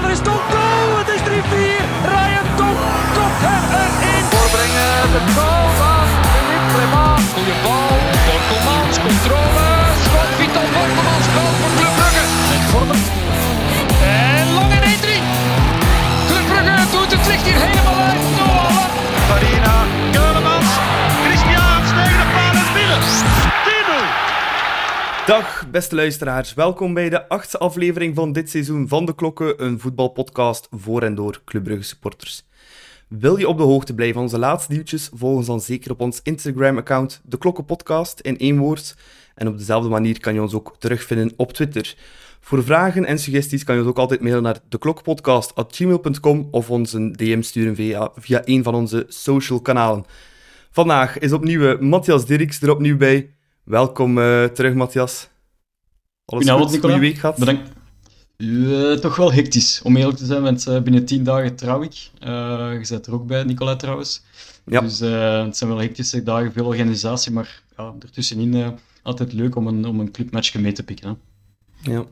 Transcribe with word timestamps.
wel, 0.00 0.08
er 0.08 0.14
is 0.16 0.22
toch 0.30 0.42
goal! 0.54 0.98
Het 0.98 1.08
is 1.16 1.20
3-4. 1.20 1.24
Ryan 2.12 2.48
Top 2.60 2.78
kopt 3.16 3.40
hem 3.46 3.64
erin. 3.80 4.24
Voorbrengen, 4.32 4.96
de 5.14 5.22
goal 5.36 5.66
van 5.80 6.06
Philippe 6.32 6.68
Clement. 6.72 7.24
Goeie 7.34 7.56
bal, 7.64 7.92
Borkelmans, 8.26 8.96
controle. 9.06 9.68
Schot, 10.04 10.30
Vital 10.38 10.68
Borkelmans, 10.74 11.26
goal 11.34 11.52
voor 11.60 11.72
Club 11.78 11.94
Brugge. 11.98 12.24
Met 12.50 12.62
Vormer. 12.70 13.00
En 14.34 14.46
lang 14.56 14.70
in 14.76 14.84
1-3. 14.92 15.14
Club 16.28 16.46
Brugge 16.50 16.78
doet 16.92 17.10
het 17.14 17.24
licht 17.30 17.44
hier 17.48 17.60
helemaal 17.66 17.98
uit. 18.10 18.24
Farina, 19.28 19.76
Dag 25.26 25.70
beste 25.70 25.94
luisteraars, 25.94 26.54
welkom 26.54 26.94
bij 26.94 27.08
de 27.08 27.28
achtste 27.28 27.58
aflevering 27.58 28.14
van 28.14 28.32
dit 28.32 28.50
seizoen 28.50 28.88
van 28.88 29.04
De 29.06 29.14
Klokken, 29.14 29.64
een 29.64 29.80
voetbalpodcast 29.80 30.68
voor 30.70 31.02
en 31.02 31.14
door 31.14 31.40
Club 31.44 31.64
Brugge 31.64 31.82
supporters. 31.82 32.46
Wil 33.08 33.36
je 33.36 33.48
op 33.48 33.56
de 33.56 33.62
hoogte 33.62 33.94
blijven 33.94 34.14
van 34.14 34.24
onze 34.24 34.38
laatste 34.38 34.72
nieuwtjes, 34.72 35.10
volg 35.12 35.36
ons 35.36 35.46
dan 35.46 35.60
zeker 35.60 35.90
op 35.90 36.00
ons 36.00 36.20
Instagram-account 36.22 37.20
De 37.24 37.38
Klokken 37.38 37.64
Podcast 37.64 38.20
in 38.20 38.38
één 38.38 38.58
woord. 38.58 38.96
En 39.34 39.48
op 39.48 39.58
dezelfde 39.58 39.88
manier 39.88 40.20
kan 40.20 40.34
je 40.34 40.42
ons 40.42 40.54
ook 40.54 40.76
terugvinden 40.78 41.32
op 41.36 41.52
Twitter. 41.52 41.94
Voor 42.40 42.64
vragen 42.64 43.04
en 43.04 43.18
suggesties 43.18 43.64
kan 43.64 43.74
je 43.74 43.80
ons 43.80 43.90
ook 43.90 43.98
altijd 43.98 44.20
mailen 44.20 44.42
naar 44.42 44.58
deklokkenpodcast.gmail.com 44.68 46.48
of 46.50 46.70
ons 46.70 46.92
een 46.92 47.12
DM 47.12 47.42
sturen 47.42 47.74
via, 47.74 48.10
via 48.16 48.42
een 48.44 48.62
van 48.62 48.74
onze 48.74 49.04
social 49.08 49.60
kanalen. 49.60 50.04
Vandaag 50.70 51.18
is 51.18 51.32
opnieuw 51.32 51.72
eh, 51.72 51.80
Matthias 51.80 52.26
Dirks 52.26 52.60
er 52.60 52.70
opnieuw 52.70 52.96
bij. 52.96 53.35
Welkom 53.66 54.18
eh, 54.18 54.44
terug, 54.44 54.74
Matthias. 54.74 55.28
Alles 56.24 56.50
goed? 56.50 56.78
Goeie 56.78 56.98
week 56.98 57.18
gehad? 57.18 57.36
Bedankt. 57.36 57.70
Eh, 58.36 58.92
toch 58.92 59.16
wel 59.16 59.32
hectisch, 59.32 59.80
om 59.82 59.96
eerlijk 59.96 60.18
te 60.18 60.24
zijn, 60.24 60.42
want 60.42 60.66
eh, 60.66 60.80
binnen 60.80 61.04
tien 61.04 61.24
dagen 61.24 61.56
trouw 61.56 61.82
ik. 61.82 62.10
Je 62.20 62.78
zit 62.82 63.06
er 63.06 63.12
ook 63.12 63.26
bij, 63.26 63.44
Nicola 63.44 63.76
trouwens. 63.76 64.22
Ja. 64.66 64.80
Dus 64.80 64.98
het 64.98 65.56
zijn 65.56 65.70
wel 65.70 65.80
hectische 65.80 66.22
dagen, 66.22 66.52
veel 66.52 66.66
organisatie, 66.66 67.32
maar 67.32 67.62
ja, 67.76 67.94
ertussenin 68.00 68.78
altijd 69.02 69.32
leuk 69.32 69.56
om 69.56 69.66
een, 69.66 69.84
om 69.84 70.00
een 70.00 70.10
clubmatchje 70.10 70.60
mee 70.60 70.72
te 70.72 70.82
pikken. 70.82 71.18
Hè. 71.82 71.92
Ja. 71.92 72.04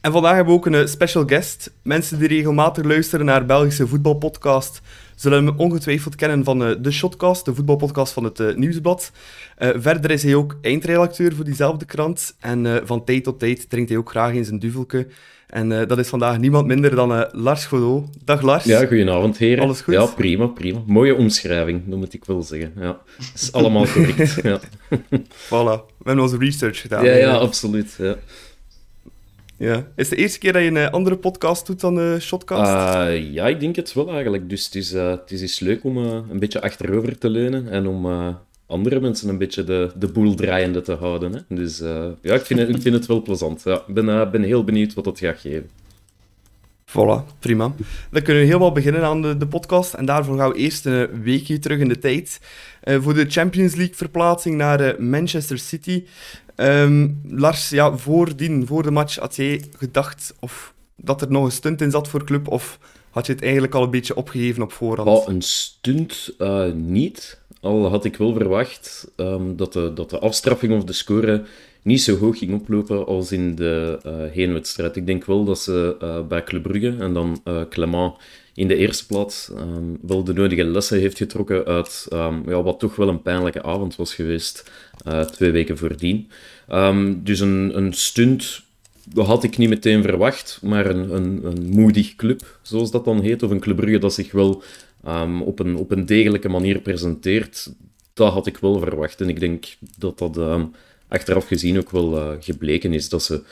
En 0.00 0.12
vandaag 0.12 0.34
hebben 0.34 0.54
we 0.54 0.58
ook 0.58 0.66
een 0.66 0.88
special 0.88 1.26
guest. 1.26 1.72
Mensen 1.82 2.18
die 2.18 2.28
regelmatig 2.28 2.84
luisteren 2.84 3.26
naar 3.26 3.46
Belgische 3.46 3.86
voetbalpodcast 3.86 4.80
zullen 5.14 5.46
hem 5.46 5.58
ongetwijfeld 5.58 6.14
kennen 6.14 6.44
van 6.44 6.64
eh, 6.64 6.74
de 6.80 6.90
Shotcast, 6.90 7.44
de 7.44 7.54
voetbalpodcast 7.54 8.12
van 8.12 8.24
het 8.24 8.40
eh, 8.40 8.54
Nieuwsblad. 8.54 9.12
Eh, 9.56 9.70
verder 9.76 10.10
is 10.10 10.22
hij 10.22 10.34
ook 10.34 10.56
eindredacteur 10.60 11.34
voor 11.34 11.44
diezelfde 11.44 11.84
krant. 11.84 12.36
En 12.40 12.82
van 12.84 13.04
tijd 13.04 13.24
tot 13.24 13.38
tijd 13.38 13.70
drinkt 13.70 13.88
hij 13.88 13.98
ook 13.98 14.10
graag 14.10 14.32
in 14.32 14.44
zijn 14.44 14.58
duvelke. 14.58 15.06
En 15.46 15.68
dat 15.68 15.98
is 15.98 16.08
vandaag 16.08 16.38
niemand 16.38 16.66
minder 16.66 16.94
dan 16.94 17.26
Lars 17.32 17.66
Godot. 17.66 18.08
Dag 18.24 18.42
Lars. 18.42 18.64
Ja, 18.64 18.86
goedenavond, 18.86 19.38
heren. 19.38 19.64
Alles 19.64 19.80
goed? 19.80 19.94
Ja, 19.94 20.06
prima, 20.06 20.46
prima. 20.46 20.82
Mooie 20.86 21.14
omschrijving, 21.14 21.82
dat 21.86 21.98
moet 21.98 22.14
ik 22.14 22.24
wel 22.24 22.42
zeggen. 22.42 22.72
Ja, 22.78 23.00
is 23.34 23.52
allemaal 23.52 23.86
correct. 23.86 24.38
ja. 24.42 24.60
Voilà. 25.46 25.84
We 25.98 26.04
hebben 26.04 26.24
onze 26.24 26.38
research 26.38 26.80
gedaan. 26.80 27.04
ja, 27.04 27.12
ja, 27.12 27.32
absoluut. 27.32 27.94
Ja. 27.98 28.16
Ja. 29.62 29.76
Is 29.96 30.08
het 30.08 30.08
de 30.08 30.16
eerste 30.16 30.38
keer 30.38 30.52
dat 30.52 30.62
je 30.62 30.68
een 30.68 30.76
eh, 30.76 30.90
andere 30.90 31.16
podcast 31.16 31.66
doet 31.66 31.80
dan 31.80 31.94
de 31.94 32.16
Shotcast? 32.20 32.72
Ah, 32.72 33.32
ja, 33.32 33.46
ik 33.48 33.60
denk 33.60 33.76
het 33.76 33.92
wel 33.92 34.10
eigenlijk. 34.10 34.48
Dus 34.48 34.64
het 34.64 34.74
is, 34.74 34.92
eh, 34.92 35.10
het 35.10 35.30
is 35.30 35.40
eens 35.40 35.60
leuk 35.60 35.84
om 35.84 35.96
eh, 35.98 36.18
een 36.30 36.38
beetje 36.38 36.62
achterover 36.62 37.18
te 37.18 37.28
leunen 37.30 37.68
en 37.68 37.86
om 37.86 38.06
eh, 38.06 38.28
andere 38.66 39.00
mensen 39.00 39.28
een 39.28 39.38
beetje 39.38 39.64
de, 39.64 39.90
de 39.96 40.08
boel 40.08 40.34
draaiende 40.34 40.80
te 40.80 40.92
houden. 40.92 41.32
Hè. 41.32 41.54
Dus 41.56 41.80
eh, 41.80 42.04
ja, 42.22 42.34
ik 42.34 42.40
vind, 42.46 42.60
het, 42.60 42.68
ik 42.68 42.82
vind 42.82 42.94
het 42.94 43.06
wel 43.06 43.22
plezant. 43.22 43.62
Ja, 43.64 43.82
ik 43.86 43.94
ben, 43.94 44.08
eh, 44.08 44.30
ben 44.30 44.42
heel 44.42 44.64
benieuwd 44.64 44.94
wat 44.94 45.04
het 45.04 45.18
gaat 45.18 45.40
geven. 45.40 45.70
Voilà, 46.90 47.24
prima. 47.38 47.72
Dan 48.10 48.22
kunnen 48.22 48.42
we 48.42 48.48
helemaal 48.48 48.72
beginnen 48.72 49.04
aan 49.04 49.22
de, 49.22 49.36
de 49.36 49.46
podcast. 49.46 49.94
En 49.94 50.04
daarvoor 50.04 50.38
gaan 50.38 50.50
we 50.52 50.56
eerst 50.58 50.86
een 50.86 51.22
weekje 51.22 51.58
terug 51.58 51.78
in 51.78 51.88
de 51.88 51.98
tijd. 51.98 52.40
eh, 52.82 53.02
voor 53.02 53.14
de 53.14 53.24
Champions 53.28 53.74
League 53.74 53.94
verplaatsing 53.94 54.56
naar 54.56 54.80
eh, 54.80 54.98
Manchester 54.98 55.58
City. 55.58 56.04
Ehm, 56.54 57.08
Lars, 57.28 57.70
ja, 57.70 57.96
voordien, 57.96 58.66
voor 58.66 58.82
de 58.82 58.90
match, 58.90 59.16
had 59.16 59.36
jij 59.36 59.64
gedacht 59.76 60.34
of 60.40 60.74
dat 60.96 61.20
er 61.20 61.30
nog 61.30 61.44
een 61.44 61.52
stunt 61.52 61.80
in 61.80 61.90
zat 61.90 62.08
voor 62.08 62.24
club? 62.24 62.48
Of 62.48 62.78
had 63.10 63.26
je 63.26 63.32
het 63.32 63.42
eigenlijk 63.42 63.74
al 63.74 63.82
een 63.82 63.90
beetje 63.90 64.16
opgegeven 64.16 64.62
op 64.62 64.72
voorhand? 64.72 65.08
Oh, 65.08 65.28
een 65.28 65.42
stunt 65.42 66.34
eh, 66.38 66.72
niet. 66.72 67.40
Al 67.60 67.88
had 67.88 68.04
ik 68.04 68.16
wel 68.16 68.34
verwacht 68.34 69.10
ehm, 69.16 69.56
dat, 69.56 69.72
de, 69.72 69.92
dat 69.94 70.10
de 70.10 70.18
afstraffing 70.18 70.72
of 70.72 70.84
de 70.84 70.92
score 70.92 71.44
niet 71.82 72.02
zo 72.02 72.16
hoog 72.16 72.38
ging 72.38 72.54
oplopen 72.54 73.06
als 73.06 73.32
in 73.32 73.54
de 73.54 73.98
eh, 74.02 74.12
heenwedstrijd. 74.32 74.96
Ik 74.96 75.06
denk 75.06 75.24
wel 75.24 75.44
dat 75.44 75.58
ze 75.58 75.96
eh, 76.00 76.26
bij 76.26 76.44
Club 76.44 76.62
Brugge 76.62 76.96
en 76.98 77.12
dan 77.12 77.40
eh 77.44 77.60
Clement 77.68 78.14
in 78.54 78.68
de 78.68 78.76
eerste 78.76 79.06
plaats 79.06 79.50
ehm, 79.56 79.84
wel 80.00 80.24
de 80.24 80.32
nodige 80.32 80.64
lessen 80.64 80.98
heeft 80.98 81.16
getrokken 81.16 81.64
uit 81.64 82.06
ehm, 82.08 82.50
ja, 82.50 82.62
wat 82.62 82.78
toch 82.78 82.96
wel 82.96 83.08
een 83.08 83.22
pijnlijke 83.22 83.62
avond 83.62 83.96
was 83.96 84.14
geweest 84.14 84.70
eh, 85.04 85.20
twee 85.20 85.50
weken 85.50 85.78
voordien. 85.78 86.30
Ehm, 86.68 87.14
dus 87.22 87.40
een, 87.40 87.76
een 87.76 87.92
stunt 87.92 88.62
had 89.14 89.44
ik 89.44 89.58
niet 89.58 89.68
meteen 89.68 90.02
verwacht, 90.02 90.58
maar 90.62 90.86
een, 90.86 91.14
een, 91.14 91.44
een 91.44 91.68
moedig 91.70 92.14
club, 92.14 92.58
zoals 92.62 92.90
dat 92.90 93.04
dan 93.04 93.20
heet, 93.20 93.42
of 93.42 93.50
een 93.50 93.60
Club 93.60 93.76
Brugge 93.76 93.98
dat 93.98 94.14
zich 94.14 94.32
wel 94.32 94.62
op, 95.44 95.58
een, 95.58 95.76
op 95.76 95.90
een 95.90 96.06
degelijke 96.06 96.48
manier 96.48 96.80
presenteert, 96.80 97.72
dat 98.14 98.32
had 98.32 98.46
ik 98.46 98.56
wel 98.58 98.78
verwacht. 98.78 99.20
En 99.20 99.28
ik 99.28 99.40
denk 99.40 99.76
dat 99.98 100.18
dat 100.18 100.36
achteraf 101.12 101.46
gezien 101.46 101.78
ook 101.78 101.90
wel 101.90 102.18
eh, 102.18 102.36
gebleken 102.40 102.92
is, 102.92 103.08
dat 103.08 103.22
ze 103.22 103.42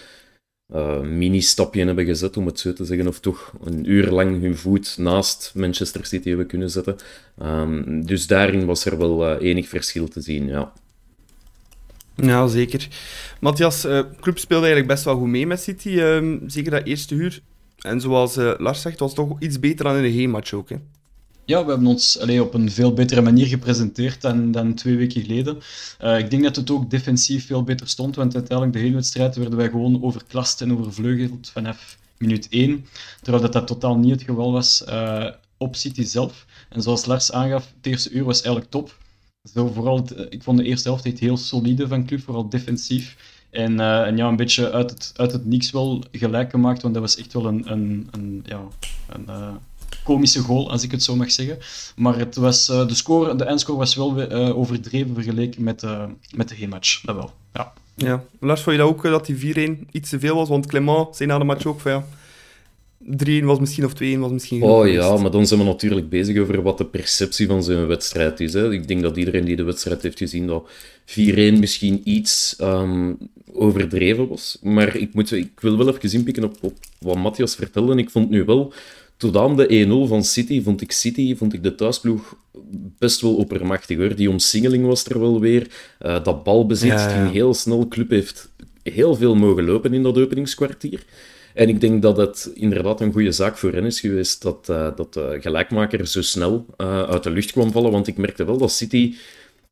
een 0.71 1.19
mini-stapje 1.19 1.85
hebben 1.85 2.05
gezet, 2.05 2.37
om 2.37 2.47
het 2.47 2.59
zo 2.59 2.73
te 2.73 2.85
zeggen, 2.85 3.07
of 3.07 3.21
toch 3.21 3.53
een 3.65 3.91
uur 3.91 4.11
lang 4.11 4.41
hun 4.41 4.57
voet 4.57 4.95
naast 4.99 5.53
Manchester 5.55 6.07
City 6.07 6.29
hebben 6.29 6.47
kunnen 6.47 6.71
zetten. 6.71 6.97
Ehm, 7.39 8.03
dus 8.03 8.27
daarin 8.27 8.65
was 8.67 8.85
er 8.85 8.99
wel 8.99 9.27
eh, 9.27 9.49
enig 9.49 9.69
verschil 9.69 10.09
te 10.09 10.21
zien, 10.21 10.47
ja. 10.47 10.73
Ja, 12.17 12.47
zeker. 12.47 12.89
Matthias, 13.41 13.85
eh 13.85 14.01
club 14.21 14.39
speelde 14.39 14.65
eigenlijk 14.67 14.93
best 14.95 15.05
wel 15.05 15.17
goed 15.17 15.29
mee 15.29 15.47
met 15.47 15.61
City. 15.61 15.99
ehm, 15.99 16.39
zeker 16.47 16.71
dat 16.71 16.85
eerste 16.87 17.15
uur. 17.15 17.41
En 17.81 18.01
zoals 18.01 18.37
Lars 18.37 18.81
zegt, 18.81 18.99
was 18.99 19.17
het 19.17 19.27
toch 19.27 19.41
iets 19.41 19.61
beter 19.61 19.85
dan 19.85 19.97
in 19.97 20.03
de 20.03 20.09
heenmatch 20.09 20.53
ook. 20.53 20.69
Hè? 20.69 20.77
Ja, 21.45 21.65
we 21.65 21.71
hebben 21.71 21.89
ons 21.89 22.19
allee, 22.19 22.43
op 22.43 22.55
een 22.55 22.71
veel 22.71 22.93
betere 22.93 23.21
manier 23.21 23.47
gepresenteerd 23.47 24.21
dan, 24.21 24.51
dan 24.53 24.75
twee 24.75 24.97
weken 24.97 25.23
geleden. 25.23 25.59
Eh, 25.99 26.19
ik 26.19 26.31
denk 26.31 26.43
dat 26.43 26.57
het 26.57 26.71
ook 26.71 26.91
defensief 26.91 27.47
veel 27.47 27.63
beter 27.63 27.89
stond, 27.89 28.17
want 28.17 28.35
uiteindelijk 28.35 28.77
de 28.77 28.83
hele 28.83 28.95
wedstrijd 28.95 29.37
werden 29.37 29.57
wij 29.57 29.69
gewoon 29.69 30.03
overklast 30.03 30.61
en 30.61 30.79
overvleugeld 30.79 31.51
vanaf 31.51 31.99
minuut 32.19 32.47
1. 32.51 32.87
Terwijl 33.23 33.43
dat, 33.43 33.53
dat 33.53 33.67
totaal 33.67 33.97
niet 33.97 34.11
het 34.11 34.23
geval 34.23 34.53
was 34.53 34.85
eh, 34.85 35.27
op 35.57 35.77
City 35.77 36.03
zelf. 36.05 36.47
En 36.69 36.83
zoals 36.83 37.07
Lars 37.07 37.33
aangaf, 37.33 37.73
het 37.77 37.87
eerste 37.87 38.11
uur 38.11 38.25
was 38.25 38.43
eigenlijk 38.43 38.71
top. 38.71 38.99
Zo 39.55 39.67
vooral 39.67 40.07
eh, 40.17 40.27
ik 40.29 40.43
vond 40.43 40.59
de 40.59 40.65
eerste 40.65 40.89
helft 40.89 41.19
heel 41.19 41.37
solide 41.37 41.89
van 41.89 42.07
club, 42.07 42.23
vooral 42.23 42.49
defensief. 42.49 43.17
En, 43.51 43.77
ja, 43.77 44.29
een 44.29 44.37
beetje 44.37 44.71
uit 44.71 44.91
het, 44.91 45.13
uit 45.17 45.33
het 45.33 45.47
niks 45.47 45.71
wel 45.71 46.05
gelijk 46.13 46.51
gemaakt, 46.51 46.83
want 46.83 46.95
dat 46.95 47.03
was 47.03 47.17
echt 47.17 47.33
wel 47.33 47.47
een, 47.47 47.73
een, 47.73 48.09
een, 48.11 48.43
ja, 48.47 48.63
een 49.09 49.59
komische 50.05 50.41
goal, 50.41 50.71
als 50.71 50.83
ik 50.83 50.91
het 50.91 51.03
zo 51.03 51.17
mag 51.17 51.31
zeggen. 51.31 51.59
Maar 51.97 52.19
het 52.19 52.37
was, 52.37 52.69
eh, 52.69 52.87
de, 52.87 52.95
score, 52.95 53.37
de 53.37 53.45
eindscore 53.45 53.79
was 53.79 53.95
wel 53.95 54.21
eh, 54.21 54.59
overdreven 54.59 55.15
vergeleken 55.15 55.63
met, 55.63 55.83
eh, 55.83 56.05
met 56.35 56.49
de 56.49 56.55
heenmatch. 56.55 57.01
Dat 57.01 57.17
wel, 57.17 57.33
ja. 57.53 57.73
Ja. 57.95 58.25
Lars, 58.41 58.61
vond 58.61 58.77
je 58.77 58.83
dat 58.83 58.91
ook, 58.91 59.03
dat 59.03 59.27
die 59.27 59.37
4-1 59.37 59.89
iets 59.91 60.11
te 60.11 60.19
veel 60.19 60.35
was? 60.35 60.49
Want 60.49 60.67
Clement 60.67 61.17
zei 61.17 61.29
na 61.29 61.39
de 61.39 61.45
match 61.45 61.67
ook 61.67 61.81
van 61.81 61.93
ja, 61.93 62.05
3-1 63.05 63.45
was 63.45 63.59
misschien 63.59 63.85
of 63.85 63.93
2-1 63.95 64.19
was 64.19 64.31
misschien 64.31 64.63
Oh 64.63 64.89
ja, 64.89 65.17
maar 65.17 65.31
dan 65.31 65.47
zijn 65.47 65.61
we 65.61 65.67
natuurlijk 65.67 66.09
bezig 66.09 66.39
over 66.39 66.63
wat 66.63 66.79
de 66.79 66.85
perceptie 66.85 67.47
van 67.47 67.63
zo'n 67.63 67.87
wedstrijd 67.87 68.41
is. 68.41 68.53
Hè. 68.53 68.73
Ik 68.73 68.89
denk 68.89 69.03
dat 69.03 69.17
iedereen 69.17 69.45
die 69.45 69.57
de 69.57 69.63
wedstrijd 69.63 70.03
heeft 70.03 70.19
gezien, 70.19 70.47
dat 70.47 70.69
4-1 71.05 71.59
misschien 71.59 72.01
iets 72.05 72.57
ehm, 72.59 73.13
overdreven 73.53 74.29
was. 74.29 74.59
Maar 74.63 74.97
ik, 74.97 75.15
moet, 75.15 75.33
ik 75.33 75.61
wil 75.61 75.77
wel 75.77 75.89
even 75.95 76.13
inpikken 76.13 76.45
op, 76.45 76.57
op 76.61 76.75
wat 76.99 77.17
Matthias 77.17 77.55
vertelde. 77.55 77.93
En 77.93 77.99
ik 77.99 78.11
vond 78.11 78.31
nu 78.31 78.45
wel, 78.45 78.73
tot 79.21 79.37
aan 79.37 79.57
de 79.57 79.87
1-0 80.07 80.09
van 80.09 80.25
City, 80.25 80.63
vond 80.63 80.81
ik 80.81 80.93
City, 80.93 81.37
vond 81.37 81.53
ik 81.53 81.63
de 81.63 81.75
thuisploeg 81.75 82.35
best 82.99 83.21
wel 83.21 83.35
oppermachtig 83.37 83.97
hoor. 83.97 84.15
Die 84.15 84.31
omsingeling 84.31 84.87
was 84.87 85.05
er 85.05 85.21
wel 85.21 85.41
weer. 85.41 85.67
Eh, 85.99 86.25
dat 86.25 86.45
balbezit 86.45 86.89
Ja, 86.91 87.09
ja. 87.11 87.23
ging 87.23 87.33
heel 87.33 87.55
snel. 87.55 87.89
Club 87.89 88.11
heeft 88.11 88.51
heel 88.83 89.15
veel 89.15 89.35
mogen 89.35 89.65
lopen 89.65 89.95
in 89.95 90.03
dat 90.03 90.19
openingskwartier. 90.19 91.05
En 91.55 91.69
ik 91.69 91.81
denk 91.81 92.03
dat 92.03 92.17
het 92.17 92.51
inderdaad 92.55 93.01
een 93.01 93.13
goede 93.13 93.33
zaak 93.33 93.57
voor 93.59 93.73
hen 93.73 93.85
is 93.85 94.01
geweest 94.01 94.43
dat, 94.43 94.69
eh, 94.69 94.89
dat 94.97 95.15
de 95.15 95.39
gelijkmaker 95.41 96.07
zo 96.07 96.23
snel 96.23 96.67
eh, 96.77 97.03
uit 97.03 97.23
de 97.23 97.31
lucht 97.31 97.53
kwam 97.53 97.73
vallen. 97.73 97.91
Want 97.91 98.07
ik 98.07 98.17
merkte 98.17 98.45
wel 98.45 98.59
dat 98.59 98.73
City 98.73 99.15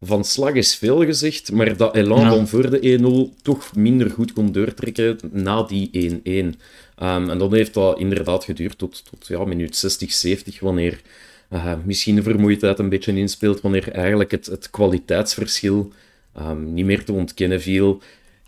van 0.01 0.25
slag 0.25 0.53
is 0.55 0.75
veel 0.77 1.05
gezegd, 1.05 1.53
maar 1.53 1.77
dat 1.77 1.95
elan 1.95 2.21
Ja. 2.21 2.31
van 2.31 2.49
voor 2.49 2.71
de 2.71 2.79
1-0 2.93 3.35
toch 3.43 3.75
minder 3.77 4.11
goed 4.11 4.33
kon 4.33 4.53
doortrekken 4.53 5.19
na 5.33 5.63
die 5.63 5.89
1-1. 5.93 6.55
Ehm, 6.99 7.31
en 7.31 7.39
dan 7.39 7.55
heeft 7.55 7.75
dat 7.75 7.99
inderdaad 7.99 8.45
geduurd 8.45 8.79
tot, 8.79 9.05
tot 9.11 9.27
ja, 9.27 9.45
minuut 9.45 9.77
60, 9.77 10.13
70, 10.13 10.61
wanneer 10.61 11.01
eh, 11.49 11.75
misschien 11.85 12.15
de 12.15 12.23
vermoeidheid 12.23 12.79
een 12.79 12.89
beetje 12.89 13.17
inspeelt, 13.17 13.61
wanneer 13.61 13.93
eigenlijk 13.93 14.31
het, 14.31 14.47
het 14.47 14.71
kwaliteitsverschil 14.71 15.93
ehm, 16.35 16.73
niet 16.75 16.85
meer 16.85 17.05
te 17.05 17.13
ontkennen 17.13 17.61
viel. 17.61 18.01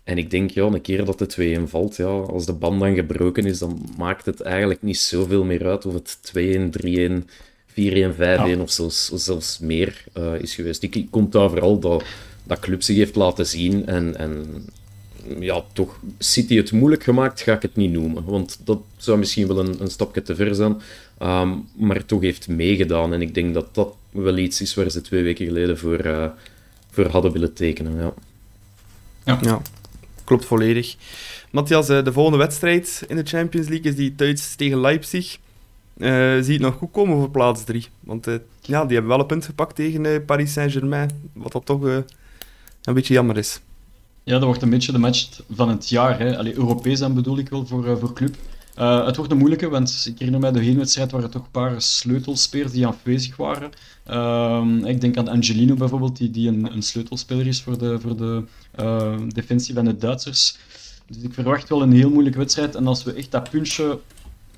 en 0.03 0.17
ik 0.17 0.29
denk, 0.29 0.51
ja, 0.51 0.63
een 0.63 0.81
keer 0.81 1.05
dat 1.05 1.19
de 1.19 1.59
2-1 1.59 1.69
valt, 1.69 1.95
ja, 1.95 2.05
als 2.05 2.45
de 2.45 2.53
band 2.53 2.79
dan 2.79 2.95
gebroken 2.95 3.45
is, 3.45 3.59
dan 3.59 3.89
maakt 3.97 4.25
het 4.25 4.41
eigenlijk 4.41 4.81
niet 4.81 4.97
zoveel 4.97 5.43
meer 5.43 5.65
uit 5.67 5.85
of 5.85 5.93
het 5.93 6.17
2-1, 6.23 6.69
3-1, 6.69 7.25
4-1, 7.67 8.15
5-1 8.55 8.61
of 8.61 8.71
zelfs, 8.71 9.07
zelfs 9.07 9.59
meer 9.59 10.03
uh, 10.17 10.33
is 10.39 10.55
geweest. 10.55 10.83
Ik, 10.83 10.95
ik 10.95 11.07
komt 11.09 11.31
daar 11.31 11.49
vooral 11.49 11.79
dat, 11.79 12.03
dat 12.43 12.59
club 12.59 12.81
zich 12.81 12.95
heeft 12.95 13.15
laten 13.15 13.45
zien 13.45 13.85
en, 13.85 14.15
en 14.15 14.45
ja, 15.39 15.63
toch 15.73 15.99
City 16.17 16.55
het 16.55 16.71
moeilijk 16.71 17.03
gemaakt, 17.03 17.41
ga 17.41 17.53
ik 17.53 17.61
het 17.61 17.75
niet 17.75 17.91
noemen. 17.91 18.23
Want 18.25 18.59
dat 18.63 18.79
zou 18.97 19.17
misschien 19.17 19.47
wel 19.47 19.59
een, 19.59 19.81
een 19.81 19.91
stapje 19.91 20.21
te 20.21 20.35
ver 20.35 20.55
zijn. 20.55 20.81
Um, 21.21 21.67
maar 21.75 22.05
toch 22.05 22.21
heeft 22.21 22.47
meegedaan. 22.47 23.13
En 23.13 23.21
ik 23.21 23.33
denk 23.33 23.53
dat 23.53 23.75
dat 23.75 23.95
wel 24.11 24.37
iets 24.37 24.61
is 24.61 24.73
waar 24.73 24.89
ze 24.89 25.01
twee 25.01 25.23
weken 25.23 25.45
geleden 25.45 25.77
voor, 25.77 26.05
uh, 26.05 26.25
voor 26.91 27.05
hadden 27.05 27.31
willen 27.31 27.53
tekenen. 27.53 27.95
Ja. 27.95 28.13
Ja. 29.25 29.37
ja. 29.41 29.61
klopt 30.23 30.45
volledig. 30.45 30.95
Matthias, 31.51 31.89
eh, 31.89 32.03
de 32.03 32.13
volgende 32.13 32.37
wedstrijd 32.37 33.03
in 33.07 33.15
de 33.15 33.25
Champions 33.25 33.67
League 33.67 33.91
is 33.91 33.95
die 33.97 34.15
thuis 34.15 34.55
tegen 34.55 34.81
Leipzig. 34.81 35.37
Uh, 35.97 36.09
zie 36.09 36.45
je 36.45 36.51
het 36.51 36.61
nog 36.61 36.75
goed 36.75 36.91
komen 36.91 37.17
voor 37.17 37.29
plaats 37.29 37.63
3? 37.63 37.87
Want 37.99 38.27
uh, 38.27 38.35
ja, 38.61 38.85
die 38.85 38.93
hebben 38.93 39.11
wel 39.11 39.19
een 39.19 39.25
punt 39.25 39.45
gepakt 39.45 39.75
tegen 39.75 40.25
Paris 40.25 40.53
Saint-Germain. 40.53 41.29
Wat 41.33 41.51
dat 41.51 41.65
toch 41.65 41.81
een 41.81 42.93
beetje 42.93 43.13
jammer 43.13 43.37
is. 43.37 43.61
Ja, 44.23 44.33
dat 44.33 44.43
wordt 44.43 44.61
een 44.61 44.69
beetje 44.69 44.91
de 44.91 44.97
match 44.97 45.41
van 45.49 45.69
het 45.69 45.89
jaar. 45.89 46.19
Hè. 46.19 46.37
Allee, 46.37 46.55
Europees 46.55 46.99
dan 46.99 47.13
bedoel 47.13 47.37
ik 47.37 47.49
wel 47.49 47.65
voor, 47.65 47.97
voor 47.97 48.13
club. 48.13 48.35
Uh, 48.79 49.05
het 49.05 49.15
wordt 49.15 49.31
een 49.31 49.37
moeilijke, 49.37 49.69
want 49.69 50.05
ik 50.05 50.17
herinner 50.17 50.39
mij 50.39 50.51
de 50.51 50.59
heenwedstrijd 50.59 51.11
waren 51.11 51.29
toch 51.29 51.43
een 51.43 51.51
paar 51.51 51.81
sleutelspelers 51.81 52.71
die 52.71 52.87
aanwezig 52.87 53.35
waren. 53.35 53.71
Uh, 54.09 54.89
ik 54.89 55.01
denk 55.01 55.17
aan 55.17 55.27
Angelino 55.27 55.75
bijvoorbeeld, 55.75 56.17
die, 56.17 56.31
die 56.31 56.47
een, 56.47 56.73
een 56.73 56.81
sleutelspeler 56.81 57.47
is 57.47 57.61
voor 57.61 57.77
de, 57.77 57.99
voor 57.99 58.17
de 58.17 58.43
uh, 58.79 59.17
defensie 59.27 59.73
van 59.73 59.85
de 59.85 59.97
Duitsers. 59.97 60.57
Dus 61.07 61.23
ik 61.23 61.33
verwacht 61.33 61.69
wel 61.69 61.81
een 61.81 61.91
heel 61.91 62.09
moeilijke 62.09 62.37
wedstrijd. 62.37 62.75
En 62.75 62.87
als 62.87 63.03
we 63.03 63.13
echt 63.13 63.31
dat 63.31 63.49
puntje 63.49 63.99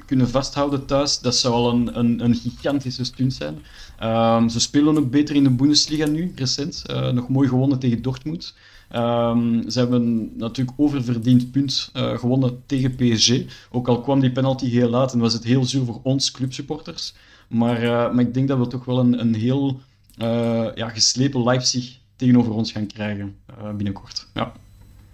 kunnen 0.06 0.30
vasthouden 0.30 0.86
thuis, 0.86 1.20
dat 1.20 1.36
zou 1.36 1.54
al 1.54 1.70
een, 1.70 2.00
een, 2.00 2.24
een 2.24 2.36
gigantische 2.36 3.04
stunt 3.04 3.34
zijn. 3.34 3.58
Uh, 4.02 4.48
ze 4.48 4.60
spelen 4.60 4.98
ook 4.98 5.12
beter 5.12 5.36
in 5.36 5.44
de 5.44 5.50
Bundesliga 5.50 6.06
nu, 6.06 6.32
recent. 6.36 6.84
Nog 7.14 7.30
mooi 7.30 7.48
gewonnen 7.48 7.80
tegen 7.80 8.02
Dortmund. 8.02 8.54
Um, 8.96 9.70
ze 9.70 9.80
hebben 9.80 10.32
natuurlijk 10.38 10.80
oververdiend 10.80 11.52
punt 11.52 11.92
uh, 11.96 12.18
gewonnen 12.18 12.64
tegen 12.66 12.96
PSG. 12.96 13.42
Ook 13.72 13.88
al 13.88 14.02
kwam 14.02 14.20
die 14.20 14.32
penalty 14.32 14.70
heel 14.70 14.90
laat 14.90 15.14
en 15.14 15.20
was 15.20 15.34
het 15.34 15.44
heel 15.44 15.66
zuur 15.66 15.86
voor 15.86 16.00
ons 16.04 16.32
clubsupporters. 16.32 17.14
Maar, 17.48 17.84
uh, 17.84 17.90
maar 17.90 18.20
ik 18.20 18.34
denk 18.34 18.48
dat 18.48 18.58
we 18.58 18.68
toch 18.68 18.86
wel 18.86 19.00
een, 19.00 19.20
een 19.20 19.36
heel 19.36 19.80
uh, 20.18 20.68
ja, 20.76 20.90
geslepen 20.90 21.44
Leipzig 21.44 21.98
tegenover 22.16 22.52
ons 22.52 22.72
gaan 22.72 22.88
krijgen 22.88 23.36
binnenkort. 23.76 24.28
Ja. 24.34 24.52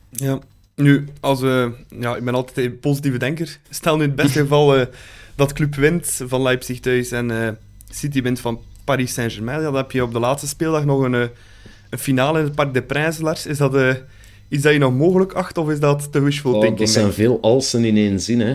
ja. 0.10 0.40
Nu, 0.76 1.08
als 1.20 1.40
we, 1.40 1.74
ja, 2.00 2.16
ik 2.16 2.24
ben 2.24 2.36
altijd 2.36 2.58
een 2.58 2.80
positieve 2.80 3.18
denker. 3.18 3.60
Stel 3.70 3.98
nu 3.98 4.04
in 4.04 4.10
het 4.10 4.18
beste 4.18 4.40
geval 4.48 4.86
dat 5.36 5.54
club 5.54 5.76
wint 5.76 6.22
van 6.26 6.42
Leipzig 6.42 6.80
thuis 6.80 7.12
en 7.12 7.58
City 7.90 8.22
wint 8.22 8.40
van 8.40 8.60
Paris 8.84 9.14
Saint-Germain. 9.14 9.62
dan 9.62 9.76
heb 9.76 9.92
je 9.92 10.04
op 10.04 10.14
de 10.14 10.20
laatste 10.20 10.48
speeldag 10.48 10.86
nog 10.86 11.02
een 11.02 11.30
een 11.90 12.00
finale 12.00 12.40
in 12.40 12.46
het 12.46 12.56
Parc 12.56 12.74
des 12.74 12.84
Princes, 12.88 13.22
Lars, 13.22 13.46
is 13.46 13.58
dat 13.58 13.76
uh, 13.76 13.94
iets 14.50 14.64
dat 14.64 14.74
je 14.74 14.80
nog 14.80 14.94
mogelijk 14.94 15.34
acht 15.34 15.58
of 15.58 15.70
is 15.70 15.80
dat 15.80 16.12
te 16.12 16.22
wishful 16.22 16.54
oh, 16.54 16.60
thinking? 16.60 16.80
Dat 16.80 16.90
zijn 16.90 17.14
veel 17.14 17.38
alsen 17.42 17.86
in 17.86 17.98
één 17.98 18.20
zin. 18.20 18.40
Hè. 18.40 18.52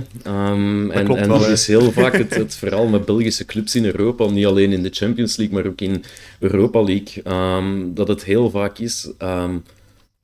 Um, 0.50 0.88
dat 0.88 1.16
en, 1.16 1.28
dat 1.28 1.48
is 1.48 1.66
heel 1.66 1.92
vaak 1.92 2.16
het, 2.16 2.34
het 2.34 2.54
verhaal 2.54 2.86
met 2.86 3.04
Belgische 3.04 3.44
clubs 3.44 3.74
in 3.74 3.84
Europa, 3.84 4.26
niet 4.26 4.46
alleen 4.46 4.72
in 4.72 4.82
de 4.82 4.90
Champions 4.92 5.36
League, 5.36 5.56
maar 5.56 5.66
ook 5.66 5.80
in 5.80 6.04
Europa 6.38 6.82
League, 6.82 7.32
um, 7.56 7.94
dat 7.94 8.08
het 8.08 8.24
heel 8.24 8.50
vaak 8.50 8.78
is... 8.78 9.12
Um, 9.22 9.62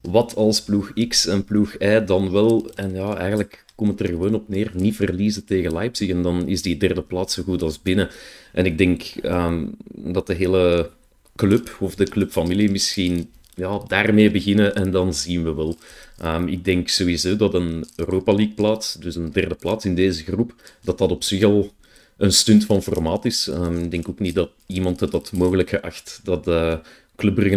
wat 0.00 0.34
als 0.36 0.62
ploeg 0.62 0.92
X 1.08 1.26
en 1.26 1.44
ploeg 1.44 1.74
Y 1.78 2.04
dan 2.06 2.30
wel, 2.30 2.70
en 2.74 2.94
ja, 2.94 3.16
eigenlijk 3.16 3.64
komt 3.74 3.90
het 3.90 4.00
er 4.00 4.14
gewoon 4.14 4.34
op 4.34 4.48
neer, 4.48 4.70
niet 4.74 4.96
verliezen 4.96 5.44
tegen 5.44 5.72
Leipzig. 5.72 6.08
En 6.08 6.22
dan 6.22 6.48
is 6.48 6.62
die 6.62 6.76
derde 6.76 7.02
plaats 7.02 7.34
zo 7.34 7.42
goed 7.42 7.62
als 7.62 7.82
binnen. 7.82 8.08
En 8.52 8.66
ik 8.66 8.78
denk 8.78 9.02
um, 9.22 9.74
dat 9.94 10.26
de 10.26 10.34
hele 10.34 10.90
club 11.40 11.76
of 11.80 11.94
de 11.94 12.04
clubfamilie 12.04 12.70
misschien 12.70 13.30
ja, 13.54 13.80
daarmee 13.86 14.30
beginnen 14.30 14.74
en 14.74 14.90
dan 14.90 15.14
zien 15.14 15.44
we 15.44 15.54
wel. 15.54 15.76
Um, 16.24 16.48
ik 16.48 16.64
denk 16.64 16.88
sowieso 16.88 17.36
dat 17.36 17.54
een 17.54 17.84
Europa 17.96 18.32
League 18.32 18.54
plaats, 18.54 18.94
dus 18.94 19.16
een 19.16 19.32
derde 19.32 19.54
plaats 19.54 19.84
in 19.84 19.94
deze 19.94 20.24
groep, 20.24 20.54
dat 20.82 20.98
dat 20.98 21.10
op 21.10 21.22
zich 21.22 21.42
al 21.42 21.72
een 22.16 22.32
stunt 22.32 22.64
van 22.64 22.82
formaat 22.82 23.24
is. 23.24 23.46
Um, 23.46 23.78
ik 23.78 23.90
denk 23.90 24.08
ook 24.08 24.18
niet 24.18 24.34
dat 24.34 24.50
iemand 24.66 25.00
het 25.00 25.12
had 25.12 25.32
mogelijk 25.32 25.68
geacht 25.68 26.20
dat 26.22 26.48
uh, 26.48 26.74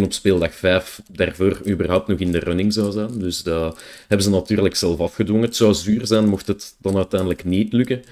op 0.01 0.13
speeldag 0.13 0.53
5 0.53 1.01
daarvoor 1.12 1.62
überhaupt 1.68 2.07
nog 2.07 2.19
in 2.19 2.31
de 2.31 2.39
running 2.39 2.74
zou 2.74 2.91
zijn. 2.91 3.19
Dus 3.19 3.44
dat 3.44 3.81
hebben 4.07 4.25
ze 4.25 4.31
natuurlijk 4.31 4.75
zelf 4.75 5.00
afgedwongen. 5.00 5.45
Het 5.45 5.56
zou 5.56 5.74
zuur 5.74 6.07
zijn 6.07 6.27
mocht 6.27 6.47
het 6.47 6.75
dan 6.77 6.95
uiteindelijk 6.95 7.44
niet 7.44 7.74
lukken. 7.74 8.03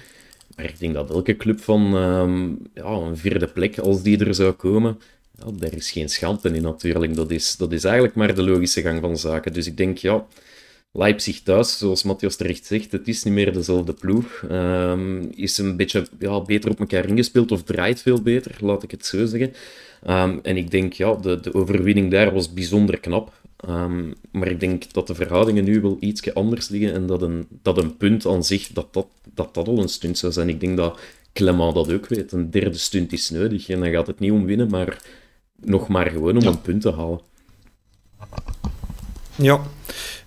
Maar 0.56 0.64
ik 0.64 0.78
denk 0.78 0.94
dat 0.94 1.10
elke 1.10 1.36
club 1.36 1.60
van 1.60 1.94
um, 1.94 2.58
ja, 2.74 2.84
een 2.84 3.16
vierde 3.16 3.46
plek, 3.46 3.78
als 3.78 4.02
die 4.02 4.24
er 4.24 4.34
zou 4.34 4.52
komen, 4.52 4.98
ja, 5.44 5.52
daar 5.52 5.74
is 5.74 5.90
geen 5.90 6.08
schande 6.08 6.48
in 6.48 6.62
natuurlijk. 6.62 7.14
Dat 7.14 7.30
is, 7.30 7.56
dat 7.56 7.72
is 7.72 7.84
eigenlijk 7.84 8.14
maar 8.14 8.34
de 8.34 8.42
logische 8.42 8.80
gang 8.80 9.00
van 9.00 9.16
zaken. 9.18 9.52
Dus 9.52 9.66
ik 9.66 9.76
denk, 9.76 9.98
ja, 9.98 10.26
Leipzig 10.94 11.42
thuis, 11.42 11.78
zoals 11.78 12.02
Matthias 12.02 12.36
terecht 12.36 12.66
zegt, 12.66 12.92
het 12.92 13.08
is 13.08 13.22
niet 13.22 13.34
meer 13.34 13.52
dezelfde 13.52 13.92
ploeg. 13.92 14.42
Um, 14.50 15.30
is 15.34 15.58
een 15.58 15.76
beetje 15.76 16.06
ja, 16.18 16.40
beter 16.40 16.70
op 16.70 16.80
elkaar 16.80 17.08
ingespeeld 17.08 17.52
of 17.52 17.62
draait 17.62 18.00
veel 18.00 18.22
beter, 18.22 18.56
laat 18.60 18.82
ik 18.82 18.90
het 18.90 19.06
zo 19.06 19.26
zeggen. 19.26 19.52
Um, 20.08 20.40
en 20.42 20.56
ik 20.56 20.70
denk, 20.70 20.92
ja, 20.92 21.14
de, 21.14 21.40
de 21.40 21.54
overwinning 21.54 22.10
daar 22.10 22.32
was 22.32 22.52
bijzonder 22.52 22.98
knap. 23.00 23.32
Um, 23.68 24.14
maar 24.30 24.48
ik 24.48 24.60
denk 24.60 24.92
dat 24.92 25.06
de 25.06 25.14
verhoudingen 25.14 25.64
nu 25.64 25.80
wel 25.80 25.96
iets 26.00 26.34
anders 26.34 26.68
liggen 26.68 26.94
en 26.94 27.06
dat 27.06 27.22
een, 27.22 27.46
dat 27.62 27.78
een 27.78 27.96
punt 27.96 28.26
aan 28.26 28.44
zich, 28.44 28.68
dat 28.68 28.92
dat, 28.92 29.06
dat 29.34 29.54
dat 29.54 29.68
al 29.68 29.78
een 29.78 29.88
stunt 29.88 30.18
zou 30.18 30.32
zijn. 30.32 30.48
Ik 30.48 30.60
denk 30.60 30.76
dat 30.76 31.00
Clement 31.32 31.74
dat 31.74 31.92
ook 31.92 32.06
weet. 32.06 32.32
Een 32.32 32.50
derde 32.50 32.78
stunt 32.78 33.12
is 33.12 33.30
nodig 33.30 33.68
en 33.68 33.80
dan 33.80 33.90
gaat 33.90 34.06
het 34.06 34.18
niet 34.18 34.32
om 34.32 34.44
winnen, 34.44 34.70
maar 34.70 35.02
nog 35.64 35.88
maar 35.88 36.10
gewoon 36.10 36.36
om 36.36 36.46
een 36.46 36.60
punt 36.60 36.82
te 36.82 36.92
halen. 36.92 37.20
Ja. 39.34 39.60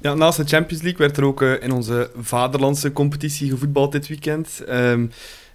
ja, 0.02 0.14
naast 0.14 0.38
de 0.38 0.44
Champions 0.44 0.84
League 0.84 1.00
werd 1.00 1.18
er 1.18 1.24
ook 1.24 1.42
uh, 1.42 1.64
in 1.64 1.72
onze 1.72 2.12
vaderlandse 2.18 2.92
competitie 2.92 3.50
gevoetbald 3.50 3.92
dit 3.92 4.08
weekend. 4.08 4.62
Um, 4.70 5.12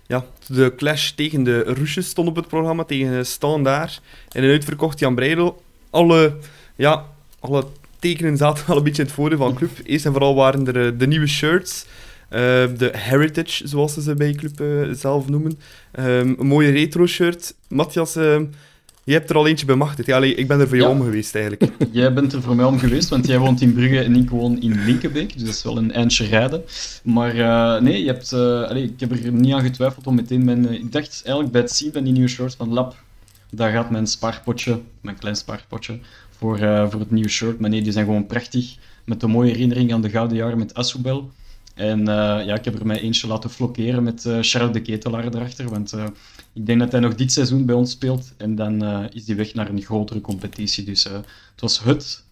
ja, 0.07 0.25
de 0.47 0.73
clash 0.77 1.11
tegen 1.11 1.43
de 1.43 1.61
Rusjes 1.61 2.09
stond 2.09 2.29
op 2.29 2.37
het 2.37 2.49
programma, 2.49 2.85
tegen 2.85 3.27
Standaard. 3.27 4.01
En 4.29 4.45
een 4.45 4.51
uitverkocht 4.51 4.99
Jan 4.99 5.15
Breidel. 5.15 5.63
Alle, 5.91 6.37
ja, 6.77 7.07
alle 7.41 7.65
tekenen 7.99 8.37
zaten 8.37 8.65
wel 8.67 8.77
een 8.77 8.83
beetje 8.83 9.03
in 9.03 9.09
het 9.09 9.17
voordeel 9.17 9.39
van 9.39 9.51
de 9.51 9.57
club. 9.57 9.71
Eerst 9.85 10.07
en 10.07 10.13
vooral 10.13 10.35
waren 10.35 10.67
er 10.67 10.87
uh, 10.87 10.99
de 10.99 11.07
nieuwe 11.07 11.27
shirts. 11.27 11.87
Uh, 12.31 12.39
de 12.77 12.91
Heritage, 12.93 13.69
zoals 13.69 13.95
ze 13.95 14.03
ze 14.03 14.15
bij 14.15 14.33
de 14.33 14.39
club 14.39 14.61
uh, 14.61 14.95
zelf 14.95 15.29
noemen. 15.29 15.59
Um, 15.99 16.37
een 16.39 16.47
mooie 16.47 16.71
retro-shirt. 16.71 17.55
Matthias, 17.69 18.17
uh, 18.17 18.41
je 19.11 19.17
hebt 19.17 19.31
er 19.31 19.37
al 19.37 19.47
eentje 19.47 19.67
bemachtigd. 19.67 20.09
Ja, 20.09 20.19
ik 20.23 20.49
ben 20.49 20.61
er 20.61 20.69
voor 20.69 20.77
jou 20.77 20.93
om 20.93 21.03
geweest, 21.03 21.35
eigenlijk. 21.35 21.73
Jij 21.91 22.13
bent 22.13 22.33
er 22.33 22.43
voor 22.43 22.57
mij 22.57 22.65
om 22.65 22.79
geweest, 22.79 23.09
want 23.09 23.27
jij 23.27 23.39
woont 23.39 23.61
in 23.61 23.73
Brugge 23.73 24.03
en 24.03 24.17
ik 24.17 24.31
woon 24.31 24.61
in 24.61 24.85
Linkenbeek. 24.85 25.33
Dus 25.33 25.43
dat 25.43 25.55
is 25.55 25.63
wel 25.63 25.77
een 25.77 25.93
eindje 25.93 26.27
rijden. 26.27 26.63
Maar 27.03 27.37
uh, 27.37 27.81
nee, 27.81 28.05
je 28.05 28.07
hebt, 28.07 28.33
uh, 28.33 28.83
ik 28.85 29.01
heb 29.01 29.11
er 29.11 29.33
niet 29.33 29.53
aan 29.53 29.63
getwijfeld 29.63 30.07
om 30.07 30.15
meteen 30.15 30.45
mijn... 30.45 30.65
Uh, 30.65 30.73
ik 30.73 30.93
dacht 30.93 31.21
eigenlijk 31.25 31.53
bij 31.53 31.61
het 31.61 31.71
zien 31.71 31.93
van 31.93 32.05
die 32.05 32.13
nieuwe 32.13 32.29
shirts 32.29 32.55
van 32.55 32.73
Lab, 32.73 32.97
daar 33.51 33.73
gaat 33.73 33.91
mijn 33.91 34.07
spaarpotje, 34.07 34.81
mijn 35.01 35.19
klein 35.19 35.37
spaarpotje, 35.37 35.99
voor, 36.39 36.59
voor 36.59 37.01
het 37.01 37.11
nieuwe 37.11 37.29
shirt. 37.29 37.61
Maar 37.61 37.71
nee, 37.71 37.83
die 37.83 37.93
zijn 37.93 38.05
gewoon 38.05 38.27
prachtig. 38.27 38.77
Met 39.05 39.23
een 39.23 39.31
mooie 39.31 39.51
herinnering 39.51 39.93
aan 39.93 40.03
de 40.03 40.11
gouden 40.11 40.37
jaren 40.37 40.59
met 40.59 40.75
Asubel. 40.75 41.31
En 41.75 42.05
ja, 42.05 42.55
ik 42.55 42.65
heb 42.65 42.79
er 42.79 42.87
mij 42.87 43.01
eentje 43.01 43.27
laten 43.27 43.51
flokkeren 43.51 44.03
met 44.03 44.29
Charles 44.41 44.73
de 44.73 44.83
Ketelaar 44.83 45.25
erachter. 45.25 45.69
Want 45.69 45.95
ik 46.53 46.67
denk 46.67 46.79
dat 46.79 46.93
hij 46.93 47.01
nog 47.01 47.15
dit 47.15 47.33
seizoen 47.33 47.67
bij 47.67 47.75
ons 47.75 47.91
speelt. 47.91 48.33
En 48.37 48.55
dan 48.55 48.83
is 49.13 49.27
hij 49.27 49.37
weg 49.37 49.55
naar 49.55 49.69
een 49.69 49.83
grotere 49.83 50.21
competitie. 50.21 50.85
Dus 50.85 51.05
het 51.05 51.61
was 51.61 51.85
het 51.85 52.25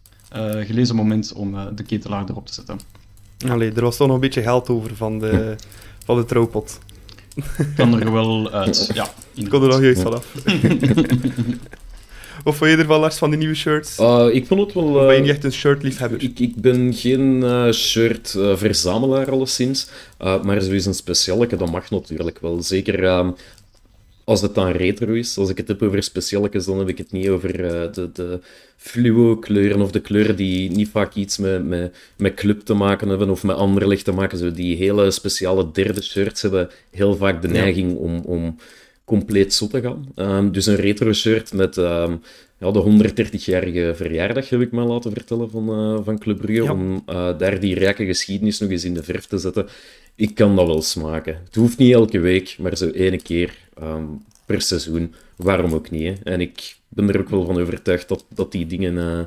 gelezen 0.66 0.96
moment 0.96 1.32
om 1.32 1.74
de 1.74 1.82
Ketelaar 1.82 2.24
erop 2.28 2.46
te 2.46 2.54
zetten. 2.54 2.78
Allee, 3.48 3.72
er 3.72 3.82
was 3.82 3.96
toch 3.96 4.06
nog 4.06 4.16
een 4.16 4.22
beetje 4.22 4.42
geld 4.42 4.68
over 4.68 4.96
van 4.96 5.18
de, 5.18 5.56
van 6.04 6.16
de 6.16 6.24
trouwpot. 6.24 6.78
Kan 7.76 8.00
er 8.00 8.12
wel 8.12 8.50
uit, 8.50 8.90
ja. 8.94 9.12
Ik 9.34 9.48
kon 9.48 9.62
er 9.62 9.68
nog 9.68 9.80
juist 9.80 10.02
vanaf. 10.02 10.34
Of 12.44 12.56
vond 12.58 12.70
je 12.70 12.76
ervan, 12.76 13.00
Lars, 13.00 13.16
van 13.16 13.30
die 13.30 13.38
nieuwe 13.38 13.54
shirts? 13.54 13.98
Uh, 13.98 14.28
ik 14.32 14.46
vond 14.46 14.60
het 14.60 14.72
wel... 14.72 15.00
Uh, 15.00 15.06
ben 15.06 15.14
je 15.14 15.20
niet 15.20 15.30
echt 15.30 15.44
een 15.44 15.52
shirtliefhebber? 15.52 16.22
Ik, 16.22 16.38
ik 16.38 16.56
ben 16.56 16.94
geen 16.94 17.40
uh, 17.42 17.72
shirt-verzamelaar, 17.72 19.30
alleszins. 19.30 19.88
maar 20.18 20.62
sowieso 20.62 20.88
een 20.88 20.94
specialeke, 20.94 21.56
dat 21.56 21.70
mag 21.70 21.90
natuurlijk 21.90 22.38
wel. 22.40 22.62
Zeker 22.62 23.04
ehm, 23.04 23.30
als 24.28 24.40
het 24.40 24.54
dan 24.54 24.70
retro 24.70 25.12
is. 25.12 25.38
Als 25.38 25.50
ik 25.50 25.56
het 25.56 25.68
heb 25.68 25.82
over 25.82 26.02
specialekes, 26.02 26.64
dan 26.64 26.78
heb 26.78 26.88
ik 26.88 26.98
het 26.98 27.12
niet 27.12 27.28
over 27.28 27.52
de, 27.92 28.10
de 28.12 28.40
fluo-kleuren 28.76 29.80
of 29.80 29.90
de 29.90 30.00
kleuren 30.00 30.36
die 30.36 30.70
niet 30.70 30.88
vaak 30.88 31.14
iets 31.14 31.38
met, 31.38 31.66
met, 31.66 31.96
met 32.16 32.34
club 32.34 32.60
te 32.60 32.74
maken 32.74 33.08
hebben 33.08 33.30
of 33.30 33.42
met 33.42 33.56
anderlicht 33.56 34.04
te 34.04 34.12
maken. 34.12 34.38
Zo 34.38 34.52
die 34.52 34.76
hele 34.76 35.10
speciale 35.10 35.70
derde 35.72 36.02
shirts 36.02 36.42
hebben 36.42 36.68
heel 36.90 37.16
vaak 37.16 37.42
de 37.42 37.48
neiging 37.48 37.96
om... 37.96 38.20
om 38.24 38.56
compleet 39.04 39.54
zot 39.54 39.70
te 39.70 39.80
gaan. 39.80 40.06
Ehm, 40.14 40.50
dus 40.50 40.66
een 40.66 40.76
retro 40.76 41.12
shirt 41.12 41.52
met 41.52 41.76
ehm, 41.78 42.16
ja, 42.58 42.70
de 42.70 43.12
130-jarige 43.14 43.92
verjaardag, 43.94 44.48
heb 44.48 44.60
ik 44.60 44.72
me 44.72 44.82
laten 44.82 45.12
vertellen, 45.12 45.50
van, 45.50 45.94
uh, 45.94 45.98
van 46.04 46.18
Club 46.18 46.40
Brugge. 46.40 46.62
Ja. 46.62 46.72
Om 46.72 47.02
uh, 47.08 47.38
daar 47.38 47.60
die 47.60 47.74
rijke 47.74 48.04
geschiedenis 48.04 48.58
nog 48.58 48.70
eens 48.70 48.84
in 48.84 48.94
de 48.94 49.02
verf 49.02 49.26
te 49.26 49.38
zetten. 49.38 49.66
Ik 50.18 50.34
kan 50.34 50.56
dat 50.56 50.66
wel 50.66 50.82
smaken. 50.82 51.40
Het 51.44 51.54
hoeft 51.54 51.78
niet 51.78 51.92
elke 51.92 52.18
week, 52.18 52.56
maar 52.58 52.76
zo 52.76 52.90
ene 52.90 53.22
keer 53.22 53.54
um, 53.82 54.24
per 54.46 54.60
seizoen. 54.60 55.14
Waarom 55.36 55.74
ook 55.74 55.90
niet? 55.90 56.06
Hè? 56.06 56.32
En 56.32 56.40
ik 56.40 56.76
ben 56.88 57.08
er 57.08 57.20
ook 57.20 57.28
wel 57.28 57.44
van 57.44 57.60
overtuigd 57.60 58.08
dat, 58.08 58.24
dat 58.34 58.52
die 58.52 58.66
dingen 58.66 58.94
uh, 58.94 59.20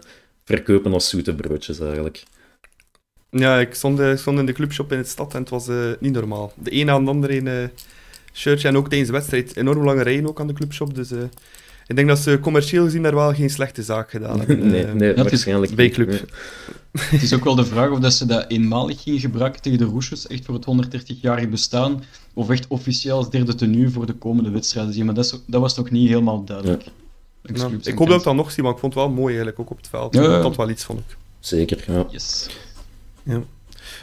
verkopen 0.43 0.93
als 0.93 1.09
zoete 1.09 1.35
broodjes 1.35 1.79
eigenlijk. 1.79 2.23
Ja, 3.29 3.59
ik 3.59 3.73
stond, 3.73 3.99
ik 3.99 4.17
stond 4.17 4.39
in 4.39 4.45
de 4.45 4.53
clubshop 4.53 4.91
in 4.91 4.97
het 4.97 5.07
stad 5.07 5.33
en 5.33 5.39
het 5.39 5.49
was 5.49 5.67
uh, 5.67 5.91
niet 5.99 6.13
normaal. 6.13 6.53
De 6.55 6.69
ene 6.69 6.91
aan 6.91 7.03
de 7.03 7.11
andere 7.11 7.35
in 7.35 7.45
uh, 7.45 7.63
shirtje 8.33 8.67
en 8.67 8.77
ook 8.77 8.89
tijdens 8.89 9.09
de 9.09 9.15
wedstrijd 9.15 9.57
enorm 9.57 9.83
lange 9.83 10.03
rijen 10.03 10.27
ook 10.27 10.39
aan 10.39 10.47
de 10.47 10.53
clubshop. 10.53 10.95
Dus 10.95 11.11
ik 11.87 11.95
denk 11.95 12.07
dat 12.07 12.19
ze 12.19 12.39
commercieel 12.41 12.83
gezien 12.83 13.03
daar 13.03 13.15
wel 13.15 13.33
geen 13.33 13.49
slechte 13.49 13.83
zaak 13.83 14.09
gedaan 14.09 14.37
hebben. 14.37 14.67
nee, 14.71 14.85
nee 14.85 15.13
dat 15.13 15.29
waarschijnlijk 15.29 15.75
bij 15.75 15.89
club. 15.89 16.09
niet. 16.09 16.25
Het 17.11 17.21
is 17.21 17.33
ook 17.33 17.43
wel 17.43 17.55
de 17.55 17.65
vraag 17.65 17.89
of 17.89 17.99
dat 17.99 18.13
ze 18.13 18.25
dat 18.25 18.45
eenmalig 18.47 19.01
gingen 19.01 19.19
gebruiken 19.19 19.61
tegen 19.61 19.77
de 19.77 19.85
Roesjes, 19.85 20.27
echt 20.27 20.45
voor 20.45 20.55
het 20.55 20.95
130-jarige 21.01 21.47
bestaan, 21.47 22.03
of 22.33 22.49
echt 22.49 22.67
officieel 22.67 23.17
als 23.17 23.29
derde 23.29 23.55
tenue 23.55 23.89
voor 23.89 24.05
de 24.05 24.13
komende 24.13 24.49
wedstrijden 24.49 24.93
zien. 24.93 25.05
Maar 25.05 25.13
dat, 25.13 25.25
is, 25.25 25.39
dat 25.47 25.61
was 25.61 25.77
nog 25.77 25.89
niet 25.89 26.07
helemaal 26.07 26.43
duidelijk. 26.43 26.83
Ja. 26.83 26.91
Ja, 27.43 27.69
ik 27.83 27.97
hoop 27.97 28.07
dat 28.07 28.17
ik 28.17 28.23
dat 28.23 28.35
nog 28.35 28.51
zie, 28.51 28.63
maar 28.63 28.71
ik 28.71 28.77
vond 28.77 28.93
het 28.93 29.03
wel 29.03 29.11
mooi 29.11 29.27
eigenlijk, 29.27 29.59
ook 29.59 29.69
op 29.69 29.77
het 29.77 29.87
veld. 29.87 30.13
Ja, 30.13 30.41
dat 30.41 30.55
wel 30.55 30.69
iets, 30.69 30.83
vond 30.83 30.99
ik. 30.99 31.17
Zeker, 31.39 31.83
ja. 31.87 32.05
Yes. 32.09 32.49
Ja. 33.23 33.41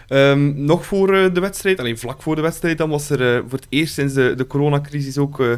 Um, 0.09 0.65
nog 0.65 0.87
voor 0.87 1.15
uh, 1.15 1.35
de 1.35 1.41
wedstrijd, 1.41 1.79
alleen 1.79 1.99
vlak 1.99 2.23
voor 2.23 2.35
de 2.35 2.41
wedstrijd, 2.41 2.79
dan 2.79 2.91
was 2.91 3.11
er 3.11 3.35
uh, 3.35 3.41
voor 3.49 3.59
het 3.59 3.67
eerst 3.69 3.95
sinds 3.95 4.15
de, 4.15 4.35
de 4.37 4.47
coronacrisis 4.47 5.19
ook 5.19 5.41
uh, 5.41 5.57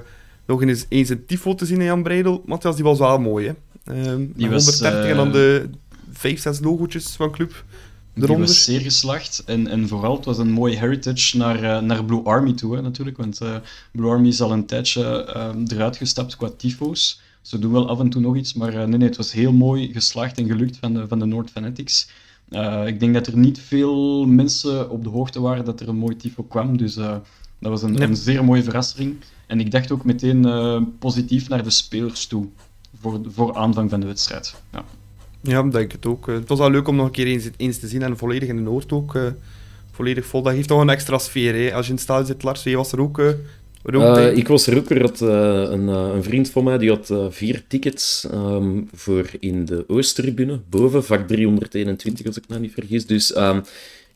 nog 0.50 0.62
eens, 0.62 0.86
eens 0.88 1.08
een 1.08 1.26
tifo 1.26 1.54
te 1.54 1.66
zien 1.66 1.78
in 1.78 1.84
Jan 1.84 2.02
Breidel. 2.02 2.42
Matthias, 2.46 2.74
die 2.74 2.84
was 2.84 2.98
wel 2.98 3.18
mooi, 3.18 3.46
hè? 3.46 3.54
Um, 4.12 4.32
die 4.36 4.48
was, 4.48 4.64
130 4.64 5.10
en 5.10 5.16
dan 5.16 5.32
de 5.32 5.70
5, 6.12 6.40
6 6.40 6.60
logootjes 6.60 7.06
van 7.06 7.30
club. 7.30 7.64
Die 8.14 8.36
was 8.36 8.64
zeer 8.64 8.80
geslaagd 8.80 9.42
en, 9.46 9.66
en 9.66 9.88
vooral 9.88 10.16
het 10.16 10.24
was 10.24 10.38
een 10.38 10.50
mooie 10.50 10.76
heritage 10.76 11.36
naar, 11.36 11.62
uh, 11.62 11.80
naar 11.80 12.04
Blue 12.04 12.22
Army 12.22 12.52
toe, 12.52 12.74
hè, 12.74 12.82
natuurlijk. 12.82 13.16
Want 13.16 13.40
uh, 13.42 13.56
Blue 13.92 14.10
Army 14.10 14.28
is 14.28 14.40
al 14.40 14.52
een 14.52 14.66
tijdje 14.66 15.32
uh, 15.36 15.76
eruit 15.76 15.96
gestapt 15.96 16.36
qua 16.36 16.50
tifo's. 16.56 17.20
Ze 17.42 17.58
doen 17.58 17.72
wel 17.72 17.88
af 17.88 18.00
en 18.00 18.10
toe 18.10 18.20
nog 18.20 18.36
iets, 18.36 18.54
maar 18.54 18.72
nee, 18.72 18.86
nee, 18.86 19.08
het 19.08 19.16
was 19.16 19.32
heel 19.32 19.52
mooi 19.52 19.92
geslaagd 19.92 20.38
en 20.38 20.46
gelukt 20.46 20.76
van 20.76 20.94
de, 20.94 21.08
van 21.08 21.18
de 21.18 21.24
Noord 21.24 21.50
Fanatics. 21.50 22.08
Uh, 22.50 22.86
ik 22.86 23.00
denk 23.00 23.14
dat 23.14 23.26
er 23.26 23.36
niet 23.36 23.60
veel 23.60 24.26
mensen 24.26 24.90
op 24.90 25.04
de 25.04 25.10
hoogte 25.10 25.40
waren 25.40 25.64
dat 25.64 25.80
er 25.80 25.88
een 25.88 25.96
mooi 25.96 26.16
tifo 26.16 26.42
kwam. 26.42 26.76
Dus 26.76 26.96
uh, 26.96 27.16
dat 27.58 27.70
was 27.70 27.82
een, 27.82 27.92
nee. 27.92 28.08
een, 28.08 28.16
zeer 28.16 28.44
mooie 28.44 28.62
verrassing. 28.62 29.16
En 29.50 29.60
ik 29.60 29.70
dacht 29.70 29.92
ook 29.92 30.04
meteen 30.04 30.46
uh, 30.46 30.82
positief 30.98 31.48
naar 31.48 31.62
de 31.62 31.70
spelers 31.70 32.26
toe. 32.26 32.46
Voor, 33.00 33.20
voor 33.26 33.54
aanvang 33.54 33.90
van 33.90 34.00
de 34.00 34.06
wedstrijd. 34.06 34.54
Ja, 34.72 34.84
ja 35.40 35.62
denk 35.62 35.84
ik 35.84 35.92
het 35.92 36.06
ook. 36.06 36.26
Het 36.26 36.48
was 36.48 36.58
wel 36.58 36.70
leuk 36.70 36.88
om 36.88 36.96
nog 36.96 37.06
een 37.06 37.12
keer 37.12 37.26
eens, 37.26 37.48
eens 37.56 37.78
te 37.78 37.88
zien. 37.88 38.02
En 38.02 38.16
volledig 38.16 38.48
in 38.48 38.56
de 38.56 38.62
Noord 38.62 38.92
ook. 38.92 39.18
volledig 39.90 40.26
vol. 40.26 40.42
Dat 40.42 40.52
geeft 40.52 40.68
toch 40.68 40.80
een 40.80 40.88
extra 40.88 41.18
sfeer. 41.18 41.54
Hè? 41.54 41.74
Als 41.74 41.84
je 41.84 41.90
in 41.90 41.96
het 41.96 42.04
stadion 42.04 42.26
zit, 42.26 42.42
Lars, 42.42 42.62
jij 42.62 42.76
was 42.76 42.92
er 42.92 43.00
ook... 43.00 43.18
Uh, 43.18 44.36
ik 44.36 44.48
was 44.48 44.66
er 44.66 44.76
ook. 44.76 44.90
Er 44.90 45.00
had, 45.00 45.20
uh, 45.20 45.28
een, 45.70 45.88
uh, 45.88 46.10
een, 46.14 46.22
vriend 46.22 46.50
van 46.50 46.64
mij 46.64 46.78
die 46.78 46.90
had 46.90 47.12
vier 47.28 47.62
tickets 47.68 48.26
um, 48.34 48.88
voor 48.94 49.30
in 49.38 49.64
de 49.64 49.84
Oosttribune, 49.86 50.60
boven, 50.68 51.04
vak 51.04 51.28
321 51.28 52.26
als 52.26 52.36
ik 52.36 52.44
me 52.48 52.58
niet 52.58 52.72
vergis. 52.72 53.06
Dus 53.06 53.36
um, 53.36 53.62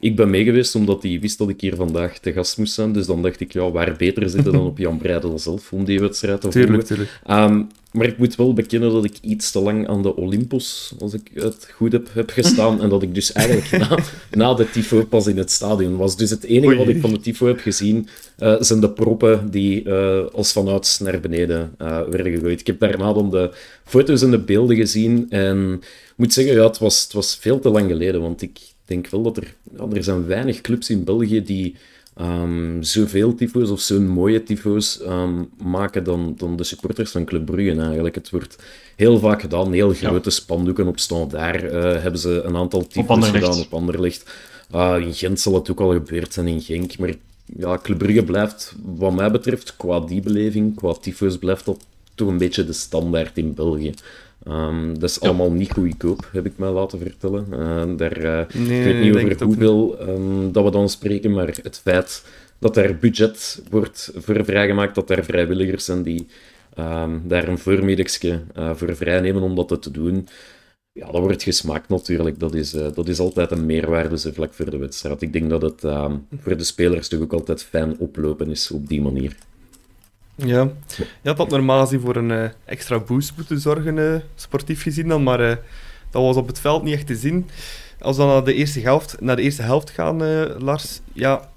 ik 0.05 0.17
ben 0.17 0.31
meegeweest 0.31 0.75
omdat 0.75 1.03
hij 1.03 1.19
wist 1.21 1.39
dat 1.39 1.49
ik 1.49 1.61
hier 1.61 1.77
vandaag 1.77 2.19
te 2.19 2.33
gast 2.33 2.59
moest 2.59 2.75
zijn. 2.75 2.93
Dus 2.93 3.07
dan 3.07 3.23
dacht 3.23 3.41
ik, 3.41 3.53
ja, 3.53 3.71
waar 3.71 3.97
beter 3.97 4.31
zitten 4.31 4.53
dan 4.53 4.67
op 4.67 4.79
Jan 4.79 4.99
Breidel 4.99 5.39
zelf 5.39 5.73
om 5.73 5.85
die 5.85 6.01
wedstrijd 6.01 6.41
te 6.41 6.49
tuurlijk, 6.49 6.83
tuurlijk. 6.83 7.11
Um, 7.31 7.69
maar 7.93 8.07
ik 8.07 8.19
moet 8.19 8.37
wel 8.37 8.53
bekennen 8.53 8.93
dat 8.93 9.05
ik 9.05 9.17
iets 9.21 9.51
te 9.51 9.61
lang 9.61 9.89
aan 9.89 10.03
de 10.03 10.17
Olympus, 10.17 10.93
als 10.99 11.15
ik 11.15 11.31
het 11.35 11.69
goed 11.75 11.93
heb, 11.93 12.09
heb 12.13 12.31
gestaan. 12.31 12.83
en 12.83 12.89
dat 12.89 13.03
ik 13.03 13.15
dus 13.15 13.33
eigenlijk 13.33 13.89
na, 13.89 13.99
na 14.31 14.55
de 14.55 14.71
tifo 14.71 15.05
pas 15.05 15.27
in 15.27 15.39
het 15.39 15.51
stadion 15.51 15.97
was. 15.97 16.17
Dus 16.17 16.31
het 16.31 16.45
enige 16.45 16.67
Oei. 16.67 16.77
wat 16.77 16.89
ik 16.89 17.01
van 17.01 17.13
de 17.13 17.21
tifo 17.21 17.47
heb 17.47 17.61
gezien, 17.61 18.09
uh, 18.39 18.57
zijn 18.61 18.81
de 18.81 18.91
proppen 18.91 19.51
die 19.51 19.85
uh, 19.85 20.25
als 20.33 20.53
vanouds 20.53 20.99
naar 20.99 21.21
beneden 21.21 21.75
uh, 21.83 22.01
werden 22.09 22.33
gegooid. 22.33 22.61
Ik 22.61 22.67
heb 22.67 22.79
daarna 22.79 23.13
dan 23.13 23.31
de 23.31 23.55
foto's 23.85 24.23
en 24.23 24.31
de 24.31 24.39
beelden 24.39 24.77
gezien. 24.77 25.27
En 25.31 25.73
ik 25.83 26.15
moet 26.17 26.33
zeggen, 26.33 26.55
ja, 26.55 26.67
het, 26.67 26.79
was, 26.79 27.03
het 27.03 27.13
was 27.13 27.37
veel 27.37 27.59
te 27.59 27.69
lang 27.69 27.91
geleden. 27.91 28.21
Want 28.21 28.43
ik 28.43 28.59
denk 28.85 29.07
wel 29.07 29.23
dat 29.23 29.37
er, 29.37 29.55
ja, 29.77 29.87
er 29.93 30.05
zijn 30.05 30.27
weinig 30.27 30.61
clubs 30.61 30.91
in 30.91 31.05
België 31.05 31.43
die 31.43 31.77
um, 32.21 32.83
zoveel 32.83 33.35
tyfo's 33.35 33.71
of 33.71 33.81
zo'n 33.81 34.09
mooie 34.09 34.43
tyfo's 34.43 35.01
um, 35.01 35.49
maken 35.63 36.05
dan, 36.05 36.35
dan 36.37 36.57
de 36.57 36.65
supporters 36.65 37.11
van 37.11 37.25
Club 37.25 37.45
Brugge 37.45 37.81
eigenlijk. 37.81 38.15
Het 38.15 38.31
wordt 38.31 38.63
heel 38.97 39.19
vaak 39.19 39.41
gedaan, 39.41 39.73
heel 39.73 39.93
grote 39.93 40.29
ja. 40.29 40.35
spandoeken 40.35 40.87
op 40.87 40.99
staan. 40.99 41.29
Daar 41.29 41.65
uh, 41.65 41.73
hebben 42.03 42.21
ze 42.21 42.43
een 42.43 42.57
aantal 42.57 42.87
tyfo's 42.87 43.29
gedaan 43.29 43.61
op 43.61 43.75
Anderlecht. 43.75 44.31
Uh, 44.75 44.97
in 45.01 45.15
Gent 45.15 45.41
zal 45.41 45.55
het 45.55 45.71
ook 45.71 45.81
al 45.81 45.93
gebeurd 45.93 46.33
zijn, 46.33 46.47
in 46.47 46.61
Genk. 46.61 46.99
Maar 46.99 47.15
ja, 47.57 47.79
Club 47.83 47.99
Brugge 47.99 48.25
blijft, 48.25 48.75
wat 48.83 49.15
mij 49.15 49.31
betreft, 49.31 49.77
qua 49.77 50.01
die 50.01 50.21
beleving, 50.21 50.75
qua 50.77 50.93
tyfo's, 50.93 51.39
blijft 51.39 51.65
dat 51.65 51.85
toch 52.15 52.29
een 52.29 52.39
beetje 52.39 52.65
de 52.65 52.73
standaard 52.73 53.39
in 53.39 53.55
België. 53.55 53.95
Um, 54.49 54.99
dat 54.99 55.11
is 55.11 55.19
ja. 55.21 55.29
allemaal 55.29 55.53
niet 55.53 55.73
goedkoop, 55.73 56.29
heb 56.33 56.47
ik 56.47 56.53
mij 56.57 56.71
laten 56.71 56.99
vertellen. 56.99 57.47
Uh, 57.51 57.97
daar, 57.97 58.25
uh, 58.25 58.67
nee, 58.67 59.07
ik 59.07 59.13
weet 59.13 59.23
niet 59.23 59.33
over 59.33 59.47
hoeveel 59.47 60.09
um, 60.09 60.53
dat 60.53 60.65
we 60.65 60.71
dan 60.71 60.89
spreken, 60.89 61.33
maar 61.33 61.47
het 61.63 61.81
feit 61.83 62.25
dat 62.59 62.77
er 62.77 62.99
budget 62.99 63.63
wordt 63.71 64.13
voor 64.17 64.45
vrijgemaakt, 64.45 64.95
dat 64.95 65.11
er 65.11 65.25
vrijwilligers 65.25 65.85
zijn 65.85 66.03
die 66.03 66.27
um, 66.79 67.23
daar 67.25 67.49
een 67.49 67.59
voormiddagje 67.59 68.41
uh, 68.59 68.75
voor 68.75 68.97
vrijnemen 68.97 69.43
om 69.43 69.55
dat 69.55 69.83
te 69.83 69.91
doen, 69.91 70.29
ja, 70.93 71.11
dat 71.11 71.21
wordt 71.21 71.43
gesmaakt 71.43 71.89
natuurlijk. 71.89 72.39
Dat 72.39 72.55
is, 72.55 72.71
dat 72.71 73.09
is 73.09 73.19
altijd 73.19 73.51
een 73.51 73.67
meerwaarde 73.67 74.19
zo 74.19 74.31
vlak 74.33 74.53
voor 74.53 74.71
de 74.71 74.77
wedstrijd. 74.77 75.23
Ik 75.23 75.33
denk 75.33 75.51
dat 75.51 75.63
het 75.63 75.81
voor 76.41 76.57
de 76.57 76.65
spelers 76.65 77.09
toch 77.09 77.21
ook 77.21 77.33
altijd 77.33 77.63
fijn 77.63 77.99
oplopen 77.99 78.51
is 78.51 78.71
op 78.71 78.89
die 78.89 79.03
manier. 79.03 79.37
Ja, 80.37 80.69
je 80.97 81.29
had 81.29 81.37
dat 81.37 81.51
normaal 81.51 81.81
gezien 81.81 82.01
voor 82.01 82.17
een 82.17 82.31
uh, 82.31 82.45
extra 82.65 82.99
boost 82.99 83.33
moeten 83.37 83.61
zorgen, 83.61 83.97
uh, 83.97 84.15
sportief 84.35 84.83
gezien 84.83 85.09
dan, 85.09 85.23
maar 85.23 85.41
uh, 85.41 85.57
dat 86.11 86.23
was 86.23 86.37
op 86.37 86.47
het 86.47 86.59
veld 86.59 86.83
niet 86.83 86.95
echt 86.95 87.07
te 87.07 87.17
zien. 87.17 87.47
Als 88.01 88.17
we 88.17 88.23
dan 88.23 88.33
naar 88.33 88.45
de 88.45 88.55
eerste 88.55 88.81
helft, 88.81 89.21
naar 89.21 89.37
de 89.37 89.43
eerste 89.43 89.63
helft 89.63 89.91
gaan, 89.91 90.19
Lars, 90.63 91.01
ja, 91.13 91.49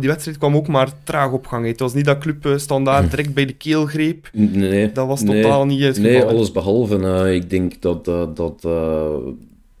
die 0.00 0.08
wedstrijd 0.08 0.38
kwam 0.38 0.56
ook 0.56 0.66
maar 0.66 0.92
traag 1.04 1.32
op 1.32 1.46
gang. 1.46 1.66
Het 1.66 1.80
was 1.80 1.94
niet 1.94 2.04
dat 2.04 2.18
club 2.18 2.54
standaard 2.56 3.10
direct 3.10 3.34
bij 3.34 3.46
de 3.46 3.52
keel 3.52 3.86
greep. 3.86 4.28
Nee. 4.32 4.92
Dat 4.92 5.06
was 5.06 5.24
totaal 5.24 5.64
nee, 5.64 5.76
niet 5.76 5.86
het 5.86 5.98
Nee, 5.98 6.24
alles 6.24 6.52
behalve. 6.52 7.34
ik 7.34 7.50
denk 7.50 7.82
dat... 7.82 8.04
dat 8.36 8.64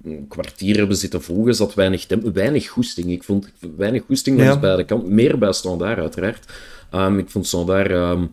een 0.06 0.28
kwartier 0.28 0.76
hebben 0.76 0.96
zitten 0.96 1.22
volgen, 1.22 1.54
zat 1.54 1.74
weinig 1.74 2.06
tempo, 2.06 2.32
weinig 2.32 2.68
goesting. 2.68 3.10
Ik 3.10 3.24
vond 3.24 3.52
weinig 3.76 4.02
goesting 4.06 4.36
langs 4.38 4.54
ja. 4.54 4.60
beide 4.60 4.84
kanten. 4.84 5.14
Meer 5.14 5.38
bij 5.38 5.52
standaard, 5.52 5.98
uiteraard. 5.98 6.52
Um, 6.94 7.18
ik 7.18 7.30
vond 7.30 7.46
Standaard 7.46 7.90
um, 7.90 8.30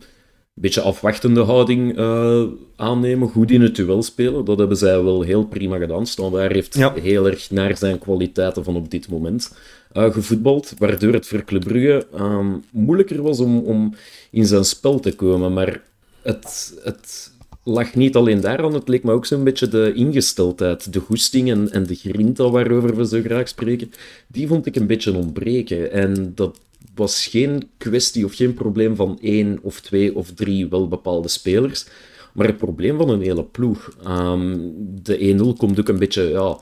een 0.55 0.62
beetje 0.62 0.81
afwachtende 0.81 1.41
houding 1.41 1.98
uh, 1.98 2.43
aannemen, 2.75 3.29
goed 3.29 3.51
in 3.51 3.62
het 3.62 3.75
duel 3.75 4.03
spelen. 4.03 4.45
Dat 4.45 4.57
hebben 4.57 4.77
zij 4.77 5.03
wel 5.03 5.22
heel 5.22 5.45
prima 5.45 5.77
gedaan. 5.77 6.07
Standaard 6.07 6.51
heeft 6.51 6.75
ja. 6.75 6.93
heel 6.93 7.27
erg 7.27 7.51
naar 7.51 7.77
zijn 7.77 8.00
kwaliteiten 8.00 8.63
van 8.63 8.75
op 8.75 8.91
dit 8.91 9.10
moment 9.10 9.55
uh, 9.93 10.12
gevoetbald, 10.12 10.74
waardoor 10.77 11.13
het 11.13 11.27
voor 11.27 11.43
Club 11.43 11.63
Brugge 11.63 12.07
um, 12.19 12.63
moeilijker 12.72 13.22
was 13.22 13.39
om, 13.39 13.57
om 13.60 13.95
in 14.31 14.45
zijn 14.45 14.65
spel 14.65 15.00
te 15.00 15.15
komen. 15.15 15.53
Maar 15.53 15.81
het, 16.22 16.74
het 16.83 17.31
lag 17.63 17.95
niet 17.95 18.15
alleen 18.15 18.41
daaraan, 18.41 18.74
het 18.74 18.88
leek 18.88 19.03
me 19.03 19.12
ook 19.12 19.25
zo'n 19.25 19.43
beetje 19.43 19.67
de 19.67 19.93
ingesteldheid, 19.93 20.93
de 20.93 21.00
goesting 21.00 21.50
en, 21.50 21.72
en 21.72 21.86
de 21.86 21.95
grinta 21.95 22.50
waarover 22.50 22.95
we 22.95 23.07
zo 23.07 23.22
graag 23.22 23.48
spreken. 23.48 23.91
Die 24.27 24.48
vond 24.48 24.65
ik 24.65 24.75
een 24.75 24.88
beetje 24.88 25.13
ontbreken. 25.13 25.91
En 25.91 26.31
dat 26.36 26.60
was 26.95 27.27
geen 27.27 27.69
kwestie 27.77 28.25
of 28.25 28.35
geen 28.35 28.53
probleem 28.53 28.95
van 28.95 29.17
één 29.21 29.59
of 29.61 29.79
twee 29.79 30.15
of 30.15 30.31
drie 30.31 30.69
wel 30.69 30.87
bepaalde 30.87 31.27
spelers, 31.27 31.85
maar 32.33 32.47
het 32.47 32.57
probleem 32.57 32.97
van 32.97 33.09
een 33.09 33.21
hele 33.21 33.43
ploeg. 33.43 33.97
Um, 34.07 34.73
de 35.03 35.53
1-0 35.53 35.57
komt 35.57 35.79
ook 35.79 35.87
een 35.87 35.99
beetje 35.99 36.23
ja, 36.23 36.57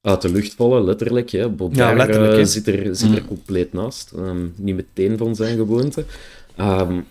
uit 0.00 0.22
de 0.22 0.32
lucht 0.32 0.54
vallen, 0.54 0.84
letterlijk. 0.84 1.30
Hè. 1.30 1.46
ja, 1.70 1.94
letterlijk 1.94 2.38
uh, 2.38 2.44
zit, 2.44 2.66
er, 2.66 2.96
zit 2.96 3.16
er 3.16 3.24
compleet 3.24 3.72
naast. 3.72 4.12
Um, 4.16 4.52
niet 4.56 4.74
meteen 4.74 5.18
van 5.18 5.36
zijn 5.36 5.56
gewoonte. 5.56 6.04
Um, 6.60 7.04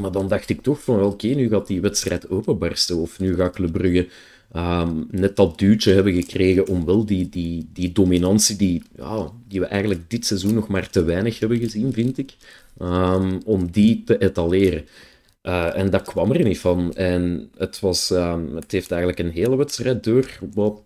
maar 0.00 0.12
dan 0.12 0.28
dacht 0.28 0.48
ik 0.48 0.62
toch 0.62 0.82
van, 0.82 0.94
oké, 0.94 1.04
okay, 1.04 1.32
nu 1.32 1.48
gaat 1.48 1.66
die 1.66 1.80
wedstrijd 1.80 2.30
openbarsten. 2.30 2.96
Of 2.96 3.18
nu 3.18 3.36
gaat 3.36 3.54
Club 3.54 3.72
Brugge 3.72 4.08
um, 4.56 5.06
net 5.10 5.36
dat 5.36 5.58
duwtje 5.58 5.92
hebben 5.92 6.12
gekregen 6.12 6.66
om 6.66 6.84
wel 6.84 7.04
die, 7.04 7.28
die, 7.28 7.68
die 7.72 7.92
dominantie 7.92 8.56
die, 8.56 8.82
die 9.48 9.60
we 9.60 9.66
eigenlijk 9.66 10.10
dit 10.10 10.26
seizoen 10.26 10.54
nog 10.54 10.68
maar 10.68 10.90
te 10.90 11.04
weinig 11.04 11.38
hebben 11.38 11.58
gezien, 11.58 11.92
vind 11.92 12.18
ik, 12.18 12.36
um, 12.82 13.40
om 13.44 13.70
die 13.70 14.02
te 14.04 14.18
etaleren. 14.18 14.84
Uh, 15.42 15.76
en 15.76 15.90
dat 15.90 16.02
kwam 16.02 16.32
er 16.32 16.44
niet 16.44 16.58
van. 16.58 16.94
En 16.94 17.50
het, 17.56 17.80
was, 17.80 18.10
um, 18.10 18.54
het 18.56 18.72
heeft 18.72 18.90
eigenlijk 18.90 19.20
een 19.20 19.30
hele 19.30 19.56
wedstrijd 19.56 20.04
door 20.04 20.38
wat, 20.54 20.80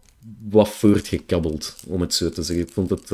wat 0.49 0.69
voortgekabbeld, 0.69 1.77
om 1.87 2.01
het 2.01 2.15
zo 2.15 2.31
te 2.31 2.43
zeggen. 2.43 2.67
Ik 2.67 2.73
vond 2.73 2.91
het, 2.91 3.09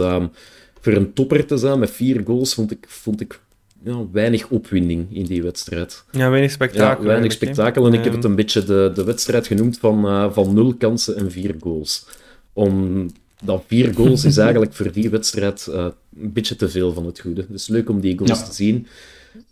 voor 0.80 0.92
een 0.92 1.12
topper 1.12 1.46
te 1.46 1.56
zijn 1.56 1.78
met 1.78 1.90
vier 1.90 2.22
goals, 2.24 2.54
vond 2.54 2.70
ik, 2.70 2.84
vond 2.88 3.20
ik 3.20 3.40
ja, 3.84 4.06
weinig 4.12 4.48
opwinding 4.48 5.16
in 5.16 5.24
die 5.24 5.42
wedstrijd. 5.42 6.04
Ja, 6.10 6.30
weinig 6.30 6.50
spektakel. 6.50 7.02
Ja, 7.02 7.08
weinig 7.08 7.32
spektakel. 7.32 7.86
En 7.86 7.92
ik 7.92 8.04
heb 8.04 8.12
het 8.12 8.24
een 8.24 8.34
beetje 8.34 8.64
de, 8.64 8.90
de 8.94 9.04
wedstrijd 9.04 9.46
genoemd 9.46 9.78
van, 9.78 10.06
uh, 10.06 10.32
van 10.32 10.54
nul 10.54 10.74
kansen 10.74 11.16
en 11.16 11.30
vier 11.30 11.54
goals. 11.60 12.06
Omdat 12.52 13.62
vier 13.66 13.94
goals 13.94 14.24
is 14.24 14.36
eigenlijk 14.46 14.74
voor 14.74 14.92
die 14.92 15.10
wedstrijd 15.10 15.66
uh, 15.70 15.86
een 16.20 16.32
beetje 16.32 16.56
te 16.56 16.68
veel 16.68 16.92
van 16.92 17.06
het 17.06 17.20
goede. 17.20 17.40
Het 17.40 17.60
is 17.60 17.68
leuk 17.68 17.88
om 17.88 18.00
die 18.00 18.18
goals 18.18 18.40
ja. 18.40 18.46
te 18.46 18.54
zien. 18.54 18.86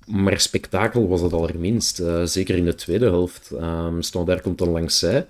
Maar 0.06 0.40
spektakel 0.40 1.08
was 1.08 1.20
het 1.20 1.32
allerminst. 1.32 2.00
Uh, 2.00 2.24
zeker 2.24 2.56
in 2.56 2.64
de 2.64 2.74
tweede 2.74 3.04
helft. 3.04 3.50
Um, 3.60 4.02
Standaard 4.02 4.42
komt 4.42 4.58
dan 4.58 4.68
langs 4.68 4.98
zij. 4.98 5.26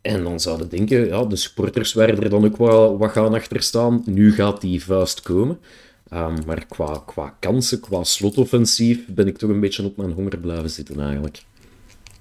En 0.00 0.24
dan 0.24 0.40
zouden 0.40 0.68
denken, 0.68 1.06
ja, 1.06 1.24
de 1.24 1.36
supporters 1.36 1.92
waren 1.92 2.22
er 2.22 2.30
dan 2.30 2.44
ook 2.44 2.56
wat, 2.56 2.98
wat 2.98 3.10
gaan 3.10 3.34
achter 3.34 3.62
staan. 3.62 4.02
Nu 4.04 4.32
gaat 4.32 4.60
die 4.60 4.84
vuist 4.84 5.22
komen. 5.22 5.58
Um, 6.12 6.38
maar 6.46 6.66
qua, 6.66 7.02
qua 7.06 7.36
kansen, 7.40 7.80
qua 7.80 8.04
slotoffensief, 8.04 9.06
ben 9.06 9.26
ik 9.26 9.38
toch 9.38 9.50
een 9.50 9.60
beetje 9.60 9.84
op 9.84 9.96
mijn 9.96 10.12
honger 10.12 10.38
blijven 10.38 10.70
zitten 10.70 11.00
eigenlijk. 11.00 11.42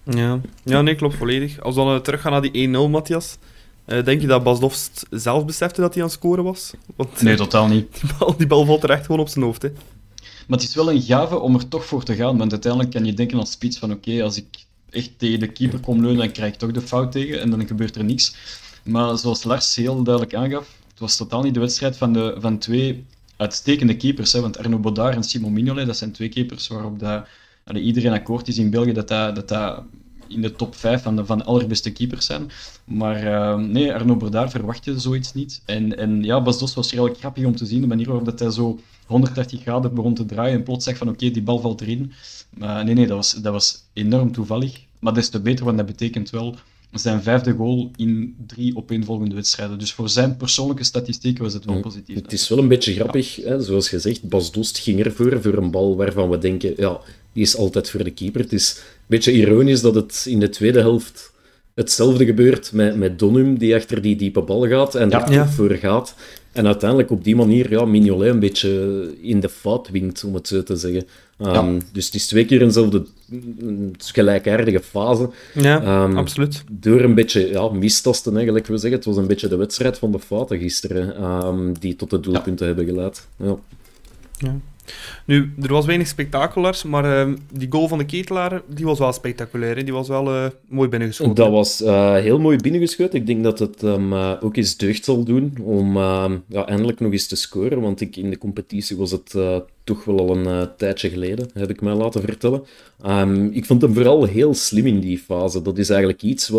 Ja, 0.04 0.40
ja 0.64 0.82
nee, 0.82 0.96
klopt 0.96 1.16
volledig. 1.16 1.62
Als 1.62 1.76
we 1.76 1.82
dan 1.82 1.94
uh, 1.94 2.00
teruggaan 2.00 2.32
naar 2.32 2.42
die 2.42 2.68
1-0, 2.68 2.72
Matthias. 2.90 3.38
Uh, 3.86 4.04
denk 4.04 4.22
je 4.22 4.28
dat 4.28 4.44
Bas 4.44 4.60
Dofst 4.60 5.06
zelf 5.10 5.46
besefte 5.46 5.82
dat 5.82 5.94
hij 5.94 6.04
aan 6.04 6.10
het 6.10 6.18
scoren 6.18 6.44
was? 6.44 6.74
Want, 6.96 7.22
nee, 7.22 7.36
totaal 7.36 7.68
niet. 7.68 7.88
Die 8.02 8.12
bal, 8.20 8.38
die 8.38 8.48
bal 8.48 8.66
valt 8.66 8.84
er 8.84 8.90
echt 8.90 9.06
gewoon 9.06 9.22
op 9.22 9.28
zijn 9.28 9.46
hoofd. 9.46 9.62
Hè. 9.62 9.70
Maar 10.48 10.60
het 10.60 10.68
is 10.68 10.76
wel 10.76 10.92
een 10.92 11.02
gave 11.02 11.40
om 11.40 11.56
er 11.56 11.68
toch 11.68 11.86
voor 11.86 12.04
te 12.04 12.16
gaan. 12.16 12.38
Want 12.38 12.52
uiteindelijk 12.52 12.92
kan 12.92 13.06
je 13.06 13.14
denken 13.14 13.40
als 13.40 13.52
spits 13.52 13.78
van 13.78 13.92
oké, 13.92 14.10
okay, 14.10 14.22
als 14.22 14.38
ik 14.38 14.46
echt 14.90 15.12
tegen 15.18 15.40
de 15.40 15.48
keeper 15.48 15.80
kom 15.80 16.02
leunen, 16.02 16.18
dan 16.18 16.32
krijg 16.32 16.54
ik 16.54 16.60
toch 16.60 16.72
de 16.72 16.82
fout 16.82 17.12
tegen 17.12 17.42
en 17.42 17.50
dan 17.50 17.68
gebeurt 17.68 17.96
er 17.96 18.04
niks. 18.04 18.36
Maar 18.84 19.18
zoals 19.18 19.44
Lars 19.44 19.76
heel 19.76 20.04
duidelijk 20.04 20.36
aangaf, 20.36 20.68
het 20.90 21.00
was 21.00 21.16
totaal 21.16 21.42
niet 21.42 21.54
de 21.54 21.60
wedstrijd 21.60 21.98
van, 21.98 22.14
de, 22.14 22.36
van 22.40 22.58
twee 22.58 23.06
uitstekende 23.38 23.98
keepers. 23.98 24.34
Hè, 24.34 24.42
want 24.42 24.58
Arno 24.58 24.80
Bodard 24.80 25.16
en 25.16 25.24
Simon 25.24 25.54
Mignolet, 25.54 25.86
dat 25.86 25.98
zijn 25.98 26.12
twee 26.12 26.30
keepers 26.30 26.68
waarop 26.68 27.00
dat, 27.00 27.28
iedereen 27.74 28.14
akkoord 28.14 28.48
is 28.48 28.58
in 28.58 28.70
België 28.70 28.94
dat 28.94 29.08
dat, 29.08 29.36
dat, 29.36 29.48
dat 29.48 29.84
in 30.28 30.42
de 30.42 30.52
top 30.52 30.76
5 30.76 31.02
van 31.02 31.16
de, 31.16 31.26
van 31.26 31.46
allerbeste 31.46 31.92
keepers 31.92 32.26
zijn. 32.26 32.52
Maar 32.84 33.24
uh, 33.24 33.56
nee, 33.56 33.94
Arno 33.94 34.16
Bodard 34.16 34.52
verwacht 34.52 34.86
je 34.86 35.00
zoiets 35.00 35.34
niet. 35.34 35.62
En, 35.66 35.98
en 35.98 36.24
ja, 36.24 36.42
Bas 36.42 36.60
Dos 36.60 36.74
was 36.74 36.92
redelijk 36.92 37.18
grappig 37.18 37.46
om 37.46 37.56
te 37.56 37.66
zien, 37.66 37.82
de 37.82 37.88
manier 37.88 38.06
waarop 38.06 38.26
dat 38.26 38.40
hij 38.40 38.50
zo 38.50 38.80
130 39.06 39.62
graden 39.62 39.94
begon 39.94 40.14
te 40.14 40.26
draaien 40.26 40.58
en 40.58 40.64
plots 40.64 40.84
zegt 40.84 40.98
van 40.98 41.10
oké, 41.10 41.30
die 41.30 41.44
bal 41.44 41.60
valt 41.60 41.82
erin. 41.82 42.12
Nee, 42.50 42.84
nee, 42.84 43.08
dat 43.08 43.18
was, 43.18 43.34
dat 43.34 43.54
was 43.54 43.84
enorm 43.94 44.32
toevallig. 44.32 44.84
Maar 45.00 45.14
des 45.14 45.30
te 45.30 45.40
beter, 45.40 45.66
want 45.66 45.78
dat 45.78 45.86
betekent 45.86 46.30
wel 46.30 46.56
zijn 46.92 47.24
vijfde 47.24 47.52
goal 47.52 47.92
in 47.96 48.36
drie 48.48 48.76
opeenvolgende 48.76 49.36
wedstrijden. 49.36 49.80
Dus 49.80 49.94
voor 49.94 50.10
zijn 50.10 50.38
persoonlijke 50.38 50.84
statistieken 50.84 51.44
was 51.44 51.54
het 51.54 51.66
wel 51.66 51.80
positief. 51.80 52.16
Het 52.16 52.34
is 52.34 52.50
wel 52.50 52.58
een 52.58 52.68
beetje 52.68 52.94
grappig, 52.94 53.36
hè? 53.36 53.62
zoals 53.62 53.90
gezegd. 53.90 54.30
Bas 54.30 54.52
Dost 54.52 54.78
ging 54.78 55.06
ervoor, 55.06 55.42
voor 55.42 55.54
een 55.54 55.72
bal 55.72 55.96
waarvan 55.96 56.30
we 56.30 56.38
denken, 56.38 56.74
ja, 56.78 57.00
die 57.34 57.44
is 57.44 57.56
altijd 57.58 57.90
voor 57.90 58.04
de 58.04 58.12
keeper. 58.12 58.42
Het 58.42 58.54
is 58.54 58.76
een 58.78 59.06
beetje 59.08 59.32
ironisch 59.32 59.82
dat 59.82 59.96
het 59.96 60.26
in 60.30 60.40
de 60.40 60.50
tweede 60.50 60.80
helft 60.80 61.34
hetzelfde 61.74 62.26
gebeurt 62.26 62.72
met, 62.72 62.96
met 62.98 63.20
Donum, 63.20 63.58
die 63.58 63.76
achter 63.76 64.02
die 64.02 64.16
diepe 64.16 64.42
bal 64.42 64.68
gaat 64.68 64.96
en 64.96 65.10
ja. 65.10 65.30
er 65.30 65.50
voor 65.50 65.72
gaat. 65.72 66.16
En 66.52 66.66
uiteindelijk 66.66 67.12
op 67.12 67.24
die 67.24 67.36
manier 67.36 67.72
ja, 67.72 67.86
Mignolet 67.86 68.30
een 68.30 68.40
beetje 68.40 69.14
in 69.22 69.40
de 69.40 69.50
fout 69.50 69.90
winkt, 69.90 70.24
om 70.24 70.34
het 70.34 70.48
zo 70.48 70.64
te 70.64 70.76
zeggen. 70.76 71.04
Um, 71.38 71.54
ja. 71.54 71.78
Dus 71.92 72.06
het 72.06 72.16
is 72.16 72.28
twee 72.28 72.46
keer 72.46 72.62
eenzelfde 72.62 73.06
gelijkaardige 73.98 74.80
fase. 74.80 75.30
Ja, 75.54 76.04
um, 76.04 76.18
absoluut. 76.18 76.64
Door 76.72 77.02
een 77.02 77.16
beetje 77.16 77.48
ja, 77.48 77.70
mistasten, 77.70 78.36
eigenlijk, 78.36 78.68
we 78.68 78.78
zeggen. 78.78 79.00
Het 79.00 79.08
was 79.08 79.18
een 79.18 79.28
beetje 79.28 79.48
de 79.48 79.56
wedstrijd 79.56 79.98
van 79.98 80.12
de 80.12 80.20
fouten 80.20 80.60
gisteren, 80.60 81.24
um, 81.24 81.80
die 81.80 81.96
tot 81.96 82.10
de 82.10 82.20
doelpunten 82.20 82.68
ja. 82.68 82.74
hebben 82.74 82.94
geleid. 82.94 83.28
Ja. 83.38 83.56
ja. 84.38 84.60
Nu, 85.26 85.54
er 85.62 85.72
was 85.72 85.86
weinig 85.86 86.08
spektakelars, 86.08 86.84
maar 86.84 87.28
uh, 87.28 87.36
die 87.52 87.72
goal 87.72 87.88
van 87.88 87.98
de 87.98 88.06
Ketelaar, 88.06 88.62
die 88.68 88.86
was 88.86 89.00
wel 89.00 89.14
spectaculair. 89.14 89.76
Hè? 89.76 89.84
Die 89.84 89.94
was 89.94 90.08
wel 90.08 90.36
uh, 90.36 90.46
mooi 90.68 90.90
binnengeschoten. 90.90 91.36
Dat 91.36 91.52
was 91.52 91.82
uh, 91.82 92.14
heel 92.14 92.40
mooi 92.40 92.58
binnengeschoten. 92.58 93.20
Ik 93.20 93.26
denk 93.26 93.44
dat 93.44 93.60
het 93.60 93.84
um, 93.84 94.14
ook 94.14 94.56
eens 94.56 94.78
deugd 94.78 95.06
zal 95.06 95.24
doen 95.24 95.58
om 95.62 95.98
ehm, 95.98 96.38
ja, 96.48 96.66
eindelijk 96.66 97.00
nog 97.00 97.12
eens 97.12 97.28
te 97.28 97.36
scoren. 97.36 97.82
Want 97.82 98.02
ik, 98.02 98.16
in 98.16 98.30
de 98.30 98.38
competitie 98.38 98.98
was 98.98 99.12
het 99.12 99.36
toch 99.84 100.06
wel 100.06 100.20
al 100.20 100.38
een 100.38 100.70
tijdje 100.78 101.10
geleden, 101.10 101.50
heb 101.54 101.70
ik 101.70 101.82
mij 101.82 101.94
laten 101.94 102.22
vertellen. 102.22 102.64
Um, 103.06 103.52
ik 103.52 103.66
vond 103.66 103.82
hem 103.82 103.94
vooral 103.94 104.24
heel 104.24 104.54
slim 104.54 104.86
in 104.86 105.00
die 105.00 105.18
fase. 105.18 105.62
Dat 105.62 105.78
is 105.78 105.90
eigenlijk 105.90 106.22
iets 106.22 106.52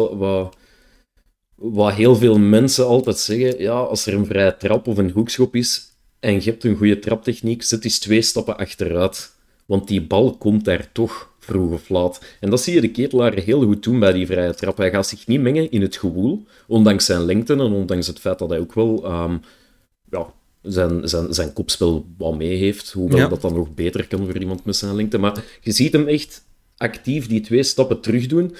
wat 1.56 1.92
heel 1.92 2.16
veel 2.16 2.38
mensen 2.38 2.86
altijd 2.86 3.18
zeggen, 3.18 3.60
ja, 3.60 3.78
als 3.78 4.06
er 4.06 4.14
een 4.14 4.26
vrije 4.26 4.56
trap 4.56 4.86
of 4.86 4.96
een 4.96 5.10
hoekschop 5.10 5.54
is, 5.54 5.95
en 6.20 6.34
je 6.34 6.50
hebt 6.50 6.64
een 6.64 6.76
goede 6.76 6.98
traptechniek, 6.98 7.62
zet 7.62 7.84
eens 7.84 7.98
twee 7.98 8.22
stappen 8.22 8.56
achteruit. 8.56 9.34
Want 9.66 9.88
die 9.88 10.02
bal 10.02 10.36
komt 10.36 10.64
daar 10.64 10.92
toch 10.92 11.34
vroeg 11.38 11.72
of 11.72 11.88
laat. 11.88 12.24
En 12.40 12.50
dat 12.50 12.60
zie 12.60 12.74
je 12.74 12.80
de 12.80 12.90
ketelaar 12.90 13.34
heel 13.34 13.62
goed 13.62 13.82
doen 13.82 13.98
bij 13.98 14.12
die 14.12 14.26
vrije 14.26 14.54
trap. 14.54 14.76
Hij 14.76 14.90
gaat 14.90 15.06
zich 15.06 15.26
niet 15.26 15.40
mengen 15.40 15.70
in 15.70 15.82
het 15.82 15.96
gewoel, 15.96 16.46
ondanks 16.66 17.04
zijn 17.04 17.24
lengte 17.24 17.52
en 17.52 17.60
ondanks 17.60 18.06
het 18.06 18.18
feit 18.18 18.38
dat 18.38 18.50
hij 18.50 18.58
ook 18.58 18.74
wel 18.74 19.22
um, 19.22 19.40
ja, 20.10 20.32
zijn, 20.62 21.08
zijn, 21.08 21.34
zijn 21.34 21.52
kopspel 21.52 22.06
wat 22.18 22.36
mee 22.36 22.56
heeft. 22.56 22.92
Hoewel 22.92 23.18
ja. 23.18 23.28
dat 23.28 23.40
dan 23.40 23.54
nog 23.54 23.74
beter 23.74 24.06
kan 24.06 24.24
voor 24.24 24.38
iemand 24.38 24.64
met 24.64 24.76
zijn 24.76 24.96
lengte. 24.96 25.18
Maar 25.18 25.44
je 25.60 25.72
ziet 25.72 25.92
hem 25.92 26.08
echt 26.08 26.44
actief 26.76 27.26
die 27.26 27.40
twee 27.40 27.62
stappen 27.62 28.00
terug 28.00 28.26
doen 28.26 28.54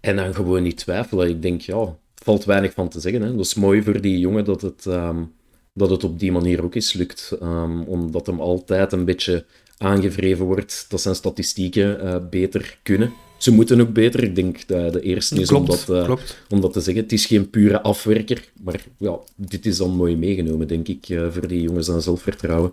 en 0.00 0.16
dan 0.16 0.34
gewoon 0.34 0.62
niet 0.62 0.76
twijfelen. 0.76 1.28
Ik 1.28 1.42
denk, 1.42 1.60
ja, 1.60 1.96
valt 2.14 2.44
weinig 2.44 2.72
van 2.72 2.88
te 2.88 3.00
zeggen. 3.00 3.22
Hè. 3.22 3.30
Dat 3.36 3.44
is 3.44 3.54
mooi 3.54 3.82
voor 3.82 4.00
die 4.00 4.18
jongen 4.18 4.44
dat 4.44 4.62
het... 4.62 4.84
Um, 4.84 5.34
dat 5.76 5.90
het 5.90 6.04
op 6.04 6.18
die 6.18 6.32
manier 6.32 6.64
ook 6.64 6.74
eens 6.74 6.92
lukt. 6.92 7.36
Um, 7.42 7.82
omdat 7.82 8.26
hem 8.26 8.40
altijd 8.40 8.92
een 8.92 9.04
beetje 9.04 9.44
aangevreven 9.78 10.44
wordt 10.44 10.86
dat 10.88 11.00
zijn 11.00 11.14
statistieken 11.14 12.04
uh, 12.04 12.16
beter 12.30 12.78
kunnen. 12.82 13.12
Ze 13.36 13.52
moeten 13.52 13.80
ook 13.80 13.92
beter. 13.92 14.22
Ik 14.22 14.34
denk 14.34 14.66
dat 14.66 14.92
de 14.92 15.00
eerste 15.00 15.40
is 15.40 15.48
klopt, 15.48 15.68
om, 15.88 15.94
dat, 15.94 16.08
uh, 16.08 16.16
om 16.48 16.60
dat 16.60 16.72
te 16.72 16.80
zeggen. 16.80 17.02
Het 17.02 17.12
is 17.12 17.26
geen 17.26 17.50
pure 17.50 17.82
afwerker, 17.82 18.50
maar 18.62 18.84
ja, 18.96 19.18
dit 19.34 19.66
is 19.66 19.76
dan 19.76 19.90
mooi 19.90 20.16
meegenomen, 20.16 20.68
denk 20.68 20.88
ik, 20.88 21.08
uh, 21.08 21.30
voor 21.30 21.48
die 21.48 21.62
jongens 21.62 21.90
aan 21.90 22.02
zelfvertrouwen. 22.02 22.72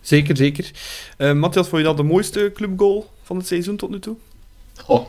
Zeker, 0.00 0.36
zeker. 0.36 0.70
Matthias, 1.34 1.68
vond 1.68 1.80
je 1.80 1.88
dat 1.88 1.96
de 1.96 2.02
mooiste 2.02 2.50
clubgoal 2.54 3.10
van 3.22 3.36
het 3.36 3.46
seizoen 3.46 3.76
tot 3.76 3.90
nu 3.90 3.98
toe? 3.98 4.16
Oh, 4.86 5.06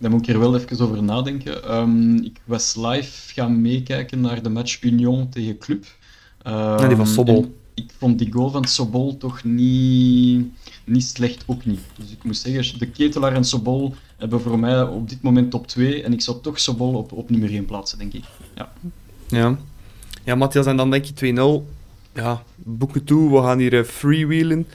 daar 0.00 0.10
moet 0.10 0.28
ik 0.28 0.34
er 0.34 0.40
wel 0.40 0.56
even 0.56 0.80
over 0.80 1.02
nadenken. 1.02 1.76
Um, 1.76 2.16
ik 2.24 2.40
was 2.44 2.74
live 2.76 3.32
gaan 3.32 3.60
meekijken 3.60 4.20
naar 4.20 4.42
de 4.42 4.48
match 4.48 4.82
Union 4.82 5.28
tegen 5.28 5.58
Club. 5.58 5.84
Um, 6.46 6.52
ja, 6.52 6.86
die 6.86 6.96
van 6.96 7.06
Sobol. 7.06 7.58
Ik 7.74 7.90
vond 7.98 8.18
die 8.18 8.32
goal 8.32 8.50
van 8.50 8.64
Sobol 8.64 9.16
toch 9.16 9.44
niet, 9.44 10.46
niet 10.84 11.04
slecht, 11.04 11.44
ook 11.46 11.64
niet. 11.64 11.80
Dus 11.96 12.10
ik 12.10 12.24
moet 12.24 12.36
zeggen, 12.36 12.78
de 12.78 12.90
Ketelaar 12.90 13.32
en 13.32 13.44
Sobol 13.44 13.94
hebben 14.16 14.40
voor 14.40 14.58
mij 14.58 14.82
op 14.82 15.08
dit 15.08 15.22
moment 15.22 15.50
top 15.50 15.66
2. 15.66 16.02
En 16.02 16.12
ik 16.12 16.20
zou 16.20 16.40
toch 16.40 16.60
Sobol 16.60 16.94
op, 16.94 17.12
op 17.12 17.30
nummer 17.30 17.50
1 17.50 17.64
plaatsen, 17.64 17.98
denk 17.98 18.12
ik. 18.12 18.24
Ja, 18.54 18.72
ja. 19.28 19.58
ja 20.24 20.34
Matthias, 20.34 20.66
en 20.66 20.76
dan 20.76 20.90
denk 20.90 21.04
je 21.04 21.62
2-0. 21.64 21.68
Ja, 22.14 22.42
boeken 22.56 23.04
toe, 23.04 23.30
we 23.30 23.42
gaan 23.42 23.58
hier 23.58 23.72
uh, 23.72 23.84
freewheelen 23.84 24.66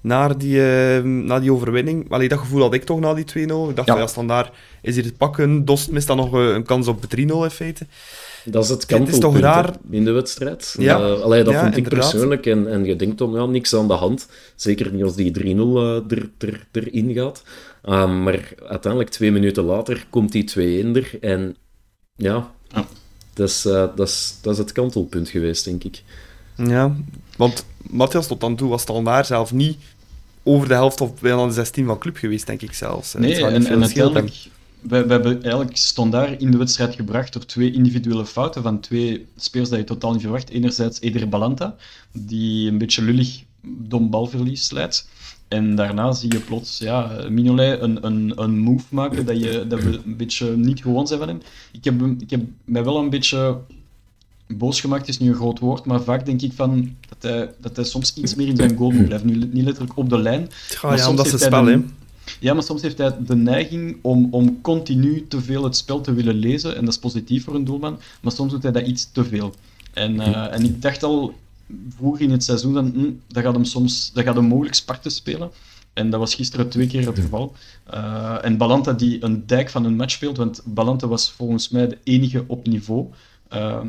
naar 0.00 0.38
die, 0.38 0.56
uh, 0.56 1.02
naar 1.02 1.40
die 1.40 1.52
overwinning. 1.52 2.10
Allee, 2.10 2.28
dat 2.28 2.38
gevoel 2.38 2.60
had 2.60 2.74
ik 2.74 2.84
toch 2.84 3.00
na 3.00 3.14
die 3.14 3.24
2-0. 3.24 3.30
Ik 3.68 3.76
dacht, 3.76 3.88
ja. 3.88 3.96
ja, 3.96 4.06
standaard 4.06 4.52
is 4.82 4.94
hier 4.94 5.04
het 5.04 5.16
pakken. 5.16 5.64
Dost 5.64 5.90
mist 5.90 6.06
dan 6.06 6.16
nog 6.16 6.34
uh, 6.34 6.54
een 6.54 6.64
kans 6.64 6.88
op 6.88 7.04
3-0 7.16 7.18
in 7.18 7.50
feite. 7.50 7.86
Dat 8.44 8.64
is 8.64 8.70
het 8.70 8.86
kantelpunt 8.86 9.34
is 9.34 9.40
raar... 9.40 9.76
in 9.90 10.04
de 10.04 10.10
wedstrijd. 10.10 10.74
Ja. 10.78 11.00
Uh, 11.00 11.20
allee, 11.20 11.42
dat 11.42 11.52
ja, 11.52 11.60
vond 11.60 11.76
ik 11.76 11.84
inderdaad. 11.84 12.10
persoonlijk. 12.10 12.46
En, 12.46 12.70
en 12.70 12.84
je 12.84 12.96
denkt 12.96 13.20
om 13.20 13.36
ja, 13.36 13.46
niks 13.46 13.74
aan 13.74 13.88
de 13.88 13.94
hand. 13.94 14.28
Zeker 14.54 14.92
niet 14.92 15.02
als 15.02 15.14
die 15.14 15.38
3-0 15.38 15.42
uh, 15.44 15.94
er, 16.08 16.30
er, 16.38 16.66
erin 16.72 17.12
gaat. 17.14 17.42
Um, 17.84 18.22
maar 18.22 18.52
uiteindelijk, 18.66 19.10
twee 19.12 19.32
minuten 19.32 19.64
later, 19.64 20.06
komt 20.10 20.32
die 20.32 20.84
2-1 20.84 20.96
er. 20.96 21.10
En 21.20 21.56
ja, 22.16 22.50
ja. 22.68 22.86
Dat, 23.34 23.48
is, 23.48 23.66
uh, 23.66 23.72
dat, 23.72 24.08
is, 24.08 24.38
dat 24.42 24.52
is 24.52 24.58
het 24.58 24.72
kantelpunt 24.72 25.28
geweest, 25.28 25.64
denk 25.64 25.84
ik. 25.84 26.02
Ja, 26.56 26.96
want 27.38 27.64
Matthias 27.90 28.26
tot 28.26 28.40
dan 28.40 28.56
toe 28.56 28.68
was 28.68 28.82
Standaard 28.82 29.26
zelf 29.26 29.52
niet 29.52 29.76
over 30.42 30.68
de 30.68 30.74
helft 30.74 31.00
of 31.00 31.20
bijna 31.20 31.46
de 31.46 31.52
16 31.52 31.86
van 31.86 31.98
club 31.98 32.16
geweest, 32.16 32.46
denk 32.46 32.62
ik 32.62 32.72
zelfs. 32.72 33.14
Nee, 33.14 33.36
en, 33.36 33.54
en, 33.54 33.66
en 33.66 33.82
uiteindelijk, 33.82 34.48
we, 34.80 35.06
we, 35.06 35.12
hebben 35.12 35.42
eigenlijk 35.42 35.76
Standaard 35.76 36.40
in 36.40 36.50
de 36.50 36.56
wedstrijd 36.56 36.94
gebracht 36.94 37.32
door 37.32 37.44
twee 37.44 37.72
individuele 37.72 38.26
fouten 38.26 38.62
van 38.62 38.80
twee 38.80 39.26
spelers 39.36 39.70
dat 39.70 39.78
je 39.78 39.84
totaal 39.84 40.12
niet 40.12 40.20
verwacht. 40.20 40.50
Enerzijds 40.50 41.00
Eder 41.00 41.28
Balanta, 41.28 41.76
die 42.12 42.70
een 42.70 42.78
beetje 42.78 43.02
lullig 43.02 43.42
dom 43.62 44.10
balverlies 44.10 44.70
leidt. 44.70 45.08
En 45.48 45.74
daarna 45.74 46.12
zie 46.12 46.32
je 46.32 46.40
plots 46.40 46.78
ja, 46.78 47.26
Mignolet 47.28 47.80
een, 47.80 48.06
een, 48.06 48.32
een 48.36 48.58
move 48.58 48.84
maken 48.88 49.26
dat, 49.26 49.40
je, 49.40 49.66
dat 49.66 49.82
we 49.82 50.00
een 50.04 50.16
beetje 50.16 50.56
niet 50.56 50.80
gewoon 50.80 51.06
zijn 51.06 51.18
van 51.18 51.28
hem. 51.28 51.40
Ik 51.72 51.84
heb, 51.84 52.02
ik 52.18 52.30
heb 52.30 52.40
mij 52.64 52.84
wel 52.84 52.98
een 52.98 53.10
beetje 53.10 53.58
boos 54.48 54.80
gemaakt 54.80 55.08
is 55.08 55.18
nu 55.18 55.28
een 55.28 55.34
groot 55.34 55.58
woord, 55.58 55.84
maar 55.84 56.02
vaak 56.02 56.26
denk 56.26 56.42
ik 56.42 56.52
van 56.52 56.96
dat 57.08 57.30
hij, 57.30 57.50
dat 57.60 57.76
hij 57.76 57.84
soms 57.84 58.14
iets 58.14 58.34
meer 58.34 58.46
in 58.46 58.56
zijn 58.56 58.76
goal 58.76 58.90
moet 58.90 59.06
blijven. 59.06 59.26
Nu 59.26 59.48
niet 59.52 59.64
letterlijk 59.64 59.96
op 59.96 60.08
de 60.08 60.18
lijn. 60.18 60.48
Ja, 60.82 60.94
ja 60.94 61.08
omdat 61.08 61.30
het 61.30 61.40
spel, 61.40 61.66
hè? 61.66 61.78
Ja, 62.40 62.54
maar 62.54 62.62
soms 62.62 62.82
heeft 62.82 62.98
hij 62.98 63.16
de 63.26 63.36
neiging 63.36 63.98
om, 64.02 64.28
om 64.30 64.60
continu 64.60 65.26
te 65.28 65.40
veel 65.40 65.64
het 65.64 65.76
spel 65.76 66.00
te 66.00 66.12
willen 66.12 66.34
lezen. 66.34 66.76
En 66.76 66.84
dat 66.84 66.94
is 66.94 67.00
positief 67.00 67.44
voor 67.44 67.54
een 67.54 67.64
doelman. 67.64 67.98
Maar 68.20 68.32
soms 68.32 68.52
doet 68.52 68.62
hij 68.62 68.72
dat 68.72 68.86
iets 68.86 69.12
te 69.12 69.24
veel. 69.24 69.54
En, 69.92 70.14
uh, 70.14 70.52
en 70.52 70.64
ik 70.64 70.82
dacht 70.82 71.02
al 71.02 71.34
vroeger 71.96 72.22
in 72.22 72.30
het 72.30 72.44
seizoen 72.44 72.74
dan, 72.74 72.92
hm, 72.94 73.10
dat 73.26 73.42
gaat 73.42 73.54
hem 73.54 73.64
soms 73.64 74.10
dat 74.12 74.24
gaat 74.24 74.36
hem 74.36 74.44
mogelijk 74.44 74.74
Sparta 74.74 75.08
spelen. 75.08 75.50
En 75.92 76.10
dat 76.10 76.20
was 76.20 76.34
gisteren 76.34 76.68
twee 76.68 76.86
keer 76.86 77.06
het 77.06 77.18
geval. 77.18 77.54
Uh, 77.94 78.38
en 78.42 78.56
Balanta 78.56 78.92
die 78.92 79.24
een 79.24 79.46
dijk 79.46 79.70
van 79.70 79.84
een 79.84 79.96
match 79.96 80.12
speelt, 80.12 80.36
want 80.36 80.62
Balanta 80.64 81.06
was 81.06 81.30
volgens 81.30 81.68
mij 81.68 81.88
de 81.88 81.98
enige 82.04 82.44
op 82.46 82.66
niveau. 82.66 83.06
Uh, 83.52 83.80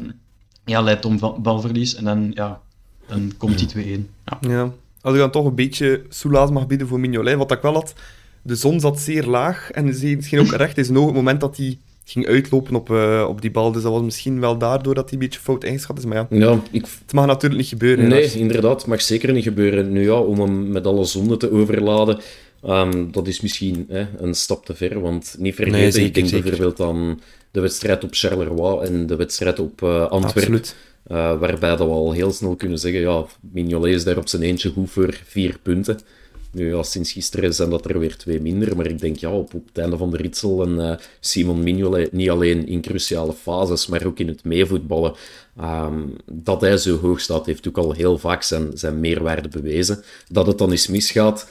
ja, 0.69 0.81
leidt 0.81 1.05
om 1.05 1.19
balverlies 1.41 1.95
en 1.95 2.03
dan, 2.03 2.31
ja, 2.33 2.61
dan 3.07 3.31
komt 3.37 3.73
die 3.73 3.99
2-1. 3.99 4.09
Ja. 4.25 4.37
ja. 4.49 4.71
Als 5.01 5.13
je 5.13 5.19
dan 5.19 5.31
toch 5.31 5.45
een 5.45 5.55
beetje 5.55 6.01
soelaas 6.09 6.49
mag 6.49 6.67
bieden 6.67 6.87
voor 6.87 6.99
Mignolet, 6.99 7.37
wat 7.37 7.51
ik 7.51 7.61
wel 7.61 7.73
had, 7.73 7.93
de 8.41 8.55
zon 8.55 8.79
zat 8.79 8.99
zeer 8.99 9.25
laag 9.25 9.71
en 9.71 9.93
ze 9.93 10.17
ging 10.19 10.41
ook 10.41 10.53
recht 10.53 10.79
ogen 10.79 10.97
op 10.97 11.05
het 11.05 11.15
moment 11.15 11.41
dat 11.41 11.57
hij 11.57 11.77
ging 12.05 12.27
uitlopen 12.27 12.75
op, 12.75 12.89
uh, 12.89 13.25
op 13.27 13.41
die 13.41 13.51
bal. 13.51 13.71
Dus 13.71 13.83
dat 13.83 13.91
was 13.91 14.01
misschien 14.01 14.39
wel 14.39 14.57
daardoor 14.57 14.95
dat 14.95 15.03
hij 15.03 15.13
een 15.13 15.25
beetje 15.25 15.39
fout 15.39 15.63
ingeschat 15.63 15.97
is. 15.97 16.05
Maar 16.05 16.17
ja, 16.17 16.27
ja 16.29 16.59
ik... 16.71 16.85
het 17.05 17.13
mag 17.13 17.25
natuurlijk 17.25 17.61
niet 17.61 17.69
gebeuren. 17.69 18.07
Nee, 18.07 18.31
inderdaad, 18.31 18.77
het 18.77 18.87
mag 18.87 19.01
zeker 19.01 19.33
niet 19.33 19.43
gebeuren. 19.43 19.91
Nu 19.91 20.03
ja, 20.03 20.19
om 20.19 20.39
hem 20.39 20.71
met 20.71 20.85
alle 20.85 21.05
zonde 21.05 21.37
te 21.37 21.51
overladen, 21.51 22.19
um, 22.65 23.11
dat 23.11 23.27
is 23.27 23.41
misschien 23.41 23.85
hè, 23.89 24.07
een 24.17 24.33
stap 24.33 24.65
te 24.65 24.75
ver. 24.75 24.99
Want 24.99 25.35
niet 25.37 25.55
vergeten, 25.55 25.99
nee, 25.99 26.07
ik 26.07 26.13
denk 26.13 26.31
bijvoorbeeld 26.31 26.79
aan 26.79 27.21
de 27.51 27.59
wedstrijd 27.59 28.03
op 28.03 28.13
Charleroi 28.13 28.87
en 28.87 29.07
de 29.07 29.15
wedstrijd 29.15 29.59
op 29.59 29.81
uh, 29.81 30.09
Antwerpen. 30.09 30.63
Uh, 31.11 31.39
waarbij 31.39 31.69
dat 31.69 31.87
we 31.87 31.93
al 31.93 32.11
heel 32.11 32.31
snel 32.31 32.55
kunnen 32.55 32.79
zeggen, 32.79 33.01
ja, 33.01 33.25
Mignolet 33.51 33.93
is 33.93 34.03
daar 34.03 34.17
op 34.17 34.27
zijn 34.27 34.41
eentje 34.41 34.69
goed 34.69 34.89
voor 34.89 35.21
vier 35.25 35.57
punten. 35.61 35.99
Nu, 36.51 36.75
ja, 36.75 36.83
sinds 36.83 37.11
gisteren 37.11 37.53
zijn 37.53 37.69
dat 37.69 37.85
er 37.85 37.99
weer 37.99 38.17
twee 38.17 38.41
minder, 38.41 38.75
maar 38.75 38.85
ik 38.85 38.99
denk 38.99 39.17
ja, 39.17 39.31
op, 39.31 39.53
op 39.53 39.67
het 39.67 39.77
einde 39.77 39.97
van 39.97 40.11
de 40.11 40.17
ritsel 40.17 40.63
en 40.63 40.75
uh, 40.75 40.95
Simon 41.19 41.63
Mignolet, 41.63 42.11
niet 42.11 42.29
alleen 42.29 42.67
in 42.67 42.81
cruciale 42.81 43.33
fases, 43.33 43.87
maar 43.87 44.05
ook 44.05 44.19
in 44.19 44.27
het 44.27 44.43
meevoetballen, 44.43 45.13
um, 45.61 46.15
dat 46.31 46.61
hij 46.61 46.77
zo 46.77 46.97
hoog 46.97 47.19
staat, 47.19 47.45
heeft 47.45 47.67
ook 47.67 47.77
al 47.77 47.91
heel 47.91 48.17
vaak 48.17 48.43
zijn, 48.43 48.71
zijn 48.73 48.99
meerwaarde 48.99 49.47
bewezen. 49.47 50.03
Dat 50.27 50.47
het 50.47 50.57
dan 50.57 50.71
eens 50.71 50.87
misgaat, 50.87 51.49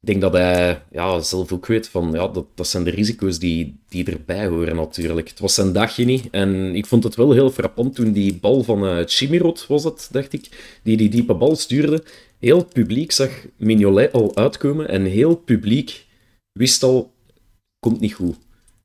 ik 0.00 0.12
denk 0.12 0.20
dat 0.20 0.32
hij 0.32 0.82
ja, 0.90 1.20
zelf 1.20 1.52
ook 1.52 1.66
weet 1.66 1.88
van 1.88 2.10
ja, 2.12 2.28
dat, 2.28 2.46
dat 2.54 2.66
zijn 2.66 2.84
de 2.84 2.90
risico's 2.90 3.38
die, 3.38 3.78
die 3.88 4.04
erbij 4.04 4.46
horen 4.46 4.76
natuurlijk. 4.76 5.28
Het 5.28 5.38
was 5.38 5.54
zijn 5.54 5.72
dagje 5.72 6.04
niet 6.04 6.28
en 6.30 6.74
ik 6.74 6.86
vond 6.86 7.04
het 7.04 7.14
wel 7.14 7.32
heel 7.32 7.50
frappant 7.50 7.94
toen 7.94 8.12
die 8.12 8.38
bal 8.40 8.62
van 8.62 8.84
uh, 8.84 9.02
Chimirot 9.06 9.66
was 9.66 9.84
het, 9.84 10.08
dacht 10.10 10.32
ik, 10.32 10.78
die 10.82 10.96
die 10.96 11.08
diepe 11.08 11.34
bal 11.34 11.56
stuurde. 11.56 12.02
Heel 12.38 12.58
het 12.58 12.72
publiek 12.72 13.12
zag 13.12 13.30
Mignolet 13.56 14.12
al 14.12 14.36
uitkomen 14.36 14.88
en 14.88 15.04
heel 15.04 15.28
het 15.28 15.44
publiek 15.44 16.06
wist 16.52 16.82
al, 16.82 17.12
komt 17.78 18.00
niet 18.00 18.14
goed. 18.14 18.36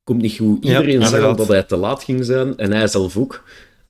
Komt 0.04 0.22
niet 0.22 0.38
goed. 0.38 0.66
Iedereen 0.66 1.00
ja, 1.00 1.08
zag 1.08 1.24
al 1.24 1.36
dat 1.36 1.48
hij 1.48 1.64
te 1.64 1.76
laat 1.76 2.04
ging 2.04 2.26
zijn 2.26 2.58
en 2.58 2.72
hij 2.72 2.88
zelf 2.88 3.18
ook 3.18 3.44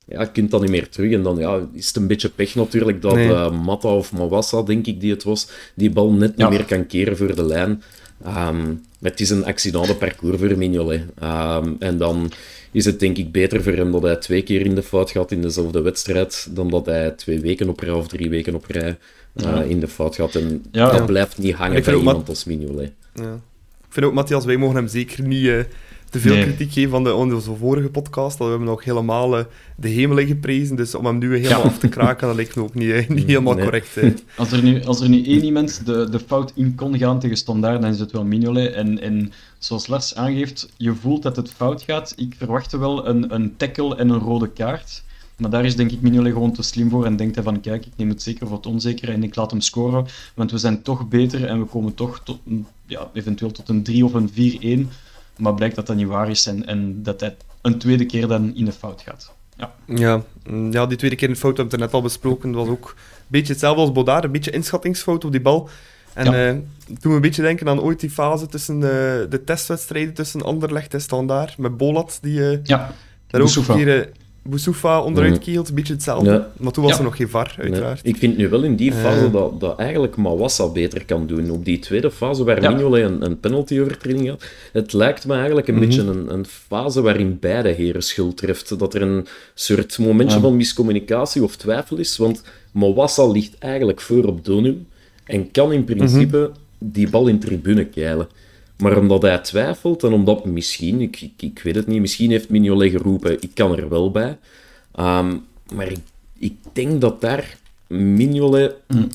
ja, 0.04 0.20
je 0.20 0.30
kunt 0.32 0.50
dan 0.50 0.60
niet 0.60 0.70
meer 0.70 0.88
terug. 0.88 1.12
En 1.12 1.22
dan 1.22 1.36
ja, 1.36 1.68
is 1.72 1.86
het 1.86 1.96
een 1.96 2.06
beetje 2.06 2.28
pech 2.28 2.54
natuurlijk 2.54 3.02
dat 3.02 3.14
nee. 3.14 3.28
uh, 3.28 3.64
Matta 3.64 3.88
of 3.88 4.12
Mawassa, 4.12 4.62
denk 4.62 4.86
ik, 4.86 5.00
die 5.00 5.10
het 5.10 5.22
was, 5.22 5.48
die 5.74 5.90
bal 5.90 6.12
net 6.12 6.36
niet 6.36 6.48
meer 6.48 6.64
kan 6.64 6.86
keren 6.86 7.16
voor 7.16 7.34
de 7.34 7.44
lijn. 7.44 7.82
Um, 8.26 8.82
het 9.00 9.20
is 9.20 9.30
een 9.30 9.44
accidente 9.44 9.96
parcours 9.96 10.38
voor 10.38 10.58
Mignolet. 10.58 11.02
Um, 11.22 11.76
en 11.78 11.98
dan 11.98 12.32
is 12.70 12.84
het 12.84 13.00
denk 13.00 13.16
ik 13.18 13.32
beter 13.32 13.62
voor 13.62 13.72
hem 13.72 13.92
dat 13.92 14.02
hij 14.02 14.16
twee 14.16 14.42
keer 14.42 14.60
in 14.60 14.74
de 14.74 14.82
fout 14.82 15.10
gaat 15.10 15.30
in 15.30 15.42
dezelfde 15.42 15.80
wedstrijd, 15.80 16.48
dan 16.50 16.70
dat 16.70 16.86
hij 16.86 17.10
twee 17.10 17.40
weken 17.40 17.68
op 17.68 17.80
rij 17.80 17.92
of 17.92 18.08
drie 18.08 18.30
weken 18.30 18.54
op 18.54 18.64
rij 18.66 18.98
uh, 19.34 19.70
in 19.70 19.80
de 19.80 19.88
fout 19.88 20.14
gaat. 20.14 20.34
En 20.34 20.64
dat 20.70 21.06
blijft 21.06 21.38
niet 21.38 21.54
hangen 21.54 21.82
bij 21.82 21.94
iemand 21.94 22.28
als 22.28 22.44
Mignolet. 22.44 22.92
Ja. 23.14 23.34
Ik 23.80 23.98
vind 23.98 24.06
ook, 24.06 24.14
Matthias, 24.14 24.44
wij 24.44 24.56
mogen 24.56 24.76
hem 24.76 24.88
zeker 24.88 25.22
niet... 25.22 25.44
Uh 25.44 25.60
te 26.12 26.18
veel 26.18 26.42
kritiek 26.42 26.72
geven 26.72 26.90
van 26.90 27.04
de, 27.04 27.14
onze 27.14 27.54
vorige 27.54 27.88
podcast. 27.88 28.38
Dat 28.38 28.46
we 28.46 28.52
hebben 28.52 28.68
nog 28.68 28.84
helemaal 28.84 29.38
uh, 29.38 29.44
de 29.76 29.88
hemel 29.88 30.26
geprezen. 30.26 30.76
Dus 30.76 30.94
om 30.94 31.06
hem 31.06 31.18
nu 31.18 31.36
helemaal 31.36 31.62
af 31.62 31.78
te 31.78 31.88
kraken, 31.88 32.26
dat 32.26 32.36
lijkt 32.36 32.56
me 32.56 32.62
ook 32.62 32.74
niet, 32.74 33.08
niet 33.08 33.26
helemaal 33.26 33.56
correct. 33.56 33.96
Als, 34.36 34.52
er 34.52 34.62
nu, 34.62 34.84
als 34.84 35.00
er 35.00 35.08
nu 35.08 35.24
één 35.24 35.44
iemand 35.44 35.86
de, 35.86 36.08
de 36.10 36.18
fout 36.18 36.52
in 36.54 36.74
kon 36.74 36.98
gaan 36.98 37.20
tegen 37.20 37.36
Standaard, 37.36 37.82
dan 37.82 37.90
is 37.90 37.98
het 37.98 38.12
wel 38.12 38.24
Mignolet. 38.24 38.72
En, 38.72 39.00
en 39.00 39.32
zoals 39.58 39.86
Lars 39.86 40.14
aangeeft, 40.14 40.68
je 40.76 40.94
voelt 40.94 41.22
dat 41.22 41.36
het 41.36 41.50
fout 41.50 41.82
gaat. 41.82 42.12
Ik 42.16 42.34
verwachtte 42.38 42.78
wel 42.78 43.08
een, 43.08 43.34
een 43.34 43.56
tackle 43.56 43.96
en 43.96 44.08
een 44.08 44.20
rode 44.20 44.48
kaart. 44.48 45.02
Maar 45.36 45.50
daar 45.50 45.64
is 45.64 45.76
denk 45.76 45.90
ik 45.90 46.00
Mignolet 46.00 46.32
gewoon 46.32 46.52
te 46.52 46.62
slim 46.62 46.90
voor 46.90 47.04
en 47.04 47.16
denkt 47.16 47.34
hij 47.34 47.44
van 47.44 47.60
kijk, 47.60 47.86
ik 47.86 47.92
neem 47.96 48.08
het 48.08 48.22
zeker 48.22 48.46
voor 48.46 48.56
het 48.56 48.66
onzekere 48.66 49.12
en 49.12 49.22
ik 49.22 49.36
laat 49.36 49.50
hem 49.50 49.60
scoren, 49.60 50.06
want 50.34 50.50
we 50.50 50.58
zijn 50.58 50.82
toch 50.82 51.08
beter 51.08 51.44
en 51.44 51.58
we 51.58 51.64
komen 51.64 51.94
toch 51.94 52.20
tot, 52.24 52.38
ja, 52.86 53.10
eventueel 53.12 53.50
tot 53.50 53.68
een 53.68 53.82
3 53.82 54.04
of 54.04 54.14
een 54.14 54.88
4-1 54.88 54.92
maar 55.36 55.54
blijkt 55.54 55.76
dat 55.76 55.86
dat 55.86 55.96
niet 55.96 56.06
waar 56.06 56.30
is 56.30 56.46
en, 56.46 56.66
en 56.66 57.02
dat 57.02 57.20
hij 57.20 57.36
een 57.60 57.78
tweede 57.78 58.06
keer 58.06 58.26
dan 58.28 58.54
in 58.54 58.64
de 58.64 58.72
fout 58.72 59.02
gaat. 59.02 59.32
Ja. 59.56 59.72
Ja, 59.86 60.22
ja, 60.70 60.86
die 60.86 60.96
tweede 60.96 61.16
keer 61.16 61.28
in 61.28 61.34
de 61.34 61.40
fout 61.40 61.56
hebben 61.56 61.76
we 61.76 61.82
het 61.82 61.92
net 61.92 62.00
al 62.00 62.06
besproken. 62.06 62.52
Dat 62.52 62.66
was 62.66 62.74
ook 62.74 62.88
een 62.88 63.24
beetje 63.26 63.52
hetzelfde 63.52 63.80
als 63.80 63.92
Bodard, 63.92 64.24
een 64.24 64.32
beetje 64.32 64.50
inschattingsfout 64.50 65.24
op 65.24 65.32
die 65.32 65.40
bal. 65.40 65.68
En 66.12 66.24
ja. 66.24 66.52
uh, 66.52 66.58
toen 66.86 67.10
we 67.10 67.16
een 67.16 67.20
beetje 67.20 67.42
denken 67.42 67.68
aan 67.68 67.80
ooit 67.80 68.00
die 68.00 68.10
fase 68.10 68.46
tussen 68.46 68.74
uh, 68.76 68.80
de 68.80 69.42
testwedstrijden 69.44 70.14
tussen 70.14 70.42
Anderlecht 70.42 70.94
en 70.94 71.00
Standaard, 71.00 71.58
met 71.58 71.76
Bolat, 71.76 72.18
die 72.22 72.38
uh, 72.38 72.58
ja. 72.62 72.94
daar 73.26 73.40
ook 73.40 73.54
een 73.54 73.76
keer 73.76 74.10
Boussoufa 74.44 75.02
onderuit 75.02 75.38
keelt, 75.38 75.68
een 75.68 75.74
beetje 75.74 75.92
hetzelfde. 75.92 76.46
Maar 76.56 76.72
toen 76.72 76.84
was 76.84 76.98
er 76.98 77.04
nog 77.04 77.16
geen 77.16 77.28
VAR, 77.28 77.54
uiteraard. 77.58 78.00
Ik 78.02 78.16
vind 78.16 78.36
nu 78.36 78.48
wel 78.48 78.62
in 78.62 78.76
die 78.76 78.92
fase 78.92 79.24
uh. 79.24 79.32
dat, 79.32 79.60
dat 79.60 79.78
eigenlijk 79.78 80.16
Mawassa 80.16 80.68
beter 80.68 81.04
kan 81.04 81.26
doen. 81.26 81.50
Op 81.50 81.64
die 81.64 81.78
tweede 81.78 82.10
fase, 82.10 82.44
waar 82.44 82.62
ja. 82.62 82.70
Mignolet 82.70 83.04
een, 83.04 83.24
een 83.24 83.40
penalty-overtreding 83.40 84.28
had, 84.28 84.44
het 84.72 84.92
lijkt 84.92 85.26
me 85.26 85.34
eigenlijk 85.34 85.68
een 85.68 85.74
mm 85.74 85.80
-hmm. 85.80 85.88
beetje 85.88 86.02
een, 86.02 86.32
een, 86.32 86.46
fase 86.46 87.02
waarin 87.02 87.38
beide 87.40 87.68
heren 87.68 88.02
schuld 88.02 88.36
treft. 88.36 88.78
Dat 88.78 88.94
er 88.94 89.02
een 89.02 89.26
soort 89.54 89.98
momentje 89.98 90.40
van 90.40 90.56
miscommunicatie 90.56 91.42
of 91.42 91.56
twijfel 91.56 91.96
is, 91.96 92.16
want 92.16 92.42
Mawassa 92.72 93.26
ligt 93.26 93.58
eigenlijk 93.58 94.00
voor 94.00 94.24
op 94.24 94.44
Donum 94.44 94.86
en 95.24 95.50
kan 95.50 95.72
in 95.72 95.84
principe 95.84 96.36
mm 96.36 96.44
-hmm. 96.44 96.52
die 96.78 97.10
bal 97.10 97.26
in 97.26 97.38
tribune 97.38 97.84
keilen. 97.84 98.28
Maar 98.82 98.98
omdat 98.98 99.22
hij 99.22 99.38
twijfelt 99.38 100.02
en 100.02 100.12
omdat 100.12 100.44
misschien, 100.44 101.00
ik, 101.00 101.20
ik, 101.20 101.42
ik 101.42 101.60
weet 101.62 101.74
het 101.74 101.86
niet, 101.86 102.00
misschien 102.00 102.30
heeft 102.30 102.48
Mignolet 102.48 102.90
geroepen, 102.90 103.42
ik 103.42 103.50
kan 103.54 103.76
er 103.76 103.88
wel 103.88 104.10
bij. 104.10 104.38
Um, 104.98 105.44
maar 105.74 105.90
ik, 105.90 105.98
ik 106.38 106.54
denk 106.72 107.00
dat 107.00 107.20
daar 107.20 107.58
Mignolet 107.86 108.74
mm. 108.88 109.08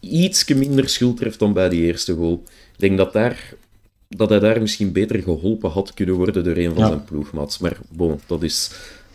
iets 0.00 0.44
minder 0.48 0.88
schuld 0.88 1.20
heeft 1.20 1.38
dan 1.38 1.52
bij 1.52 1.68
die 1.68 1.82
eerste 1.82 2.14
goal. 2.14 2.42
Ik 2.46 2.78
denk 2.78 2.96
dat, 2.96 3.12
daar, 3.12 3.54
dat 4.08 4.28
hij 4.28 4.38
daar 4.38 4.60
misschien 4.60 4.92
beter 4.92 5.22
geholpen 5.22 5.70
had 5.70 5.94
kunnen 5.94 6.14
worden 6.14 6.44
door 6.44 6.56
een 6.56 6.74
van 6.74 6.82
ja. 6.82 6.86
zijn 6.86 7.04
ploegmaats. 7.04 7.58
Maar 7.58 7.76
bon, 7.88 8.20
dat 8.26 8.42
is 8.42 8.70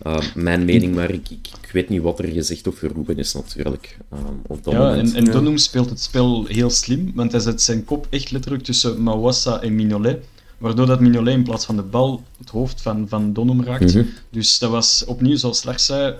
uh, 0.05 0.17
mijn 0.35 0.65
mening, 0.65 0.95
maar 0.95 1.11
ik, 1.11 1.29
ik, 1.29 1.47
ik, 1.61 1.71
weet 1.71 1.89
niet 1.89 2.01
wat 2.01 2.19
er 2.19 2.27
gezegd 2.27 2.67
of 2.67 2.77
geroepen 2.77 3.17
is 3.17 3.33
natuurlijk. 3.33 3.97
Um, 4.13 4.41
op 4.47 4.63
dat 4.63 4.73
ja, 4.73 4.79
moment. 4.79 5.13
en, 5.13 5.25
en 5.25 5.31
Donum 5.31 5.57
speelt 5.57 5.89
het 5.89 6.01
spel 6.01 6.45
heel 6.45 6.69
slim, 6.69 7.11
want 7.15 7.31
hij 7.31 7.41
zet 7.41 7.61
zijn 7.61 7.85
kop 7.85 8.07
echt 8.09 8.31
letterlijk 8.31 8.63
tussen 8.63 9.03
Mawassa 9.03 9.61
en 9.61 9.75
Mignolet, 9.75 10.25
waardoor 10.57 10.85
dat 10.85 10.99
Mignolet 10.99 11.33
in 11.33 11.43
plaats 11.43 11.65
van 11.65 11.75
de 11.75 11.81
bal 11.81 12.23
het 12.37 12.49
hoofd 12.49 12.81
van, 12.81 13.07
van 13.07 13.33
Donum 13.33 13.63
raakt. 13.63 13.93
Mm 13.93 14.01
-hmm. 14.01 14.09
Dus 14.29 14.59
dat 14.59 14.69
was 14.69 15.05
opnieuw, 15.05 15.35
zoals 15.35 15.63
Lars 15.63 15.85
zei, 15.85 16.15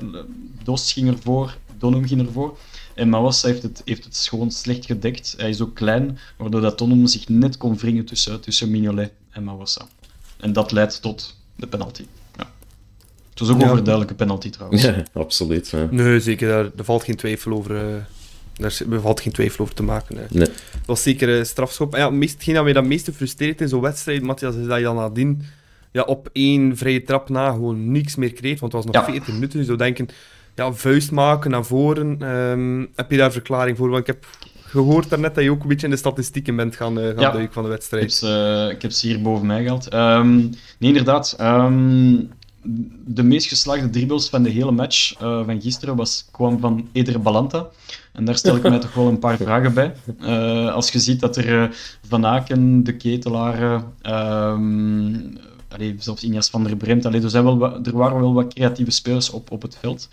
Dost 0.64 0.92
ging 0.92 1.08
ervoor, 1.08 1.58
Donum 1.78 2.08
ging 2.08 2.22
ervoor. 2.22 2.58
En 2.96 3.10
Mawassa 3.10 3.48
heeft 3.48 3.64
het, 3.64 3.82
heeft 3.86 4.04
het 4.04 4.18
gewoon 4.30 4.52
slecht 4.52 4.86
gedekt. 4.86 5.34
Hij 5.38 5.50
is 5.50 5.62
ook 5.62 5.76
klein, 5.76 6.20
waardoor 6.38 6.62
dat 6.62 6.78
Donum 6.78 7.08
zich 7.08 7.30
net 7.30 7.58
kon 7.58 7.78
wringen 7.78 8.06
tussen, 8.06 8.42
tussen 8.42 8.72
Mignolet 8.72 9.12
en 9.30 9.44
Mawassa. 9.44 9.88
En 10.38 10.54
dat 10.54 10.72
leidt 10.72 11.02
tot 11.02 11.36
de 11.56 11.68
penalty. 11.68 12.04
Het 13.40 13.48
was 13.48 13.56
ook 13.56 13.62
ja. 13.62 13.70
overduidelijke 13.70 14.16
penalty 14.16 14.50
trouwens. 14.50 14.82
Ja, 14.82 15.04
absoluut. 15.14 15.70
Ja. 15.70 15.88
Nee, 15.92 16.20
zeker. 16.20 16.48
Daar, 16.48 16.64
daar, 16.76 16.86
valt 16.86 17.04
geen 17.04 17.16
twijfel 17.16 17.52
over. 17.52 17.72
Uh, 17.72 17.96
daar 18.54 19.02
valt 19.02 19.22
geen 19.22 19.34
twijfel 19.34 19.64
over 19.64 19.76
te 19.76 19.84
maken. 19.84 20.18
Hè. 20.18 20.24
Nee. 20.30 20.48
Dat 20.48 20.86
was 20.86 21.04
zeker 21.04 21.30
een 21.30 21.46
strafschop. 21.46 21.96
Ja, 21.96 22.10
meest, 22.10 22.34
hetgeen 22.34 22.54
dat 22.54 22.64
mij 22.64 22.74
dat 22.74 22.86
meeste 22.86 23.14
frustreert 23.14 23.62
in 23.62 23.68
zo'n 23.68 23.82
wedstrijd, 23.82 24.22
Matthias, 24.22 24.56
is 24.56 24.66
dat 24.66 24.78
je 24.78 24.84
dan 24.84 24.96
nadien 24.96 25.44
ja, 25.92 26.02
op 26.02 26.30
één 26.32 26.78
vrije 26.78 27.04
trap 27.04 27.30
na 27.30 27.52
gewoon 27.52 27.92
niks 27.92 28.16
meer 28.16 28.34
kreeg. 28.34 28.60
Want 28.60 28.74
het 28.74 28.84
was 28.84 28.94
nog 28.94 29.06
ja. 29.06 29.12
14 29.12 29.34
minuten. 29.34 29.60
Je 29.60 29.66
zou 29.66 29.78
denken, 29.78 30.08
ja, 30.56 30.74
vuist 30.74 31.12
maken 31.12 31.52
naar 31.52 31.66
voren. 31.66 32.22
Um, 32.22 32.90
heb 32.96 33.12
je 33.12 33.18
daar 33.18 33.32
verklaring 33.32 33.78
voor? 33.78 33.90
Want 33.90 34.02
ik 34.02 34.08
heb 34.08 34.26
gehoord 34.68 35.10
daarnet 35.10 35.36
dat 35.36 35.44
je 35.44 35.52
ook 35.52 35.62
een 35.62 35.68
beetje 35.68 35.88
in 35.88 35.92
de 35.92 35.98
statistieken 35.98 36.56
bent 36.56 36.76
gaan, 36.76 37.00
uh, 37.00 37.06
gaan 37.06 37.20
ja. 37.20 37.32
duiken 37.32 37.54
van 37.54 37.64
de 37.64 37.70
wedstrijd. 37.70 38.14
Ik 38.14 38.20
heb, 38.20 38.30
uh, 38.30 38.70
ik 38.70 38.82
heb 38.82 38.92
ze 38.92 39.08
hier 39.08 39.22
boven 39.22 39.48
mij 39.48 39.64
gehaald. 39.64 39.94
Um, 39.94 40.36
nee, 40.80 40.90
inderdaad. 40.90 41.38
Um, 41.42 42.30
de 43.06 43.24
meest 43.24 43.48
geslaagde 43.48 43.90
dribbles 43.90 44.30
van 44.30 44.44
de 44.44 44.50
hele 44.50 44.72
match 44.72 45.22
uh, 45.22 45.46
van 45.46 45.62
gisteren 45.62 45.96
was, 45.96 46.26
kwam 46.32 46.60
van 46.60 46.88
Eder 46.92 47.22
Balanta. 47.22 47.68
En 48.14 48.26
daar 48.26 48.38
stel 48.38 48.56
ik 48.56 48.62
mij 48.70 48.80
toch 48.80 48.94
wel 48.94 49.08
een 49.08 49.20
paar 49.20 49.38
vragen 49.38 49.74
bij. 49.74 49.94
Uh, 50.20 50.74
als 50.74 50.90
je 50.90 51.00
ziet 51.00 51.20
dat 51.20 51.38
er 51.38 51.64
uh, 51.64 51.70
Van 52.08 52.26
Aken, 52.26 52.84
de 52.84 52.96
Ketelaar, 52.96 53.84
um, 54.54 55.38
allee, 55.68 55.96
zelfs 56.00 56.24
Inias 56.24 56.50
van 56.50 56.64
der 56.64 56.76
Bremt, 56.76 57.06
allee, 57.06 57.22
er, 57.22 57.30
zijn 57.30 57.44
wel 57.44 57.58
wat, 57.58 57.88
er 57.88 57.98
waren 57.98 58.20
wel 58.20 58.34
wat 58.34 58.54
creatieve 58.54 58.92
spelers 58.92 59.30
op, 59.30 59.52
op 59.52 59.62
het 59.62 59.78
veld. 59.80 60.10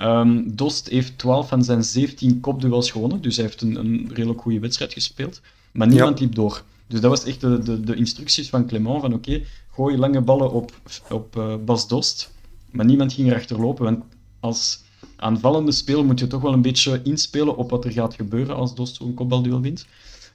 Um, 0.00 0.56
Dost 0.56 0.88
heeft 0.88 1.18
12 1.18 1.48
van 1.48 1.64
zijn 1.64 1.84
17 1.84 2.40
kopduels 2.40 2.90
gewonnen, 2.90 3.20
dus 3.20 3.36
hij 3.36 3.44
heeft 3.44 3.62
een, 3.62 3.76
een 3.76 4.10
redelijk 4.14 4.40
goede 4.40 4.60
wedstrijd 4.60 4.92
gespeeld. 4.92 5.40
Maar 5.72 5.86
niemand 5.86 6.18
ja. 6.18 6.24
liep 6.24 6.34
door. 6.34 6.62
Dus 6.86 7.00
dat 7.00 7.10
was 7.10 7.24
echt 7.24 7.40
de, 7.40 7.58
de, 7.58 7.80
de 7.80 7.94
instructies 7.94 8.48
van 8.48 8.66
Clement 8.66 9.00
van 9.00 9.14
oké, 9.14 9.30
okay, 9.30 9.46
gooi 9.78 9.96
lange 9.96 10.20
ballen 10.20 10.50
op, 10.52 10.72
op 11.10 11.36
uh, 11.36 11.54
Bas 11.64 11.88
Dost, 11.88 12.30
maar 12.70 12.84
niemand 12.84 13.12
ging 13.12 13.28
erachter 13.30 13.60
lopen. 13.60 13.84
Want 13.84 14.04
als 14.40 14.82
aanvallende 15.16 15.72
spelen 15.72 16.06
moet 16.06 16.18
je 16.18 16.26
toch 16.26 16.42
wel 16.42 16.52
een 16.52 16.62
beetje 16.62 17.00
inspelen 17.04 17.56
op 17.56 17.70
wat 17.70 17.84
er 17.84 17.92
gaat 17.92 18.14
gebeuren 18.14 18.56
als 18.56 18.74
Dost 18.74 18.96
zo'n 18.96 19.14
kopbalduel 19.14 19.60
wint. 19.60 19.86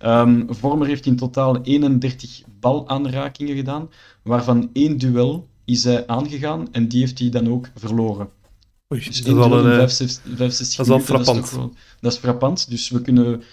Um, 0.05 0.45
Vormer 0.49 0.87
heeft 0.87 1.05
in 1.05 1.15
totaal 1.15 1.61
31 1.61 2.41
balaanrakingen 2.59 3.55
gedaan, 3.55 3.89
waarvan 4.21 4.69
één 4.73 4.97
duel 4.97 5.47
is 5.65 5.83
hij 5.83 6.07
aangegaan 6.07 6.67
en 6.71 6.87
die 6.87 6.99
heeft 6.99 7.19
hij 7.19 7.29
dan 7.29 7.49
ook 7.49 7.69
verloren. 7.75 8.29
Oei, 8.93 9.03
Dus 9.03 9.23
dat 9.23 9.27
is 9.27 9.47
wel 9.47 9.65
een... 9.65 9.71
eh, 9.71 9.87
65 9.87 10.35
dat 10.37 10.49
is 10.79 10.87
wel 10.87 10.99
frappant. 10.99 11.51
wel- 11.51 11.73
dat 11.99 12.11
is 12.11 12.17
frappant. 12.17 12.69
Dus 12.69 12.89
we 12.89 13.01
kunnen... 13.01 13.43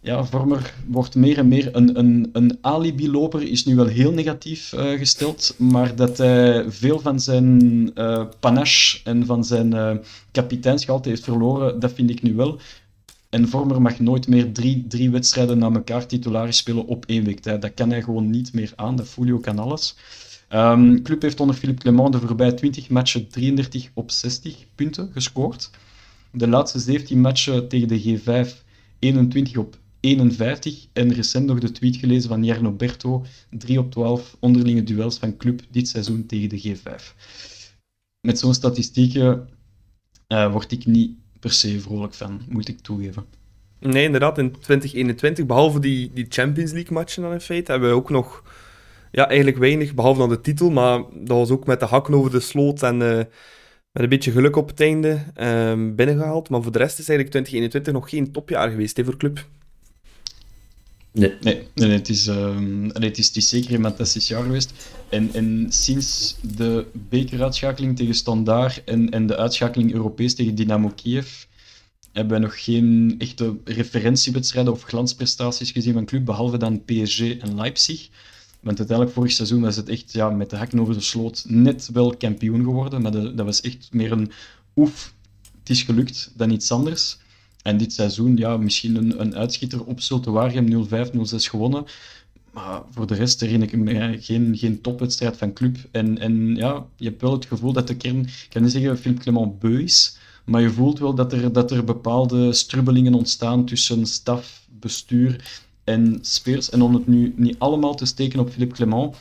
Ja, 0.00 0.24
Vormer 0.24 0.74
wordt 0.86 1.14
meer 1.14 1.38
en 1.38 1.48
meer 1.48 1.76
een, 1.76 1.98
een, 1.98 2.30
een 2.32 2.58
alibi-loper, 2.60 3.42
is 3.42 3.64
nu 3.64 3.76
wel 3.76 3.86
heel 3.86 4.12
negatief 4.12 4.72
eh, 4.72 4.98
gesteld, 4.98 5.54
maar 5.58 5.96
dat 5.96 6.18
hij 6.18 6.64
veel 6.70 7.00
van 7.00 7.20
zijn 7.20 7.90
eh, 7.94 8.24
panache 8.40 9.00
en 9.04 9.26
van 9.26 9.44
zijn 9.44 9.72
eh 9.72 9.96
kapiteinsgehalte 10.32 11.08
heeft 11.08 11.24
verloren, 11.24 11.80
dat 11.80 11.92
vind 11.92 12.10
ik 12.10 12.22
nu 12.22 12.34
wel. 12.34 12.58
En 13.28 13.48
Vormer 13.48 13.82
mag 13.82 13.98
nooit 13.98 14.28
meer 14.28 14.52
drie, 14.52 14.86
drie 14.88 15.10
wedstrijden 15.10 15.58
na 15.58 15.70
elkaar 15.70 16.06
titularis 16.06 16.56
spelen 16.56 16.86
op 16.86 17.04
één 17.06 17.24
week 17.24 17.40
tijd. 17.40 17.62
Dat 17.62 17.74
kan 17.74 17.90
hij 17.90 18.02
gewoon 18.02 18.30
niet 18.30 18.52
meer 18.52 18.72
aan, 18.76 18.96
dat 18.96 19.16
ook 19.32 19.46
aan 19.46 19.58
alles. 19.58 19.96
Ehm 20.48 21.02
club 21.02 21.22
heeft 21.22 21.40
onder 21.40 21.56
Philippe 21.56 21.82
Clement 21.82 22.12
de 22.12 22.18
voorbije 22.20 22.54
20 22.54 22.88
matchen 22.88 23.28
33 23.28 23.90
op 23.94 24.10
60 24.10 24.56
punten 24.74 25.10
gescoord. 25.12 25.70
De 26.30 26.48
laatste 26.48 26.78
17 26.78 27.20
matchen 27.20 27.68
tegen 27.68 27.88
de 27.88 28.02
G5 28.02 28.66
21 28.98 29.56
op 29.56 29.76
51. 30.00 30.86
En 30.92 31.12
recent 31.12 31.46
nog 31.46 31.58
de 31.58 31.70
tweet 31.70 31.96
gelezen 31.96 32.28
van 32.28 32.44
Jarno 32.44 32.72
Berto. 32.72 33.24
3 33.50 33.78
op 33.78 33.90
12 33.90 34.36
onderlinge 34.40 34.82
duels 34.82 35.18
van 35.18 35.36
club 35.36 35.62
dit 35.70 35.88
seizoen 35.88 36.26
tegen 36.26 36.48
de 36.48 36.60
G5. 36.60 37.14
Met 38.20 38.38
zo'n 38.38 38.54
statistieken 38.54 39.48
eh, 40.26 40.52
word 40.52 40.72
ik 40.72 40.86
niet 40.86 41.10
per 41.40 41.52
se 41.52 41.80
vrolijk 41.80 42.14
van, 42.14 42.40
moet 42.48 42.68
ik 42.68 42.80
toegeven. 42.80 43.24
Nee, 43.80 44.04
inderdaad, 44.04 44.38
in 44.38 44.50
2021, 44.50 45.46
behalve 45.46 45.80
die, 45.80 46.10
die 46.14 46.26
Champions 46.28 46.72
League 46.72 46.92
matchen 46.92 47.22
dan 47.22 47.32
in 47.32 47.40
feite, 47.40 47.70
hebben 47.70 47.88
we 47.88 47.94
ook 47.94 48.10
nog 48.10 48.42
ja, 49.10 49.28
eigenlijk 49.28 49.58
weinig, 49.58 49.94
behalve 49.94 50.18
dan 50.18 50.28
de 50.28 50.40
titel, 50.40 50.70
maar 50.70 50.98
dat 51.14 51.36
was 51.36 51.50
ook 51.50 51.66
met 51.66 51.80
de 51.80 51.86
hakken 51.86 52.14
over 52.14 52.30
de 52.30 52.40
sloot 52.40 52.82
en 52.82 53.02
eh, 53.02 53.16
met 53.92 54.02
een 54.02 54.08
beetje 54.08 54.30
geluk 54.30 54.56
op 54.56 54.68
het 54.68 54.80
einde 54.80 55.24
ehm, 55.34 55.94
binnengehaald. 55.94 56.48
Maar 56.48 56.62
voor 56.62 56.72
de 56.72 56.78
rest 56.78 56.98
is 56.98 57.08
eigenlijk 57.08 57.30
2021 57.30 57.92
nog 57.92 58.10
geen 58.10 58.32
topjaar 58.32 58.70
geweest 58.70 58.96
hè, 58.96 59.04
voor 59.04 59.16
club. 59.16 59.46
Nee. 61.12 61.34
Nee, 61.40 61.68
nee, 61.74 61.90
het, 61.90 62.08
is, 62.08 62.26
ehm, 62.26 62.84
het, 62.84 63.18
is, 63.18 63.26
het 63.26 63.36
is 63.36 63.48
zeker 63.48 63.74
een 63.74 63.82
fantastisch 63.82 64.28
jaar 64.28 64.42
geweest. 64.42 64.72
En, 65.08 65.34
en 65.34 65.66
sinds 65.68 66.36
de 66.56 66.86
bekeruitschakeling 66.92 67.96
tegen 67.96 68.14
Standaard 68.14 68.84
en, 68.84 69.10
en 69.10 69.26
de 69.26 69.36
uitschakeling 69.36 69.92
Europees 69.92 70.34
tegen 70.34 70.54
Dynamo 70.54 70.92
Kiev 70.94 71.44
hebben 72.12 72.38
wij 72.38 72.48
nog 72.48 72.64
geen 72.64 73.14
echte 73.18 73.56
referentiewedstrijden 73.64 74.72
of 74.72 74.82
glansprestaties 74.82 75.70
gezien 75.70 75.92
van 75.92 76.04
club, 76.04 76.24
behalve 76.24 76.56
dan 76.56 76.84
PSG 76.84 77.20
en 77.20 77.54
Leipzig. 77.54 78.08
Want 78.60 78.78
uiteindelijk 78.78 79.16
vorig 79.16 79.32
seizoen 79.32 79.60
was 79.60 79.76
het 79.76 79.88
echt 79.88 80.12
ja, 80.12 80.30
met 80.30 80.50
de 80.50 80.56
hakken 80.56 80.80
over 80.80 80.94
de 80.94 81.00
sloot 81.00 81.44
net 81.46 81.88
wel 81.92 82.16
kampioen 82.16 82.64
geworden. 82.64 83.02
Maar 83.02 83.12
dat 83.12 83.44
was 83.44 83.60
echt 83.60 83.88
meer 83.92 84.12
een 84.12 84.30
oef, 84.76 85.14
het 85.58 85.70
is 85.70 85.82
gelukt, 85.82 86.32
dan 86.36 86.50
iets 86.50 86.72
anders. 86.72 87.18
En 87.68 87.76
dit 87.76 87.92
seizoen, 87.92 88.36
ja, 88.36 88.56
misschien 88.56 88.96
een, 88.96 89.20
een 89.20 89.36
uitschieter 89.36 89.84
op 89.84 90.00
Zulte 90.00 90.30
Waregem 90.30 90.86
0-5, 90.86 90.88
0-6 90.88 91.20
gewonnen. 91.20 91.84
Maar 92.52 92.82
voor 92.90 93.06
de 93.06 93.14
rest 93.14 93.40
herinner 93.40 93.68
ik 93.68 93.78
me 93.78 94.16
geen, 94.20 94.56
geen 94.56 94.80
topwedstrijd 94.80 95.36
van 95.36 95.52
club. 95.52 95.76
En, 95.90 96.18
en 96.18 96.56
ja, 96.56 96.86
je 96.96 97.04
hebt 97.04 97.20
wel 97.20 97.32
het 97.32 97.46
gevoel 97.46 97.72
dat 97.72 97.86
de 97.86 97.96
kern, 97.96 98.20
ik 98.20 98.46
kan 98.48 98.62
niet 98.62 98.72
zeggen 98.72 98.98
Philippe 98.98 99.22
Clement 99.22 99.58
beu 99.58 99.82
is, 99.82 100.16
maar 100.44 100.60
je 100.60 100.70
voelt 100.70 100.98
wel 100.98 101.14
dat 101.14 101.32
er, 101.32 101.52
dat 101.52 101.70
er 101.70 101.84
bepaalde 101.84 102.52
strubbelingen 102.52 103.14
ontstaan 103.14 103.64
tussen 103.64 104.06
staf, 104.06 104.66
bestuur 104.80 105.62
en 105.84 106.18
spelers. 106.20 106.70
En 106.70 106.82
om 106.82 106.94
het 106.94 107.06
nu 107.06 107.32
niet 107.36 107.58
allemaal 107.58 107.94
te 107.94 108.06
steken 108.06 108.40
op 108.40 108.50
Philippe 108.50 108.74
Clement, 108.74 109.16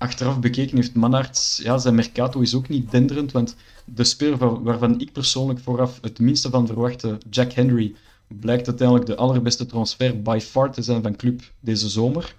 achteraf 0.00 0.40
bekeken 0.40 0.76
heeft 0.76 0.94
Mannaerts, 0.94 1.60
ja, 1.62 1.78
zijn 1.78 1.94
mercato 1.94 2.40
is 2.40 2.54
ook 2.54 2.68
niet 2.68 2.90
denderend, 2.90 3.32
want 3.32 3.56
de 3.84 4.04
speler 4.04 4.38
waar- 4.38 4.62
waarvan 4.62 5.00
ik 5.00 5.12
persoonlijk 5.12 5.60
vooraf 5.60 5.98
het 6.00 6.18
minste 6.18 6.50
van 6.50 6.66
verwachtte, 6.66 7.18
Jack 7.30 7.52
Henry, 7.52 7.94
blijkt 8.28 8.68
uiteindelijk 8.68 9.06
de 9.06 9.16
allerbeste 9.16 9.66
transfer 9.66 10.22
by 10.22 10.38
far 10.42 10.72
te 10.72 10.82
zijn 10.82 11.02
van 11.02 11.16
club 11.16 11.42
deze 11.60 11.88
zomer. 11.88 12.34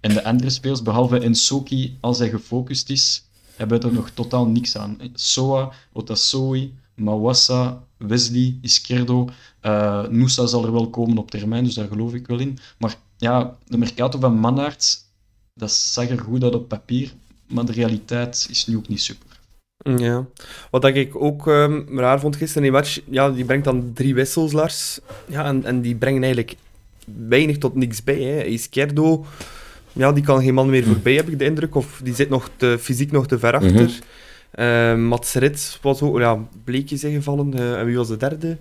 En 0.00 0.14
de 0.14 0.24
andere 0.24 0.50
spelers, 0.50 0.82
behalve 0.82 1.18
Ensoki, 1.18 1.96
als 2.00 2.18
hij 2.18 2.30
gefocust 2.30 2.90
is, 2.90 3.24
hebben 3.56 3.80
er 3.82 3.92
nog 3.92 4.10
totaal 4.10 4.46
niks 4.46 4.76
aan. 4.76 4.98
Soa, 5.14 5.72
Otasoi, 5.92 6.74
Mawassa, 6.94 7.84
Wesley, 7.96 8.58
Izquierdo, 8.60 9.28
eh 9.60 10.08
Nusa 10.08 10.46
zal 10.46 10.64
er 10.64 10.72
wel 10.72 10.90
komen 10.90 11.18
op 11.18 11.30
termijn, 11.30 11.64
dus 11.64 11.74
daar 11.74 11.88
geloof 11.88 12.14
ik 12.14 12.26
wel 12.26 12.38
in. 12.38 12.58
Maar 12.78 12.96
ja, 13.16 13.56
de 13.66 13.78
mercato 13.78 14.18
van 14.18 14.38
Mannaerts, 14.38 15.04
dat 15.62 15.72
zag 15.72 16.08
er 16.08 16.18
goed 16.18 16.44
uit 16.44 16.54
op 16.54 16.68
papier, 16.68 17.12
maar 17.46 17.64
de 17.64 17.72
realiteit 17.72 18.46
is 18.50 18.66
nu 18.66 18.76
ook 18.76 18.88
niet 18.88 19.02
super. 19.02 19.40
Ja. 19.96 20.26
Wat 20.70 20.82
dat 20.82 20.94
ik 20.94 21.16
ook 21.16 21.48
ehm, 21.48 21.98
raar 21.98 22.20
vond 22.20 22.36
gisteren 22.36 22.64
in 22.64 22.72
die 22.72 22.80
match, 22.80 23.00
ja, 23.10 23.30
die 23.30 23.44
brengt 23.44 23.64
dan 23.64 23.90
drie 23.94 24.14
wissels, 24.14 24.52
Lars. 24.52 25.00
Ja, 25.26 25.44
en, 25.44 25.64
en 25.64 25.80
die 25.80 25.94
brengen 25.94 26.22
eigenlijk 26.22 26.56
weinig 27.28 27.58
tot 27.58 27.74
niks 27.74 28.04
bij. 28.04 28.20
Hè. 28.22 28.42
Izquierdo, 28.42 29.24
ja, 29.92 30.12
die 30.12 30.24
kan 30.24 30.42
geen 30.42 30.54
man 30.54 30.70
meer 30.70 30.84
voorbij, 30.84 31.14
heb 31.14 31.28
ik 31.28 31.38
de 31.38 31.44
indruk. 31.44 31.74
Of 31.74 32.00
die 32.04 32.14
zit 32.14 32.28
nog 32.28 32.50
te, 32.56 32.76
fysiek 32.80 33.12
nog 33.12 33.26
te 33.26 33.38
ver 33.38 33.54
achter. 33.54 33.72
Mhm. 33.72 33.90
Eh, 34.50 34.96
Mats 34.96 35.34
Rit 35.34 35.78
was 35.82 36.02
ook, 36.02 36.18
ja, 36.18 36.38
bleekjes 36.64 37.04
ingevallen. 37.04 37.54
Eh, 37.54 37.78
en 37.78 37.86
wie 37.86 37.96
was 37.96 38.08
de 38.08 38.16
derde 38.16 38.56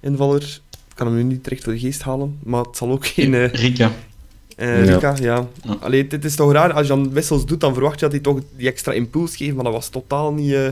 invaller? 0.00 0.42
Ik 0.88 0.94
kan 0.94 1.06
hem 1.06 1.16
nu 1.16 1.22
niet 1.22 1.44
direct 1.44 1.64
voor 1.64 1.72
de 1.72 1.78
geest 1.78 2.02
halen, 2.02 2.38
maar 2.42 2.64
het 2.64 2.76
zal 2.76 2.90
ook 2.90 3.06
geen... 3.06 3.34
eh 3.34 3.52
Rika. 3.52 3.92
Eh, 4.58 4.84
Ja. 4.86 4.92
Rika, 4.94 5.16
ja. 5.20 5.46
Ja. 5.64 5.76
Allee, 5.80 6.02
het, 6.02 6.12
het 6.12 6.24
is 6.24 6.34
toch 6.36 6.52
raar, 6.52 6.72
als 6.72 6.82
je 6.86 6.92
dan 6.94 7.12
wissels 7.12 7.46
doet, 7.46 7.60
dan 7.60 7.72
verwacht 7.74 7.94
je 7.94 8.00
dat 8.00 8.10
hij 8.12 8.20
toch 8.20 8.40
die 8.56 8.68
extra 8.68 8.92
impuls 8.92 9.36
geeft, 9.36 9.54
maar 9.54 9.64
dat 9.64 9.72
was 9.72 9.88
totaal 9.88 10.32
niet 10.32 10.52
eh, 10.52 10.68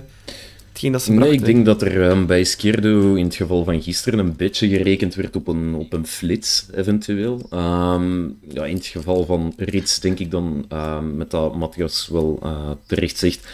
hetgeen 0.68 0.92
dat 0.92 1.03
ze 1.03 1.11
Nee, 1.11 1.18
brachten. 1.18 1.38
ik 1.38 1.44
denk 1.44 1.66
dat 1.66 1.83
er 1.83 2.03
ehm, 2.11 2.27
bij 2.27 2.44
Skirdo 2.44 3.14
in 3.14 3.25
het 3.25 3.35
geval 3.35 3.64
van 3.64 3.83
gisteren 3.83 4.18
een 4.18 4.37
beetje 4.37 4.68
gerekend 4.68 5.14
werd 5.14 5.37
op 5.37 5.49
een, 5.49 5.75
op 5.75 5.92
een 5.92 6.07
flits, 6.07 6.66
eventueel. 6.75 7.46
Ehm, 7.51 8.22
ja, 8.49 8.64
in 8.64 8.75
het 8.77 8.87
geval 8.87 9.25
van 9.25 9.53
Rits 9.57 10.01
denk 10.01 10.18
ik 10.18 10.31
dan, 10.31 10.64
ehm, 10.68 11.16
met 11.16 11.31
dat 11.31 11.57
Matthias 11.57 12.09
wel 12.12 12.38
eh, 12.42 12.70
terecht 12.87 13.18
zegt, 13.18 13.46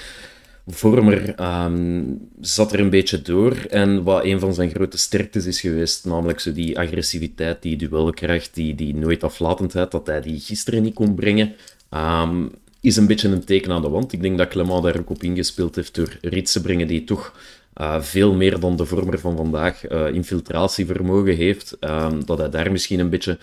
Vormer 0.66 1.34
ehm, 1.34 2.04
zat 2.40 2.72
er 2.72 2.80
een 2.80 2.90
beetje 2.90 3.22
door. 3.22 3.56
En 3.56 4.02
wat 4.02 4.24
een 4.24 4.40
van 4.40 4.54
zijn 4.54 4.70
grote 4.70 4.98
sterktes 4.98 5.46
is 5.46 5.60
geweest, 5.60 6.04
namelijk 6.04 6.40
zo 6.40 6.52
die 6.52 6.78
agressiviteit, 6.78 7.62
die 7.62 7.76
duelkracht, 7.76 8.54
die, 8.54 8.74
die 8.74 8.94
nooit 8.94 9.24
aflatendheid, 9.24 9.90
dat 9.90 10.06
hij 10.06 10.20
die 10.20 10.40
gisteren 10.40 10.82
niet 10.82 10.94
kon 10.94 11.14
brengen, 11.14 11.54
ehm, 11.88 12.46
is 12.80 12.96
een 12.96 13.06
beetje 13.06 13.28
een 13.28 13.44
teken 13.44 13.72
aan 13.72 13.82
de 13.82 13.88
wand. 13.88 14.12
Ik 14.12 14.22
denk 14.22 14.38
dat 14.38 14.48
Clement 14.48 14.82
daar 14.82 14.98
ook 14.98 15.10
op 15.10 15.22
ingespeeld 15.22 15.74
heeft 15.74 15.94
door 15.94 16.18
Rits 16.20 16.52
te 16.52 16.60
brengen, 16.60 16.86
die 16.86 17.04
toch 17.04 17.34
eh, 17.74 18.00
veel 18.00 18.34
meer 18.34 18.60
dan 18.60 18.76
de 18.76 18.84
vormer 18.86 19.18
van 19.18 19.36
vandaag 19.36 19.86
eh, 19.86 20.14
infiltratievermogen 20.14 21.36
heeft. 21.36 21.76
ehm, 21.80 22.20
dat 22.24 22.38
hij 22.38 22.50
daar 22.50 22.72
misschien 22.72 23.00
een 23.00 23.10
beetje 23.10 23.38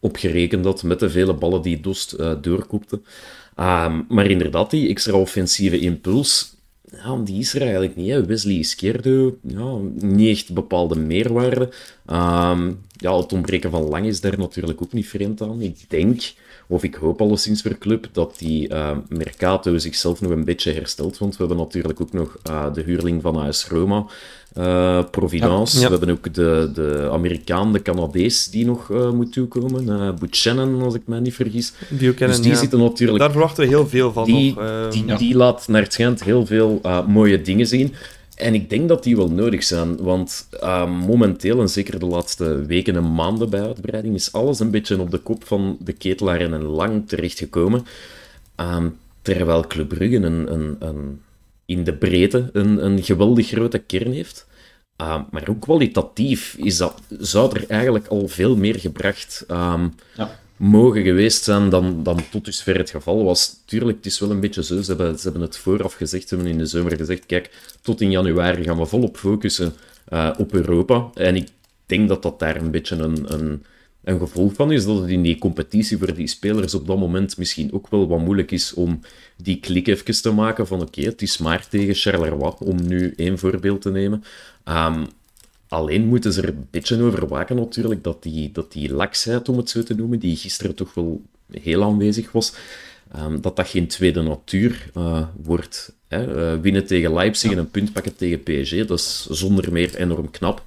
op 0.00 0.16
gerekend 0.16 0.64
had 0.64 0.82
met 0.82 1.00
de 1.00 1.10
vele 1.10 1.34
ballen 1.34 1.62
die 1.62 1.80
Dost 1.80 2.12
eh 2.12 2.32
doorkoepte. 2.40 3.00
Ehm, 3.56 4.02
maar 4.08 4.30
inderdaad, 4.30 4.70
die 4.70 4.88
extra 4.88 5.12
offensieve 5.12 5.78
impuls, 5.78 6.56
ja, 6.92 7.16
die 7.16 7.38
is 7.38 7.54
er 7.54 7.60
eigenlijk 7.60 7.96
niet. 7.96 8.26
Wesley 8.26 8.54
Izquierdo, 8.54 9.38
ja, 9.42 9.76
niet 9.94 10.36
echt 10.36 10.52
bepaalde 10.54 10.96
meerwaarde. 10.96 11.72
Ehm, 12.06 12.72
ja, 12.96 13.16
het 13.16 13.32
ontbreken 13.32 13.70
van 13.70 13.82
lang 13.82 14.06
is 14.06 14.20
daar 14.20 14.38
natuurlijk 14.38 14.82
ook 14.82 14.92
niet 14.92 15.06
vreemd 15.06 15.42
aan. 15.42 15.60
Ik 15.60 15.84
denk, 15.88 16.22
of 16.66 16.82
ik 16.82 16.94
hoop 16.94 17.20
alleszins 17.20 17.62
voor 17.62 17.78
club, 17.78 18.08
dat 18.12 18.34
die 18.38 18.68
eh, 18.68 18.96
Mercato 19.08 19.78
zichzelf 19.78 20.20
nog 20.20 20.30
een 20.30 20.44
beetje 20.44 20.72
herstelt. 20.72 21.18
Want 21.18 21.32
we 21.36 21.38
hebben 21.38 21.56
natuurlijk 21.64 22.00
ook 22.00 22.12
nog 22.12 22.36
eh, 22.42 22.72
de 22.72 22.82
huurling 22.82 23.22
van 23.22 23.36
AS 23.36 23.68
Roma, 23.68 24.06
eh, 24.52 25.04
Providence. 25.10 25.76
Ja, 25.76 25.82
ja. 25.82 25.88
We 25.90 25.96
hebben 25.96 26.16
ook 26.16 26.34
de, 26.34 26.70
de 26.74 27.08
Amerikaan, 27.12 27.72
de 27.72 27.82
Canadees, 27.82 28.48
die 28.48 28.64
nog 28.64 28.90
eh, 28.90 29.10
moet 29.10 29.32
toekomen. 29.32 29.88
eh 29.88 30.14
Buchanan, 30.18 30.82
als 30.82 30.94
ik 30.94 31.02
mij 31.04 31.20
niet 31.20 31.34
vergis. 31.34 31.72
Die 31.88 32.08
ook 32.10 32.16
kennen, 32.16 32.36
dus 32.36 32.44
die 32.44 32.54
ja. 32.54 32.60
zitten 32.60 32.78
natuurlijk 32.78 33.18
Daar 33.18 33.30
verwachten 33.30 33.62
we 33.64 33.68
heel 33.68 33.88
veel 33.88 34.12
van 34.12 34.24
die, 34.24 34.54
nog. 34.54 34.92
die, 34.92 35.06
ja. 35.06 35.16
die 35.16 35.36
laat 35.36 35.68
naar 35.68 35.82
het 35.82 35.92
schijnt 35.92 36.24
heel 36.24 36.46
veel 36.46 36.80
mooie 37.06 37.42
dingen 37.42 37.66
zien. 37.66 37.94
En 38.36 38.54
ik 38.54 38.70
denk 38.70 38.88
dat 38.88 39.02
die 39.02 39.16
wel 39.16 39.30
nodig 39.30 39.64
zijn, 39.64 39.96
want 39.96 40.48
eh, 40.60 40.90
momenteel, 40.90 41.60
en 41.60 41.68
zeker 41.68 41.98
de 41.98 42.06
laatste 42.06 42.64
weken 42.66 42.96
en 42.96 43.14
maanden 43.14 43.50
bij 43.50 43.62
uitbreiding, 43.62 44.14
is 44.14 44.32
alles 44.32 44.60
een 44.60 44.70
beetje 44.70 45.00
op 45.00 45.10
de 45.10 45.18
kop 45.18 45.44
van 45.44 45.76
de 45.80 45.92
ketelaar 45.92 46.40
en 46.40 46.62
lang 46.62 47.08
terechtgekomen. 47.08 47.86
Ehm, 48.54 48.88
terwijl 49.22 49.66
Club 49.66 49.88
Brugge 49.88 50.16
een, 50.16 50.52
een, 50.52 50.76
een, 50.78 51.20
in 51.64 51.84
de 51.84 51.94
breedte 51.94 52.50
een, 52.52 52.84
een 52.84 53.02
geweldig 53.02 53.46
grote 53.48 53.78
kern 53.78 54.12
heeft. 54.12 54.46
Ehm, 54.96 55.22
maar 55.30 55.48
ook 55.48 55.60
kwalitatief 55.60 56.54
is 56.58 56.76
dat, 56.76 57.00
zou 57.18 57.56
er 57.56 57.64
eigenlijk 57.68 58.06
al 58.06 58.28
veel 58.28 58.56
meer 58.56 58.78
gebracht. 58.78 59.44
Ehm, 59.48 59.88
Ja. 60.16 60.38
Mogen 60.56 61.02
geweest 61.02 61.44
zijn 61.44 61.68
dan, 61.68 62.02
dan 62.02 62.20
tot 62.30 62.44
dusver 62.44 62.76
het 62.76 62.90
geval 62.90 63.24
was. 63.24 63.56
Tuurlijk, 63.64 63.96
het 63.96 64.06
is 64.06 64.18
wel 64.18 64.30
een 64.30 64.40
beetje 64.40 64.64
zo. 64.64 64.82
Ze 64.82 64.88
hebben, 64.88 65.18
ze 65.18 65.22
hebben 65.22 65.42
het 65.42 65.56
vooraf 65.56 65.94
gezegd, 65.94 66.28
ze 66.28 66.34
hebben 66.34 66.52
in 66.52 66.58
de 66.58 66.66
zomer 66.66 66.96
gezegd, 66.96 67.26
kijk, 67.26 67.50
tot 67.82 68.00
in 68.00 68.10
januari 68.10 68.62
gaan 68.62 68.78
we 68.78 68.86
volop 68.86 69.16
focussen 69.16 69.74
uh, 70.12 70.30
op 70.38 70.52
Europa. 70.54 71.10
En 71.14 71.36
ik 71.36 71.48
denk 71.86 72.08
dat 72.08 72.22
dat 72.22 72.38
daar 72.38 72.56
een 72.56 72.70
beetje 72.70 72.96
een, 72.96 73.32
een, 73.32 73.64
een 74.04 74.18
gevolg 74.18 74.54
van 74.54 74.72
is, 74.72 74.84
dat 74.84 75.00
het 75.00 75.10
in 75.10 75.22
die 75.22 75.38
competitie 75.38 75.98
voor 75.98 76.14
die 76.14 76.26
spelers 76.26 76.74
op 76.74 76.86
dat 76.86 76.98
moment 76.98 77.36
misschien 77.38 77.72
ook 77.72 77.88
wel 77.88 78.08
wat 78.08 78.20
moeilijk 78.20 78.50
is 78.50 78.74
om 78.74 79.00
die 79.36 79.60
klik 79.60 79.86
even 79.86 80.22
te 80.22 80.30
maken 80.30 80.66
van 80.66 80.80
oké, 80.80 81.02
het 81.02 81.22
is 81.22 81.38
maar 81.38 81.68
tegen 81.68 81.94
Charleroi, 81.94 82.52
om 82.58 82.86
nu 82.86 83.12
één 83.16 83.38
voorbeeld 83.38 83.82
te 83.82 83.90
nemen. 83.90 84.24
Um, 84.64 85.06
Alleen 85.68 86.06
moeten 86.06 86.32
ze 86.32 86.42
er 86.42 86.48
een 86.48 86.66
beetje 86.70 87.02
over 87.02 87.28
waken 87.28 87.56
natuurlijk, 87.56 88.04
dat 88.04 88.22
die, 88.22 88.52
dat 88.52 88.72
die 88.72 88.92
laksheid, 88.92 89.48
om 89.48 89.56
het 89.56 89.70
zo 89.70 89.82
te 89.82 89.94
noemen, 89.94 90.18
die 90.18 90.36
gisteren 90.36 90.74
toch 90.74 90.94
wel 90.94 91.22
heel 91.50 91.84
aanwezig 91.84 92.32
was, 92.32 92.52
um, 93.16 93.40
dat 93.40 93.56
dat 93.56 93.68
geen 93.68 93.86
tweede 93.86 94.22
natuur 94.22 94.90
uh, 94.96 95.26
wordt. 95.42 95.94
Hè. 96.08 96.54
Uh, 96.54 96.60
winnen 96.60 96.86
tegen 96.86 97.14
Leipzig 97.14 97.52
en 97.52 97.58
een 97.58 97.70
punt 97.70 97.92
pakken 97.92 98.16
tegen 98.16 98.42
PSG, 98.42 98.86
dat 98.86 98.98
is 98.98 99.26
zonder 99.26 99.72
meer 99.72 99.94
enorm 99.96 100.30
knap. 100.30 100.64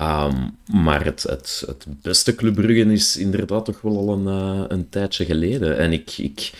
Um, 0.00 0.56
maar 0.82 1.04
het, 1.04 1.22
het, 1.22 1.64
het 1.66 1.86
beste 2.02 2.34
Club 2.34 2.54
Brugge 2.54 2.92
is 2.92 3.16
inderdaad 3.16 3.64
toch 3.64 3.80
wel 3.80 3.96
al 3.96 4.12
een, 4.12 4.58
uh, 4.58 4.64
een 4.68 4.88
tijdje 4.88 5.24
geleden. 5.24 5.78
En 5.78 5.92
ik, 5.92 6.18
ik 6.18 6.52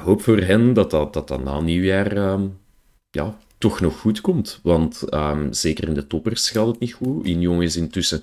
hoop 0.00 0.22
voor 0.22 0.38
hen 0.38 0.72
dat 0.72 0.90
dat, 0.90 1.12
dat, 1.12 1.28
dat 1.28 1.44
na 1.44 1.60
nieuwjaar 1.60 2.16
um, 2.16 2.58
ja, 3.10 3.38
toch 3.64 3.80
nog 3.80 3.98
goed 3.98 4.20
komt. 4.20 4.58
Want 4.62 5.02
um, 5.10 5.52
zeker 5.52 5.88
in 5.88 5.94
de 5.94 6.06
toppers 6.06 6.50
gaat 6.50 6.66
het 6.66 6.78
niet 6.78 6.92
goed. 6.92 7.26
Union 7.26 7.62
is 7.62 7.76
intussen... 7.76 8.22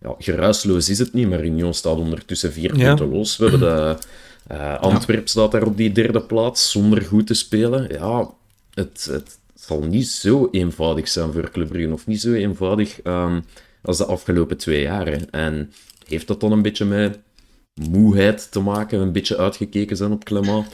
Ja, 0.00 0.14
geruisloos 0.18 0.88
is 0.88 0.98
het 0.98 1.12
niet, 1.12 1.28
maar 1.28 1.44
Union 1.44 1.74
staat 1.74 1.96
ondertussen 1.96 2.52
vier 2.52 2.76
ja. 2.76 2.86
punten 2.86 3.08
los. 3.08 3.36
We 3.36 3.48
hebben 3.48 3.60
de... 3.60 3.96
Uh, 4.52 4.80
Antwerp 4.80 5.28
staat 5.28 5.50
daar 5.50 5.66
op 5.66 5.76
die 5.76 5.92
derde 5.92 6.20
plaats, 6.20 6.70
zonder 6.70 7.02
goed 7.02 7.26
te 7.26 7.34
spelen. 7.34 7.88
Ja, 7.92 8.30
het, 8.74 9.08
het 9.10 9.38
zal 9.54 9.80
niet 9.80 10.08
zo 10.08 10.48
eenvoudig 10.50 11.08
zijn 11.08 11.32
voor 11.32 11.50
Club 11.50 11.68
Brugge, 11.68 11.92
of 11.92 12.06
niet 12.06 12.20
zo 12.20 12.32
eenvoudig 12.32 12.98
um, 13.04 13.44
als 13.82 13.96
de 13.96 14.04
afgelopen 14.04 14.56
twee 14.56 14.82
jaar. 14.82 15.08
En 15.30 15.72
heeft 16.06 16.26
dat 16.26 16.40
dan 16.40 16.52
een 16.52 16.62
beetje 16.62 16.84
met 16.84 17.18
moeheid 17.74 18.48
te 18.50 18.60
maken, 18.60 19.00
een 19.00 19.12
beetje 19.12 19.36
uitgekeken 19.36 19.96
zijn 19.96 20.12
op 20.12 20.24
Clement? 20.24 20.66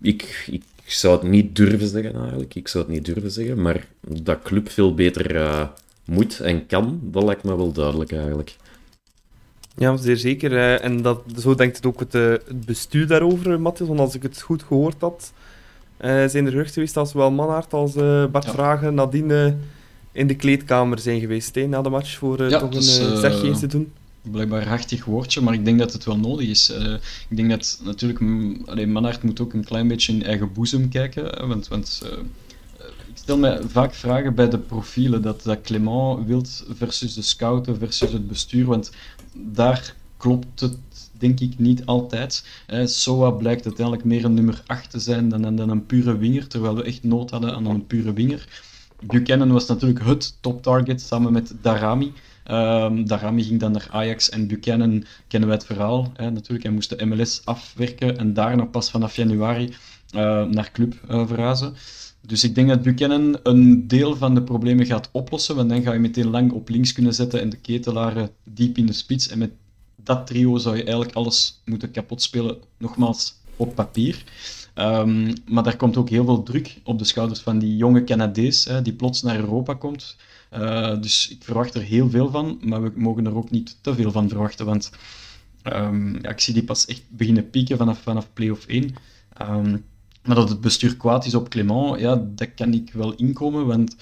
Ik 0.00 0.44
ik 0.50 0.62
zou 0.92 1.14
het 1.14 1.22
niet 1.22 1.56
durven 1.56 1.88
zeggen 1.88 2.14
eigenlijk. 2.14 2.54
Ik 2.54 2.68
zou 2.68 2.84
het 2.84 2.92
niet 2.92 3.04
durven 3.04 3.30
zeggen. 3.30 3.62
Maar 3.62 3.86
dat 4.00 4.42
club 4.42 4.70
veel 4.70 4.94
beter 4.94 5.34
uh, 5.34 5.66
moet 6.04 6.40
en 6.40 6.66
kan, 6.66 7.00
dat 7.02 7.22
lijkt 7.22 7.44
me 7.44 7.56
wel 7.56 7.72
duidelijk 7.72 8.12
eigenlijk. 8.12 8.56
Ja, 9.76 9.96
zeer 9.96 10.16
zeker. 10.16 10.52
Uh, 10.52 10.84
en 10.84 11.02
dat, 11.02 11.22
zo 11.36 11.54
denkt 11.54 11.76
het 11.76 11.86
ook 11.86 12.00
het, 12.00 12.14
uh, 12.14 12.30
het 12.30 12.66
bestuur 12.66 13.06
daarover, 13.06 13.60
Matthias. 13.60 13.88
Want 13.88 14.00
als 14.00 14.14
ik 14.14 14.22
het 14.22 14.40
goed 14.40 14.62
gehoord 14.62 15.00
had, 15.00 15.32
zijn 16.00 16.44
er 16.44 16.50
geruchten 16.50 16.74
geweest 16.74 16.94
dat 16.94 17.08
zowel 17.08 17.30
Manhart 17.30 17.72
als 17.72 17.94
Bart 18.30 18.44
ja. 18.44 18.50
Vragen 18.50 18.94
nadien 18.94 19.58
in 20.12 20.26
de 20.26 20.36
kleedkamer 20.36 20.98
zijn 20.98 21.20
geweest 21.20 21.54
hè, 21.54 21.66
na 21.66 21.82
de 21.82 21.88
match 21.88 22.18
voor 22.18 22.48
ja, 22.48 22.58
toch 22.58 22.70
dus, 22.70 22.98
een 22.98 23.16
zegje 23.16 23.46
eens 23.46 23.60
te 23.60 23.66
doen 23.66 23.92
blijkbaar 24.22 24.66
hartig 24.66 25.04
woordje, 25.04 25.40
maar 25.40 25.54
ik 25.54 25.64
denk 25.64 25.78
dat 25.78 25.92
het 25.92 26.04
wel 26.04 26.18
nodig 26.18 26.48
is. 26.48 26.70
Uh, 26.70 26.94
ik 27.28 27.36
denk 27.36 27.50
dat 27.50 27.80
natuurlijk, 27.84 28.20
alleen 28.68 28.92
Manhart 28.92 29.22
moet 29.22 29.40
ook 29.40 29.52
een 29.52 29.64
klein 29.64 29.88
beetje 29.88 30.12
in 30.12 30.24
eigen 30.24 30.52
boezem 30.52 30.88
kijken, 30.88 31.48
want, 31.48 31.68
want 31.68 32.02
uh, 32.04 32.18
ik 32.80 33.14
stel 33.14 33.38
mij 33.38 33.60
vaak 33.66 33.94
vragen 33.94 34.34
bij 34.34 34.48
de 34.48 34.58
profielen 34.58 35.22
dat, 35.22 35.42
dat 35.42 35.60
Clement 35.60 36.26
wilt 36.26 36.64
versus 36.68 37.14
de 37.14 37.22
scouten 37.22 37.78
versus 37.78 38.12
het 38.12 38.28
bestuur, 38.28 38.66
want 38.66 38.90
daar 39.34 39.94
klopt 40.16 40.60
het 40.60 40.76
denk 41.22 41.40
ik 41.40 41.58
niet 41.58 41.86
altijd. 41.86 42.46
Eh, 42.66 42.86
Soa 42.86 43.30
blijkt 43.30 43.64
uiteindelijk 43.64 44.06
meer 44.06 44.24
een 44.24 44.34
nummer 44.34 44.62
8 44.66 44.90
te 44.90 44.98
zijn 44.98 45.28
dan, 45.28 45.56
dan 45.56 45.70
een 45.70 45.86
pure 45.86 46.16
winger, 46.16 46.46
terwijl 46.46 46.74
we 46.74 46.82
echt 46.82 47.02
nood 47.02 47.30
hadden 47.30 47.54
aan 47.54 47.66
een 47.66 47.86
pure 47.86 48.12
winger. 48.12 48.62
Buchanan 49.00 49.52
was 49.52 49.66
natuurlijk 49.66 50.04
het 50.04 50.36
top 50.40 50.62
target 50.62 51.00
samen 51.00 51.32
met 51.32 51.54
Darami. 51.60 52.12
Um, 52.52 53.08
ging 53.42 53.60
dan 53.60 53.72
naar 53.72 53.88
Ajax 53.90 54.30
en 54.30 54.46
Buchanan 54.46 55.04
kennen 55.28 55.48
wij 55.48 55.58
het 55.58 55.66
verhaal. 55.66 56.12
Hè, 56.14 56.30
natuurlijk, 56.30 56.62
hij 56.62 56.72
moest 56.72 56.98
de 56.98 57.04
MLS 57.04 57.40
afwerken 57.44 58.18
en 58.18 58.34
daarna 58.34 58.64
pas 58.64 58.90
vanaf 58.90 59.16
januari 59.16 59.74
uh, 60.14 60.44
naar 60.44 60.70
club 60.72 60.94
uh, 61.10 61.26
verhuizen. 61.26 61.74
Dus 62.20 62.44
ik 62.44 62.54
denk 62.54 62.68
dat 62.68 62.82
Buchanan 62.82 63.38
een 63.42 63.88
deel 63.88 64.16
van 64.16 64.34
de 64.34 64.42
problemen 64.42 64.86
gaat 64.86 65.08
oplossen, 65.12 65.56
want 65.56 65.68
dan 65.68 65.82
ga 65.82 65.92
je 65.92 65.98
meteen 65.98 66.30
lang 66.30 66.52
op 66.52 66.68
links 66.68 66.92
kunnen 66.92 67.14
zetten 67.14 67.40
en 67.40 67.48
de 67.48 67.56
ketelaren 67.56 68.30
diep 68.44 68.78
in 68.78 68.86
de 68.86 68.92
spits. 68.92 69.28
En 69.28 69.38
met 69.38 69.50
dat 69.96 70.26
trio 70.26 70.58
zou 70.58 70.76
je 70.76 70.82
eigenlijk 70.82 71.14
alles 71.14 71.60
moeten 71.64 71.90
kapot 71.90 72.22
spelen, 72.22 72.58
nogmaals 72.78 73.34
op 73.56 73.74
papier. 73.74 74.24
Um, 74.74 75.32
maar 75.46 75.62
daar 75.62 75.76
komt 75.76 75.96
ook 75.96 76.08
heel 76.08 76.24
veel 76.24 76.42
druk 76.42 76.80
op 76.84 76.98
de 76.98 77.04
schouders 77.04 77.40
van 77.40 77.58
die 77.58 77.76
jonge 77.76 78.04
Canadees, 78.04 78.64
hè, 78.64 78.82
die 78.82 78.92
plots 78.92 79.22
naar 79.22 79.38
Europa 79.38 79.74
komt. 79.74 80.16
Uh, 80.54 81.00
dus 81.00 81.28
ik 81.28 81.44
verwacht 81.44 81.74
er 81.74 81.82
heel 81.82 82.10
veel 82.10 82.30
van, 82.30 82.58
maar 82.62 82.82
we 82.82 82.92
mogen 82.94 83.26
er 83.26 83.36
ook 83.36 83.50
niet 83.50 83.76
te 83.80 83.94
veel 83.94 84.10
van 84.10 84.28
verwachten, 84.28 84.66
want 84.66 84.90
um, 85.64 86.18
ja, 86.22 86.30
ik 86.30 86.40
zie 86.40 86.54
die 86.54 86.64
pas 86.64 86.86
echt 86.86 87.02
beginnen 87.08 87.50
pieken 87.50 87.76
vanaf, 87.76 88.02
vanaf 88.02 88.32
play-off 88.32 88.66
1. 88.66 88.82
Um, 88.82 88.92
ehm, 89.32 89.76
maar 90.22 90.36
dat 90.36 90.48
het 90.48 90.60
bestuur 90.60 90.96
kwaad 90.96 91.26
is 91.26 91.34
op 91.34 91.48
Clement, 91.48 92.00
ja, 92.00 92.24
dat 92.34 92.54
kan 92.54 92.72
ik 92.74 92.92
wel 92.92 93.14
inkomen, 93.14 93.66
want 93.66 93.96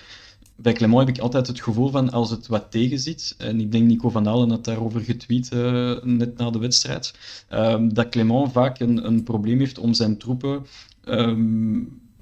bij 0.56 0.72
Clement 0.72 1.06
heb 1.06 1.16
ik 1.16 1.22
altijd 1.22 1.46
het 1.46 1.60
gevoel 1.60 1.90
van 1.90 2.10
als 2.10 2.30
het 2.30 2.46
wat 2.46 2.70
tegenzit, 2.70 3.34
en 3.38 3.60
ik 3.60 3.72
denk 3.72 3.86
Nico 3.86 4.10
van 4.10 4.26
Allen 4.26 4.50
had 4.50 4.64
daarover 4.64 5.00
getweet 5.00 5.50
uh, 5.52 6.02
net 6.02 6.36
na 6.36 6.50
de 6.50 6.58
wedstrijd, 6.58 7.14
um, 7.52 7.94
dat 7.94 8.08
Clement 8.08 8.52
vaak 8.52 8.80
een, 8.80 9.06
een 9.06 9.22
probleem 9.22 9.58
heeft 9.58 9.78
om 9.78 9.94
zijn 9.94 10.16
troepen 10.18 10.66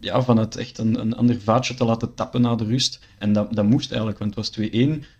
ja, 0.01 0.23
van 0.23 0.37
het 0.37 0.57
echt 0.57 0.79
een, 0.79 1.01
een 1.01 1.15
ander 1.15 1.41
vaatje 1.41 1.75
te 1.75 1.85
laten 1.85 2.15
tappen 2.15 2.41
na 2.41 2.55
de 2.55 2.65
rust. 2.65 3.01
En 3.19 3.33
dat, 3.33 3.55
dat 3.55 3.65
moest 3.65 3.91
eigenlijk, 3.91 4.19
want 4.19 4.35
het 4.35 4.57
was 4.57 4.69
2-1. 4.69 4.73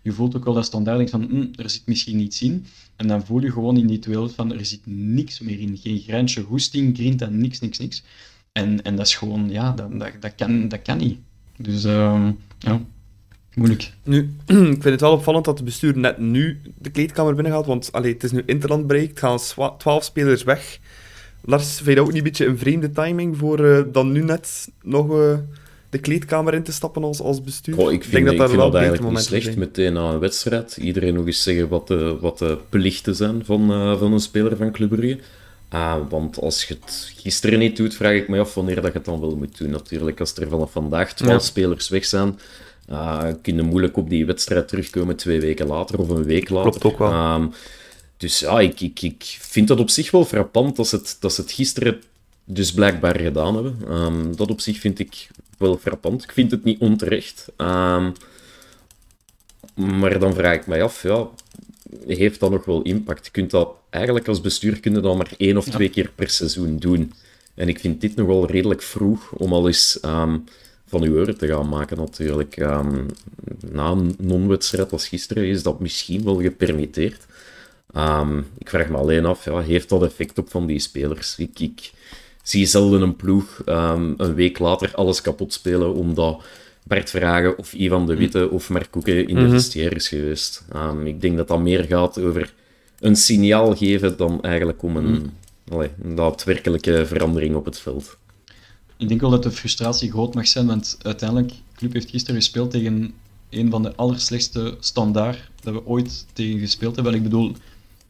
Je 0.03 0.11
voelt 0.11 0.35
ook 0.35 0.45
wel 0.45 0.53
dat 0.53 0.65
standaard 0.65 1.09
van, 1.09 1.21
hm, 1.21 1.61
er 1.61 1.69
zit 1.69 1.81
misschien 1.85 2.19
iets 2.19 2.41
in. 2.41 2.65
En 2.95 3.07
dan 3.07 3.25
voel 3.25 3.41
je 3.41 3.51
gewoon 3.51 3.77
in 3.77 3.87
die 3.87 3.99
tweede 3.99 4.29
van, 4.29 4.53
er 4.53 4.65
zit 4.65 4.81
niks 4.85 5.39
meer 5.39 5.59
in. 5.59 5.77
Geen 5.77 5.99
grijntje 5.99 6.41
goesting, 6.41 6.97
grint 6.97 7.21
en 7.21 7.37
niks, 7.41 7.59
niks, 7.59 7.77
niks. 7.77 8.03
En, 8.51 8.83
en 8.83 8.95
dat 8.95 9.05
is 9.05 9.15
gewoon, 9.15 9.49
ja, 9.49 9.71
dat, 9.71 9.99
dat, 9.99 10.11
dat, 10.19 10.35
kan, 10.35 10.67
dat 10.67 10.81
kan 10.81 10.97
niet. 10.97 11.19
Dus, 11.57 11.85
uh, 11.85 12.29
ja, 12.59 12.81
moeilijk. 13.53 13.93
Nu, 14.03 14.17
ik 14.45 14.55
vind 14.55 14.83
het 14.83 15.01
wel 15.01 15.11
opvallend 15.11 15.45
dat 15.45 15.57
de 15.57 15.63
bestuur 15.63 15.97
net 15.97 16.17
nu 16.17 16.61
de 16.77 16.89
kleedkamer 16.89 17.35
binnengaat, 17.35 17.65
want 17.65 17.91
allee, 17.91 18.13
het 18.13 18.23
is 18.23 18.31
nu 18.31 18.43
interland 18.45 18.87
bereikt, 18.87 19.19
gaan 19.19 19.39
12 19.77 20.03
spelers 20.03 20.43
weg. 20.43 20.79
Lars, 21.41 21.75
vind 21.75 21.87
je 21.87 21.95
dat 21.95 22.03
ook 22.03 22.11
niet 22.11 22.17
een 22.17 22.23
beetje 22.23 22.45
een 22.45 22.57
vreemde 22.57 22.91
timing 22.91 23.37
voor 23.37 23.59
uh, 23.59 23.81
dan 23.91 24.11
nu 24.11 24.23
net 24.23 24.69
nog 24.83 25.09
uh, 25.11 25.37
de 25.89 25.97
kleedkamer 25.97 26.53
in 26.53 26.63
te 26.63 26.71
stappen 26.71 27.03
als, 27.03 27.21
als 27.21 27.43
bestuur? 27.43 27.73
Ik, 27.73 28.03
vind, 28.03 28.03
ik 28.03 28.11
denk 28.11 28.25
dat, 28.25 28.33
ik 28.33 28.41
vind 28.41 28.61
dat 28.61 28.75
eigenlijk 28.75 29.09
niet 29.09 29.19
slecht, 29.19 29.43
zijn. 29.43 29.59
meteen 29.59 29.93
na 29.93 30.11
een 30.11 30.19
wedstrijd. 30.19 30.77
Iedereen 30.77 31.13
nog 31.13 31.25
eens 31.25 31.43
zeggen 31.43 31.67
wat 31.67 31.87
de, 31.87 32.17
wat 32.21 32.37
de 32.37 32.57
plichten 32.69 33.15
zijn 33.15 33.45
van, 33.45 33.71
uh, 33.71 33.97
van 33.97 34.13
een 34.13 34.19
speler 34.19 34.57
van 34.57 34.71
Club 34.71 34.89
Brugge. 34.89 35.19
Uh, 35.73 35.95
want 36.09 36.39
als 36.39 36.63
je 36.63 36.77
het 36.81 37.13
gisteren 37.15 37.59
niet 37.59 37.77
doet, 37.77 37.95
vraag 37.95 38.13
ik 38.13 38.27
me 38.27 38.39
af 38.39 38.53
wanneer 38.53 38.75
dat 38.75 38.85
je 38.85 38.91
het 38.91 39.05
dan 39.05 39.19
wel 39.19 39.35
moet 39.35 39.57
doen. 39.57 39.69
Natuurlijk, 39.69 40.19
als 40.19 40.35
er 40.35 40.49
vanaf 40.49 40.71
vandaag 40.71 41.13
12 41.13 41.33
ja. 41.33 41.39
spelers 41.39 41.89
weg 41.89 42.05
zijn, 42.05 42.39
uh, 42.89 43.23
kun 43.41 43.55
je 43.55 43.61
moeilijk 43.61 43.97
op 43.97 44.09
die 44.09 44.25
wedstrijd 44.25 44.67
terugkomen 44.67 45.15
twee 45.15 45.39
weken 45.39 45.67
later 45.67 45.99
of 45.99 46.09
een 46.09 46.23
week 46.23 46.49
later. 46.49 46.69
Klopt 46.69 46.85
ook 46.85 46.97
wel. 46.97 47.11
Uh, 47.11 47.45
dus 48.19 48.39
ja, 48.39 48.59
ik, 48.59 48.81
ik, 48.81 49.01
ik 49.01 49.23
vind 49.39 49.67
dat 49.67 49.79
op 49.79 49.89
zich 49.89 50.11
wel 50.11 50.25
frappant 50.25 50.75
dat 50.75 50.87
ze 50.87 50.95
het, 50.95 51.17
dat 51.19 51.33
ze 51.33 51.41
het 51.41 51.51
gisteren 51.51 52.01
dus 52.43 52.73
blijkbaar 52.73 53.19
gedaan 53.19 53.53
hebben. 53.55 53.77
Um, 53.91 54.35
dat 54.35 54.49
op 54.49 54.61
zich 54.61 54.79
vind 54.79 54.99
ik 54.99 55.27
wel 55.57 55.77
frappant. 55.77 56.23
Ik 56.23 56.31
vind 56.31 56.51
het 56.51 56.63
niet 56.63 56.79
onterecht. 56.79 57.45
Um, 57.57 58.13
maar 59.73 60.19
dan 60.19 60.33
vraag 60.33 60.55
ik 60.55 60.67
mij 60.67 60.83
af, 60.83 61.03
ja, 61.03 61.27
heeft 62.07 62.39
dat 62.39 62.51
nog 62.51 62.65
wel 62.65 62.81
impact? 62.81 63.25
Je 63.25 63.31
kunt 63.31 63.51
dat 63.51 63.69
eigenlijk 63.89 64.27
als 64.27 64.41
bestuur 64.41 64.79
kun 64.79 64.93
je 64.93 64.99
dat 64.99 65.17
maar 65.17 65.31
één 65.37 65.57
of 65.57 65.65
twee 65.65 65.89
keer 65.89 66.11
per 66.15 66.29
seizoen 66.29 66.77
doen. 66.77 67.13
En 67.53 67.67
ik 67.67 67.79
vind 67.79 68.01
dit 68.01 68.15
nog 68.15 68.27
wel 68.27 68.47
redelijk 68.47 68.81
vroeg 68.81 69.31
om 69.31 69.53
al 69.53 69.67
eens 69.67 69.99
um, 70.05 70.43
van 70.85 71.03
uw 71.03 71.19
oren 71.19 71.37
te 71.37 71.47
gaan 71.47 71.69
maken, 71.69 71.97
natuurlijk. 71.97 72.57
na 73.71 73.89
een 73.89 74.15
non-wedstrijd 74.17 74.91
als 74.91 75.07
gisteren 75.07 75.45
is 75.45 75.63
dat 75.63 75.79
misschien 75.79 76.23
wel 76.23 76.41
gepermitteerd. 76.41 77.27
Um, 77.95 78.45
ik 78.57 78.69
vraag 78.69 78.89
me 78.89 78.97
alleen 78.97 79.25
af, 79.25 79.45
ja, 79.45 79.59
heeft 79.59 79.89
dat 79.89 80.03
effect 80.03 80.37
op 80.37 80.49
van 80.49 80.65
die 80.65 80.79
spelers? 80.79 81.37
Ik, 81.37 81.59
ik 81.59 81.91
zie 82.43 82.65
zelden 82.65 83.01
een 83.01 83.15
ploeg 83.15 83.61
um, 83.65 84.13
een 84.17 84.33
week 84.33 84.59
later 84.59 84.95
alles 84.95 85.21
kapot 85.21 85.53
spelen 85.53 85.93
omdat 85.93 86.43
Bert 86.83 87.09
Vragen 87.09 87.57
of 87.57 87.73
Ivan 87.73 88.05
de 88.05 88.15
Witte 88.15 88.49
of 88.49 88.69
Mark 88.69 88.91
Koeken 88.91 89.27
in 89.27 89.35
de 89.35 89.41
mm 89.41 89.49
vestiaire 89.49 89.95
is 89.95 90.07
geweest. 90.07 90.65
Um, 90.75 91.07
ik 91.07 91.21
denk 91.21 91.37
dat 91.37 91.47
dat 91.47 91.59
meer 91.59 91.83
gaat 91.83 92.19
over 92.19 92.53
een 92.99 93.15
signaal 93.15 93.75
geven 93.75 94.17
dan 94.17 94.41
eigenlijk 94.41 94.83
om 94.83 94.97
een, 94.97 95.09
mm. 95.09 95.33
allee, 95.69 95.89
een 96.01 96.15
daadwerkelijke 96.15 97.05
verandering 97.05 97.55
op 97.55 97.65
het 97.65 97.79
veld. 97.79 98.17
Ik 98.97 99.07
denk 99.07 99.21
wel 99.21 99.29
dat 99.29 99.43
de 99.43 99.51
frustratie 99.51 100.11
groot 100.11 100.33
mag 100.33 100.47
zijn, 100.47 100.67
want 100.67 100.97
uiteindelijk, 101.01 101.49
de 101.49 101.55
club 101.75 101.93
heeft 101.93 102.09
gisteren 102.09 102.35
gespeeld 102.35 102.71
tegen 102.71 103.13
een 103.49 103.69
van 103.69 103.83
de 103.83 103.95
allerslechtste 103.95 104.77
standaard 104.79 105.49
dat 105.61 105.73
we 105.73 105.85
ooit 105.85 106.25
tegen 106.33 106.59
gespeeld 106.59 106.95
hebben. 106.95 107.13
Ik 107.13 107.23
bedoel, 107.23 107.55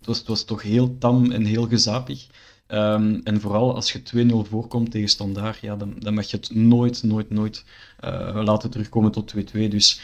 was, 0.10 0.18
het 0.18 0.28
was 0.28 0.44
toch 0.44 0.62
heel 0.62 0.98
tam 0.98 1.32
en 1.32 1.46
heel 1.46 1.68
gezapig. 1.68 2.28
Ehm, 2.68 3.20
en 3.24 3.42
vooral 3.42 3.76
als 3.76 3.92
je 3.92 4.04
2-0 4.04 4.50
voorkomt 4.50 4.92
tegen 4.92 5.10
Standaard, 5.10 5.60
ja, 5.60 5.76
dan, 5.76 5.96
dan 6.00 6.14
mag 6.14 6.30
je 6.30 6.38
het 6.38 6.56
nooit, 6.56 7.04
nooit, 7.04 7.30
nooit 7.30 7.64
uh, 8.04 8.42
laten 8.44 8.70
terugkomen 8.70 9.12
tot 9.12 9.34
2-2. 9.36 9.40
Dus 9.52 10.02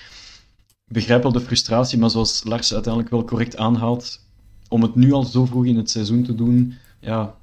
ik 0.88 0.94
begrijp 0.94 1.24
wel 1.24 1.32
de 1.32 1.42
frustratie, 1.42 1.98
maar 1.98 2.10
zoals 2.10 2.44
Lars 2.44 2.74
uiteindelijk 2.74 3.14
wel 3.14 3.24
correct 3.24 3.58
aanhaalt, 3.58 4.20
om 4.68 4.82
het 4.82 4.96
nu 4.96 5.12
al 5.12 5.24
zo 5.24 5.46
vroeg 5.46 5.66
in 5.66 5.78
het 5.78 5.90
seizoen 5.90 6.24
te 6.24 6.36
doen, 6.36 6.74
ja, 7.00 7.36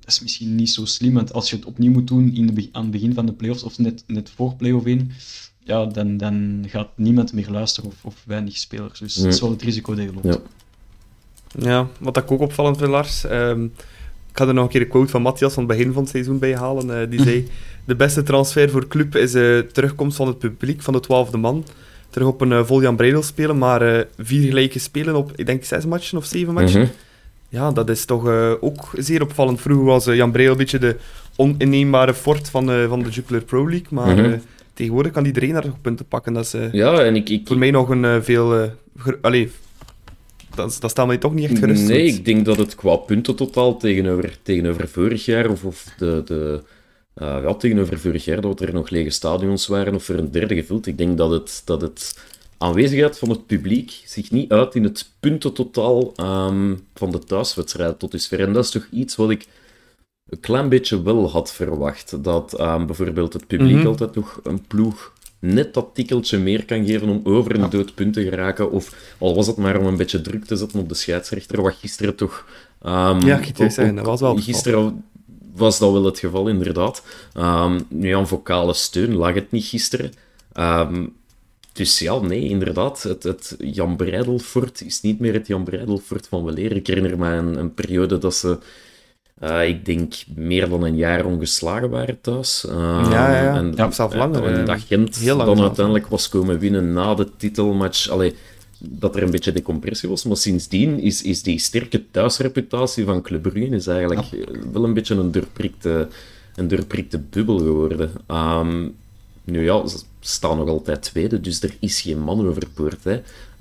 dat 0.00 0.08
is 0.14 0.20
misschien 0.20 0.54
niet 0.54 0.70
zo 0.70 0.84
slim. 0.84 1.14
Want 1.14 1.32
als 1.32 1.50
je 1.50 1.56
het 1.56 1.64
opnieuw 1.64 1.92
moet 1.92 2.06
doen 2.06 2.34
in 2.34 2.54
de, 2.54 2.68
aan 2.72 2.82
het 2.82 2.90
begin 2.90 3.14
van 3.14 3.26
de 3.26 3.32
playoffs 3.32 3.62
of 3.62 3.78
net, 3.78 4.04
net 4.06 4.30
voor 4.30 4.54
play-off 4.56 4.86
1, 4.86 5.10
ja, 5.58 5.86
dan, 5.86 6.16
dan 6.16 6.64
gaat 6.68 6.88
niemand 6.96 7.32
meer 7.32 7.50
luisteren 7.50 7.90
of, 7.90 8.04
of 8.04 8.22
weinig 8.26 8.56
spelers. 8.56 8.98
Dus 8.98 9.14
dat 9.14 9.26
is 9.26 9.40
wel 9.40 9.50
het 9.50 9.62
risico 9.62 9.94
dat 9.94 10.04
je 10.04 10.12
loopt. 10.12 10.26
Ja. 10.26 10.40
Ja, 11.58 11.86
wat 11.98 12.16
ik 12.16 12.30
ook 12.30 12.40
opvallend 12.40 12.78
vind, 12.78 12.90
Lars. 12.90 13.24
Um, 13.24 13.72
ik 14.36 14.42
ga 14.42 14.48
er 14.48 14.54
nog 14.54 14.64
een 14.64 14.70
keer 14.70 14.80
een 14.80 14.88
quote 14.88 15.10
van 15.10 15.22
Matthias 15.22 15.54
van 15.54 15.62
het 15.62 15.76
begin 15.76 15.92
van 15.92 16.02
het 16.02 16.10
seizoen 16.10 16.38
bij 16.38 16.56
halen. 16.56 16.88
Uh, 16.88 17.10
die 17.10 17.22
zei: 17.22 17.48
De 17.84 17.96
beste 17.96 18.22
transfer 18.22 18.70
voor 18.70 18.88
club 18.88 19.16
is 19.16 19.32
de 19.32 19.62
uh, 19.64 19.72
terugkomst 19.72 20.16
van 20.16 20.26
het 20.26 20.38
publiek, 20.38 20.82
van 20.82 20.92
de 20.92 21.00
twaalfde 21.00 21.36
man. 21.36 21.64
Terug 22.10 22.28
op 22.28 22.40
een 22.40 22.50
uh, 22.50 22.64
vol 22.64 22.82
Jan 22.82 22.96
Breidel 22.96 23.22
spelen, 23.22 23.58
maar 23.58 24.06
vier 24.18 24.48
gelijke 24.48 24.78
spelen 24.78 25.14
op, 25.14 25.32
ik 25.34 25.46
denk, 25.46 25.64
zes 25.64 25.86
matchen 25.86 26.18
of 26.18 26.24
zeven 26.24 26.54
matchen. 26.54 26.80
Mm 26.80 26.86
-hmm. 26.86 26.94
Ja, 27.48 27.70
dat 27.70 27.90
is 27.90 28.04
toch 28.04 28.26
ook 28.60 28.90
zeer 28.96 29.22
opvallend. 29.22 29.60
Vroeger 29.60 29.84
was 29.84 30.04
Jan 30.04 30.30
Breidel 30.30 30.52
een 30.52 30.58
beetje 30.58 30.78
de 30.78 30.96
oninneembare 31.36 32.14
fort 32.14 32.50
van, 32.50 32.70
van 32.88 33.02
de 33.02 33.10
Jupiler 33.10 33.42
Pro 33.42 33.68
League, 33.68 33.88
maar. 33.90 34.16
Mm 34.16 34.24
-hmm 34.24 34.40
tegenwoordig 34.74 35.12
kan 35.12 35.24
iedereen 35.24 35.52
daar 35.52 35.66
nog 35.66 35.80
punten 35.80 36.06
pakken. 36.06 36.32
Dat 36.32 36.44
is 36.44 36.54
ja, 36.72 36.92
en 36.92 37.16
ik, 37.16 37.28
ik, 37.28 37.46
voor 37.46 37.58
mij 37.58 37.70
nog 37.70 37.88
een 37.88 38.24
veel... 38.24 38.70
Allee, 39.20 39.50
dat, 40.56 40.78
dat 40.80 41.06
mij 41.06 41.18
toch 41.18 41.34
niet 41.34 41.50
echt 41.50 41.58
gerust. 41.58 41.88
Nee, 41.88 42.06
ik 42.06 42.24
denk 42.24 42.44
dat 42.44 42.56
het 42.56 42.74
qua 42.74 42.96
punten 42.96 43.36
totaal 43.36 43.76
tegenover, 43.76 44.38
tegenover 44.42 44.88
vorig 44.88 45.24
jaar, 45.24 45.50
of, 45.50 45.64
of 45.64 45.94
de, 45.98 46.22
de, 46.24 46.62
ja, 47.14 47.54
tegenover 47.54 47.98
vorig 47.98 48.24
jaar, 48.24 48.40
dat 48.40 48.60
er 48.60 48.74
nog 48.74 48.90
lege 48.90 49.10
stadions 49.10 49.66
waren, 49.66 49.94
of 49.94 50.08
er 50.08 50.18
een 50.18 50.30
derde 50.30 50.54
gevuld, 50.54 50.86
ik 50.86 50.98
denk 50.98 51.16
dat 51.16 51.30
het, 51.30 51.62
dat 51.64 51.80
het 51.80 52.18
aanwezigheid 52.58 53.18
van 53.18 53.28
het 53.28 53.46
publiek 53.46 54.02
zich 54.04 54.30
niet 54.30 54.52
uit 54.52 54.74
in 54.74 54.84
het 54.84 55.10
puntentotaal 55.20 56.12
um, 56.16 56.86
van 56.94 57.10
de 57.10 57.18
thuiswedstrijden 57.18 57.96
tot 57.96 58.10
dusver. 58.10 58.40
En 58.40 58.52
dat 58.52 58.64
is 58.64 58.70
toch 58.70 58.86
iets 58.90 59.16
wat 59.16 59.30
ik 59.30 59.46
een 60.28 60.40
klein 60.40 60.68
beetje 60.68 61.02
wel 61.02 61.30
had 61.30 61.52
verwacht. 61.52 62.24
Dat 62.24 62.60
um, 62.60 62.86
bijvoorbeeld 62.86 63.32
het 63.32 63.46
publiek 63.46 63.74
mm 63.74 63.78
-hmm. 63.78 63.86
altijd 63.86 64.14
nog 64.14 64.40
een 64.42 64.66
ploeg 64.66 65.12
net 65.38 65.74
dat 65.74 65.90
tikkeltje 65.94 66.38
meer 66.38 66.64
kan 66.64 66.86
geven 66.86 67.08
om 67.08 67.20
over 67.24 67.60
een 67.60 67.70
dood 67.70 67.94
punt 67.94 68.12
te 68.12 68.22
geraken. 68.22 68.70
Of 68.70 69.14
al 69.18 69.34
was 69.34 69.46
het 69.46 69.56
maar 69.56 69.78
om 69.78 69.86
een 69.86 69.96
beetje 69.96 70.20
druk 70.20 70.44
te 70.44 70.56
zetten 70.56 70.80
op 70.80 70.88
de 70.88 70.94
scheidsrechter, 70.94 71.62
wat 71.62 71.74
gisteren 71.74 72.14
toch... 72.14 72.46
Um, 72.86 73.20
ja, 73.20 73.38
ik 73.38 73.60
ook, 73.60 73.70
zeggen, 73.70 73.94
dat 73.94 74.06
was 74.06 74.20
wel 74.20 74.36
Gisteren 74.36 75.04
was 75.54 75.78
dat 75.78 75.92
wel 75.92 76.04
het 76.04 76.18
geval, 76.18 76.48
inderdaad. 76.48 77.02
Um, 77.34 77.80
nu, 77.88 78.10
aan 78.10 78.28
vocale 78.28 78.74
steun 78.74 79.14
lag 79.14 79.34
het 79.34 79.50
niet 79.50 79.64
gisteren. 79.64 80.12
Um, 80.54 81.14
dus 81.72 81.98
ja, 81.98 82.18
nee, 82.20 82.48
inderdaad. 82.48 83.02
Het, 83.02 83.22
het 83.22 83.56
Jan 83.58 83.96
Breidelfort 83.96 84.80
is 84.80 85.00
niet 85.00 85.18
meer 85.18 85.32
het 85.32 85.46
Jan 85.46 85.64
Breidelfort 85.64 86.28
van 86.28 86.44
weleer. 86.44 86.72
Ik 86.72 86.86
herinner 86.86 87.18
me 87.18 87.28
een, 87.28 87.58
een 87.58 87.74
periode 87.74 88.18
dat 88.18 88.34
ze 88.34 88.58
uh, 89.42 89.68
ik 89.68 89.84
denk 89.84 90.14
meer 90.34 90.68
dan 90.68 90.82
een 90.82 90.96
jaar 90.96 91.24
ongeslagen 91.24 91.90
waren 91.90 92.20
thuis. 92.20 92.66
Uh, 92.68 92.74
ja, 93.10 93.32
ja, 93.32 93.42
ja. 93.42 93.56
En, 93.56 93.72
ja, 93.76 93.90
zelf 93.90 94.14
langer. 94.14 94.44
En 94.44 94.64
dat 94.64 94.80
Gent 94.80 95.24
dan 95.26 95.60
uiteindelijk 95.60 96.06
was 96.06 96.28
komen 96.28 96.58
winnen 96.58 96.92
na 96.92 97.14
de 97.14 97.28
titelmatch. 97.36 98.08
Allee, 98.08 98.34
dat 98.78 99.16
er 99.16 99.22
een 99.22 99.30
beetje 99.30 99.52
decompressie 99.52 100.08
was. 100.08 100.24
Maar 100.24 100.36
sindsdien 100.36 101.00
is, 101.00 101.22
is 101.22 101.42
die 101.42 101.58
sterke 101.58 102.10
thuisreputatie 102.10 103.04
van 103.04 103.22
Club 103.22 103.42
Brugge 103.42 103.74
is 103.74 103.86
eigenlijk 103.86 104.26
ja. 104.30 104.44
wel 104.72 104.84
een 104.84 104.94
beetje 104.94 105.14
een 105.14 105.32
doorprikte, 105.32 106.08
een 106.54 106.68
doorprikte 106.68 107.18
bubbel 107.18 107.58
geworden. 107.58 108.10
Um, 108.30 108.94
nu 109.44 109.64
ja, 109.64 109.86
ze 109.86 109.98
staan 110.20 110.58
nog 110.58 110.68
altijd 110.68 111.02
tweede, 111.02 111.40
dus 111.40 111.62
er 111.62 111.76
is 111.80 112.00
geen 112.00 112.20
man 112.20 112.48
overpoort. 112.48 113.04
Hè. 113.04 113.20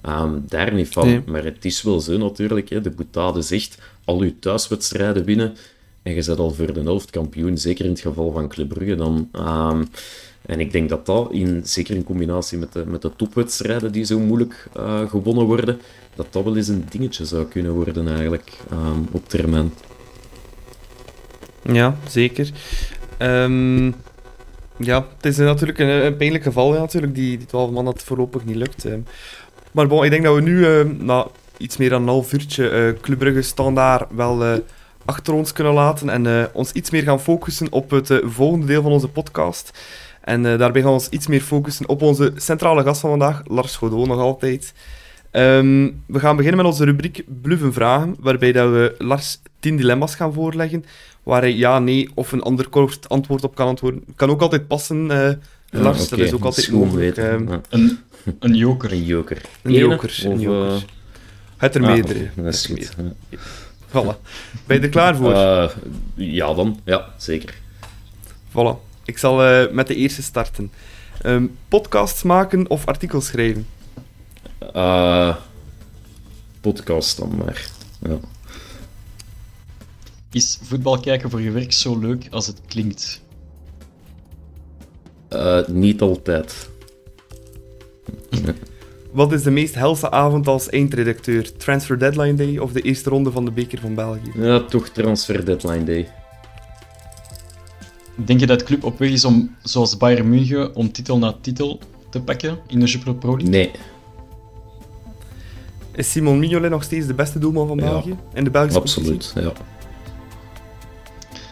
Um, 0.10 0.44
daar 0.48 0.74
niet 0.74 0.88
van. 0.88 1.08
Nee. 1.08 1.22
Maar 1.26 1.44
het 1.44 1.66
is 1.66 1.82
wel 1.82 2.00
zo 2.00 2.18
natuurlijk. 2.18 2.70
Hè. 2.70 2.82
De 2.82 2.90
boutade 2.90 3.42
zegt 3.42 3.78
al 4.06 4.20
uw 4.20 4.34
thuiswedstrijden 4.40 5.26
winnen 5.26 5.56
en 6.06 6.14
je 6.14 6.22
zet 6.22 6.38
al 6.38 6.52
voor 6.52 6.74
de 6.74 6.82
helft 6.82 7.10
kampioen, 7.10 7.58
zeker 7.58 7.86
in 7.86 7.92
het 7.92 8.00
geval 8.00 8.32
van 8.32 8.48
Club 8.48 8.98
dan. 8.98 9.30
Um, 9.34 9.88
en 10.46 10.60
ik 10.60 10.72
denk 10.72 10.90
dat 10.90 11.06
dat, 11.06 11.32
in, 11.32 11.62
zeker 11.64 11.96
in 11.96 12.04
combinatie 12.04 12.58
met 12.58 12.74
de, 12.74 12.86
met 12.86 13.02
de 13.02 13.12
topwedstrijden 13.16 13.92
die 13.92 14.04
zo 14.04 14.20
moeilijk 14.20 14.68
uh, 14.78 15.10
gewonnen 15.10 15.46
worden, 15.46 15.80
dat 16.16 16.28
dat 16.30 16.44
wel 16.44 16.58
eens 16.58 16.68
een 16.68 16.86
dingetje 16.90 17.26
zou 17.26 17.46
kunnen 17.46 17.72
worden 17.72 18.08
eigenlijk 18.08 18.52
um, 18.72 19.08
op 19.12 19.30
termijn. 19.30 19.74
Ja, 21.62 21.98
zeker. 22.08 22.50
Um, 23.20 23.96
ja, 24.78 25.08
het 25.16 25.26
is 25.26 25.38
natuurlijk 25.38 25.80
een, 25.80 26.18
pijnlijk 26.18 26.44
geval 26.44 26.74
ja, 26.74 26.80
natuurlijk, 26.80 27.16
die, 27.16 27.38
die 27.38 27.48
12 27.48 27.72
man 27.72 27.86
dat 27.86 28.04
voorlopig 28.04 28.46
niet 28.46 28.56
lukt. 28.56 28.86
Maar 29.72 29.88
bon, 29.88 30.04
ik 30.04 30.10
denk 30.10 30.24
dat 30.24 30.36
we 30.36 30.42
nu 30.42 30.58
uh, 30.58 31.20
iets 31.58 31.78
meer 31.78 31.90
dan 31.90 32.02
een 32.02 32.08
half 32.08 32.34
uurtje 32.34 32.72
uh, 32.72 33.02
Club 33.02 33.20
Brugge 33.20 33.42
standaard 33.42 34.10
wel 34.16 34.46
uh, 34.46 34.54
achter 35.06 35.34
ons 35.34 35.54
kunnen 35.54 35.74
laten 35.74 36.10
en 36.10 36.26
uh, 36.26 36.44
ons 36.54 36.72
iets 36.72 36.90
meer 36.90 37.04
gaan 37.04 37.22
focussen 37.22 37.72
op 37.72 37.90
het 37.90 38.20
volgende 38.24 38.66
deel 38.66 38.82
van 38.82 38.92
onze 38.92 39.08
podcast. 39.08 39.80
En 40.22 40.44
daarbij 40.44 40.82
gaan 40.82 40.90
we 40.92 40.98
ons 40.98 41.10
iets 41.10 41.28
meer 41.28 41.42
focussen 41.42 41.90
op 41.90 42.02
onze 42.02 42.34
centrale 42.36 42.84
gast 42.84 43.02
van 43.02 43.10
vandaag, 43.10 43.42
Lars 43.48 43.76
Godot 43.76 44.08
nog 44.08 44.20
altijd. 44.20 44.74
Um, 45.32 46.02
we 46.06 46.20
gaan 46.20 46.36
beginnen 46.36 46.62
met 46.62 46.72
onze 46.72 46.86
rubriek 46.86 47.24
Bluffen 47.42 47.74
Vragen, 47.74 48.16
waarbij 48.20 48.52
dat 48.52 48.70
we 48.70 48.96
Lars 48.98 49.40
10 49.60 49.78
dilemma's 49.78 50.16
gaan 50.16 50.34
voorleggen, 50.34 50.86
waar 51.24 51.42
hij 51.42 51.54
ja, 51.54 51.80
nee 51.80 52.10
of 52.14 52.32
een 52.32 52.42
ander 52.42 52.70
kort 52.70 53.10
antwoord 53.10 53.44
op 53.44 53.56
kan 53.56 53.68
antwoorden. 53.68 54.04
Kan 54.16 54.30
ook 54.30 54.42
altijd 54.42 54.68
passen, 54.68 55.06
Lars, 55.70 55.98
ja, 56.00 56.06
okay. 56.06 56.18
dat 56.18 56.20
is 56.20 56.34
ook 56.34 56.46
altijd 56.46 56.72
mogelijk. 56.72 57.18
Um, 57.18 57.50
ja. 57.50 57.62
een, 57.70 57.98
een 58.40 58.56
joker. 58.56 58.92
Een 58.92 59.04
joker. 59.04 59.42
Een 59.62 59.74
joker. 59.74 60.20
Een 60.24 60.40
joker. 60.40 60.86
Het 61.66 61.76
er 61.76 61.82
ah, 61.82 61.88
meerdere. 61.88 62.30
Dat 62.36 62.54
is 62.54 62.66
goed. 62.66 62.96
Voilà. 63.88 64.22
Ben 64.66 64.78
je 64.78 64.80
er 64.80 64.90
klaar 64.90 65.16
voor? 65.16 65.32
Uh, 65.32 65.70
ja, 66.16 66.54
dan. 66.54 66.80
Ja, 66.84 67.14
zeker. 67.18 67.56
Voilà. 68.50 69.04
Ik 69.06 69.18
zal 69.18 69.46
uh, 69.46 69.72
met 69.72 69.88
de 69.88 69.96
eerste 69.96 70.24
starten. 70.24 70.72
Um, 71.26 71.58
podcasts 71.68 72.24
maken 72.24 72.70
of 72.70 72.86
artikels 72.86 73.26
schrijven? 73.26 73.68
Uh, 74.76 75.36
podcast 76.62 77.18
dan 77.18 77.36
maar. 77.36 77.70
Ja. 78.00 78.18
Is 80.32 80.60
voetbal 80.62 81.00
kijken 81.00 81.30
voor 81.30 81.42
je 81.42 81.52
werk 81.52 81.72
zo 81.74 82.00
leuk 82.00 82.28
als 82.30 82.48
het 82.48 82.62
klinkt? 82.68 83.22
niet 85.68 86.02
altijd. 86.02 86.70
Wat 89.16 89.32
is 89.32 89.44
de 89.44 89.52
meest 89.52 89.76
helse 89.76 90.12
avond 90.12 90.48
als 90.48 90.70
eindredacteur? 90.70 91.58
Transfer 91.58 92.00
Deadline 92.00 92.34
Day 92.34 92.58
of 92.58 92.72
de 92.72 92.82
eerste 92.82 93.10
ronde 93.10 93.32
van 93.32 93.46
de 93.46 93.52
Beker 93.52 93.80
van 93.80 93.96
België? 93.96 94.32
Ja, 94.38 94.60
toch 94.60 94.90
Transfer 94.90 95.46
Deadline 95.46 95.84
Day. 95.84 96.08
Denk 98.16 98.40
je 98.40 98.46
dat 98.46 98.60
de 98.60 98.66
club 98.66 98.84
op 98.84 99.00
weg 99.00 99.10
is 99.10 99.26
om, 99.26 99.56
zoals 99.64 99.98
Bayern 99.98 100.30
München, 100.30 100.76
om 100.76 100.92
titel 100.92 101.18
na 101.18 101.36
titel 101.42 101.80
te 102.10 102.22
pakken 102.22 102.58
in 102.68 102.80
de 102.80 102.86
Jupiler 102.86 103.16
Pro 103.16 103.30
League? 103.30 103.50
Nee. 103.50 103.72
Is 105.92 106.12
Simon 106.12 106.40
Mignolet 106.40 106.72
nog 106.72 106.84
steeds 106.84 107.08
de 107.08 107.14
beste 107.14 107.40
doelman 107.40 107.68
van 107.68 107.78
België? 107.78 108.10
Ja. 108.10 108.18
In 108.34 108.44
de 108.44 108.50
Belgische 108.50 108.80
Absoluut, 108.80 109.34
ja. 109.36 109.52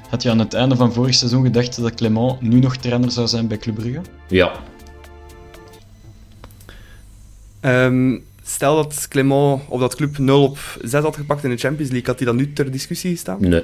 Had 0.09 0.23
je 0.23 0.29
aan 0.29 0.39
het 0.39 0.53
einde 0.53 0.75
van 0.75 0.93
vorig 0.93 1.13
seizoen 1.13 1.43
gedacht 1.43 1.81
dat 1.81 1.93
Clement 1.93 2.41
nu 2.41 2.59
nog 2.59 2.75
trainer 2.75 3.11
zou 3.11 3.27
zijn 3.27 3.47
bij 3.47 3.57
Club 3.57 3.75
Brugge? 3.75 4.01
Ja, 4.27 4.51
Um, 7.65 8.23
stel 8.43 8.75
dat 8.75 9.07
Clement 9.07 9.61
of 9.67 9.79
dat 9.79 9.95
club 9.95 10.17
0 10.17 10.43
op 10.43 10.57
6 10.81 11.01
had 11.03 11.15
gepakt 11.15 11.43
in 11.43 11.49
de 11.49 11.57
Champions 11.57 11.91
League, 11.91 12.09
had 12.09 12.17
hij 12.17 12.27
dan 12.27 12.35
nu 12.35 12.53
ter 12.53 12.71
discussie 12.71 13.11
gestaan? 13.11 13.37
Nee. 13.39 13.63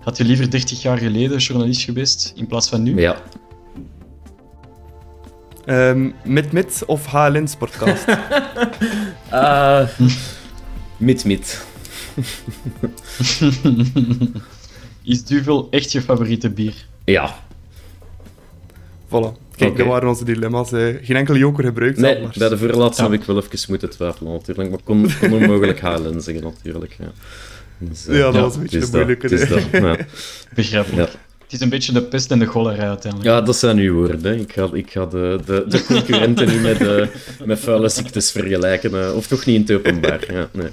Had 0.00 0.16
je 0.16 0.24
liever 0.24 0.50
30 0.50 0.82
jaar 0.82 0.98
geleden 0.98 1.38
journalist 1.38 1.82
geweest 1.82 2.32
in 2.36 2.46
plaats 2.46 2.68
van 2.68 2.82
nu? 2.82 3.00
Ja. 3.00 3.16
Um, 5.66 6.14
mit 6.24 6.52
Mit 6.52 6.82
of 6.86 7.06
HLN 7.06 7.48
Sportcast? 7.48 8.08
uh, 9.32 9.88
mit 10.96 11.24
Mit. 11.24 11.64
Is 15.02 15.24
Duvel 15.24 15.68
echt 15.70 15.92
je 15.92 16.02
favoriete 16.02 16.50
bier? 16.50 16.74
Ja. 17.04 17.34
Voilà. 19.08 19.49
Kijk, 19.60 19.72
okay. 19.72 19.84
dat 19.84 19.92
waren 19.92 20.08
onze 20.08 20.24
dilemma's. 20.24 20.72
Eh. 20.72 20.86
Geen 21.02 21.16
enkele 21.16 21.38
joker 21.38 21.64
gebruikt. 21.64 21.98
Nee, 21.98 22.28
bij 22.38 22.48
de 22.48 22.58
voorlaatste 22.58 23.02
ja. 23.02 23.10
heb 23.10 23.20
ik 23.20 23.26
wel 23.26 23.36
even 23.36 23.58
moeten 23.68 23.90
twijfelen 23.90 24.32
natuurlijk. 24.32 24.70
Maar 24.70 24.78
ik 24.78 24.84
kon, 24.84 25.10
kon 25.20 25.32
onmogelijk 25.32 25.80
halen 25.80 26.22
zeggen 26.22 26.44
natuurlijk. 26.44 26.96
Ja, 26.98 27.12
dus, 27.78 28.08
uh, 28.08 28.18
ja 28.18 28.24
dat 28.24 28.34
ja, 28.34 28.40
was 28.40 28.54
een 28.54 28.62
beetje 28.62 28.78
de 28.78 28.88
moeilijke. 28.92 29.28
Dat, 29.28 29.62
ja. 29.72 29.96
Begrijpelijk. 30.54 31.10
Het 31.50 31.58
is 31.58 31.64
een 31.64 31.72
beetje 31.72 31.92
de 31.92 32.02
pest 32.02 32.30
en 32.30 32.38
de 32.38 32.46
cholera 32.46 32.88
uiteindelijk. 32.88 33.30
Ja, 33.30 33.40
dat 33.40 33.56
zijn 33.56 33.78
uw 33.78 33.94
woorden. 33.94 34.40
Ik 34.40 34.52
ga, 34.52 34.68
ik 34.72 34.90
ga 34.90 35.06
de, 35.06 35.38
de, 35.44 35.64
de 35.68 35.84
concurrenten 35.84 36.48
niet 36.48 36.62
met, 36.62 36.80
uh, 36.80 37.06
met 37.44 37.60
vuile 37.60 37.88
ziektes 37.88 38.30
vergelijken. 38.30 38.90
Uh, 38.94 39.16
of 39.16 39.26
toch 39.26 39.44
niet 39.44 39.56
in 39.56 39.76
het 39.76 39.86
openbaar. 39.86 40.32
Ja, 40.32 40.48
nee. 40.52 40.68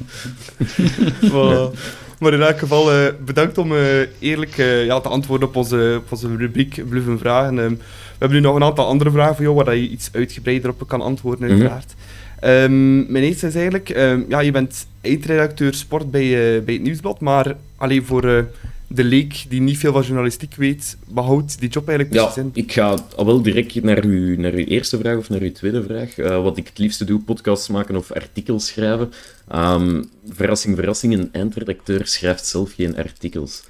voilà. 1.32 1.80
Maar 2.20 2.34
in 2.34 2.42
elk 2.42 2.60
geval, 2.60 2.94
uh, 2.94 3.08
bedankt 3.26 3.58
om 3.58 3.74
eerlijk 4.20 4.56
ja, 4.86 5.00
te 5.00 5.10
antwoorden 5.10 5.48
op 5.48 5.56
onze, 5.56 6.02
op 6.04 6.12
onze 6.12 6.36
rubriek 6.36 6.90
Bluffen 6.90 7.20
Vragen. 7.20 7.58
Um, 7.58 7.78
we 7.78 8.18
hebben 8.18 8.38
nu 8.38 8.44
nog 8.44 8.56
een 8.56 8.64
aantal 8.64 8.88
andere 8.88 9.12
vragen 9.12 9.36
voor 9.36 9.44
jou, 9.44 9.56
waar 9.56 9.76
je 9.76 9.90
iets 9.90 10.10
uitgebreider 10.12 10.70
op 10.70 10.88
kan 10.88 11.02
antwoorden, 11.02 11.50
uiteraard. 11.50 11.96
Mm 11.96 12.50
-hmm. 12.50 12.52
um, 12.52 13.12
mijn 13.12 13.24
eerste 13.24 13.48
is 13.48 13.56
eigenlijk, 13.56 13.90
um, 13.90 14.26
ja, 14.30 14.40
je 14.40 14.52
bent 14.52 14.88
eindredacteur 15.02 15.74
sport 15.74 16.12
bij, 16.12 16.64
bij 16.64 16.74
het 16.74 16.84
Nieuwsblad, 16.84 17.20
maar 17.20 17.56
alleen 17.76 18.06
voor 18.06 18.46
de 18.88 19.04
leek 19.04 19.46
die 19.50 19.62
niet 19.62 19.78
veel 19.78 19.92
van 19.92 20.02
journalistiek 20.02 20.56
weet, 20.56 20.98
behoudt 21.08 21.60
die 21.60 21.70
job 21.70 21.88
eigenlijk 21.88 22.18
precies 22.18 22.36
ja, 22.36 22.42
in? 22.42 22.50
ik 22.54 22.72
ga 22.72 22.98
al 23.16 23.26
wel 23.26 23.42
direct 23.42 23.84
naar 23.84 24.04
uw, 24.04 24.40
naar 24.40 24.54
uw 24.54 24.66
eerste 24.66 24.98
vraag 24.98 25.18
of 25.18 25.30
naar 25.30 25.42
uw 25.42 25.52
tweede 25.52 25.84
vraag. 25.84 26.18
Uh, 26.18 26.44
wat 26.44 26.58
ik 26.58 26.68
het 26.68 26.78
liefste 26.78 27.06
doe, 27.06 27.20
podcasts 27.20 27.68
maken 27.68 27.96
of 27.96 28.12
artikels 28.12 28.68
schrijven. 28.68 29.12
Um, 29.56 30.10
verrassing, 30.30 30.76
verrassing, 30.76 31.14
een 31.14 31.30
eindredacteur 31.32 32.08
schrijft 32.08 32.46
zelf 32.46 32.74
geen 32.74 32.98
artikels. 32.98 33.64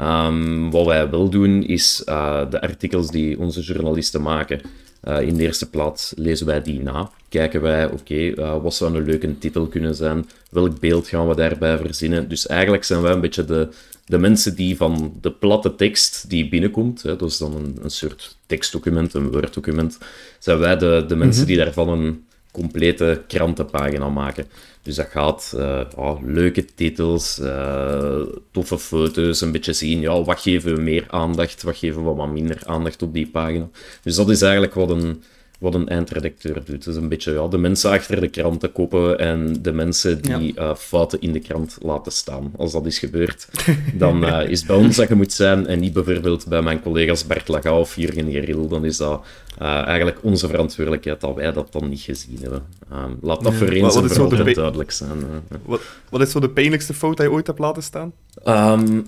Um, 0.00 0.70
wat 0.70 0.86
wij 0.86 1.10
wel 1.10 1.28
doen, 1.28 1.62
is 1.62 2.02
uh, 2.06 2.50
de 2.50 2.60
artikels 2.60 3.10
die 3.10 3.38
onze 3.38 3.60
journalisten 3.60 4.22
maken. 4.22 4.60
Uh, 5.04 5.20
in 5.20 5.36
de 5.36 5.42
eerste 5.42 5.70
plaats 5.70 6.12
lezen 6.16 6.46
wij 6.46 6.62
die 6.62 6.82
na. 6.82 7.10
Kijken 7.28 7.62
wij, 7.62 7.84
oké, 7.84 7.94
okay, 7.94 8.28
uh, 8.30 8.62
wat 8.62 8.74
zou 8.74 8.96
een 8.96 9.04
leuke 9.04 9.38
titel 9.38 9.66
kunnen 9.66 9.94
zijn? 9.94 10.28
Welk 10.50 10.80
beeld 10.80 11.08
gaan 11.08 11.28
we 11.28 11.34
daarbij 11.34 11.78
verzinnen? 11.78 12.28
Dus 12.28 12.46
eigenlijk 12.46 12.84
zijn 12.84 13.02
wij 13.02 13.12
een 13.12 13.20
beetje 13.20 13.44
de, 13.44 13.68
de 14.06 14.18
mensen 14.18 14.56
die 14.56 14.76
van 14.76 15.14
de 15.20 15.32
platte 15.32 15.74
tekst 15.74 16.30
die 16.30 16.48
binnenkomt, 16.48 17.02
hè, 17.02 17.16
dat 17.16 17.30
is 17.30 17.38
dan 17.38 17.54
een, 17.54 17.78
een 17.82 17.90
soort 17.90 18.36
tekstdocument, 18.46 19.14
een 19.14 19.30
Word-document, 19.30 19.98
zijn 20.38 20.58
wij 20.58 20.76
de, 20.76 21.04
de 21.08 21.16
mensen 21.16 21.42
mm 21.42 21.48
-hmm. 21.48 21.56
die 21.56 21.64
daarvan 21.64 21.88
een 21.88 22.24
complete 22.56 23.22
krantenpagina 23.26 24.08
maken. 24.08 24.46
Dus 24.82 24.94
dat 24.94 25.06
gaat 25.06 25.52
uh, 25.56 25.80
oh, 25.96 26.22
leuke 26.22 26.64
titels, 26.64 27.38
uh, 27.38 28.20
toffe 28.50 28.78
foto's, 28.78 29.40
een 29.40 29.52
beetje 29.52 29.72
zien, 29.72 30.00
ja, 30.00 30.22
wat 30.22 30.40
geven 30.40 30.74
we 30.74 30.80
meer 30.80 31.04
aandacht, 31.08 31.62
wat 31.62 31.76
geven 31.76 32.04
we 32.04 32.14
wat 32.14 32.28
minder 32.28 32.58
aandacht 32.64 33.02
op 33.02 33.12
die 33.12 33.26
pagina. 33.26 33.68
Dus 34.02 34.16
dat 34.16 34.30
is 34.30 34.42
eigenlijk 34.42 34.74
wat 34.74 34.90
een, 34.90 35.22
wat 35.58 35.74
een 35.74 35.88
eindredacteur 35.88 36.64
doet. 36.64 36.84
Dus 36.84 36.96
een 36.96 37.08
beetje 37.08 37.32
ja, 37.32 37.48
de 37.48 37.58
mensen 37.58 37.90
achter 37.90 38.20
de 38.20 38.28
kranten 38.28 38.72
koppen 38.72 39.18
en 39.18 39.62
de 39.62 39.72
mensen 39.72 40.22
die 40.22 40.52
ja. 40.54 40.62
uh, 40.62 40.74
fouten 40.74 41.20
in 41.20 41.32
de 41.32 41.40
krant 41.40 41.78
laten 41.80 42.12
staan. 42.12 42.52
Als 42.56 42.72
dat 42.72 42.86
is 42.86 42.98
gebeurd, 42.98 43.48
dan 43.94 44.24
uh, 44.24 44.48
is 44.48 44.64
bij 44.64 44.76
ons 44.76 44.96
dat 44.96 45.08
je 45.08 45.14
moet 45.14 45.32
zijn 45.32 45.66
en 45.66 45.80
niet 45.80 45.92
bijvoorbeeld 45.92 46.46
bij 46.46 46.62
mijn 46.62 46.82
collega's 46.82 47.26
Bert 47.26 47.48
Laga 47.48 47.78
of 47.78 47.96
Jurgen 47.96 48.30
Geril. 48.30 48.68
Dan 48.68 48.84
is 48.84 48.96
dat 48.96 49.24
uh, 49.62 49.86
eigenlijk 49.86 50.18
onze 50.22 50.48
verantwoordelijkheid 50.48 51.20
dat 51.20 51.34
wij 51.34 51.52
dat 51.52 51.72
dan 51.72 51.88
niet 51.88 52.00
gezien 52.00 52.38
hebben. 52.40 52.62
Um, 52.92 53.18
laat 53.20 53.42
dat 53.42 53.52
ja. 53.52 53.58
voor 53.58 53.68
eens 53.68 53.96
en 53.96 54.10
voor 54.10 54.24
altijd 54.24 54.54
duidelijk 54.54 54.90
zijn. 54.90 55.24
Wat, 55.64 55.80
wat, 56.08 56.20
is 56.20 56.30
zo 56.30 56.40
de 56.40 56.50
pijnlijkste 56.50 56.94
fout 56.94 57.16
die 57.16 57.26
je 57.26 57.32
ooit 57.32 57.46
hebt 57.46 57.58
laten 57.58 57.82
staan? 57.82 58.12
Um, 58.44 59.06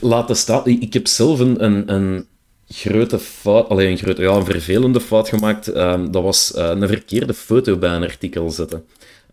laten 0.00 0.36
staan... 0.36 0.66
Ik 0.66 0.92
heb 0.92 1.06
zelf 1.06 1.38
een, 1.38 1.64
een, 1.64 1.92
een 1.92 2.26
grote 2.74 3.18
fout, 3.18 3.68
alleen 3.68 3.90
een, 3.90 3.98
grote, 3.98 4.22
ja, 4.22 4.34
een 4.34 4.44
vervelende 4.44 5.00
fout 5.00 5.28
gemaakt. 5.28 5.76
Um, 5.76 6.10
dat 6.10 6.22
was 6.22 6.52
uh, 6.56 6.68
een 6.68 6.88
verkeerde 6.88 7.34
foto 7.34 7.76
bij 7.76 7.90
een 7.90 8.02
artikel 8.02 8.50
zetten. 8.50 8.84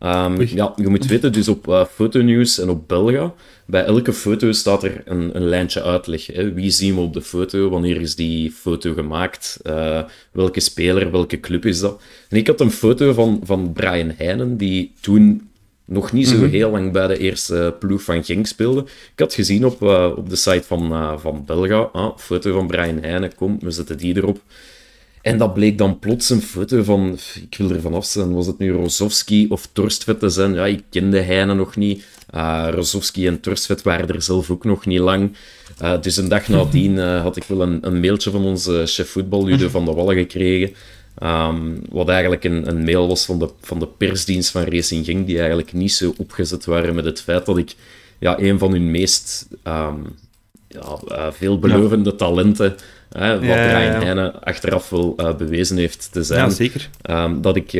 Um, 0.03 0.41
ja, 0.41 0.73
je 0.75 0.87
moet 0.87 1.05
weten, 1.05 1.31
dus 1.31 1.47
op 1.47 1.67
uh, 1.67 1.85
Fotonews 1.85 2.59
en 2.59 2.69
op 2.69 2.87
Belga, 2.87 3.33
bij 3.65 3.83
elke 3.83 4.13
foto 4.13 4.51
staat 4.51 4.83
er 4.83 5.01
een, 5.05 5.35
een 5.35 5.47
lijntje 5.47 5.83
uitleg. 5.83 6.25
Hè. 6.25 6.53
Wie 6.53 6.69
zien 6.69 6.95
we 6.95 7.01
op 7.01 7.13
de 7.13 7.21
foto? 7.21 7.69
Wanneer 7.69 8.01
is 8.01 8.15
die 8.15 8.51
foto 8.51 8.93
gemaakt? 8.93 9.59
Uh, 9.63 10.01
welke 10.31 10.59
speler, 10.59 11.11
welke 11.11 11.39
club 11.39 11.65
is 11.65 11.79
dat? 11.79 12.01
En 12.29 12.37
ik 12.37 12.47
had 12.47 12.61
een 12.61 12.71
foto 12.71 13.13
van, 13.13 13.41
van 13.43 13.73
Brian 13.73 14.13
Heijnen, 14.17 14.57
die 14.57 14.91
toen 14.99 15.46
nog 15.87 16.11
niet 16.11 16.27
zo 16.27 16.35
mm 16.35 16.41
-hmm. 16.41 16.49
heel 16.49 16.71
lang 16.71 16.91
bij 16.91 17.07
de 17.07 17.17
eerste 17.17 17.75
ploeg 17.79 18.01
van 18.01 18.23
Genk 18.23 18.45
speelde. 18.45 18.81
Ik 18.81 19.19
had 19.19 19.33
gezien 19.33 19.65
op, 19.65 19.81
uh, 19.81 20.11
op 20.15 20.29
de 20.29 20.35
site 20.35 20.63
van, 20.63 20.91
uh, 20.91 21.17
van 21.17 21.43
Belga, 21.45 21.89
ah, 21.93 22.17
foto 22.17 22.53
van 22.53 22.67
Brian 22.67 22.97
Heijnen, 23.01 23.35
kom, 23.35 23.57
we 23.59 23.71
zetten 23.71 23.97
die 23.97 24.15
erop. 24.15 24.41
En 25.21 25.37
dat 25.37 25.53
bleek 25.53 25.77
dan 25.77 25.99
plots 25.99 26.29
een 26.29 26.41
foto 26.41 26.83
van, 26.83 27.17
ik 27.49 27.57
wil 27.57 27.69
er 27.69 27.81
vanaf 27.81 28.05
zijn, 28.05 28.33
was 28.33 28.47
het 28.47 28.57
nu 28.57 28.71
Rozovski 28.71 29.47
of 29.49 29.69
Torstvet 29.71 30.19
te 30.19 30.29
zijn? 30.29 30.53
Ja, 30.53 30.65
ik 30.65 30.83
kende 30.89 31.19
Heijnen 31.19 31.57
nog 31.57 31.75
niet. 31.75 32.05
Uh, 32.35 32.67
Rozovski 32.71 33.27
en 33.27 33.39
Torstvet 33.39 33.81
waren 33.81 34.09
er 34.09 34.21
zelf 34.21 34.49
ook 34.49 34.63
nog 34.63 34.85
niet 34.85 34.99
lang. 34.99 35.35
Uh, 35.81 36.01
dus 36.01 36.17
een 36.17 36.29
dag 36.29 36.47
nadien 36.47 36.97
had 37.27 37.35
ik 37.35 37.43
wel 37.43 37.61
een, 37.61 37.77
een 37.81 37.99
mailtje 37.99 38.31
van 38.31 38.45
onze 38.45 38.83
chef 38.85 39.09
voetbal, 39.09 39.45
Lude 39.45 39.69
van 39.75 39.85
der 39.85 39.95
Wallen, 39.95 40.15
gekregen. 40.15 40.75
Um, 41.23 41.81
wat 41.89 42.09
eigenlijk 42.09 42.43
een, 42.43 42.67
een, 42.67 42.83
mail 42.83 43.07
was 43.07 43.25
van 43.25 43.39
de, 43.39 43.49
van 43.61 43.79
de 43.79 43.87
persdienst 43.87 44.51
van 44.51 44.63
Racing 44.63 45.05
Genk, 45.05 45.27
die 45.27 45.37
eigenlijk 45.37 45.73
niet 45.73 45.93
zo 45.93 46.13
opgezet 46.17 46.65
waren 46.65 46.95
met 46.95 47.05
het 47.05 47.21
feit 47.21 47.45
dat 47.45 47.57
ik 47.57 47.75
ja, 48.19 48.39
een 48.39 48.59
van 48.59 48.71
hun 48.71 48.91
meest 48.91 49.47
um, 49.63 50.05
ja, 50.67 50.99
uh, 51.07 51.27
veelbelovende 51.31 52.09
ja. 52.09 52.15
talenten, 52.15 52.75
hè, 53.09 53.33
wat 53.33 53.47
ja, 53.47 53.53
Heijnen 53.53 54.43
achteraf 54.43 54.89
wel 54.89 55.13
uh, 55.17 55.35
bewezen 55.35 55.77
heeft 55.77 56.11
te 56.11 56.23
zijn, 56.23 56.39
ja, 56.39 56.49
zeker. 56.49 56.89
Um, 57.09 57.41
dat 57.41 57.55
ik 57.55 57.71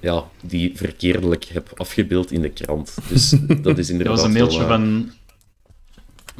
ja, 0.00 0.24
die 0.42 0.72
verkeerdelijk 0.74 1.44
heb 1.44 1.72
afgebeeld 1.76 2.32
in 2.32 2.42
de 2.42 2.50
krant. 2.50 2.96
Dus 3.08 3.34
dat 3.62 3.78
is 3.78 3.90
inderdaad 3.90 4.16
Dat 4.16 4.24
was 4.24 4.34
een 4.34 4.40
mailtje 4.40 4.58
wel, 4.58 4.68
van, 4.68 5.10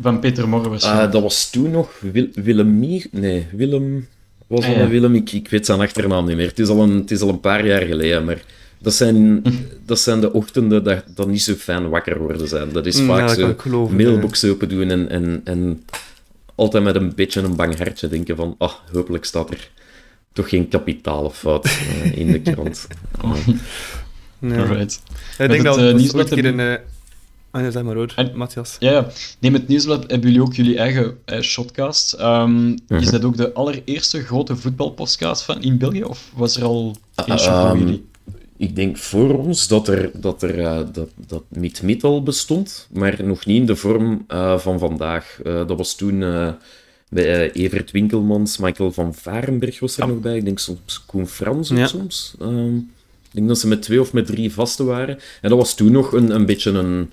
van 0.01 0.21
Peter 0.21 0.49
Morwes. 0.49 0.85
Uh, 0.85 1.11
dat 1.11 1.23
was 1.23 1.51
toen 1.51 1.71
nog 1.71 2.01
Wil 2.13 2.27
Willem... 2.33 2.79
Nee, 3.11 3.47
Willem 3.53 4.07
was 4.51 4.65
ah, 4.65 4.77
ja. 4.77 4.89
Willem, 4.89 5.15
ik, 5.15 5.33
ik 5.33 5.49
weet 5.49 5.67
zijn 5.67 5.81
achternaam 5.81 6.27
niet 6.27 6.37
meer. 6.37 6.49
Het 6.49 6.59
is 6.59 6.69
al 6.69 6.83
een, 6.83 6.91
het 6.97 7.11
is 7.11 7.21
al 7.21 7.29
een 7.29 7.41
paar 7.41 7.67
jaar 7.67 7.83
geleden, 7.83 8.25
maar 8.25 8.43
dat 8.79 8.95
zijn, 8.95 9.43
dat 9.87 9.99
zijn 10.01 10.21
de 10.21 10.33
ochtenden 10.33 10.85
dat, 10.85 11.05
dat 11.15 11.29
niet 11.29 11.43
zo 11.43 11.55
fijn 11.55 11.89
wakker 11.89 12.19
worden 12.19 12.49
zijn. 12.49 12.73
Dat 12.73 12.87
is 12.87 13.01
Mm, 13.01 13.07
vaak 13.07 13.19
ja, 13.19 13.47
dat 13.47 13.61
zo 13.69 13.89
mailbox 13.89 14.45
open 14.45 14.69
doen 14.69 14.91
en, 14.91 15.09
en, 15.09 15.41
en 15.45 15.85
altijd 16.55 16.85
met 16.85 16.95
een 16.95 17.15
beetje 17.15 17.41
een 17.41 17.57
bang 17.57 17.77
hartje 17.79 18.09
denken 18.09 18.37
van, 18.37 18.55
ah, 18.59 18.73
hopelijk 18.93 19.25
staat 19.25 19.51
er 19.51 19.71
toch 20.33 20.49
geen 20.49 20.69
kapitale 20.69 21.31
fout 21.31 21.65
eh, 21.65 22.19
in 22.19 22.33
de 22.33 22.41
krant. 22.41 22.87
Oh. 23.25 23.37
Uh, 23.49 24.57
Ja. 24.57 24.57
Alright. 24.63 25.03
Ik 25.39 25.49
denk 25.49 25.53
het, 25.53 25.63
dat 25.65 25.77
dat 25.77 25.79
een 26.15 26.29
keer 26.29 26.45
hebben- 26.45 26.67
een... 26.67 26.79
Ah, 27.51 27.63
ja, 27.63 27.71
zeg 27.71 27.83
maar 27.83 27.95
hoor, 27.95 28.13
En- 28.17 28.33
Matthias. 28.37 28.77
Ja, 28.79 28.91
ja. 28.91 29.07
Neem 29.39 29.53
het 29.55 29.69
nieuwsblad, 29.69 30.01
hebben 30.11 30.31
jullie 30.31 30.43
ook 30.47 30.55
jullie 30.55 30.79
eigen 30.79 31.17
eh, 31.25 31.41
shotcast. 31.41 32.13
Ehm, 32.13 32.65
Mhm. 32.69 32.77
Is 32.89 33.11
dat 33.11 33.25
ook 33.25 33.37
de 33.37 33.53
allereerste 33.53 34.23
grote 34.23 34.57
voetbalpodcast 34.57 35.43
van 35.43 35.63
in 35.63 35.79
België? 35.79 36.03
Of 36.05 36.31
was 36.35 36.57
er 36.57 36.65
al 36.65 36.97
Ah, 37.15 37.29
eentje 37.29 37.51
voor 37.51 37.55
ehm, 37.59 37.79
jullie? 37.79 38.05
Ik 38.57 38.77
denk 38.77 38.97
voor 38.97 39.39
ons 39.39 39.69
dat 39.69 39.89
er, 39.89 40.11
dat, 40.15 40.43
er, 40.43 40.59
eh, 40.59 40.81
dat, 40.93 41.09
dat 41.27 41.43
Meet 41.49 41.83
Meet 41.83 42.05
al 42.05 42.23
bestond, 42.23 42.89
maar 42.93 43.25
nog 43.25 43.47
niet 43.47 43.57
in 43.61 43.67
de 43.67 43.77
vorm 43.77 44.25
eh, 44.29 44.59
van 44.59 44.79
vandaag. 44.79 45.39
Eh, 45.45 45.67
dat 45.67 45.77
was 45.77 45.95
toen 45.95 46.23
eh, 46.23 46.49
bij 47.09 47.53
Evert 47.53 47.91
Winkelmans, 47.91 48.59
Michael 48.59 48.93
van 48.93 49.15
Varenberg 49.15 49.81
was 49.81 49.97
er 49.99 50.07
nog 50.09 50.21
bij. 50.21 50.37
Ik 50.37 50.45
denk 50.45 50.59
soms 50.59 51.05
Koen 51.07 51.27
Frans 51.27 51.73
ook 51.73 51.79
Ja. 51.79 51.87
soms. 51.87 52.35
Ehm, 52.41 52.77
ik 52.77 53.37
denk 53.37 53.49
dat 53.49 53.59
ze 53.59 53.69
met 53.69 53.83
twee 53.83 54.01
of 54.01 54.13
met 54.13 54.27
drie 54.27 54.53
vasten 54.53 54.87
waren. 54.87 55.19
En 55.41 55.49
dat 55.49 55.59
was 55.59 55.75
toen 55.75 55.93
nog 55.93 56.13
een, 56.13 56.35
een 56.35 56.47
beetje 56.47 56.71
een, 56.71 57.11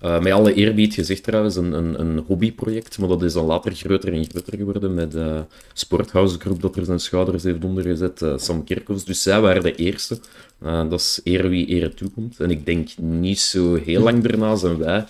eh, 0.00 0.20
met 0.20 0.32
alle 0.32 0.54
eerbied 0.54 0.94
gezegd 0.94 1.22
trouwens, 1.22 1.56
een, 1.56 1.72
een, 1.72 2.00
een 2.00 2.18
hobbyproject. 2.26 2.98
Maar 2.98 3.08
dat 3.08 3.22
is 3.22 3.32
dan 3.32 3.44
later 3.44 3.74
groter 3.74 4.12
en 4.12 4.24
groter 4.24 4.56
geworden 4.56 4.94
met 4.94 5.12
de 5.12 5.44
Sporthouse 5.72 6.38
Groep 6.38 6.62
dat 6.62 6.76
er 6.76 6.84
zijn 6.84 7.00
schouders 7.00 7.42
heeft 7.42 7.64
ondergezet, 7.64 8.22
eh, 8.22 8.32
Sam 8.36 8.64
Kerkhoffs. 8.64 9.04
Dus 9.04 9.22
zij 9.22 9.40
waren 9.40 9.62
de 9.62 9.74
eerste. 9.74 10.18
Dat 10.60 10.92
is 10.92 11.20
eer 11.24 11.48
wie 11.48 11.66
ere 11.66 11.94
toekomt. 11.94 12.40
En 12.40 12.50
ik 12.50 12.66
denk 12.66 12.88
niet 12.96 13.40
zo 13.40 13.74
heel 13.74 14.02
lang 14.02 14.22
daarna 14.22 14.56
zijn 14.56 14.78
wij 14.78 15.04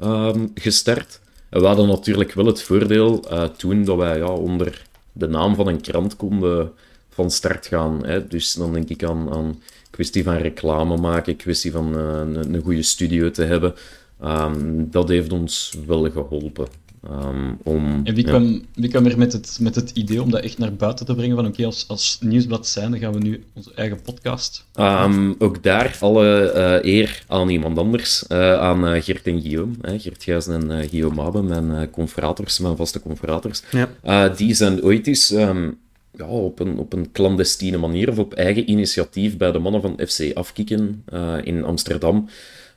ehm, 0.00 0.46
gestart. 0.54 1.20
En 1.48 1.60
we 1.60 1.66
hadden 1.66 1.88
natuurlijk 1.88 2.32
wel 2.32 2.46
het 2.46 2.62
voordeel 2.62 3.24
toen 3.56 3.84
dat 3.84 3.96
wij 3.96 4.18
ja, 4.18 4.26
onder 4.26 4.82
de 5.12 5.28
naam 5.28 5.54
van 5.54 5.66
een 5.66 5.80
krant 5.80 6.16
konden 6.16 6.72
van 7.08 7.30
start 7.30 7.66
gaan. 7.66 8.06
Hè. 8.06 8.26
Dus 8.26 8.52
dan 8.52 8.72
denk 8.72 8.88
ik 8.88 9.04
aan, 9.04 9.32
aan 9.32 9.62
kwestie 9.90 10.24
van 10.24 10.36
reclame 10.36 10.96
maken, 10.96 11.36
kwestie 11.36 11.72
van 11.72 11.94
een, 11.94 12.54
een 12.54 12.62
goede 12.62 12.82
studio 12.82 13.30
te 13.30 13.42
hebben. 13.42 13.74
Ehm, 14.20 14.84
dat 14.90 15.08
heeft 15.08 15.32
ons 15.32 15.74
wel 15.86 16.10
geholpen. 16.10 16.66
Ehm, 17.08 17.52
om, 17.62 18.00
En 18.04 18.14
wie, 18.14 18.24
ja. 18.24 18.30
kwam, 18.30 18.62
wie 18.74 18.88
kwam 18.88 19.06
er 19.06 19.18
met 19.18 19.32
het, 19.32 19.58
met 19.60 19.74
het 19.74 19.90
idee 19.90 20.22
om 20.22 20.30
dat 20.30 20.42
echt 20.42 20.58
naar 20.58 20.74
buiten 20.74 21.06
te 21.06 21.14
brengen? 21.14 21.36
Van 21.36 21.46
oké, 21.46 21.64
als, 21.64 21.84
als 21.88 22.18
nieuwsblad 22.20 22.66
zijn, 22.66 22.90
dan 22.90 23.00
gaan 23.00 23.12
we 23.12 23.18
nu 23.18 23.44
onze 23.52 23.70
eigen 23.74 24.02
podcast. 24.02 24.66
Ehm, 24.74 25.32
ook 25.38 25.62
daar 25.62 25.96
alle 26.00 26.50
eh, 26.50 26.94
eer 26.94 27.24
aan 27.26 27.48
iemand 27.48 27.78
anders, 27.78 28.26
eh, 28.26 28.54
aan 28.54 28.86
eh, 28.86 29.02
Gert 29.02 29.26
en 29.26 29.40
Guillaume. 29.40 29.74
Hè, 29.80 29.98
Gert 29.98 30.22
Gijzen 30.22 30.70
en 30.70 30.88
Guillaume 30.88 31.14
Mabe, 31.14 31.42
mijn 31.42 31.90
confrators, 31.90 32.58
mijn 32.58 32.76
vaste 32.76 33.00
confrators. 33.00 33.62
Ja. 33.70 33.88
Eh, 34.02 34.36
die 34.36 34.54
zijn 34.54 34.82
ooit 34.82 35.06
eens 35.06 35.30
ehm, 35.30 35.70
ja, 36.16 36.26
op, 36.26 36.60
een, 36.60 36.78
op 36.78 36.92
een 36.92 37.12
clandestine 37.12 37.78
manier 37.78 38.08
of 38.08 38.18
op 38.18 38.34
eigen 38.34 38.70
initiatief 38.70 39.36
bij 39.36 39.52
de 39.52 39.58
mannen 39.58 39.80
van 39.80 40.00
FC 40.06 40.34
Afkikken 40.34 41.02
eh, 41.06 41.34
in 41.42 41.64
Amsterdam. 41.64 42.28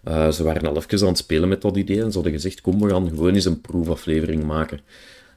Eh, 0.03 0.31
ze 0.31 0.43
waren 0.43 0.67
al 0.67 0.77
even 0.77 1.01
aan 1.01 1.07
het 1.07 1.17
spelen 1.17 1.49
met 1.49 1.61
dat 1.61 1.77
idee 1.77 2.01
en 2.01 2.07
ze 2.07 2.13
hadden 2.13 2.33
gezegd, 2.33 2.61
kom, 2.61 2.81
we 2.81 2.89
gaan 2.89 3.09
gewoon 3.09 3.33
eens 3.33 3.45
een 3.45 3.61
proefaflevering 3.61 4.43
maken. 4.43 4.79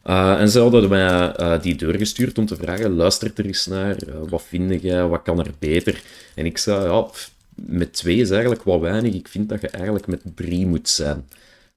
Uh, 0.06 0.40
en 0.40 0.48
ze 0.48 0.60
hadden 0.60 0.88
mij 0.88 1.40
uh, 1.40 1.62
die 1.62 1.74
doorgestuurd 1.74 2.38
om 2.38 2.46
te 2.46 2.56
vragen, 2.56 2.94
luister 2.94 3.32
er 3.34 3.46
eens 3.46 3.66
naar, 3.66 3.96
wat 4.28 4.42
vind 4.42 4.82
jij, 4.82 5.06
wat 5.06 5.22
kan 5.22 5.38
er 5.38 5.50
beter? 5.58 6.02
En 6.34 6.46
ik 6.46 6.58
zei, 6.58 6.84
ja, 6.84 7.00
pff, 7.00 7.30
met 7.54 7.92
twee 7.92 8.16
is 8.16 8.30
eigenlijk 8.30 8.62
wat 8.62 8.80
weinig, 8.80 9.14
ik 9.14 9.28
vind 9.28 9.48
dat 9.48 9.60
je 9.60 9.68
eigenlijk 9.68 10.06
met 10.06 10.22
drie 10.34 10.66
moet 10.66 10.88
zijn. 10.88 11.24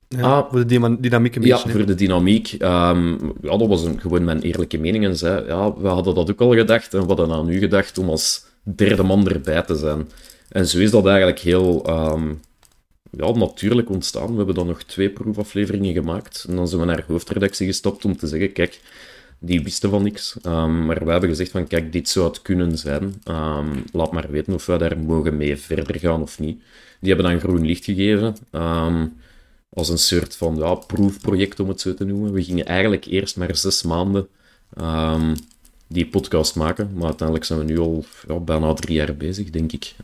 Ja, 0.07 0.21
ah, 0.21 0.49
voor 0.49 0.67
de 0.67 0.99
dynamiek 0.99 1.35
een 1.35 1.41
beetje. 1.41 1.67
Ja, 1.67 1.71
voor 1.71 1.85
de 1.85 1.95
dynamiek. 1.95 2.51
Um, 2.51 3.33
ja, 3.41 3.57
dat 3.57 3.67
was 3.67 3.83
een, 3.83 3.99
gewoon 4.01 4.23
mijn 4.23 4.41
eerlijke 4.41 4.77
mening. 4.77 5.05
En 5.05 5.17
zei, 5.17 5.45
ja, 5.45 5.73
we 5.73 5.87
hadden 5.87 6.15
dat 6.15 6.31
ook 6.31 6.41
al 6.41 6.53
gedacht. 6.53 6.93
En 6.93 7.01
we 7.01 7.07
hadden 7.07 7.31
aan 7.31 7.49
u 7.49 7.59
gedacht 7.59 7.97
om 7.97 8.09
als 8.09 8.45
derde 8.61 9.03
man 9.03 9.29
erbij 9.29 9.61
te 9.61 9.75
zijn. 9.75 10.09
En 10.49 10.67
zo 10.67 10.79
is 10.79 10.91
dat 10.91 11.05
eigenlijk 11.05 11.39
heel 11.39 11.89
um, 11.89 12.39
ja, 13.11 13.31
natuurlijk 13.31 13.89
ontstaan. 13.89 14.31
We 14.31 14.37
hebben 14.37 14.55
dan 14.55 14.67
nog 14.67 14.83
twee 14.83 15.09
proefafleveringen 15.09 15.93
gemaakt. 15.93 16.45
En 16.47 16.55
dan 16.55 16.67
zijn 16.67 16.81
we 16.81 16.87
naar 16.87 17.03
hoofdredactie 17.07 17.67
gestapt 17.67 18.05
om 18.05 18.17
te 18.17 18.27
zeggen, 18.27 18.51
kijk, 18.51 18.79
die 19.39 19.63
wisten 19.63 19.89
van 19.89 20.03
niks. 20.03 20.35
Um, 20.45 20.85
maar 20.85 21.05
we 21.05 21.11
hebben 21.11 21.29
gezegd 21.29 21.51
van, 21.51 21.67
kijk, 21.67 21.91
dit 21.91 22.09
zou 22.09 22.27
het 22.27 22.41
kunnen 22.41 22.77
zijn. 22.77 23.03
Um, 23.25 23.83
laat 23.91 24.11
maar 24.11 24.31
weten 24.31 24.53
of 24.53 24.65
we 24.65 24.77
daar 24.77 24.97
mogen 24.97 25.37
mee 25.37 25.57
verder 25.57 25.99
gaan 25.99 26.21
of 26.21 26.39
niet. 26.39 26.61
Die 26.99 27.13
hebben 27.13 27.31
dan 27.31 27.39
groen 27.39 27.65
licht 27.65 27.85
gegeven. 27.85 28.35
Um, 28.51 29.17
als 29.69 29.89
een 29.89 29.97
soort 29.97 30.35
van 30.35 30.55
ja, 30.55 30.75
proefproject, 30.75 31.59
om 31.59 31.67
het 31.67 31.81
zo 31.81 31.93
te 31.93 32.05
noemen. 32.05 32.31
We 32.31 32.43
gingen 32.43 32.65
eigenlijk 32.65 33.05
eerst 33.05 33.37
maar 33.37 33.55
zes 33.55 33.83
maanden 33.83 34.27
die 35.87 36.07
podcast 36.07 36.55
maken. 36.55 36.91
Maar 36.93 37.05
uiteindelijk 37.05 37.47
zijn 37.47 37.59
we 37.59 37.65
nu 37.65 37.79
al 37.79 38.05
ja, 38.27 38.39
bijna 38.39 38.73
drie 38.73 38.95
jaar 38.95 39.15
bezig, 39.15 39.49
denk 39.49 39.71
ik. 39.71 39.95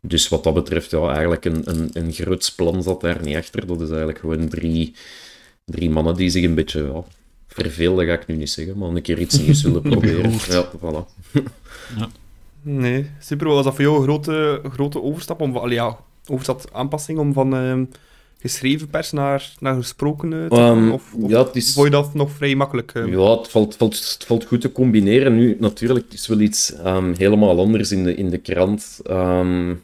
Dus 0.00 0.28
wat 0.28 0.44
dat 0.44 0.54
betreft, 0.54 0.90
ja, 0.90 1.08
eigenlijk 1.08 1.44
een, 1.44 1.62
een, 1.64 1.90
een 1.92 2.12
groot 2.12 2.52
plan 2.56 2.82
zat 2.82 3.00
daar 3.00 3.22
niet 3.22 3.36
achter. 3.36 3.66
Dat 3.66 3.80
is 3.80 3.88
eigenlijk 3.88 4.18
gewoon 4.18 4.48
drie, 4.48 4.94
drie 5.64 5.90
mannen 5.90 6.14
die 6.14 6.30
zich 6.30 6.44
een 6.44 6.54
beetje... 6.54 6.82
Ja, 6.82 7.04
verveelden 7.52 8.06
ga 8.06 8.12
ik 8.12 8.26
nu 8.26 8.36
niet 8.36 8.50
zeggen, 8.50 8.78
maar 8.78 8.88
een 8.88 9.02
keer 9.02 9.18
iets 9.18 9.38
nieuws 9.40 9.62
willen 9.62 9.82
proberen. 9.90 10.32
ja, 10.48 10.70
voilà. 10.78 11.30
ja. 11.98 12.08
Nee, 12.62 13.10
super. 13.20 13.48
Was 13.48 13.64
dat 13.64 13.74
voor 13.74 13.84
jou 13.84 13.96
een 13.96 14.02
grote, 14.02 14.60
grote 14.72 15.02
overstap? 15.02 15.40
Om, 15.40 15.56
allee, 15.56 15.74
ja, 15.74 15.96
overstap 16.26 16.64
aanpassing 16.72 17.18
om 17.18 17.32
van 17.32 17.64
uh, 17.64 17.82
geschreven 18.38 18.88
pers 18.88 19.12
naar, 19.12 19.52
naar 19.58 19.74
gesproken 19.74 20.30
te 20.30 20.56
gaan? 20.56 20.78
Um, 20.78 20.92
of, 20.92 21.14
of 21.14 21.30
ja, 21.30 21.44
het 21.44 21.56
is... 21.56 21.72
vond 21.72 21.86
je 21.86 21.92
dat 21.92 22.14
nog 22.14 22.30
vrij 22.30 22.54
makkelijk? 22.54 22.94
Uh... 22.94 23.06
Ja, 23.06 23.38
het 23.38 23.48
valt, 23.48 23.76
valt, 23.76 23.94
het 23.94 24.24
valt 24.26 24.44
goed 24.44 24.60
te 24.60 24.72
combineren. 24.72 25.36
Nu, 25.36 25.56
natuurlijk, 25.60 26.04
het 26.04 26.14
is 26.14 26.26
wel 26.26 26.40
iets 26.40 26.72
um, 26.84 27.14
helemaal 27.16 27.58
anders 27.58 27.92
in 27.92 28.04
de, 28.04 28.14
in 28.14 28.30
de 28.30 28.38
krant. 28.38 29.00
Um, 29.10 29.82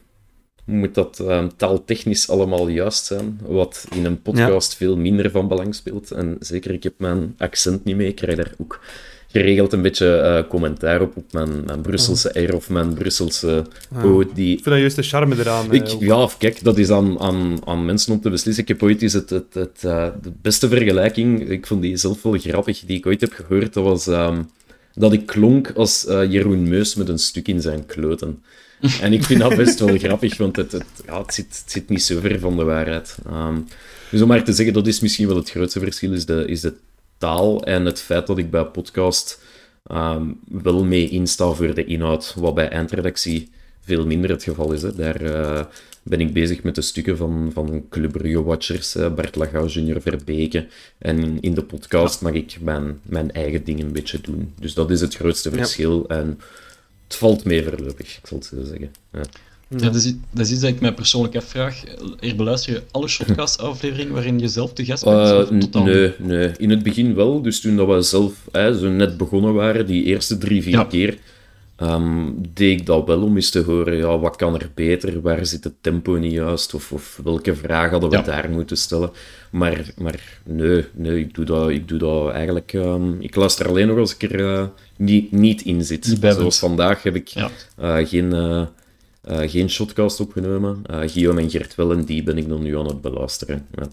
moet 0.66 0.94
dat 0.94 1.18
um, 1.18 1.56
taaltechnisch 1.56 2.28
allemaal 2.28 2.68
juist 2.68 3.04
zijn, 3.04 3.40
wat 3.46 3.86
in 3.94 4.04
een 4.04 4.22
podcast 4.22 4.76
veel 4.76 4.96
minder 4.96 5.30
van 5.30 5.48
belang 5.48 5.74
speelt. 5.74 6.10
En 6.10 6.36
zeker, 6.40 6.70
ik 6.70 6.82
heb 6.82 6.94
mijn 6.96 7.34
accent 7.38 7.84
niet 7.84 7.96
mee, 7.96 8.08
ik 8.08 8.14
krijg 8.14 8.36
daar 8.36 8.52
ook 8.58 8.80
geregeld 9.26 9.72
een 9.72 9.82
beetje 9.82 10.06
uh, 10.06 10.48
commentaar 10.50 11.00
op, 11.00 11.16
op 11.16 11.32
mijn, 11.32 11.64
mijn 11.64 11.80
Brusselse 11.80 12.46
R 12.46 12.54
of 12.54 12.70
mijn 12.70 12.94
Brusselse 12.94 13.64
O. 14.04 14.24
Die... 14.34 14.56
Ik 14.56 14.62
vind 14.62 14.64
dat 14.64 14.78
juist 14.78 14.96
de 14.96 15.02
charme 15.02 15.38
eraan. 15.38 15.72
Ik, 15.72 15.92
uh, 15.92 16.00
ja, 16.00 16.28
kijk, 16.38 16.64
dat 16.64 16.78
is 16.78 16.90
aan, 16.90 17.20
aan, 17.20 17.58
aan 17.64 17.84
mensen 17.84 18.12
om 18.12 18.20
te 18.20 18.30
beslissen. 18.30 18.62
Ik 18.62 18.68
heb 18.68 18.82
ooit 18.82 19.02
eens 19.02 19.12
het, 19.12 19.30
het, 19.30 19.54
het, 19.54 19.82
uh, 19.84 20.08
de 20.22 20.32
beste 20.42 20.68
vergelijking, 20.68 21.48
ik 21.48 21.66
vond 21.66 21.82
die 21.82 21.96
zelf 21.96 22.22
wel 22.22 22.38
grappig, 22.38 22.80
die 22.80 22.96
ik 22.96 23.06
ooit 23.06 23.20
heb 23.20 23.32
gehoord, 23.32 23.74
dat 23.74 23.84
was 23.84 24.06
um, 24.06 24.50
dat 24.94 25.12
ik 25.12 25.26
klonk 25.26 25.72
als 25.74 26.04
Jeroen 26.08 26.68
Meus 26.68 26.94
met 26.94 27.08
een 27.08 27.18
stuk 27.18 27.48
in 27.48 27.60
zijn 27.60 27.86
kloten. 27.86 28.42
En 29.00 29.12
ik 29.12 29.24
vind 29.24 29.40
dat 29.40 29.56
best 29.56 29.78
wel 29.78 29.98
grappig, 29.98 30.36
want 30.36 30.56
het, 30.56 30.72
het, 30.72 30.84
ja, 31.06 31.20
het, 31.22 31.34
zit, 31.34 31.46
het 31.62 31.72
zit 31.72 31.88
niet 31.88 32.02
zo 32.02 32.20
ver 32.20 32.40
van 32.40 32.56
de 32.56 32.64
waarheid. 32.64 33.18
Um, 33.26 33.66
dus 34.10 34.22
om 34.22 34.28
maar 34.28 34.44
te 34.44 34.52
zeggen, 34.52 34.74
dat 34.74 34.86
is 34.86 35.00
misschien 35.00 35.26
wel 35.26 35.36
het 35.36 35.50
grootste 35.50 35.80
verschil, 35.80 36.12
is 36.12 36.26
de, 36.26 36.44
is 36.46 36.60
de 36.60 36.74
taal 37.18 37.64
en 37.64 37.84
het 37.84 38.00
feit 38.00 38.26
dat 38.26 38.38
ik 38.38 38.50
bij 38.50 38.64
podcast 38.64 39.40
um, 39.92 40.38
wel 40.48 40.84
mee 40.84 41.08
insta 41.08 41.52
voor 41.52 41.74
de 41.74 41.84
inhoud, 41.84 42.34
wat 42.36 42.54
bij 42.54 42.68
eindredactie 42.68 43.50
veel 43.86 44.06
minder 44.06 44.30
het 44.30 44.42
geval 44.42 44.72
is. 44.72 44.82
Hè. 44.82 44.94
Daar 44.94 45.22
uh, 45.22 45.64
ben 46.02 46.20
ik 46.20 46.32
bezig 46.32 46.62
met 46.62 46.74
de 46.74 46.82
stukken 46.82 47.16
van, 47.16 47.50
van 47.52 47.84
Club 47.90 48.12
Brugge 48.12 48.42
Watchers, 48.42 48.96
uh, 48.96 49.14
Bart 49.14 49.36
Lagau, 49.36 49.68
Junior 49.68 50.00
Verbeke. 50.00 50.66
En 50.98 51.40
in 51.40 51.54
de 51.54 51.62
podcast 51.62 52.20
mag 52.20 52.32
ik 52.32 52.56
mijn, 52.60 53.00
mijn 53.02 53.32
eigen 53.32 53.64
ding 53.64 53.80
een 53.80 53.92
beetje 53.92 54.20
doen. 54.20 54.52
Dus 54.60 54.74
dat 54.74 54.90
is 54.90 55.00
het 55.00 55.14
grootste 55.14 55.50
verschil. 55.50 56.04
Ja. 56.08 56.16
En 56.16 56.40
het 57.06 57.16
valt 57.16 57.44
mee 57.44 57.64
voorlopig, 57.64 58.16
ik 58.16 58.26
zal 58.26 58.38
het 58.38 58.46
zo 58.46 58.64
zeggen. 58.64 58.90
Ja. 59.12 59.22
Ja, 59.68 59.78
dat, 59.78 59.94
is, 59.94 60.14
dat 60.30 60.46
is 60.46 60.52
iets 60.52 60.60
dat 60.60 60.70
ik 60.70 60.80
mij 60.80 60.94
persoonlijk 60.94 61.36
afvraag. 61.36 61.82
Er 62.20 62.36
beluister 62.36 62.72
je 62.72 62.82
alle 62.90 63.08
shotcast-afleveringen 63.08 64.12
waarin 64.12 64.38
je 64.38 64.48
zelf 64.48 64.72
te 64.72 64.84
gast 64.84 65.04
bent? 65.04 65.74
Uh, 65.74 65.84
nee, 65.84 66.12
nee, 66.18 66.50
in 66.56 66.70
het 66.70 66.82
begin 66.82 67.14
wel. 67.14 67.42
Dus 67.42 67.60
toen 67.60 67.76
dat 67.76 67.88
we 67.88 68.02
zelf 68.02 68.32
hè, 68.52 68.78
zo 68.78 68.88
net 68.88 69.16
begonnen 69.16 69.54
waren, 69.54 69.86
die 69.86 70.04
eerste 70.04 70.38
drie, 70.38 70.62
vier 70.62 70.86
keer, 70.86 71.18
um, 71.82 72.34
deed 72.52 72.80
ik 72.80 72.86
dat 72.86 73.06
wel 73.06 73.22
om 73.22 73.36
eens 73.36 73.50
te 73.50 73.62
horen, 73.62 73.96
ja, 73.96 74.18
wat 74.18 74.36
kan 74.36 74.54
er 74.54 74.70
beter, 74.74 75.20
waar 75.20 75.46
zit 75.46 75.64
het 75.64 75.74
tempo 75.80 76.12
niet 76.12 76.32
juist, 76.32 76.74
of, 76.74 76.92
of 76.92 77.20
welke 77.24 77.54
vraag 77.54 77.90
hadden 77.90 78.10
we 78.10 78.16
ja. 78.16 78.22
daar 78.22 78.50
moeten 78.50 78.76
stellen. 78.76 79.10
Maar, 79.50 79.92
maar 79.96 80.38
nee, 80.44 80.84
nee 80.92 81.20
ik, 81.20 81.34
doe 81.34 81.44
dat, 81.44 81.70
ik 81.70 81.88
doe 81.88 81.98
dat 81.98 82.30
eigenlijk... 82.30 82.72
Um, 82.72 83.20
ik 83.20 83.34
luister 83.34 83.68
alleen 83.68 83.86
nog 83.86 83.98
als 83.98 84.16
ik 84.16 84.22
er 84.22 84.40
uh, 84.40 84.66
niet, 84.96 85.32
niet 85.32 85.62
in 85.62 85.84
zit. 85.84 86.16
Zoals 86.20 86.58
vandaag 86.58 87.02
heb 87.02 87.14
ik 87.14 87.28
ja. 87.28 87.50
uh, 87.80 88.06
geen... 88.06 88.34
Uh, 88.34 88.66
geen 89.28 89.70
shotcast 89.70 90.20
opgenomen. 90.20 90.82
Guillaume 90.88 91.40
en 91.40 91.50
Gert 91.50 91.74
wel, 91.74 91.92
en 91.92 92.04
die 92.04 92.22
ben 92.22 92.38
ik 92.38 92.48
dan 92.48 92.62
nu 92.62 92.78
aan 92.78 92.86
het 92.86 93.00
beluisteren. 93.00 93.66
Ja. 93.74 93.88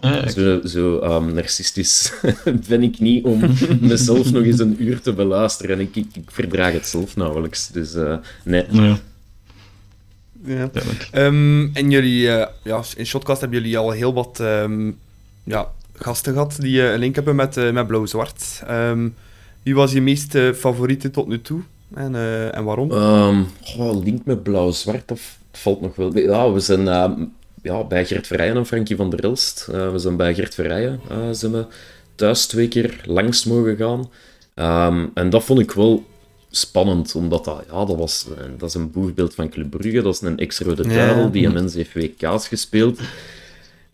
Ah, 0.00 0.28
zo 0.28 0.60
zo 0.64 1.00
um, 1.02 1.34
narcistisch 1.34 2.12
ben 2.68 2.82
ik 2.82 2.98
niet 2.98 3.24
om 3.24 3.40
mezelf 3.80 4.32
nog 4.32 4.42
eens 4.42 4.58
een 4.58 4.82
uur 4.82 5.00
te 5.00 5.12
beluisteren. 5.12 5.76
En 5.76 5.82
ik, 5.82 5.96
ik, 5.96 6.06
ik 6.12 6.30
verdraag 6.30 6.72
het 6.72 6.86
zelf 6.86 7.16
nauwelijks. 7.16 7.68
Dus 7.68 7.94
uh, 7.94 8.16
nee. 8.44 8.64
Ja. 8.70 8.98
Ja. 10.44 10.70
Um, 11.14 11.70
en 11.74 11.90
jullie, 11.90 12.22
uh, 12.22 12.46
ja, 12.62 12.82
in 12.96 13.06
Shotcast 13.06 13.40
hebben 13.40 13.60
jullie 13.60 13.78
al 13.78 13.90
heel 13.90 14.14
wat 14.14 14.38
um, 14.40 14.98
ja, 15.44 15.68
gasten 15.94 16.32
gehad 16.32 16.56
die 16.60 16.82
een 16.82 16.98
link 16.98 17.14
hebben 17.14 17.36
met, 17.36 17.72
met 17.72 17.86
Blauw-Zwart. 17.86 18.62
wie 19.62 19.74
was 19.74 19.92
je 19.92 20.00
meest 20.00 20.38
favoriete 20.54 21.10
tot 21.10 21.28
nu 21.28 21.40
toe? 21.40 21.60
En, 21.94 22.14
uh, 22.14 22.56
en 22.56 22.64
waarom? 22.64 22.90
Um, 22.90 23.46
oh, 23.78 24.04
link 24.04 24.24
met 24.24 24.42
blauw-zwart, 24.42 25.08
dat 25.08 25.20
valt 25.52 25.80
nog 25.80 25.96
wel. 25.96 26.18
Ja, 26.18 26.52
we 26.52 26.60
zijn 26.60 26.80
uh, 26.80 27.10
ja, 27.62 27.84
bij 27.84 28.06
Gert 28.06 28.26
Verrijen 28.26 28.56
en 28.56 28.66
Frankie 28.66 28.96
van 28.96 29.10
der 29.10 29.24
Elst. 29.24 29.68
Uh, 29.70 29.92
we 29.92 29.98
zijn 29.98 30.16
bij 30.16 30.34
Gert 30.34 30.54
Verrijen 30.54 31.00
zijn 31.30 31.52
we 31.52 31.66
thuis 32.14 32.46
twee 32.46 32.68
keer 32.68 33.00
langs 33.04 33.44
mogen 33.44 33.76
gaan. 33.76 34.10
Um, 34.88 35.10
en 35.14 35.30
dat 35.30 35.44
vond 35.44 35.60
ik 35.60 35.70
wel 35.70 36.04
spannend, 36.50 37.14
omdat 37.14 37.44
dat, 37.44 37.64
ja, 37.70 37.84
dat, 37.84 37.96
was, 37.96 38.26
dat 38.58 38.68
is 38.68 38.74
een 38.74 38.90
boegbeeld 38.90 39.34
van 39.34 39.48
Club 39.48 39.70
Brugge. 39.70 40.02
Dat 40.02 40.14
is 40.14 40.20
een 40.20 40.38
ex-rode 40.38 40.86
duivel, 40.86 41.22
ja. 41.22 41.28
die 41.28 41.46
een 41.46 41.52
mens 41.52 41.74
heeft 41.74 41.92
WK's 41.92 42.48
gespeeld. 42.48 43.00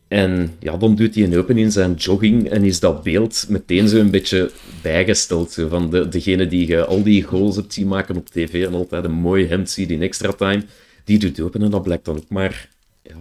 En 0.09 0.55
ja, 0.59 0.77
dan 0.77 0.95
doet 0.95 1.15
hij 1.15 1.25
een 1.25 1.37
open 1.37 1.59
in 1.59 1.73
zijn 1.73 1.95
jogging 1.95 2.49
en 2.49 2.65
is 2.65 2.81
dat 2.81 3.03
beeld 3.03 3.47
meteen 3.49 3.89
zo 3.89 3.99
een 3.99 4.11
beetje 4.11 4.51
bijgesteld. 4.83 5.53
Zo 5.53 5.69
van 5.69 5.91
de, 5.91 6.09
degene 6.09 6.47
die 6.47 6.67
je 6.67 6.85
al 6.85 7.03
die 7.03 7.23
goals 7.23 7.57
hebt 7.57 7.73
zien 7.73 7.89
maken 7.89 8.17
op 8.17 8.29
tv 8.29 8.67
en 8.67 8.75
altijd 8.75 9.05
een 9.05 9.13
mooi 9.13 9.47
hemd 9.47 9.71
ziet 9.71 9.91
in 9.91 10.03
extra 10.03 10.33
time, 10.33 10.65
die 11.05 11.19
doet 11.19 11.41
open 11.41 11.63
en 11.63 11.71
dat 11.71 11.83
blijkt 11.83 12.05
dan 12.05 12.17
ook 12.17 12.29
maar 12.29 12.69
ja, 13.03 13.15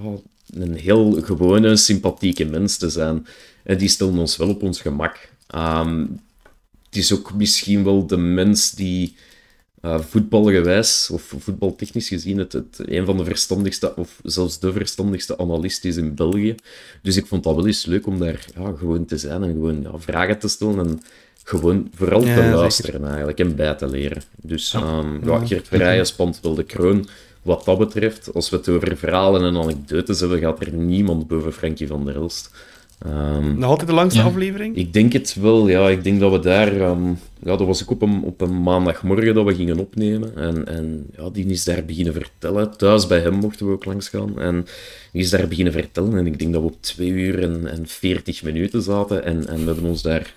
een 0.55 0.75
heel 0.75 1.21
gewone, 1.21 1.75
sympathieke 1.75 2.45
mens 2.45 2.77
te 2.77 2.89
zijn. 2.89 3.27
En 3.63 3.77
die 3.77 3.89
stellen 3.89 4.17
ons 4.17 4.37
wel 4.37 4.49
op 4.49 4.63
ons 4.63 4.81
gemak. 4.81 5.29
Um, 5.55 6.19
het 6.85 7.03
is 7.03 7.13
ook 7.13 7.33
misschien 7.33 7.83
wel 7.83 8.07
de 8.07 8.17
mens 8.17 8.71
die 8.71 9.15
uh, 9.81 9.99
voetbalgewijs 9.99 11.09
of 11.11 11.33
voetbaltechnisch 11.37 12.07
gezien 12.07 12.37
het, 12.37 12.53
het, 12.53 12.81
een 12.85 13.05
van 13.05 13.17
de 13.17 13.23
verstandigste, 13.23 13.95
of 13.95 14.19
zelfs 14.23 14.59
de 14.59 14.71
verstandigste 14.71 15.37
analist 15.37 15.85
is 15.85 15.95
in 15.95 16.15
België. 16.15 16.55
Dus 17.01 17.15
ik 17.15 17.25
vond 17.25 17.43
dat 17.43 17.55
wel 17.55 17.67
eens 17.67 17.85
leuk 17.85 18.07
om 18.07 18.19
daar 18.19 18.45
ja, 18.55 18.73
gewoon 18.77 19.05
te 19.05 19.17
zijn 19.17 19.43
en 19.43 19.51
gewoon 19.51 19.81
ja, 19.81 19.91
vragen 19.97 20.39
te 20.39 20.47
stellen 20.47 20.79
en 20.79 21.01
gewoon 21.43 21.89
vooral 21.95 22.21
te 22.21 22.49
luisteren 22.53 22.91
zeker. 22.91 23.07
eigenlijk 23.07 23.39
en 23.39 23.55
bij 23.55 23.73
te 23.73 23.87
leren. 23.87 24.21
Dus 24.41 24.73
um, 24.73 25.25
ja, 25.25 25.45
Gert 25.45 25.67
Verrijen 25.67 26.05
spant 26.05 26.39
wel 26.41 26.55
de 26.55 26.63
kroon 26.63 27.07
wat 27.45 27.65
dat 27.65 27.77
betreft. 27.77 28.33
Als 28.33 28.49
we 28.49 28.55
het 28.55 28.69
over 28.69 28.97
verhalen 28.97 29.43
en 29.43 29.57
anekdotes 29.57 30.19
hebben, 30.19 30.39
gaat 30.39 30.65
er 30.65 30.73
niemand 30.73 31.27
boven 31.27 31.53
Frankie 31.53 31.87
van 31.87 32.05
der 32.05 32.15
Elst. 32.15 32.51
Um, 33.05 33.57
Nog 33.57 33.69
altijd 33.69 33.89
de 33.89 33.95
langste 33.95 34.19
ja. 34.19 34.25
aflevering? 34.25 34.75
Ik 34.75 34.93
denk 34.93 35.13
het 35.13 35.35
wel, 35.41 35.67
ja. 35.67 35.89
Ik 35.89 36.03
denk 36.03 36.19
dat 36.19 36.31
we 36.31 36.39
daar... 36.39 36.81
Um, 36.89 37.19
ja, 37.43 37.55
dat 37.55 37.67
was 37.67 37.81
ik 37.81 37.89
op 37.91 38.01
een, 38.01 38.23
op 38.23 38.41
een 38.41 38.63
maandagmorgen 38.63 39.33
dat 39.33 39.45
we 39.45 39.55
gingen 39.55 39.79
opnemen. 39.79 40.35
En, 40.35 40.67
en 40.67 41.05
ja, 41.17 41.29
die 41.29 41.45
is 41.45 41.63
daar 41.63 41.85
beginnen 41.85 42.13
vertellen. 42.13 42.77
Thuis 42.77 43.07
bij 43.07 43.19
hem 43.19 43.33
mochten 43.33 43.65
we 43.65 43.71
ook 43.71 43.85
langs 43.85 44.09
gaan. 44.09 44.39
En 44.39 44.65
die 45.11 45.21
is 45.21 45.29
daar 45.29 45.47
beginnen 45.47 45.73
vertellen. 45.73 46.17
En 46.17 46.27
ik 46.27 46.39
denk 46.39 46.53
dat 46.53 46.61
we 46.61 46.67
op 46.67 46.81
twee 46.81 47.09
uur 47.09 47.43
en, 47.43 47.67
en 47.67 47.87
veertig 47.87 48.43
minuten 48.43 48.81
zaten. 48.81 49.23
En, 49.23 49.47
en 49.47 49.59
we 49.59 49.65
hebben 49.65 49.89
ons 49.89 50.01
daar 50.01 50.33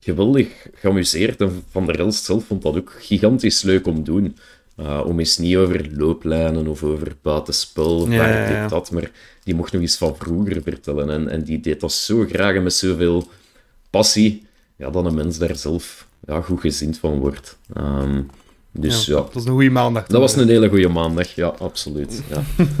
geweldig 0.00 0.48
geamuseerd. 0.74 1.40
En 1.40 1.62
Van 1.70 1.86
der 1.86 1.98
Elst 1.98 2.24
zelf 2.24 2.44
vond 2.44 2.62
dat 2.62 2.76
ook 2.76 2.96
gigantisch 2.98 3.62
leuk 3.62 3.86
om 3.86 3.96
te 3.96 4.02
doen. 4.02 4.36
Uh, 4.80 5.02
om 5.06 5.18
eens 5.18 5.38
niet 5.38 5.56
over 5.56 5.88
looplijnen 5.96 6.66
of 6.66 6.82
over 6.82 7.16
buitenspel 7.22 8.00
of 8.00 8.10
ja, 8.10 8.16
waar 8.16 8.28
ja, 8.28 8.50
ja. 8.50 8.68
dat, 8.68 8.90
maar 8.90 9.10
die 9.44 9.54
mocht 9.54 9.72
nog 9.72 9.82
eens 9.82 9.96
van 9.96 10.16
vroeger 10.18 10.62
vertellen. 10.62 11.10
En, 11.10 11.28
en 11.28 11.42
die 11.42 11.60
deed 11.60 11.80
dat 11.80 11.92
zo 11.92 12.24
graag 12.28 12.54
en 12.54 12.62
met 12.62 12.74
zoveel 12.74 13.28
passie, 13.90 14.46
ja, 14.76 14.90
dat 14.90 15.04
een 15.04 15.14
mens 15.14 15.38
daar 15.38 15.56
zelf 15.56 16.06
ja, 16.26 16.40
goed 16.40 16.60
gezind 16.60 16.98
van 16.98 17.18
wordt. 17.18 17.58
Ehm, 17.74 18.22
dus 18.70 19.06
ja, 19.06 19.14
Dat 19.14 19.34
was 19.34 19.44
een 19.44 19.52
goede 19.52 19.70
maandag. 19.70 20.06
dat 20.06 20.20
was 20.20 20.36
een 20.36 20.48
hele 20.48 20.68
goede 20.68 20.88
maandag, 20.88 21.34
ja, 21.34 21.46
absoluut. 21.46 22.22
Ja. 22.28 22.42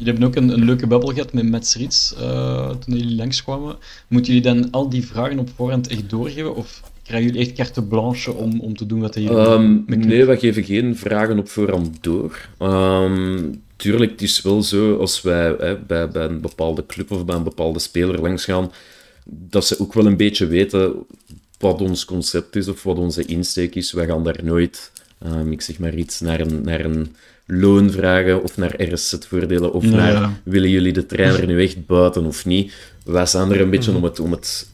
Jullie 0.00 0.12
hebben 0.12 0.28
ook 0.28 0.36
een, 0.36 0.48
een 0.48 0.64
leuke 0.64 0.86
babbel 0.86 1.08
gehad 1.12 1.32
met 1.32 1.50
Matt 1.50 1.66
Sriets 1.66 2.14
eh, 2.14 2.70
toen 2.70 2.96
jullie 2.96 3.16
langskwamen. 3.16 3.76
Moeten 4.08 4.34
jullie 4.34 4.48
dan 4.48 4.70
al 4.70 4.88
die 4.88 5.06
vragen 5.06 5.38
op 5.38 5.50
voorhand 5.56 5.88
echt 5.88 6.10
doorgeven? 6.10 6.54
Of 6.54 6.82
krijgen 7.10 7.30
jullie 7.32 7.46
echt 7.48 7.56
carte 7.56 7.82
blanche 7.82 8.32
om, 8.32 8.60
om 8.60 8.76
te 8.76 8.86
doen 8.86 9.00
wat 9.00 9.14
jullie 9.14 9.28
Ehm, 9.30 9.60
doen? 9.60 9.84
met 9.86 10.04
nee, 10.04 10.24
wij 10.24 10.38
geven 10.38 10.64
geen 10.64 10.96
vragen 10.96 11.38
op 11.38 11.48
voorhand 11.48 11.96
door. 12.00 12.48
Ehm, 12.58 13.38
tuurlijk, 13.76 14.10
het 14.10 14.22
is 14.22 14.42
wel 14.42 14.62
zo 14.62 14.96
als 14.96 15.22
wij 15.22 15.54
hè, 15.58 15.76
bij, 15.78 16.08
bij 16.08 16.24
een 16.24 16.40
bepaalde 16.40 16.86
club 16.86 17.10
of 17.10 17.24
bij 17.24 17.36
een 17.36 17.42
bepaalde 17.42 17.78
speler 17.78 18.20
langs 18.20 18.44
gaan, 18.44 18.70
dat 19.24 19.66
ze 19.66 19.80
ook 19.80 19.94
wel 19.94 20.06
een 20.06 20.16
beetje 20.16 20.46
weten 20.46 20.92
wat 21.58 21.80
ons 21.80 22.04
concept 22.04 22.56
is 22.56 22.68
of 22.68 22.82
wat 22.82 22.98
onze 22.98 23.24
insteek 23.24 23.74
is. 23.74 23.92
Wij 23.92 24.06
gaan 24.06 24.24
daar 24.24 24.40
nooit, 24.42 24.92
ehm, 25.18 25.52
ik 25.52 25.60
zeg 25.60 25.78
maar 25.78 25.94
iets, 25.94 26.20
naar 26.20 26.40
een, 26.40 26.62
naar 26.64 26.84
een 26.84 27.14
loon 27.46 27.90
vragen 27.90 28.42
of 28.42 28.56
naar 28.56 28.82
RSZ-voordelen 28.82 29.72
of 29.72 29.84
Ja, 29.84 29.90
naar 29.90 30.12
ja. 30.12 30.40
willen 30.42 30.70
jullie 30.70 30.92
de 30.92 31.06
trainer 31.06 31.46
nu 31.46 31.62
echt 31.62 31.86
buiten 31.86 32.24
of 32.24 32.44
niet. 32.46 32.72
Wij 33.04 33.26
zijn 33.26 33.50
er 33.52 33.60
een 33.60 33.70
beetje 33.70 33.92
om 33.94 34.04
het, 34.04 34.20
om 34.20 34.30
het 34.30 34.69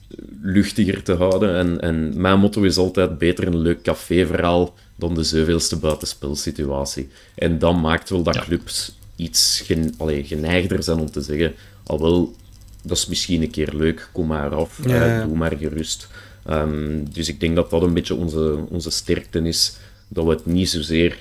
luchtiger 0.46 1.02
te 1.02 1.12
houden. 1.14 1.56
En, 1.56 1.80
en 1.80 2.20
mijn 2.20 2.38
motto 2.38 2.62
is 2.62 2.76
altijd 2.76 3.18
beter 3.18 3.46
een 3.46 3.58
leuk 3.58 3.82
caféverhaal 3.82 4.74
dan 4.96 5.14
de 5.14 5.22
zoveelste 5.22 5.76
buitenspelsituatie. 5.76 7.08
En 7.34 7.58
dat 7.58 7.76
maakt 7.80 8.10
wel 8.10 8.22
dat 8.22 8.34
Ja. 8.34 8.40
clubs 8.42 8.96
iets 9.16 9.60
gen, 9.64 9.94
allee, 9.98 10.24
geneigder 10.24 10.82
zijn 10.82 10.98
om 10.98 11.10
te 11.10 11.20
zeggen, 11.20 11.54
al 11.86 12.00
wel, 12.00 12.34
dat 12.82 12.96
is 12.96 13.06
misschien 13.06 13.42
een 13.42 13.50
keer 13.50 13.72
leuk, 13.74 14.08
kom 14.12 14.26
maar 14.26 14.54
af, 14.54 14.78
Ja, 14.88 15.20
eh, 15.20 15.26
doe 15.26 15.36
maar 15.36 15.56
gerust. 15.56 16.08
Ehm, 16.44 17.04
dus 17.12 17.28
ik 17.28 17.40
denk 17.40 17.56
dat 17.56 17.70
dat 17.70 17.82
een 17.82 17.94
beetje 17.94 18.14
onze, 18.14 18.58
onze 18.68 18.90
sterkte 18.90 19.38
is, 19.38 19.76
dat 20.08 20.24
we 20.24 20.30
het 20.30 20.46
niet 20.46 20.68
zozeer 20.70 21.16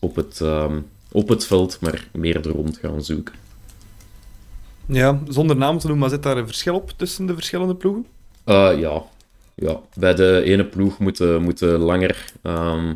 op 0.00 0.16
het, 0.16 0.40
ehm, 0.40 0.78
op 1.12 1.28
het 1.28 1.46
veld, 1.46 1.78
maar 1.80 2.08
meer 2.12 2.36
er 2.36 2.48
rond 2.48 2.78
gaan 2.82 3.04
zoeken. 3.04 3.34
Ja, 4.86 5.20
zonder 5.28 5.56
naam 5.56 5.78
te 5.78 5.86
noemen, 5.86 6.00
maar 6.04 6.14
zit 6.14 6.22
daar 6.22 6.36
een 6.36 6.46
verschil 6.46 6.74
op 6.74 6.92
tussen 6.96 7.26
de 7.26 7.34
verschillende 7.34 7.74
ploegen? 7.74 8.06
Eh, 8.46 8.72
ja. 8.78 9.02
ja, 9.54 9.80
bij 9.94 10.14
de 10.14 10.42
ene 10.44 10.64
ploeg 10.64 10.98
moeten, 10.98 11.42
moeten, 11.42 11.78
langer, 11.78 12.24
ehm, 12.42 12.92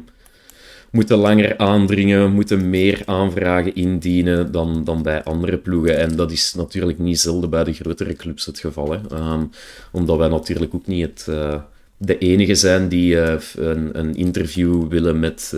moeten 0.91 1.17
langer 1.19 1.59
aandringen, 1.59 2.33
moeten 2.33 2.71
meer 2.71 3.03
aanvragen 3.05 3.75
indienen 3.75 4.53
dan, 4.53 4.85
dan 4.85 5.03
bij 5.03 5.25
andere 5.25 5.59
ploegen. 5.59 5.99
En 5.99 6.17
dat 6.17 6.33
is 6.33 6.55
natuurlijk 6.55 6.99
niet 6.99 7.21
zelden 7.21 7.51
bij 7.51 7.65
de 7.65 7.73
grotere 7.73 8.15
clubs 8.15 8.47
het 8.47 8.59
geval. 8.59 8.93
Hè. 8.93 8.99
Ehm, 9.11 9.45
omdat 9.93 10.19
wij 10.19 10.29
natuurlijk 10.29 10.75
ook 10.75 10.87
niet 10.87 11.07
het, 11.07 11.27
eh, 11.29 11.61
de 11.97 12.19
enige 12.19 12.55
zijn 12.55 12.89
die 12.89 13.21
eh, 13.21 13.41
een, 13.57 13.99
een 13.99 14.15
interview 14.15 14.89
willen 14.89 15.21
met, 15.21 15.53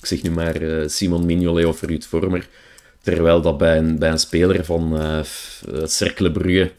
ik 0.00 0.06
zeg 0.06 0.22
nu 0.22 0.30
maar, 0.30 0.60
Simon 0.86 1.26
Mignolet 1.26 1.66
of 1.66 1.82
Ruud 1.82 2.04
Vormer. 2.04 2.48
Terwijl 3.02 3.40
dat 3.40 3.58
bij 3.58 3.78
een, 3.78 3.98
bij 3.98 4.10
een 4.10 4.18
speler 4.18 4.64
van 4.64 4.98
Cercle 5.84 6.32
Brugge 6.32 6.70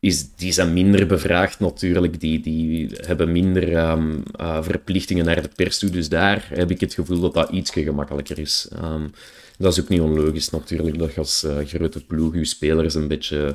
is, 0.00 0.34
die 0.34 0.52
zijn 0.52 0.72
minder 0.72 1.06
bevraagd 1.06 1.60
natuurlijk. 1.60 2.20
Die, 2.20 2.40
die 2.40 2.90
hebben 2.96 3.32
minder 3.32 3.76
ehm, 3.76 4.16
eh, 4.36 4.62
verplichtingen 4.62 5.24
naar 5.24 5.42
de 5.42 5.50
pers 5.56 5.78
toe. 5.78 5.90
Dus 5.90 6.08
daar 6.08 6.48
heb 6.52 6.70
ik 6.70 6.80
het 6.80 6.94
gevoel 6.94 7.20
dat 7.20 7.34
dat 7.34 7.50
iets 7.50 7.70
gemakkelijker 7.70 8.38
is. 8.38 8.68
Ehm, 8.72 9.06
dat 9.58 9.72
is 9.72 9.80
ook 9.80 9.88
niet 9.88 10.00
onlogisch 10.00 10.50
natuurlijk, 10.50 10.98
dat 10.98 11.14
je 11.14 11.20
als 11.20 11.44
eh, 11.44 11.56
grote 11.66 12.04
ploeg 12.04 12.34
je 12.34 12.44
spelers 12.44 12.94
een 12.94 13.08
beetje 13.08 13.54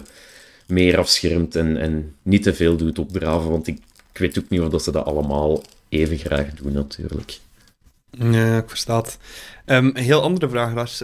meer 0.67 0.97
afschermt 0.97 1.55
en, 1.55 1.77
en 1.77 2.15
niet 2.21 2.43
te 2.43 2.53
veel 2.53 2.75
doet 2.75 2.99
opdraven. 2.99 3.49
Want 3.49 3.67
ik, 3.67 3.77
ik 4.11 4.17
weet 4.19 4.39
ook 4.39 4.49
niet 4.49 4.61
of 4.61 4.69
dat 4.69 4.83
ze 4.83 4.91
dat 4.91 5.05
allemaal 5.05 5.63
even 5.89 6.17
graag 6.17 6.53
doen 6.53 6.73
natuurlijk. 6.73 7.39
Ja, 8.09 8.57
ik 8.57 8.69
versta 8.69 8.97
het. 8.97 9.17
Ehm, 9.65 9.85
een 9.85 10.03
heel 10.03 10.21
andere 10.21 10.49
vraag, 10.49 10.73
Lars. 10.73 11.03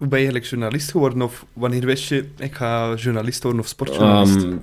Hoe 0.00 0.08
ben 0.08 0.18
je 0.18 0.24
eigenlijk 0.24 0.46
journalist 0.46 0.90
geworden? 0.90 1.22
Of 1.22 1.46
wanneer 1.52 1.86
wist 1.86 2.08
je, 2.08 2.24
ik 2.38 2.54
ga 2.54 2.94
journalist 2.94 3.42
worden 3.42 3.60
of 3.60 3.68
sportjournalist? 3.68 4.36
Ehm, 4.44 4.56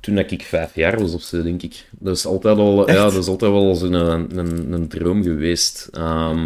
toen 0.00 0.18
ik 0.18 0.42
vijf 0.42 0.74
jaar 0.74 0.98
was 1.00 1.14
of 1.14 1.22
zo, 1.22 1.42
denk 1.42 1.62
ik. 1.62 1.88
Dat 1.98 2.16
is 2.16 2.26
altijd, 2.26 2.58
al, 2.58 2.90
ja, 2.90 3.02
dat 3.02 3.14
is 3.14 3.26
altijd 3.26 3.50
wel 3.50 3.74
zo'n 3.74 3.92
een, 3.92 4.38
een, 4.38 4.72
een 4.72 4.88
droom 4.88 5.22
geweest. 5.22 5.88
Ehm, 5.92 6.44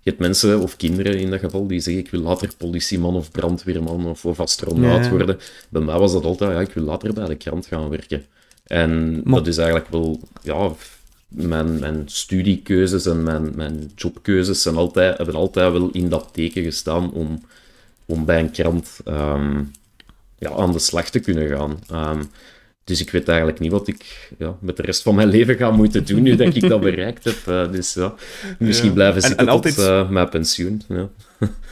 je 0.00 0.10
hebt 0.10 0.18
mensen, 0.18 0.60
of 0.60 0.76
kinderen 0.76 1.18
in 1.18 1.30
dat 1.30 1.40
geval, 1.40 1.66
die 1.66 1.80
zeggen 1.80 2.02
ik 2.02 2.10
wil 2.10 2.20
later 2.20 2.50
politieman 2.56 3.14
of 3.14 3.30
brandweerman 3.30 4.06
of, 4.06 4.24
of 4.24 4.40
astronaut 4.40 5.08
worden. 5.08 5.38
Bij 5.68 5.82
mij 5.82 5.98
was 5.98 6.12
dat 6.12 6.24
altijd, 6.24 6.50
ja, 6.50 6.60
ik 6.60 6.72
wil 6.72 6.84
later 6.84 7.12
bij 7.12 7.26
de 7.26 7.36
krant 7.36 7.66
gaan 7.66 7.88
werken. 7.88 8.24
En 8.64 9.20
Maar- 9.24 9.38
dat 9.38 9.46
is 9.46 9.56
eigenlijk 9.56 9.88
wel, 9.88 10.20
ja, 10.42 10.72
mijn, 11.28 11.78
mijn 11.78 12.02
studiekeuzes 12.06 13.06
en 13.06 13.22
mijn, 13.22 13.52
mijn 13.54 13.90
jobkeuzes 13.96 14.62
zijn 14.62 14.76
altijd, 14.76 15.16
hebben 15.16 15.34
altijd 15.34 15.72
wel 15.72 15.88
in 15.92 16.08
dat 16.08 16.28
teken 16.32 16.62
gestaan 16.62 17.12
om, 17.12 17.42
om 18.04 18.24
bij 18.24 18.40
een 18.40 18.50
krant 18.50 18.98
ehm, 19.04 19.62
ja, 20.38 20.50
aan 20.50 20.72
de 20.72 20.78
slag 20.78 21.10
te 21.10 21.18
kunnen 21.18 21.48
gaan. 21.48 21.78
Ehm, 21.90 22.22
dus 22.84 23.00
ik 23.00 23.10
weet 23.10 23.28
eigenlijk 23.28 23.58
niet 23.60 23.70
wat 23.70 23.88
ik 23.88 24.30
ja, 24.38 24.56
met 24.60 24.76
de 24.76 24.82
rest 24.82 25.02
van 25.02 25.14
mijn 25.14 25.28
leven 25.28 25.56
ga 25.56 25.70
moeten 25.70 26.06
doen 26.06 26.22
nu 26.22 26.36
dat 26.36 26.54
ik 26.54 26.68
dat 26.68 26.80
bereikt 26.80 27.24
heb. 27.24 27.36
Eh, 27.46 27.72
dus 27.72 27.94
ja, 27.94 28.14
misschien 28.58 28.88
Ja. 28.88 28.94
blijven 28.94 29.22
En- 29.22 29.28
zitten 29.28 29.46
en 29.46 29.52
altijd- 29.52 29.74
tot 29.74 29.84
eh, 29.84 30.08
mijn 30.10 30.28
pensioen. 30.28 30.82
Ja. 30.88 31.08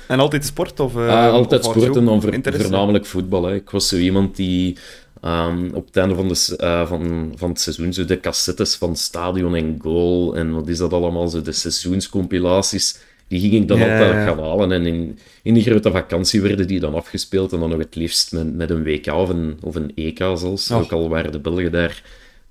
En 0.09 0.19
altijd 0.21 0.45
sport? 0.45 0.81
Of, 0.81 0.97
eh, 0.97 1.09
Ah, 1.09 1.33
altijd 1.33 1.65
of 1.67 1.71
sporten, 1.73 2.01
ook 2.01 2.07
dan 2.07 2.21
ver- 2.21 2.33
interesse? 2.35 2.67
voornamelijk 2.69 3.07
voetbal. 3.07 3.45
Hè. 3.45 3.55
Ik 3.55 3.71
was 3.71 3.89
zo 3.89 3.97
iemand 3.97 4.37
die 4.37 4.77
ehm, 5.25 5.69
op 5.73 5.87
het 5.87 5.97
einde 5.97 6.15
van, 6.15 6.29
de, 6.29 6.55
eh, 6.57 6.87
van, 6.87 7.33
van 7.37 7.49
het 7.49 7.61
seizoen 7.61 7.93
zo 7.93 8.05
de 8.05 8.21
cassettes 8.21 8.75
van 8.75 8.97
Stadion 8.97 9.55
en 9.55 9.79
Goal 9.83 10.37
en 10.37 10.55
wat 10.55 10.69
is 10.69 10.79
dat 10.79 10.93
allemaal, 10.93 11.29
zo 11.29 11.43
de 11.43 11.53
seizoenscompilaties, 11.53 12.99
die 13.29 13.41
ging 13.41 13.53
ik 13.53 13.69
dan 13.69 13.79
Ja, 13.79 13.93
altijd 13.93 14.13
ja. 14.13 14.27
gaan 14.27 14.39
halen. 14.39 14.73
En 14.73 14.87
in, 14.87 15.19
in 15.43 15.55
de 15.55 15.63
grote 15.63 15.91
vakantie 15.91 16.41
werden 16.43 16.67
die 16.67 16.81
dan 16.81 16.95
afgespeeld 16.95 17.53
en 17.53 17.61
dan 17.61 17.69
nog 17.71 17.79
het 17.79 17.95
liefst 17.95 18.33
met, 18.33 18.55
met 18.55 18.71
een 18.71 18.83
WK 18.85 19.07
of 19.07 19.29
een, 19.29 19.59
of 19.61 19.75
een 19.75 19.93
EK 19.95 20.19
zelfs. 20.19 20.71
Oh. 20.71 20.79
Ook 20.79 20.93
al 20.93 21.09
waren 21.09 21.33
de 21.33 21.41
Belgen 21.41 21.73
daar 21.73 22.03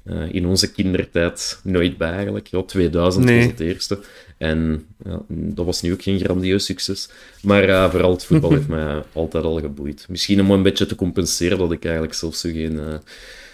eh, 0.03 0.33
in 0.33 0.45
onze 0.45 0.71
kindertijd 0.71 1.59
nooit 1.63 1.97
bij 1.97 2.11
eigenlijk. 2.11 2.47
Ja, 2.47 2.61
2000 2.61 3.25
Nee. 3.25 3.37
was 3.37 3.45
het 3.45 3.59
eerste. 3.59 3.99
En 4.43 4.85
ja, 5.05 5.21
dat 5.27 5.65
was 5.65 5.81
nu 5.81 5.91
ook 5.93 6.01
geen 6.01 6.19
grandieus 6.19 6.65
succes. 6.65 7.09
Maar 7.41 7.63
eh, 7.63 7.89
vooral 7.89 8.11
het 8.11 8.25
voetbal 8.25 8.51
heeft 8.57 8.67
mij 8.67 9.03
altijd 9.13 9.43
al 9.43 9.59
geboeid. 9.59 10.05
Misschien 10.09 10.39
om 10.41 10.51
een 10.51 10.63
beetje 10.63 10.85
te 10.85 10.95
compenseren 10.95 11.57
dat 11.57 11.71
ik 11.71 11.83
eigenlijk 11.83 12.13
zelfs 12.13 12.39
zo 12.39 12.49
geen, 12.49 12.79
eh, 12.79 12.95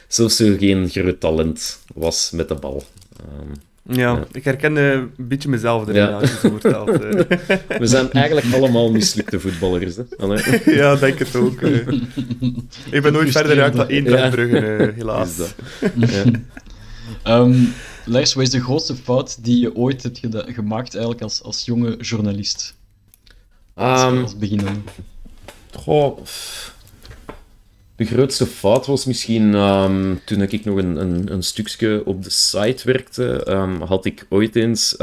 zelfs 0.07 0.35
zo 0.35 0.55
geen 0.59 0.89
groot 0.89 1.19
talent 1.19 1.79
was 1.93 2.31
met 2.33 2.47
de 2.47 2.55
bal. 2.55 2.83
Ehm, 3.19 3.51
Ja, 3.99 4.11
Ja. 4.11 4.25
ik 4.31 4.43
herken 4.43 4.77
eh, 4.77 4.91
een 4.91 5.09
beetje 5.17 5.49
mezelf 5.49 5.87
erin, 5.87 6.01
Ja. 6.01 6.07
als 6.19 6.29
je 6.31 6.37
vertelt. 6.37 6.89
we 7.79 7.85
zijn 7.87 8.11
eigenlijk 8.11 8.47
allemaal 8.53 8.91
mislukte 8.91 9.39
voetballers. 9.39 9.95
Hè? 9.95 10.03
Allee, 10.17 10.43
ja, 10.81 10.95
denk 10.95 11.19
het 11.19 11.35
ook. 11.35 11.61
ik 12.91 13.01
ben 13.01 13.13
nooit 13.13 13.31
verder 13.31 13.61
uit 13.61 13.73
dan 13.75 13.87
één 13.89 14.03
Ja. 14.03 14.29
Brugge, 14.29 14.93
helaas. 14.95 15.29
is 15.29 15.35
dat. 15.37 15.53
Ja. 16.09 16.23
Ehm, 17.23 17.55
Lars, 18.09 18.33
wat 18.33 18.43
is 18.43 18.49
de 18.49 18.61
grootste 18.61 18.95
fout 18.95 19.43
die 19.43 19.59
je 19.59 19.75
ooit 19.75 20.03
hebt 20.03 20.19
gemaakt 20.47 20.93
eigenlijk 20.93 21.23
als, 21.23 21.43
als 21.43 21.65
jonge 21.65 21.97
journalist? 21.97 22.75
Als, 23.73 24.01
Ehm, 24.01 24.21
als 24.21 24.37
beginnende. 24.37 24.79
Goh, 25.73 26.21
pff. 26.21 26.75
de 27.95 28.05
grootste 28.05 28.45
fout 28.45 28.85
was 28.85 29.05
misschien 29.05 29.53
ehm, 29.53 30.15
toen 30.25 30.41
ik 30.41 30.65
nog 30.65 30.77
een, 30.77 30.95
een, 30.95 31.31
een 31.31 31.43
stukje 31.43 32.01
op 32.05 32.23
de 32.23 32.29
site 32.29 32.83
werkte, 32.85 33.43
ehm, 33.43 33.81
had 33.81 34.05
ik 34.05 34.25
ooit 34.29 34.55
eens 34.55 34.95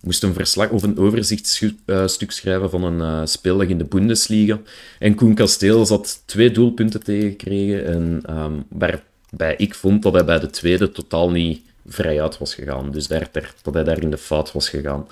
moest 0.00 0.22
een 0.22 0.34
verslag 0.34 0.70
of 0.70 0.82
een 0.82 0.98
overzichtsstuk 0.98 2.30
schrijven 2.30 2.70
van 2.70 2.84
een 2.84 3.00
eh, 3.00 3.26
speeldag 3.26 3.66
in 3.66 3.78
de 3.78 3.84
Bundesliga. 3.84 4.60
En 4.98 5.14
Koen 5.14 5.34
Kasteels 5.34 5.88
had 5.88 6.22
twee 6.24 6.50
doelpunten 6.50 7.02
tegengekregen 7.02 7.86
en 7.86 8.20
ehm, 8.26 8.52
waarbij 8.68 9.54
ik 9.56 9.74
vond 9.74 10.02
dat 10.02 10.12
hij 10.12 10.24
bij 10.24 10.38
de 10.38 10.50
tweede 10.50 10.92
totaal 10.92 11.30
niet 11.30 11.60
vrijuit 11.92 12.38
was 12.38 12.54
gegaan. 12.54 12.90
Dus 12.90 13.06
daar, 13.06 13.30
dat 13.62 13.74
hij 13.74 13.84
daar 13.84 14.02
in 14.02 14.10
de 14.10 14.18
fout 14.18 14.52
was 14.52 14.68
gegaan. 14.68 15.06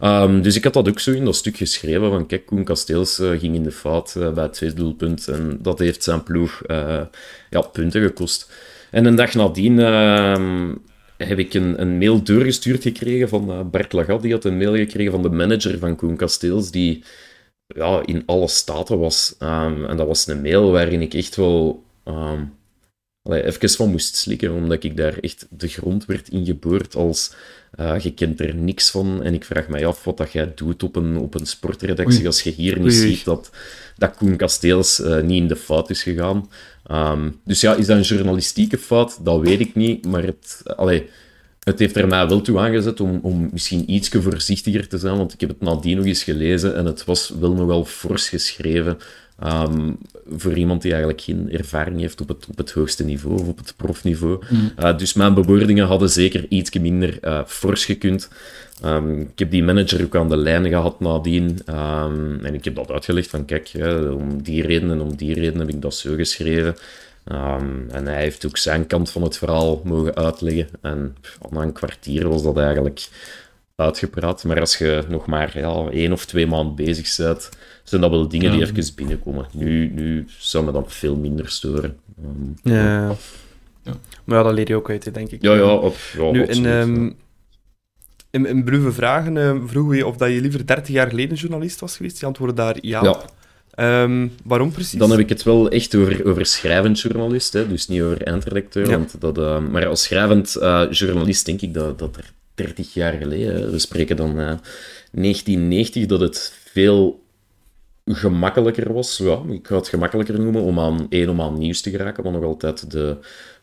Ehm, 0.00 0.42
dus 0.42 0.56
ik 0.56 0.64
had 0.64 0.72
dat 0.72 0.88
ook 0.88 1.00
zo 1.00 1.12
in 1.12 1.24
dat 1.24 1.36
stuk 1.36 1.56
geschreven, 1.56 2.10
van 2.10 2.26
kijk, 2.26 2.46
Koen 2.46 2.64
Kasteels 2.64 3.18
eh, 3.18 3.30
ging 3.30 3.54
in 3.54 3.62
de 3.62 3.72
fout 3.72 4.16
eh, 4.16 4.32
bij 4.32 4.42
het 4.42 4.52
tweede 4.52 4.76
doelpunt 4.76 5.28
en 5.28 5.58
dat 5.62 5.78
heeft 5.78 6.02
zijn 6.02 6.22
ploeg 6.22 6.62
eh, 6.66 7.00
ja, 7.50 7.60
punten 7.60 8.02
gekost. 8.02 8.52
En 8.90 9.04
een 9.04 9.14
dag 9.14 9.34
nadien 9.34 9.78
ehm, 9.78 10.74
heb 11.16 11.38
ik 11.38 11.54
een, 11.54 11.80
een 11.80 11.98
mail 11.98 12.22
doorgestuurd 12.22 12.82
gekregen 12.82 13.28
van 13.28 13.70
Bart 13.70 13.92
Lagat, 13.92 14.22
die 14.22 14.32
had 14.32 14.44
een 14.44 14.56
mail 14.56 14.74
gekregen 14.74 15.12
van 15.12 15.22
de 15.22 15.30
manager 15.30 15.78
van 15.78 15.96
Koen 15.96 16.16
Kasteels, 16.16 16.70
die 16.70 17.04
ja, 17.66 18.02
in 18.04 18.22
alle 18.26 18.48
staten 18.48 18.98
was. 18.98 19.34
Ehm, 19.38 19.84
en 19.84 19.96
dat 19.96 20.06
was 20.06 20.26
een 20.26 20.42
mail 20.42 20.70
waarin 20.70 21.02
ik 21.02 21.14
echt 21.14 21.36
wel... 21.36 21.84
allee, 23.22 23.44
even 23.44 23.70
van 23.70 23.90
moest 23.90 24.16
slikken, 24.16 24.52
omdat 24.52 24.84
ik 24.84 24.96
daar 24.96 25.18
echt 25.18 25.46
de 25.50 25.68
grond 25.68 26.04
werd 26.04 26.28
ingeboord 26.28 26.94
als 26.94 27.34
uh, 27.80 27.98
je 27.98 28.14
kent 28.14 28.40
er 28.40 28.54
niks 28.54 28.90
van. 28.90 29.22
En 29.22 29.34
ik 29.34 29.44
vraag 29.44 29.68
mij 29.68 29.86
af 29.86 30.04
wat 30.04 30.16
dat 30.16 30.32
jij 30.32 30.52
doet 30.54 30.82
op 30.82 30.96
een, 30.96 31.16
op 31.16 31.34
een 31.34 31.46
sportredactie 31.46 32.16
Oei. 32.18 32.26
als 32.26 32.42
je 32.42 32.50
hier 32.50 32.78
niet 32.78 32.92
Oei. 32.92 33.08
ziet 33.08 33.24
dat, 33.24 33.50
dat 33.96 34.16
Koen 34.16 34.36
Kasteels 34.36 35.00
uh, 35.00 35.20
niet 35.20 35.40
in 35.42 35.48
de 35.48 35.56
fout 35.56 35.90
is 35.90 36.02
gegaan. 36.02 36.50
Um, 36.90 37.40
dus 37.44 37.60
ja, 37.60 37.74
is 37.74 37.86
dat 37.86 37.96
een 37.96 38.02
journalistieke 38.02 38.78
fout? 38.78 39.24
Dat 39.24 39.40
weet 39.40 39.60
ik 39.60 39.74
niet, 39.74 40.06
maar 40.06 40.22
het... 40.22 40.60
Allee, 40.64 41.08
het 41.64 41.78
heeft 41.78 41.96
er 41.96 42.08
mij 42.08 42.28
wel 42.28 42.40
toe 42.40 42.58
aangezet 42.58 43.00
om, 43.00 43.18
om 43.22 43.48
misschien 43.52 43.90
iets 43.90 44.08
voorzichtiger 44.08 44.88
te 44.88 44.98
zijn, 44.98 45.16
want 45.16 45.32
ik 45.32 45.40
heb 45.40 45.48
het 45.48 45.60
nadien 45.60 45.96
nog 45.96 46.06
eens 46.06 46.22
gelezen 46.22 46.76
en 46.76 46.86
het 46.86 47.04
was 47.04 47.32
wel 47.40 47.52
nogal 47.52 47.84
fors 47.84 48.28
geschreven. 48.28 48.98
Um, 49.44 49.98
voor 50.28 50.52
iemand 50.52 50.82
die 50.82 50.90
eigenlijk 50.90 51.22
geen 51.22 51.50
ervaring 51.52 52.00
heeft 52.00 52.20
op 52.20 52.28
het, 52.28 52.46
op 52.50 52.56
het 52.56 52.72
hoogste 52.72 53.04
niveau 53.04 53.40
of 53.40 53.48
op 53.48 53.58
het 53.58 53.74
profniveau. 53.76 54.44
Mm. 54.50 54.72
Uh, 54.78 54.98
dus 54.98 55.12
mijn 55.12 55.34
bewoordingen 55.34 55.86
hadden 55.86 56.10
zeker 56.10 56.46
iets 56.48 56.78
minder 56.78 57.18
uh, 57.22 57.40
fors 57.46 57.84
gekund. 57.84 58.28
Um, 58.84 59.20
ik 59.20 59.38
heb 59.38 59.50
die 59.50 59.62
manager 59.62 60.04
ook 60.04 60.16
aan 60.16 60.28
de 60.28 60.36
lijn 60.36 60.68
gehad 60.68 61.00
nadien. 61.00 61.58
Um, 61.68 62.44
en 62.44 62.54
ik 62.54 62.64
heb 62.64 62.74
dat 62.74 62.90
uitgelegd 62.90 63.30
van 63.30 63.44
kijk, 63.44 63.66
ja, 63.66 64.12
om 64.12 64.42
die 64.42 64.66
reden 64.66 64.90
en 64.90 65.00
om 65.00 65.16
die 65.16 65.34
reden 65.34 65.58
heb 65.58 65.68
ik 65.68 65.82
dat 65.82 65.94
zo 65.94 66.14
geschreven. 66.14 66.76
Um, 67.32 67.86
en 67.90 68.06
hij 68.06 68.22
heeft 68.22 68.46
ook 68.46 68.56
zijn 68.56 68.86
kant 68.86 69.10
van 69.10 69.22
het 69.22 69.38
verhaal 69.38 69.80
mogen 69.84 70.14
uitleggen. 70.14 70.68
En 70.80 71.16
na 71.50 71.62
een 71.62 71.72
kwartier 71.72 72.28
was 72.28 72.42
dat 72.42 72.58
eigenlijk 72.58 73.08
uitgepraat. 73.76 74.44
Maar 74.44 74.60
als 74.60 74.78
je 74.78 75.04
nog 75.08 75.26
maar 75.26 75.58
ja, 75.58 75.86
één 75.90 76.12
of 76.12 76.24
twee 76.24 76.46
maanden 76.46 76.74
bezig 76.74 77.16
bent, 77.16 77.48
zijn 77.82 78.00
dat 78.00 78.10
wel 78.10 78.28
dingen 78.28 78.52
die 78.52 78.60
even 78.60 78.94
binnenkomen. 78.94 79.46
Nu, 79.52 79.90
nu 79.94 80.26
zou 80.38 80.64
me 80.64 80.72
dat 80.72 80.92
veel 80.92 81.16
minder 81.16 81.48
storen. 81.48 81.96
Um, 82.24 82.54
ja. 82.62 83.16
ja. 83.82 83.94
Maar 84.24 84.38
ja, 84.38 84.42
dat 84.42 84.54
leer 84.54 84.68
je 84.68 84.76
ook 84.76 84.90
uit, 84.90 85.14
denk 85.14 85.30
ik. 85.30 85.42
Ja, 85.42 85.54
ja, 85.54 85.74
op, 85.74 85.96
ja 86.16 86.30
nu, 86.30 86.44
in, 86.44 86.64
um, 86.64 87.16
in, 88.30 88.46
in 88.46 88.64
Brugge 88.64 88.92
Vragen 88.92 89.36
uh, 89.36 89.56
vroegen 89.66 89.96
we 89.96 90.06
of 90.06 90.16
dat 90.16 90.30
je 90.32 90.40
liever 90.40 90.66
30 90.66 90.88
jaar 90.88 91.08
geleden 91.08 91.36
journalist 91.36 91.80
was 91.80 91.96
geweest. 91.96 92.20
Je 92.20 92.26
antwoordde 92.26 92.56
daar 92.56 92.76
ja. 92.80 93.02
ja. 93.02 93.20
Um, 94.02 94.32
waarom 94.44 94.72
precies? 94.72 94.98
Dan 94.98 95.10
heb 95.10 95.18
ik 95.18 95.28
het 95.28 95.42
wel 95.42 95.70
echt 95.70 95.94
over, 95.94 96.26
over 96.26 96.46
schrijvend 96.46 97.00
journalist, 97.00 97.52
hè, 97.52 97.68
dus 97.68 97.88
niet 97.88 98.02
over 98.02 98.22
eindredacteur. 98.22 98.88
Ja. 98.88 98.96
Want 98.96 99.20
dat, 99.20 99.38
uh, 99.38 99.58
maar 99.58 99.86
als 99.86 100.02
schrijvend 100.02 100.56
uh, 100.60 100.82
journalist 100.90 101.46
denk 101.46 101.60
ik 101.60 101.74
dat, 101.74 101.98
dat 101.98 102.16
er 102.16 102.32
30 102.54 102.94
jaar 102.94 103.12
geleden, 103.12 103.70
we 103.70 103.78
spreken 103.78 104.16
dan 104.16 104.34
1990, 104.34 106.06
dat 106.06 106.20
het 106.20 106.52
veel 106.64 107.22
gemakkelijker 108.04 108.92
was. 108.92 109.16
Ja, 109.16 109.42
ik 109.48 109.66
ga 109.66 109.76
het 109.76 109.88
gemakkelijker 109.88 110.40
noemen 110.40 110.62
om 110.62 110.80
aan 110.80 111.06
één 111.08 111.28
om 111.28 111.40
aan 111.40 111.58
nieuws 111.58 111.80
te 111.80 111.90
geraken, 111.90 112.22
wat 112.22 112.32
nog 112.32 112.44
altijd 112.44 112.90
de, 112.90 113.16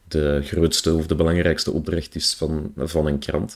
de 0.08 0.42
grootste 0.44 0.94
of 0.94 1.08
de 1.08 1.16
belangrijkste 1.16 1.72
opdracht 1.72 2.16
is 2.16 2.34
van, 2.34 2.72
van 2.78 3.06
een 3.06 3.20
krant. 3.20 3.56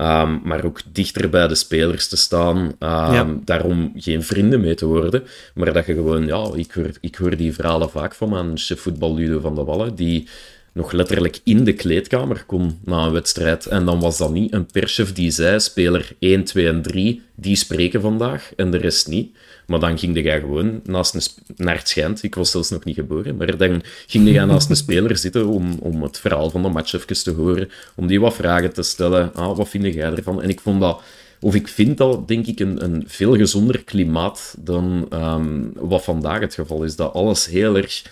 Um, 0.00 0.40
maar 0.44 0.64
ook 0.64 0.80
dichter 0.92 1.30
bij 1.30 1.48
de 1.48 1.54
spelers 1.54 2.08
te 2.08 2.16
staan. 2.16 2.56
Um, 2.56 2.74
ja. 2.78 3.36
Daarom 3.44 3.92
geen 3.96 4.22
vrienden 4.22 4.60
mee 4.60 4.74
te 4.74 4.86
worden. 4.86 5.22
Maar 5.54 5.72
dat 5.72 5.86
je 5.86 5.94
gewoon, 5.94 6.26
ja, 6.26 6.50
ik 6.54 6.72
hoor, 6.72 6.90
ik 7.00 7.14
hoor 7.14 7.36
die 7.36 7.54
verhalen 7.54 7.90
vaak 7.90 8.14
van 8.14 8.28
mijn 8.28 8.58
chef 8.58 8.80
voetbal 8.80 9.14
Ludo 9.14 9.40
van 9.40 9.54
de 9.54 9.64
Wallen, 9.64 9.94
die 9.94 10.28
nog 10.74 10.92
letterlijk 10.92 11.40
in 11.44 11.64
de 11.64 11.72
kleedkamer 11.72 12.44
kon 12.46 12.78
na 12.84 13.04
een 13.04 13.12
wedstrijd. 13.12 13.66
En 13.66 13.84
dan 13.84 14.00
was 14.00 14.18
dat 14.18 14.32
niet 14.32 14.52
een 14.52 14.66
perschef 14.66 15.12
die 15.12 15.30
zei, 15.30 15.60
speler 15.60 16.12
1, 16.18 16.44
2 16.44 16.68
en 16.68 16.82
3, 16.82 17.22
die 17.34 17.56
spreken 17.56 18.00
vandaag 18.00 18.52
en 18.56 18.70
de 18.70 18.76
rest 18.76 19.08
niet. 19.08 19.36
Maar 19.66 19.80
dan 19.80 19.98
ging 19.98 20.22
jij 20.22 20.40
gewoon 20.40 20.80
naast 20.84 21.14
een... 21.14 21.54
Naar 21.56 21.84
het 21.94 22.22
ik 22.22 22.34
was 22.34 22.50
zelfs 22.50 22.70
nog 22.70 22.84
niet 22.84 22.94
geboren, 22.94 23.36
maar 23.36 23.56
dan 23.56 23.82
ging 24.06 24.30
jij 24.30 24.44
naast 24.44 24.70
een 24.70 24.76
speler 24.76 25.16
zitten 25.16 25.46
om, 25.46 25.78
om 25.80 26.02
het 26.02 26.18
verhaal 26.18 26.50
van 26.50 26.62
de 26.62 26.68
match 26.68 26.92
even 26.94 27.22
te 27.22 27.30
horen, 27.30 27.70
om 27.94 28.06
die 28.06 28.20
wat 28.20 28.34
vragen 28.34 28.72
te 28.72 28.82
stellen. 28.82 29.34
Ah, 29.34 29.56
wat 29.56 29.68
vind 29.68 29.94
jij 29.94 30.12
ervan? 30.12 30.42
En 30.42 30.48
ik 30.48 30.60
vond 30.60 30.80
dat... 30.80 31.02
Of 31.40 31.54
ik 31.54 31.68
vind 31.68 31.98
dat, 31.98 32.28
denk 32.28 32.46
ik, 32.46 32.60
een, 32.60 32.84
een 32.84 33.04
veel 33.06 33.36
gezonder 33.36 33.84
klimaat 33.84 34.54
dan 34.58 35.08
um, 35.12 35.72
wat 35.74 36.04
vandaag 36.04 36.40
het 36.40 36.54
geval 36.54 36.82
is. 36.82 36.96
Dat 36.96 37.12
alles 37.12 37.46
heel 37.46 37.76
erg 37.76 38.02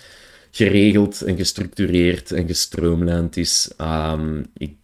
geregeld 0.55 1.21
en 1.21 1.35
gestructureerd 1.35 2.31
en 2.31 2.47
gestroomlijnd 2.47 3.37
is. 3.37 3.71
Um, 3.81 4.45
ik 4.57 4.75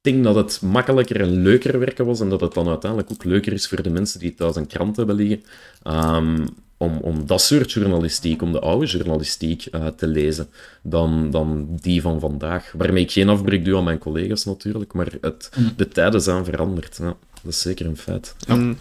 denk 0.00 0.24
dat 0.24 0.34
het 0.34 0.60
makkelijker 0.62 1.20
en 1.20 1.42
leuker 1.42 1.78
werken 1.78 2.06
was 2.06 2.20
en 2.20 2.28
dat 2.28 2.40
het 2.40 2.54
dan 2.54 2.68
uiteindelijk 2.68 3.10
ook 3.12 3.24
leuker 3.24 3.52
is 3.52 3.68
voor 3.68 3.82
de 3.82 3.90
mensen 3.90 4.20
die 4.20 4.34
thuis 4.34 4.56
een 4.56 4.66
krant 4.66 4.96
hebben 4.96 5.16
liggen. 5.16 5.42
Um, 5.84 6.44
om, 6.76 6.98
om 7.00 7.26
dat 7.26 7.40
soort 7.40 7.72
journalistiek, 7.72 8.42
om 8.42 8.52
de 8.52 8.60
oude 8.60 8.86
journalistiek 8.86 9.66
uh, 9.70 9.86
te 9.86 10.06
lezen, 10.06 10.48
dan, 10.82 11.30
dan 11.30 11.68
die 11.80 12.00
van 12.00 12.20
vandaag. 12.20 12.72
Waarmee 12.72 13.02
ik 13.02 13.10
geen 13.10 13.28
afbreuk 13.28 13.64
doe 13.64 13.76
aan 13.76 13.84
mijn 13.84 13.98
collega's 13.98 14.44
natuurlijk, 14.44 14.92
maar 14.92 15.12
het, 15.20 15.50
mm. 15.56 15.72
de 15.76 15.88
tijden 15.88 16.20
zijn 16.20 16.44
veranderd. 16.44 16.96
Ja, 16.96 17.16
dat 17.42 17.52
is 17.52 17.60
zeker 17.60 17.86
een 17.86 17.96
feit. 17.96 18.34
Ja. 18.46 18.54
Mm 18.54 18.76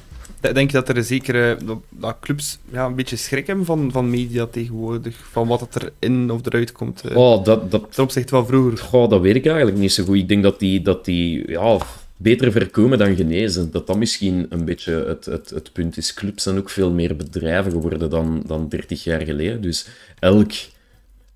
denk 0.53 0.71
je 0.71 0.77
dat 0.77 0.89
er 0.89 1.03
zeker 1.03 1.57
dat 1.89 2.15
clubs 2.19 2.59
ja, 2.71 2.85
een 2.85 2.95
beetje 2.95 3.15
schrik 3.15 3.47
hebben 3.47 3.65
van, 3.65 3.91
van 3.91 4.09
media 4.09 4.45
tegenwoordig? 4.45 5.15
Van 5.31 5.47
wat 5.47 5.75
er 5.75 5.91
in 5.99 6.31
of 6.31 6.45
eruit 6.45 6.71
komt? 6.71 7.01
Eh, 7.01 7.17
oh, 7.17 7.43
dat, 7.43 7.71
dat, 7.71 7.93
ten 7.93 8.03
opzichte 8.03 8.29
van 8.29 8.47
vroeger? 8.47 8.87
Oh, 8.91 9.09
dat 9.09 9.21
weet 9.21 9.35
ik 9.35 9.45
eigenlijk 9.45 9.77
niet 9.77 9.91
zo 9.91 10.03
goed. 10.03 10.15
Ik 10.15 10.27
denk 10.27 10.43
dat 10.43 10.59
die, 10.59 10.81
dat 10.81 11.05
die 11.05 11.51
ja, 11.51 11.77
beter 12.17 12.51
verkomen 12.51 12.97
dan 12.97 13.15
genezen. 13.15 13.71
Dat 13.71 13.87
dat 13.87 13.97
misschien 13.97 14.45
een 14.49 14.65
beetje 14.65 14.93
het, 15.07 15.25
het, 15.25 15.49
het 15.49 15.71
punt 15.73 15.97
is. 15.97 16.13
Clubs 16.13 16.43
zijn 16.43 16.57
ook 16.57 16.69
veel 16.69 16.91
meer 16.91 17.15
bedrijven 17.15 17.71
geworden 17.71 18.09
dan, 18.09 18.43
dan 18.45 18.69
30 18.69 19.03
jaar 19.03 19.21
geleden. 19.21 19.61
Dus 19.61 19.87
elk 20.19 20.51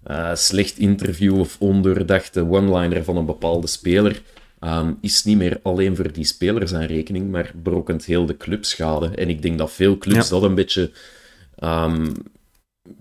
uh, 0.08 0.36
slecht 0.36 0.78
interview 0.78 1.40
of 1.40 1.56
ondoordachte 1.60 2.50
one-liner 2.50 3.04
van 3.04 3.18
een 3.18 3.26
bepaalde 3.26 3.68
speler 3.68 4.22
um, 4.62 4.98
is 5.02 5.24
niet 5.24 5.38
meer 5.38 5.60
alleen 5.64 5.96
voor 5.96 6.12
die 6.12 6.26
spelers 6.26 6.74
aan 6.74 6.84
rekening, 6.84 7.32
maar 7.32 7.52
berokkent 7.56 8.06
heel 8.06 8.26
de 8.26 8.38
clubschade. 8.38 9.08
En 9.16 9.30
ik 9.30 9.42
denk 9.42 9.58
dat 9.58 9.72
veel 9.72 9.98
clubs 9.98 10.30
dat 10.30 10.44
een 10.44 10.56
beetje 10.56 10.92
um, 11.64 12.12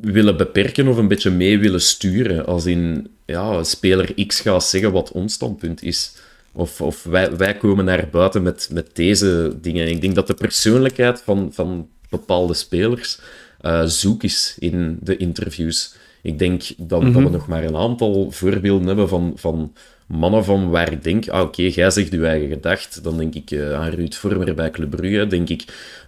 willen 0.01 0.37
beperken 0.37 0.89
of 0.89 0.97
een 0.97 1.09
beetje 1.09 1.31
mee 1.31 1.59
willen 1.59 1.81
sturen. 1.81 2.47
Als 2.47 2.67
in, 2.67 3.11
ja, 3.27 3.63
speler 3.63 4.27
X 4.27 4.41
gaat 4.41 4.65
zeggen 4.65 4.93
wat 4.93 5.13
ons 5.13 5.35
standpunt 5.35 5.83
is. 5.83 6.13
Of, 6.53 6.81
of 6.81 7.05
wij, 7.05 7.37
wij 7.37 7.57
komen 7.57 7.85
naar 7.85 8.09
buiten 8.11 8.43
met, 8.43 8.69
met 8.73 8.97
deze 8.97 9.57
dingen. 9.61 9.89
ik 9.89 10.01
denk 10.01 10.15
dat 10.15 10.27
de 10.27 10.35
persoonlijkheid 10.35 11.21
van, 11.21 11.49
van 11.53 11.89
bepaalde 12.09 12.55
spelers 12.55 13.19
uh, 13.61 13.85
zoek 13.85 14.23
is 14.23 14.57
in 14.59 14.99
de 15.03 15.17
interviews. 15.17 15.95
Ik 16.23 16.39
denk 16.39 16.63
dat, 16.77 16.89
dat 16.89 17.03
we 17.03 17.21
mhm. 17.21 17.33
nog 17.33 17.47
maar 17.47 17.65
een 17.65 17.77
aantal 17.77 18.31
voorbeelden 18.31 18.87
hebben 18.87 19.09
van, 19.09 19.33
van 19.37 19.73
mannen 20.09 20.45
van 20.45 20.71
waar 20.71 20.93
ik 20.93 21.05
denk, 21.05 21.29
ah, 21.29 21.43
oké, 21.43 21.63
jij 21.63 21.91
zegt 21.91 22.13
uw 22.13 22.25
eigen 22.25 22.49
gedacht. 22.49 23.05
Dan 23.05 23.19
denk 23.19 23.35
ik 23.35 23.51
uh, 23.51 23.75
aan 23.75 23.91
Ruud 23.91 24.15
Vormer 24.15 24.55
bij 24.55 24.71
Club 24.71 24.91
Brugge. 24.91 25.27
Denk 25.27 25.49
ik 25.49 25.65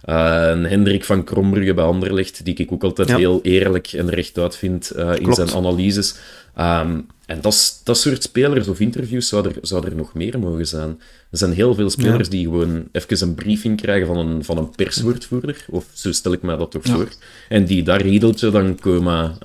uh, 0.09 0.47
een 0.51 0.63
Hendrik 0.63 1.03
van 1.03 1.23
Krombrugge 1.23 1.73
bij 1.73 1.83
Anderlecht, 1.83 2.45
die 2.45 2.55
ik 2.55 2.71
ook 2.71 2.83
altijd 2.83 3.15
heel 3.15 3.39
eerlijk 3.41 3.87
en 3.87 4.09
rechtuit 4.09 4.55
vind 4.55 4.91
uh, 4.95 5.11
in 5.15 5.33
zijn 5.33 5.51
analyses. 5.51 6.15
Um, 6.59 7.07
en 7.25 7.41
dat, 7.41 7.81
dat 7.83 7.97
soort 7.97 8.23
spelers 8.23 8.67
of 8.67 8.79
interviews 8.79 9.27
zou 9.27 9.47
er, 9.47 9.55
zou 9.61 9.85
er 9.85 9.95
nog 9.95 10.13
meer 10.13 10.39
mogen 10.39 10.67
zijn. 10.67 10.89
Er 11.29 11.37
zijn 11.37 11.51
heel 11.53 11.75
veel 11.75 11.89
spelers 11.89 12.29
die 12.29 12.43
gewoon 12.43 12.87
even 12.91 13.27
een 13.27 13.35
briefing 13.35 13.81
krijgen 13.81 14.07
van 14.07 14.17
een, 14.17 14.43
van 14.43 14.57
een 14.57 14.69
perswoordvoerder, 14.69 15.65
of 15.69 15.85
zo 15.93 16.11
stel 16.11 16.31
ik 16.31 16.41
mij 16.41 16.55
dat 16.57 16.71
toch 16.71 16.83
voor, 16.83 17.07
en 17.49 17.65
die 17.65 17.83
daar 17.83 18.01
riedeltje 18.01 18.51
dan 18.51 18.79
komen 18.79 19.37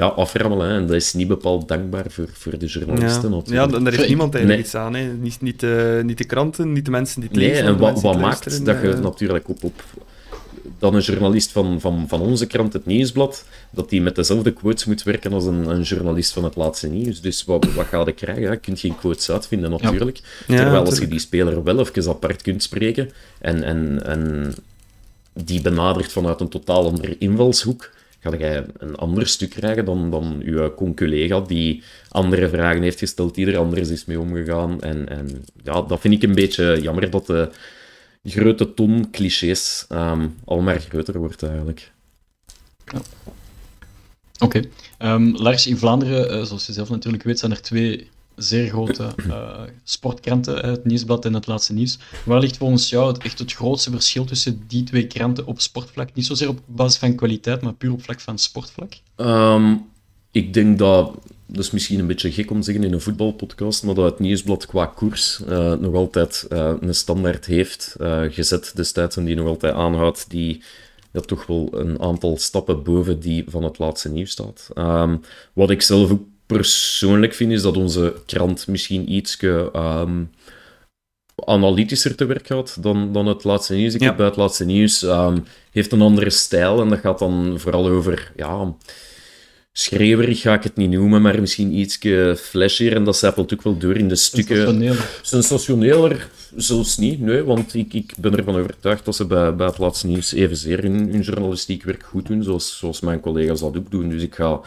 ja, 0.00 0.06
aframmelen. 0.06 0.70
En 0.70 0.86
dat 0.86 0.96
is 0.96 1.12
niet 1.12 1.28
bepaald 1.28 1.68
dankbaar 1.68 2.04
voor, 2.08 2.28
voor 2.32 2.58
de 2.58 2.66
journalisten. 2.66 3.32
Ja, 3.32 3.42
ja 3.44 3.66
daar 3.66 3.92
heeft 3.92 4.08
niemand 4.08 4.34
eigenlijk 4.34 4.64
iets 4.64 4.74
aan. 4.74 4.94
Hè. 4.94 5.12
Niet, 5.12 5.40
niet, 5.40 5.62
uh, 5.62 6.02
niet 6.02 6.18
de 6.18 6.24
kranten, 6.24 6.72
niet 6.72 6.84
de 6.84 6.90
mensen 6.90 7.20
die 7.20 7.28
het 7.28 7.38
lezen. 7.38 7.64
Nee, 7.64 7.72
en 7.72 7.78
wat, 7.78 8.00
wat 8.00 8.18
maakt 8.18 8.64
dat 8.64 8.80
je 8.82 8.94
natuurlijk 9.02 9.48
op, 9.48 9.64
op 9.64 9.82
dan 10.78 10.94
een 10.94 11.00
journalist 11.00 11.52
van, 11.52 11.80
van, 11.80 12.04
van 12.08 12.20
onze 12.20 12.46
krant, 12.46 12.72
het 12.72 12.86
Nieuwsblad, 12.86 13.44
dat 13.70 13.88
die 13.88 14.02
met 14.02 14.14
dezelfde 14.14 14.52
quotes 14.52 14.84
moet 14.84 15.02
werken 15.02 15.32
als 15.32 15.44
een, 15.44 15.68
een 15.68 15.82
journalist 15.82 16.32
van 16.32 16.44
het 16.44 16.56
laatste 16.56 16.88
nieuws. 16.88 17.20
Dus 17.20 17.44
wat, 17.44 17.72
wat 17.74 17.86
ga 17.86 18.02
je 18.04 18.12
krijgen? 18.12 18.50
Je 18.50 18.56
kunt 18.56 18.80
geen 18.80 18.96
quotes 18.96 19.30
uitvinden, 19.30 19.70
natuurlijk. 19.70 20.20
Ja. 20.46 20.56
Terwijl 20.56 20.84
als 20.84 20.98
je 20.98 21.08
die 21.08 21.18
speler 21.18 21.62
wel 21.62 21.80
even 21.80 22.08
apart 22.08 22.42
kunt 22.42 22.62
spreken 22.62 23.10
en, 23.38 23.62
en, 23.62 24.02
en 24.04 24.54
die 25.32 25.62
benadert 25.62 26.12
vanuit 26.12 26.40
een 26.40 26.48
totaal 26.48 26.86
andere 26.86 27.16
invalshoek, 27.18 27.90
ga 28.20 28.36
jij 28.36 28.66
een 28.78 28.96
ander 28.96 29.26
stuk 29.26 29.50
krijgen 29.50 29.84
dan, 29.84 30.10
dan 30.10 30.40
uw 30.44 30.74
collega 30.94 31.40
die 31.40 31.82
andere 32.08 32.48
vragen 32.48 32.82
heeft 32.82 32.98
gesteld, 32.98 33.34
die 33.34 33.46
er 33.46 33.58
anders 33.58 33.88
is 33.88 34.04
mee 34.04 34.20
omgegaan. 34.20 34.80
En, 34.80 35.08
en 35.08 35.44
ja, 35.62 35.82
dat 35.82 36.00
vind 36.00 36.14
ik 36.14 36.22
een 36.22 36.34
beetje 36.34 36.78
jammer 36.82 37.10
dat 37.10 37.26
de 37.26 37.50
grote 38.24 38.74
ton 38.74 39.10
clichés 39.10 39.86
um, 39.88 40.34
al 40.44 40.60
maar 40.60 40.80
groter 40.80 41.18
wordt 41.18 41.42
eigenlijk. 41.42 41.92
Ja. 42.84 43.00
Oké. 44.38 44.62
Ehm, 44.98 45.30
Lars, 45.36 45.66
in 45.66 45.76
Vlaanderen, 45.76 46.38
uh, 46.38 46.44
zoals 46.44 46.66
je 46.66 46.72
zelf 46.72 46.90
natuurlijk 46.90 47.22
weet, 47.22 47.38
zijn 47.38 47.50
er 47.50 47.62
twee 47.62 48.10
zeer 48.42 48.68
grote 48.68 49.14
uh, 49.26 49.60
sportkranten, 49.84 50.70
het 50.70 50.84
Nieuwsblad 50.84 51.24
en 51.24 51.34
het 51.34 51.46
Laatste 51.46 51.72
Nieuws. 51.72 51.98
Waar 52.24 52.40
ligt 52.40 52.56
volgens 52.56 52.88
jou 52.88 53.12
het, 53.12 53.22
echt 53.22 53.38
het 53.38 53.52
grootste 53.52 53.90
verschil 53.90 54.24
tussen 54.24 54.62
die 54.66 54.82
twee 54.82 55.06
kranten 55.06 55.46
op 55.46 55.60
sportvlak? 55.60 56.08
Niet 56.14 56.26
zozeer 56.26 56.48
op 56.48 56.60
basis 56.66 56.98
van 56.98 57.14
kwaliteit, 57.14 57.60
maar 57.60 57.72
puur 57.72 57.92
op 57.92 58.02
vlak 58.02 58.20
van 58.20 58.38
sportvlak? 58.38 58.92
Um, 59.16 59.84
ik 60.30 60.54
denk 60.54 60.78
dat 60.78 61.14
dat 61.46 61.64
is 61.64 61.70
misschien 61.70 61.98
een 61.98 62.06
beetje 62.06 62.32
gek 62.32 62.50
om 62.50 62.58
te 62.58 62.64
zeggen 62.64 62.84
in 62.84 62.92
een 62.92 63.00
voetbalpodcast, 63.00 63.82
maar 63.82 63.94
dat 63.94 64.04
het 64.10 64.18
nieuwsblad 64.18 64.66
qua 64.66 64.86
koers 64.86 65.40
uh, 65.48 65.72
nog 65.72 65.94
altijd 65.94 66.46
uh, 66.52 66.72
een 66.80 66.94
standaard 66.94 67.46
heeft 67.46 67.96
gezet 68.28 68.72
destijds 68.74 69.16
en 69.16 69.24
die 69.24 69.36
nog 69.36 69.46
altijd 69.46 69.74
aanhoudt, 69.74 70.30
die 70.30 70.62
ja, 71.12 71.20
toch 71.20 71.46
wel 71.46 71.68
een 71.72 72.00
aantal 72.00 72.36
stappen 72.36 72.82
boven 72.82 73.20
die 73.20 73.44
van 73.48 73.64
het 73.64 73.78
laatste 73.78 74.08
nieuws 74.08 74.30
staat. 74.30 74.68
Um, 74.74 75.20
wat 75.52 75.70
ik 75.70 75.82
zelf 75.82 76.10
ook 76.10 76.22
persoonlijk 76.56 77.34
vind, 77.34 77.52
is 77.52 77.62
dat 77.62 77.76
onze 77.76 78.14
krant 78.26 78.66
misschien 78.66 79.12
iets 79.12 79.42
um, 79.42 80.30
analytischer 81.44 82.14
te 82.14 82.24
werk 82.24 82.46
gaat 82.46 82.82
dan, 82.82 83.12
dan 83.12 83.26
het 83.26 83.44
laatste 83.44 83.74
nieuws. 83.74 83.94
Ik 83.94 84.00
ja. 84.00 84.06
heb 84.06 84.16
bij 84.16 84.26
het 84.26 84.36
laatste 84.36 84.64
nieuws 84.64 85.02
um, 85.02 85.44
heeft 85.70 85.92
een 85.92 86.02
andere 86.02 86.30
stijl 86.30 86.80
en 86.80 86.88
dat 86.88 86.98
gaat 86.98 87.18
dan 87.18 87.54
vooral 87.58 87.88
over 87.88 88.32
ja, 88.36 88.74
schreeuwerig 89.72 90.40
ga 90.40 90.54
ik 90.54 90.62
het 90.62 90.76
niet 90.76 90.90
noemen, 90.90 91.22
maar 91.22 91.40
misschien 91.40 91.74
iets 91.74 91.98
flashier. 92.36 92.94
En 92.94 93.04
dat 93.04 93.16
zijpelt 93.16 93.52
ook 93.52 93.62
wel 93.62 93.78
door 93.78 93.96
in 93.96 94.08
de 94.08 94.16
stukken. 94.16 94.56
Sensationeler. 94.56 95.08
Sensationeler, 95.22 96.28
zelfs 96.56 96.96
niet, 96.96 97.20
nee. 97.20 97.42
Want 97.42 97.74
ik, 97.74 97.94
ik 97.94 98.12
ben 98.18 98.36
ervan 98.36 98.56
overtuigd 98.56 99.04
dat 99.04 99.16
ze 99.16 99.24
bij, 99.24 99.54
bij 99.54 99.66
het 99.66 99.78
laatste 99.78 100.06
nieuws 100.06 100.32
evenzeer 100.32 100.84
in 100.84 100.92
hun 100.92 101.20
journalistiek 101.20 101.82
werk 101.82 102.02
goed 102.02 102.26
doen, 102.26 102.42
zoals, 102.42 102.78
zoals 102.78 103.00
mijn 103.00 103.20
collega's 103.20 103.60
dat 103.60 103.76
ook 103.76 103.90
doen. 103.90 104.08
Dus 104.08 104.22
ik 104.22 104.34
ga 104.34 104.60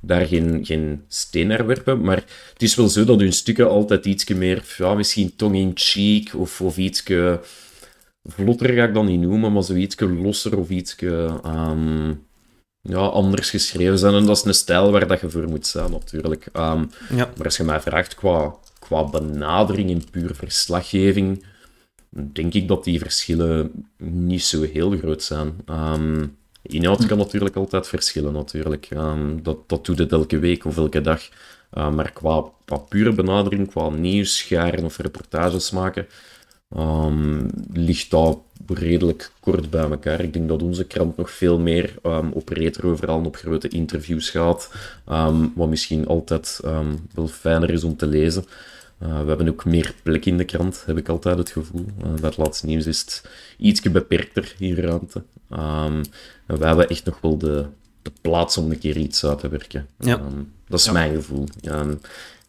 daar 0.00 0.26
geen, 0.26 0.64
geen 0.64 1.04
steen 1.08 1.46
naar 1.46 1.66
werpen. 1.66 2.00
Maar 2.00 2.24
het 2.52 2.62
is 2.62 2.74
wel 2.74 2.88
zo 2.88 3.04
dat 3.04 3.20
hun 3.20 3.32
stukken 3.32 3.68
altijd 3.68 4.06
iets 4.06 4.24
meer, 4.28 4.74
ja, 4.78 4.94
misschien 4.94 5.36
tong-in-cheek 5.36 6.34
of, 6.34 6.60
of 6.60 6.76
iets 6.76 7.02
vlotter 8.24 8.72
ga 8.72 8.84
ik 8.84 8.94
dat 8.94 9.04
niet 9.04 9.20
noemen, 9.20 9.52
maar 9.52 9.62
zoiets 9.62 10.00
losser 10.00 10.58
of 10.58 10.68
iets 10.68 10.96
um, 11.00 12.26
ja, 12.82 12.98
anders 12.98 13.50
geschreven 13.50 13.98
zijn. 13.98 14.14
En 14.14 14.26
dat 14.26 14.36
is 14.36 14.44
een 14.44 14.54
stijl 14.54 14.90
waar 14.90 15.06
dat 15.06 15.20
je 15.20 15.30
voor 15.30 15.48
moet 15.48 15.66
zijn, 15.66 15.90
natuurlijk. 15.90 16.46
Um, 16.52 16.90
ja. 17.10 17.30
Maar 17.36 17.44
als 17.44 17.56
je 17.56 17.64
mij 17.64 17.80
vraagt 17.80 18.14
qua, 18.14 18.54
qua 18.78 19.04
benadering 19.04 19.90
in 19.90 20.10
puur 20.10 20.34
verslaggeving, 20.34 21.44
denk 22.10 22.54
ik 22.54 22.68
dat 22.68 22.84
die 22.84 22.98
verschillen 22.98 23.86
niet 23.96 24.42
zo 24.42 24.62
heel 24.62 24.90
groot 24.90 25.22
zijn. 25.22 25.56
Um, 25.70 26.38
inhoud 26.62 27.06
kan 27.06 27.18
natuurlijk 27.18 27.56
altijd 27.56 27.88
verschillen, 27.88 28.32
natuurlijk. 28.32 28.88
Um, 28.90 29.42
dat, 29.42 29.68
dat 29.68 29.86
doet 29.86 29.98
het 29.98 30.12
elke 30.12 30.38
week 30.38 30.64
of 30.64 30.76
elke 30.76 31.00
dag. 31.00 31.28
Uh, 31.74 31.92
maar 31.92 32.12
qua, 32.12 32.44
qua 32.64 32.76
pure 32.76 33.12
benadering, 33.12 33.68
qua 33.70 33.88
nieuws, 33.88 34.38
scharen 34.38 34.84
of 34.84 34.96
reportages 34.96 35.70
maken, 35.70 36.06
um, 36.76 37.46
ligt 37.72 38.10
dat 38.10 38.38
redelijk 38.66 39.30
kort 39.40 39.70
bij 39.70 39.90
elkaar. 39.90 40.20
Ik 40.20 40.32
denk 40.32 40.48
dat 40.48 40.62
onze 40.62 40.84
krant 40.84 41.16
nog 41.16 41.30
veel 41.30 41.58
meer 41.58 41.94
um, 42.02 42.30
op 42.32 42.48
retro, 42.48 42.96
vooral 42.96 43.24
op 43.24 43.36
grote 43.36 43.68
interviews 43.68 44.30
gaat, 44.30 44.70
wat 45.54 45.68
misschien 45.68 46.06
altijd 46.06 46.60
wel 47.14 47.28
fijner 47.28 47.70
is 47.70 47.84
om 47.84 47.96
te 47.96 48.06
lezen. 48.06 48.44
Uh, 49.02 49.20
we 49.20 49.28
hebben 49.28 49.48
ook 49.48 49.64
meer 49.64 49.94
plek 50.02 50.26
in 50.26 50.36
de 50.36 50.44
krant, 50.44 50.82
heb 50.86 50.98
ik 50.98 51.08
altijd 51.08 51.38
het 51.38 51.50
gevoel. 51.50 51.86
Uh, 51.98 52.04
bij 52.04 52.28
het 52.28 52.36
laatste 52.36 52.66
nieuws 52.66 52.86
is 52.86 53.00
het 53.00 53.28
ietsje 53.58 53.90
beperkter, 53.90 54.54
hier 54.58 54.80
ruimte. 54.80 55.22
en 55.48 56.04
we 56.46 56.66
hebben 56.66 56.88
echt 56.88 57.04
nog 57.04 57.20
wel 57.20 57.38
de, 57.38 57.66
de 58.02 58.12
plaats 58.20 58.56
om 58.56 58.70
een 58.70 58.78
keer 58.78 58.96
iets 58.96 59.24
uit 59.24 59.38
te 59.38 59.48
werken. 59.48 59.86
Ja. 59.98 60.20
dat 60.68 60.78
is 60.78 60.84
ja. 60.84 60.92
mijn 60.92 61.14
gevoel. 61.14 61.48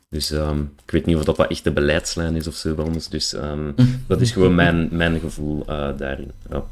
Dus 0.09 0.31
um, 0.31 0.73
ik 0.85 0.91
weet 0.91 1.05
niet 1.05 1.15
of 1.15 1.23
dat, 1.23 1.35
dat 1.35 1.49
echt 1.49 1.63
de 1.63 1.71
beleidslijn 1.71 2.35
is 2.35 2.47
of 2.47 2.55
zo 2.55 2.73
bij 2.73 2.85
ons. 2.85 3.09
Dus 3.09 3.33
um, 3.33 3.75
dat 4.07 4.21
is 4.21 4.31
gewoon 4.31 4.55
mijn, 4.55 4.87
mijn 4.91 5.19
gevoel 5.19 5.65
uh, 5.69 5.97
daarin. 5.97 6.31
Ja. 6.49 6.63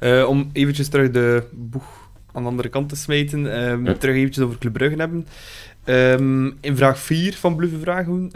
ja. 0.00 0.26
Om 0.26 0.50
eventjes 0.52 0.88
terug 0.88 1.10
de 1.10 1.42
boeg 1.52 2.10
aan 2.32 2.42
de 2.42 2.48
andere 2.48 2.68
kant 2.68 2.88
te 2.88 2.96
smijten, 2.96 3.62
um, 3.68 3.86
ja. 3.86 3.94
terug 3.94 4.16
eventjes 4.16 4.44
over 4.44 4.58
Club 4.58 4.72
Brugge 4.72 4.96
hebben. 4.96 5.26
In 6.60 6.76
vraag 6.76 6.98
4 6.98 7.34
van 7.34 7.56
Bluffe 7.56 7.78
Vragen 7.78 8.30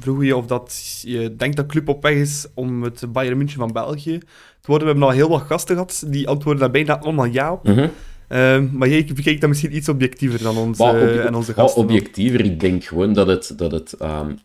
vroeg 0.00 0.24
je 0.24 0.36
of 0.36 0.46
dat 0.46 1.00
je 1.02 1.36
denkt 1.36 1.56
dat 1.56 1.66
Club 1.66 1.88
op 1.88 2.02
weg 2.02 2.14
is 2.14 2.46
om 2.54 2.82
het 2.82 3.12
Bayern 3.12 3.36
München 3.36 3.58
van 3.58 3.72
België 3.72 4.18
te 4.60 4.66
worden. 4.66 4.86
We 4.86 4.92
hebben 4.92 5.08
al 5.08 5.14
heel 5.14 5.28
wat 5.28 5.42
gasten 5.42 5.74
gehad, 5.74 6.04
die 6.06 6.28
antwoorden 6.28 6.60
daar 6.60 6.70
bijna 6.70 6.98
allemaal 6.98 7.24
ja 7.24 7.52
op. 7.52 7.68
Mm 7.68 7.74
-hmm. 7.74 7.90
Uh, 8.30 8.60
maar 8.72 8.88
jij 8.88 9.10
bekijkt 9.14 9.40
dat 9.40 9.48
misschien 9.48 9.76
iets 9.76 9.88
objectiever 9.88 10.42
dan 10.42 10.56
ons, 10.56 10.80
uh, 10.80 11.24
en 11.24 11.34
onze 11.34 11.52
gasten. 11.52 11.82
objectiever. 11.82 12.44
Ik 12.44 12.60
denk 12.60 12.84
gewoon 12.84 13.12
dat 13.12 13.26
het, 13.26 13.52
dat 13.56 13.72
het 13.72 13.96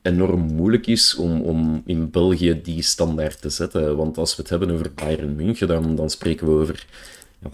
enorm 0.01 0.41
moeilijk 0.41 0.87
is 0.87 1.15
om, 1.15 1.41
om 1.41 1.81
in 1.85 2.09
België 2.11 2.59
die 2.63 2.81
standaard 2.81 3.41
te 3.41 3.49
zetten. 3.49 3.95
Want 3.95 4.17
als 4.17 4.35
we 4.35 4.41
het 4.41 4.49
hebben 4.49 4.71
over 4.71 4.91
Bayern 4.95 5.35
München, 5.35 5.67
dan, 5.67 5.95
dan 5.95 6.09
spreken 6.09 6.47
we 6.47 6.53
over 6.53 6.85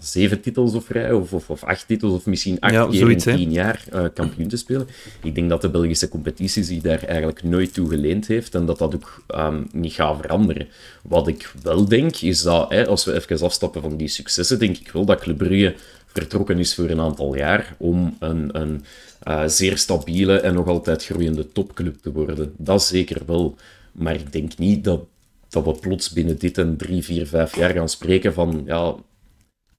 zeven 0.00 0.40
titels 0.40 0.74
of 0.74 0.84
vrij, 0.84 1.12
of, 1.12 1.32
of, 1.32 1.50
of, 1.50 1.64
acht 1.64 1.86
titels, 1.86 2.12
of 2.12 2.26
misschien 2.26 2.60
acht 2.60 2.72
ja, 2.72 2.86
keer 2.86 2.98
zoiets, 2.98 3.26
in 3.26 3.36
tien 3.36 3.52
jaar 3.52 3.84
uh, 3.92 4.04
kampioen 4.14 4.48
te 4.48 4.56
spelen. 4.56 4.88
Ik 5.22 5.34
denk 5.34 5.48
dat 5.48 5.60
de 5.60 5.70
Belgische 5.70 6.08
competitie 6.08 6.64
zich 6.64 6.80
daar 6.80 7.02
eigenlijk 7.02 7.42
nooit 7.42 7.74
toe 7.74 7.88
geleend 7.88 8.26
heeft 8.26 8.54
en 8.54 8.66
dat 8.66 8.78
dat 8.78 8.94
ook 8.94 9.24
um, 9.34 9.66
niet 9.72 9.92
gaat 9.92 10.16
veranderen. 10.20 10.68
Wat 11.02 11.28
ik 11.28 11.52
wel 11.62 11.84
denk, 11.84 12.16
is 12.16 12.42
dat 12.42 12.70
hè, 12.70 12.86
als 12.86 13.04
we 13.04 13.14
even 13.14 13.40
afstappen 13.40 13.82
van 13.82 13.96
die 13.96 14.08
successen, 14.08 14.58
denk 14.58 14.76
ik 14.76 14.92
wel 14.92 15.04
dat 15.04 15.20
Club 15.20 15.38
Brugge 15.38 15.74
vertrokken 16.06 16.58
is 16.58 16.74
voor 16.74 16.88
een 16.88 17.00
aantal 17.00 17.36
jaar 17.36 17.74
om 17.78 18.16
een, 18.18 18.60
een 18.60 18.84
uh, 19.28 19.42
zeer 19.46 19.78
stabiele 19.78 20.40
en 20.40 20.54
nog 20.54 20.66
altijd 20.66 21.04
groeiende 21.04 21.52
topclub 21.52 21.96
te 22.02 22.12
worden. 22.12 22.54
Dat 22.56 22.84
zeker 22.84 23.22
wel. 23.26 23.56
Maar 23.92 24.14
ik 24.14 24.32
denk 24.32 24.58
niet 24.58 24.84
dat, 24.84 25.04
dat 25.48 25.64
we 25.64 25.72
plots 25.72 26.10
binnen 26.10 26.38
dit 26.38 26.58
en 26.58 26.76
drie, 26.76 27.04
vier, 27.04 27.26
vijf 27.26 27.56
jaar 27.56 27.70
gaan 27.70 27.88
spreken 27.88 28.34
van 28.34 28.62
ja, 28.66 28.94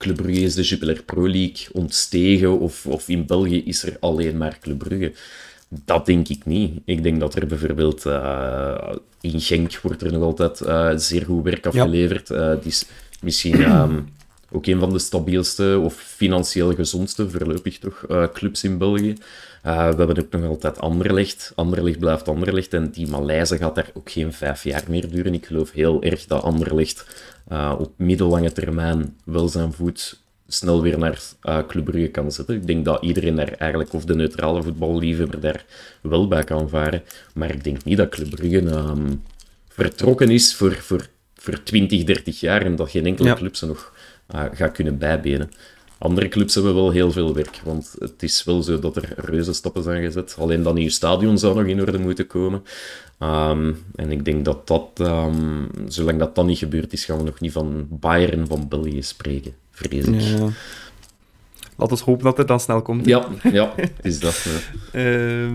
Club 0.04 0.16
Brugge 0.16 0.42
is 0.42 0.56
de 0.56 0.62
Jupiler 0.62 1.04
Pro 1.04 1.28
League 1.28 1.68
ontstegen 1.72 2.60
of, 2.60 2.86
of 2.86 3.10
in 3.10 3.26
België 3.26 3.64
is 3.66 3.84
er 3.84 3.98
alleen 4.00 4.38
maar 4.38 4.58
Club 4.62 4.78
Brugge. 4.78 5.12
Dat 5.86 6.06
denk 6.06 6.28
ik 6.28 6.46
niet. 6.46 6.80
Ik 6.86 7.04
denk 7.04 7.20
dat 7.20 7.36
er 7.36 7.48
bijvoorbeeld 7.48 8.06
uh, 8.06 8.92
in 9.22 9.42
Genk 9.42 9.80
wordt 9.82 10.02
er 10.02 10.12
nog 10.12 10.24
altijd 10.24 10.62
uh, 10.62 10.92
zeer 10.96 11.26
goed 11.26 11.44
werk 11.44 11.66
afgeleverd. 11.66 12.28
Ja. 12.28 12.52
Uh, 12.52 12.62
die 12.62 12.72
is 12.72 12.86
misschien 13.22 13.62
um, 13.62 14.10
ook 14.52 14.66
een 14.66 14.80
van 14.80 14.94
de 14.94 15.00
stabielste 15.00 15.80
of 15.84 15.94
financieel 15.94 16.74
gezondste, 16.74 17.30
voorlopig 17.30 17.80
toch, 17.80 18.06
clubs 18.34 18.64
in 18.64 18.78
België. 18.78 19.16
We 19.62 19.70
hebben 19.70 20.18
ook 20.20 20.32
nog 20.32 20.50
altijd 20.50 20.80
Anderlecht. 20.80 21.52
Anderlecht 21.56 22.00
blijft 22.00 22.28
Anderlecht 22.28 22.74
en 22.74 22.92
die 22.92 23.08
Maleise 23.08 23.58
gaat 23.58 23.76
daar 23.76 23.90
ook 23.94 24.12
geen 24.12 24.34
vijf 24.34 24.64
jaar 24.64 24.84
meer 24.88 25.10
duren. 25.10 25.34
Ik 25.34 25.46
geloof 25.46 25.72
heel 25.72 26.04
erg 26.04 26.26
dat 26.26 26.44
Anderlecht 26.44 27.06
uh, 27.52 27.76
op 27.80 27.92
middellange 27.96 28.52
termijn 28.52 29.18
wel 29.26 29.48
zijn 29.48 29.74
voet 29.74 30.22
snel 30.48 30.82
weer 30.82 30.98
naar 30.98 31.22
uh, 31.44 31.60
Club 31.68 31.86
Brugge 31.86 32.08
kan 32.08 32.32
zetten. 32.32 32.56
Ik 32.56 32.68
denk 32.68 32.86
dat 32.86 33.04
iedereen 33.04 33.36
daar 33.36 33.52
eigenlijk, 33.52 33.94
of 33.94 34.06
de 34.06 34.16
neutrale 34.16 34.64
voetballiefhebber 34.64 35.40
daar 35.40 35.66
wel 36.02 36.28
bij 36.28 36.44
kan 36.44 36.70
varen. 36.70 37.04
Maar 37.34 37.50
ik 37.50 37.64
denk 37.64 37.84
niet 37.84 37.98
dat 37.98 38.10
Club 38.10 38.30
Brugge 38.30 38.58
um, 38.58 39.24
vertrokken 39.68 40.30
is 40.30 40.56
voor, 40.56 40.74
voor, 40.74 41.08
voor 41.36 41.64
20, 41.64 42.04
30 42.04 42.40
jaar 42.40 42.62
en 42.62 42.76
dat 42.76 42.90
geen 42.90 43.06
enkele 43.06 43.28
ja. 43.28 43.36
club 43.36 43.56
ze 43.56 43.66
nog 43.66 43.94
uh, 44.36 44.44
gaat 44.54 44.72
kunnen 44.72 44.98
bijbenen. 44.98 45.52
Andere 46.04 46.28
clubs 46.28 46.54
hebben 46.54 46.76
wel 46.76 46.90
heel 46.90 47.12
veel 47.12 47.34
werk, 47.34 47.62
want 47.64 47.96
het 48.00 48.24
is 48.24 48.44
wel 48.44 48.62
zo 48.62 48.80
dat 48.80 48.96
er 48.96 49.14
reuze 49.18 49.54
stappen 49.54 49.84
zijn 49.84 50.04
gezet. 50.04 50.36
Alleen 50.40 50.64
dat 50.64 50.74
nieuwe 50.74 50.92
stadion 50.92 51.38
zou 51.38 51.56
nog 51.56 51.66
in 51.66 51.82
orde 51.82 52.00
moeten 52.00 52.28
komen. 52.28 52.64
Um, 53.20 53.84
en 53.96 54.12
ik 54.12 54.26
denk 54.26 54.46
dat 54.46 54.68
dat, 54.68 54.90
um, 55.00 55.70
zolang 55.88 56.20
dat 56.20 56.36
dan 56.36 56.46
niet 56.46 56.58
gebeurd 56.58 56.94
is, 56.94 57.06
gaan 57.06 57.18
we 57.18 57.24
nog 57.24 57.40
niet 57.40 57.52
van 57.52 57.88
Bayern 57.90 58.48
van 58.48 58.68
België 58.68 59.02
spreken, 59.02 59.54
vrees 59.72 60.06
ik. 60.06 60.38
Laten 61.78 61.98
we 61.98 62.04
hopen 62.04 62.24
dat 62.24 62.38
het 62.38 62.48
dan 62.48 62.60
snel 62.60 62.82
komt. 62.82 63.06
Ja, 63.06 63.28
ja 63.52 63.74
is 64.02 64.20
dat. 64.20 64.46
Ja. 64.92 65.00
uh, 65.00 65.52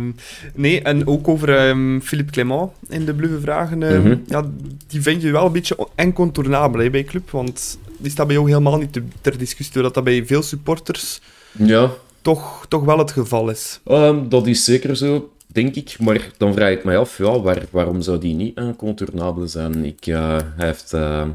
nee, 0.55 0.83
en 0.83 1.07
ook 1.07 1.29
over 1.29 1.69
um, 1.69 2.03
Philippe 2.03 2.33
Clement 2.33 2.71
in 2.89 3.05
de 3.05 3.15
bluffe 3.15 3.41
vragen. 3.41 3.79
Mm 3.79 4.03
-hmm. 4.03 4.23
ja, 4.27 4.45
die 4.87 5.03
vind 5.03 5.23
je 5.23 5.31
wel 5.31 5.47
een 5.47 5.53
beetje 5.53 5.89
incontournabel 5.97 6.81
hè, 6.81 6.91
bij 6.91 7.05
club, 7.05 7.31
want 7.31 7.79
die 7.99 8.11
staat 8.11 8.27
bij 8.27 8.37
jou 8.37 8.49
helemaal 8.49 8.79
niet 8.79 9.01
ter 9.21 9.39
discussie, 9.39 9.75
doordat 9.75 9.95
dat 9.95 10.05
bij 10.05 10.27
veel 10.27 10.43
supporters 10.43 11.21
ja. 11.53 11.91
toch, 12.23 12.67
toch 12.69 12.85
wel 12.85 12.99
het 12.99 13.13
geval 13.13 13.51
is. 13.51 13.81
Dat 14.29 14.47
is 14.47 14.65
zeker 14.65 14.97
zo, 14.97 15.33
denk 15.47 15.75
ik. 15.75 15.97
Maar 15.99 16.31
dan 16.37 16.55
vraag 16.55 16.71
ik 16.71 16.85
mij 16.85 16.99
af, 16.99 17.19
ja, 17.19 17.41
waar, 17.41 17.63
waarom 17.71 18.03
zou 18.03 18.19
die 18.19 18.35
niet 18.35 18.57
incontournabel 18.57 19.49
zijn? 19.49 19.85
Ik, 19.85 20.07
uh, 20.07 20.37
hij 20.57 20.67
heeft 20.67 20.93
uh, 20.95 21.27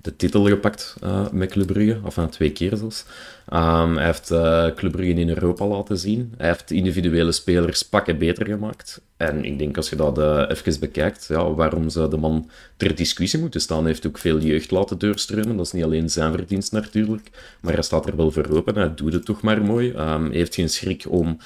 de 0.00 0.16
titel 0.16 0.46
gepakt 0.46 0.96
uh, 1.04 1.30
met 1.30 1.50
Club 1.50 1.66
Brugge, 1.66 1.98
of 2.04 2.16
enfin, 2.16 2.28
twee 2.28 2.50
keer 2.50 2.76
zelfs. 2.76 3.04
Um, 3.52 3.96
hij 3.96 4.06
heeft 4.06 4.30
uh, 4.30 4.66
Club 4.74 4.92
Brugge 4.92 5.14
in 5.14 5.28
Europa 5.28 5.66
laten 5.66 5.98
zien. 5.98 6.34
Hij 6.36 6.48
heeft 6.48 6.70
individuele 6.70 7.32
spelers 7.32 7.82
pakken 7.82 8.18
beter 8.18 8.46
gemaakt. 8.46 9.00
En 9.16 9.44
ik 9.44 9.58
denk, 9.58 9.76
als 9.76 9.90
je 9.90 9.96
dat 9.96 10.18
uh, 10.18 10.44
even 10.48 10.80
bekijkt, 10.80 11.26
ja, 11.28 11.54
waarom 11.54 11.88
zou 11.88 12.10
de 12.10 12.16
man 12.16 12.50
ter 12.76 12.94
discussie 12.94 13.40
moeten 13.40 13.60
staan? 13.60 13.78
Hij 13.78 13.88
heeft 13.88 14.06
ook 14.06 14.18
veel 14.18 14.38
jeugd 14.38 14.70
laten 14.70 14.98
doorstromen. 14.98 15.56
Dat 15.56 15.66
is 15.66 15.72
niet 15.72 15.84
alleen 15.84 16.10
zijn 16.10 16.32
verdienst 16.32 16.72
natuurlijk, 16.72 17.30
maar 17.60 17.72
hij 17.72 17.82
staat 17.82 18.06
er 18.06 18.16
wel 18.16 18.30
voor 18.30 18.48
open. 18.50 18.74
Hij 18.74 18.94
doet 18.94 19.12
het 19.12 19.24
toch 19.24 19.42
maar 19.42 19.62
mooi. 19.62 19.88
Um, 19.88 20.26
hij 20.26 20.36
heeft 20.36 20.54
geen 20.54 20.68
schrik 20.68 21.04
om 21.08 21.38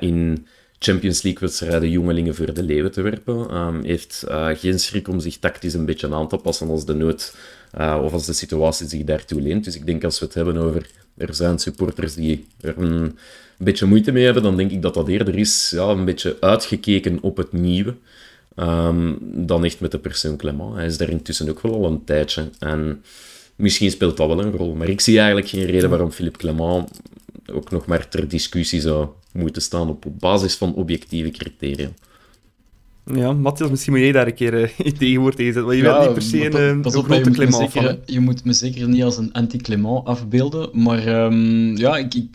in 0.00 0.46
Champions 0.78 1.22
League-wedstrijden 1.22 1.90
jongelingen 1.90 2.34
voor 2.34 2.54
de 2.54 2.62
leeuwen 2.62 2.92
te 2.92 3.02
werpen. 3.02 3.56
Um, 3.56 3.84
heeft 3.84 4.24
uh, 4.28 4.48
geen 4.54 4.80
schrik 4.80 5.08
om 5.08 5.20
zich 5.20 5.38
tactisch 5.38 5.74
een 5.74 5.84
beetje 5.84 6.14
aan 6.14 6.28
te 6.28 6.36
passen 6.36 6.68
als 6.68 6.84
de 6.84 6.94
nood 6.94 7.36
uh, 7.78 8.00
of 8.02 8.12
als 8.12 8.26
de 8.26 8.32
situatie 8.32 8.88
zich 8.88 9.04
daartoe 9.04 9.40
leent. 9.40 9.64
Dus 9.64 9.76
ik 9.76 9.86
denk 9.86 10.04
als 10.04 10.18
we 10.18 10.24
het 10.24 10.34
hebben 10.34 10.56
over 10.56 10.86
er 11.16 11.34
zijn 11.34 11.58
supporters 11.58 12.14
die 12.14 12.46
er 12.60 12.78
een 12.78 13.18
beetje 13.56 13.86
moeite 13.86 14.12
mee 14.12 14.24
hebben, 14.24 14.42
dan 14.42 14.56
denk 14.56 14.70
ik 14.70 14.82
dat 14.82 14.94
dat 14.94 15.08
eerder 15.08 15.38
is 15.38 15.70
ja, 15.70 15.88
een 15.88 16.04
beetje 16.04 16.36
uitgekeken 16.40 17.18
op 17.20 17.36
het 17.36 17.52
nieuwe. 17.52 17.94
Ehm, 18.54 19.14
dan 19.20 19.64
echt 19.64 19.80
met 19.80 19.90
de 19.90 19.98
persoon 19.98 20.36
Clement. 20.36 20.74
Hij 20.74 20.86
is 20.86 20.96
daar 20.96 21.10
intussen 21.10 21.48
ook 21.48 21.60
wel 21.60 21.74
al 21.74 21.86
een 21.86 22.04
tijdje. 22.04 22.50
En 22.58 23.02
misschien 23.56 23.90
speelt 23.90 24.16
dat 24.16 24.28
wel 24.28 24.40
een 24.40 24.52
rol. 24.52 24.74
Maar 24.74 24.88
ik 24.88 25.00
zie 25.00 25.16
eigenlijk 25.18 25.48
geen 25.48 25.64
reden 25.64 25.90
waarom 25.90 26.10
Philippe 26.10 26.38
Clement 26.38 26.90
ook 27.52 27.70
nog 27.70 27.86
maar 27.86 28.08
ter 28.08 28.28
discussie 28.28 28.80
zou 28.80 29.08
moeten 29.38 29.62
staan 29.62 29.88
op, 29.88 30.04
basis 30.18 30.56
van 30.56 30.74
objectieve 30.74 31.30
criteria. 31.30 31.88
Ja, 33.14 33.32
Matthias, 33.32 33.70
misschien 33.70 33.92
moet 33.92 34.02
jij 34.02 34.12
daar 34.12 34.26
een 34.26 34.34
keer 34.34 34.54
uh, 34.54 34.68
tegenwoord 34.98 35.36
tegen 35.36 35.52
zetten. 35.52 35.64
Want 35.64 35.76
je 35.76 35.82
bent 35.82 36.04
niet 36.04 36.12
per 36.12 36.22
se 36.22 36.44
een, 36.44 36.84
een 36.84 36.90
grote 36.90 37.30
Clement. 37.30 37.98
Je 38.06 38.20
moet 38.20 38.44
me 38.44 38.52
zeker 38.52 38.88
niet 38.88 39.02
als 39.02 39.16
een 39.16 39.32
anti-Clement 39.32 40.04
afbeelden. 40.04 40.68
Maar 40.72 41.24
um, 41.24 41.76
ja, 41.76 41.96
ik, 41.96 42.14
ik, 42.14 42.28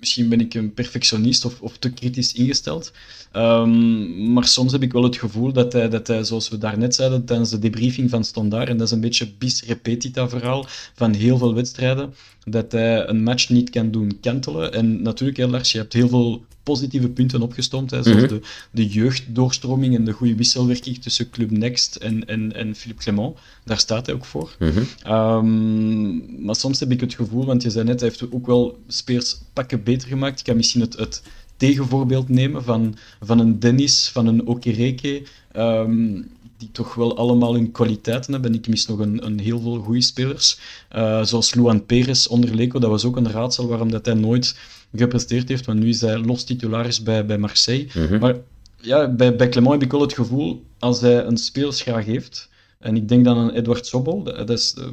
misschien 0.00 0.28
ben 0.28 0.40
ik 0.40 0.54
een 0.54 0.74
perfectionist 0.74 1.44
of, 1.44 1.60
of 1.60 1.78
te 1.78 1.90
kritisch 1.90 2.32
ingesteld. 2.32 2.92
Um, 3.36 4.32
maar 4.32 4.46
soms 4.46 4.72
heb 4.72 4.82
ik 4.82 4.92
wel 4.92 5.02
het 5.02 5.16
gevoel 5.16 5.52
dat 5.52 5.72
hij, 5.72 5.88
dat 5.88 6.06
hij, 6.06 6.24
zoals 6.24 6.48
we 6.48 6.58
daarnet 6.58 6.94
zeiden 6.94 7.24
tijdens 7.24 7.50
de 7.50 7.58
debriefing 7.58 8.10
van 8.10 8.24
Standaard, 8.24 8.68
en 8.68 8.76
dat 8.76 8.86
is 8.86 8.92
een 8.92 9.00
beetje 9.00 9.32
bis 9.38 9.64
repetita 9.64 10.28
verhaal 10.28 10.66
van 10.94 11.12
heel 11.12 11.38
veel 11.38 11.54
wedstrijden, 11.54 12.14
dat 12.44 12.72
hij 12.72 13.08
een 13.08 13.22
match 13.22 13.48
niet 13.48 13.70
kan 13.70 13.90
doen 13.90 14.18
kentelen. 14.20 14.72
En 14.72 15.02
natuurlijk, 15.02 15.38
hè, 15.38 15.46
Lars, 15.46 15.72
je 15.72 15.78
hebt 15.78 15.92
heel 15.92 16.08
veel 16.08 16.44
positieve 16.70 17.08
punten 17.08 17.42
opgestomd, 17.42 17.90
hè, 17.90 18.02
zoals 18.02 18.22
mm 18.22 18.28
-hmm. 18.28 18.40
de, 18.40 18.46
de 18.70 18.86
jeugddoorstroming 18.86 19.94
en 19.94 20.04
de 20.04 20.12
goede 20.12 20.34
wisselwerking 20.34 20.98
tussen 20.98 21.30
Club 21.30 21.50
Next 21.50 21.96
en, 21.96 22.26
en, 22.26 22.54
en 22.54 22.74
Philippe 22.74 23.02
Clement. 23.02 23.36
Daar 23.64 23.78
staat 23.78 24.06
hij 24.06 24.14
ook 24.14 24.24
voor. 24.24 24.56
Mm 24.58 24.70
-hmm. 24.70 25.12
um, 25.12 26.44
maar 26.44 26.56
soms 26.56 26.80
heb 26.80 26.90
ik 26.90 27.00
het 27.00 27.14
gevoel, 27.14 27.44
want 27.44 27.62
je 27.62 27.70
zei 27.70 27.84
net, 27.84 28.00
hij 28.00 28.08
heeft 28.08 28.32
ook 28.32 28.46
wel 28.46 28.78
speers 28.88 29.38
pakken 29.52 29.82
beter 29.82 30.08
gemaakt. 30.08 30.38
Ik 30.38 30.44
kan 30.44 30.56
misschien 30.56 30.80
het, 30.80 30.96
het 30.96 31.22
tegenvoorbeeld 31.56 32.28
nemen 32.28 32.64
van, 32.64 32.96
van 33.20 33.38
een 33.38 33.58
Dennis, 33.58 34.08
van 34.08 34.26
een 34.26 34.46
Okereke, 34.46 35.22
um, 35.56 36.28
die 36.56 36.70
toch 36.72 36.94
wel 36.94 37.16
allemaal 37.16 37.54
hun 37.54 37.70
kwaliteiten 37.70 38.32
hebben. 38.32 38.50
En 38.50 38.58
ik 38.58 38.68
mis 38.68 38.86
nog 38.86 38.98
een, 38.98 39.26
een 39.26 39.38
heel 39.38 39.60
veel 39.60 39.78
goede 39.78 40.02
spelers. 40.02 40.58
Uh, 40.96 41.22
zoals 41.22 41.54
Luan 41.54 41.86
Perez 41.86 42.26
onder 42.26 42.54
Leco, 42.54 42.78
dat 42.78 42.90
was 42.90 43.04
ook 43.04 43.16
een 43.16 43.30
raadsel 43.30 43.66
waarom 43.68 43.90
dat 43.90 44.06
hij 44.06 44.14
nooit 44.14 44.56
gepresteerd 44.92 45.48
heeft, 45.48 45.66
want 45.66 45.78
nu 45.78 45.88
is 45.88 46.00
hij 46.00 46.18
los 46.18 46.44
titularis 46.44 47.02
bij, 47.02 47.26
bij 47.26 47.38
Marseille. 47.38 47.88
Mm 47.94 48.06
-hmm. 48.06 48.18
Maar 48.18 48.36
ja, 48.80 49.08
bij, 49.08 49.36
bij 49.36 49.48
Clement 49.48 49.72
heb 49.72 49.82
ik 49.82 49.90
wel 49.90 50.00
het 50.00 50.12
gevoel, 50.12 50.64
als 50.78 51.00
hij 51.00 51.24
een 51.24 51.36
spelersgraag 51.36 52.04
heeft, 52.04 52.48
en 52.78 52.96
ik 52.96 53.08
denk 53.08 53.24
dan 53.24 53.38
aan 53.38 53.50
Edward 53.50 53.86
Sobol, 53.86 54.22
dat 54.22 54.50
is 54.50 54.74
uh, 54.78 54.84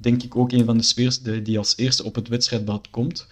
denk 0.00 0.22
ik 0.22 0.36
ook 0.36 0.52
een 0.52 0.64
van 0.64 0.76
de 0.76 0.82
spelers 0.82 1.22
die, 1.22 1.42
die 1.42 1.58
als 1.58 1.76
eerste 1.76 2.04
op 2.04 2.14
het 2.14 2.28
wedstrijdblad 2.28 2.90
komt, 2.90 3.26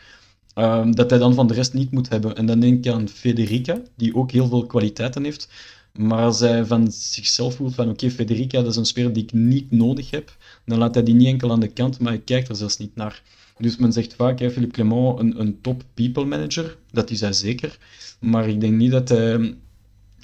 um, 0.55 0.95
dat 0.95 1.11
hij 1.11 1.19
dan 1.19 1.35
van 1.35 1.47
de 1.47 1.55
rest 1.55 1.73
niet 1.73 1.91
moet 1.91 2.09
hebben. 2.09 2.37
En 2.37 2.47
dan 2.47 2.61
denk 2.61 2.85
ik 2.85 2.93
aan 2.93 3.09
Federica, 3.09 3.81
die 3.97 4.15
ook 4.15 4.31
heel 4.31 4.49
veel 4.49 4.67
kwaliteiten 4.67 5.25
heeft, 5.25 5.49
maar 5.93 6.23
als 6.25 6.41
hij 6.41 6.65
van 6.65 6.93
zichzelf 6.93 7.55
voelt 7.55 7.75
van 7.75 7.85
oké, 7.89 8.05
okay, 8.05 8.11
Federica, 8.11 8.59
dat 8.61 8.71
is 8.71 8.77
een 8.77 8.87
speler 8.87 9.13
die 9.13 9.23
ik 9.23 9.33
niet 9.33 9.71
nodig 9.71 10.11
heb, 10.11 10.37
dan 10.65 10.79
laat 10.79 10.95
hij 10.95 11.05
die 11.05 11.15
niet 11.15 11.29
enkel 11.29 11.51
aan 11.51 11.61
de 11.61 11.69
kant, 11.69 11.99
maar 11.99 12.13
hij 12.13 12.21
kijkt 12.21 12.49
er 12.49 12.57
zelfs 12.57 12.77
niet 12.77 12.95
naar. 12.95 13.23
Dus 13.59 13.77
men 13.77 13.93
zegt 13.93 14.15
vaak, 14.15 14.39
hè, 14.39 14.51
Philippe 14.51 14.75
Clement, 14.75 15.19
een, 15.19 15.41
een 15.41 15.61
top 15.61 15.83
people 15.95 16.25
manager. 16.25 16.77
Dat 16.91 17.11
is 17.11 17.21
hij 17.21 17.33
zeker. 17.33 17.79
Maar 18.21 18.49
ik 18.49 18.61
denk 18.61 18.75
niet 18.75 18.91
dat 18.91 19.09
hij... 19.09 19.55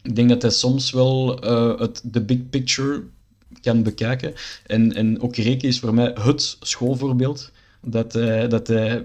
Ik 0.03 0.17
denk 0.17 0.29
dat 0.29 0.43
hij 0.43 0.51
soms 0.51 0.91
wel 0.91 1.45
uh, 1.45 1.79
het, 1.79 2.01
de 2.05 2.21
big 2.21 2.49
picture 2.51 3.03
kan 3.61 3.83
bekijken. 3.83 4.35
En, 4.67 4.95
en 4.95 5.21
ook 5.21 5.37
Reke 5.37 5.67
is 5.67 5.79
voor 5.79 5.95
mij 5.95 6.17
het 6.21 6.57
schoolvoorbeeld. 6.61 7.51
Dat 7.83 8.13
hij, 8.13 8.49
dat 8.49 8.67
hij 8.67 9.05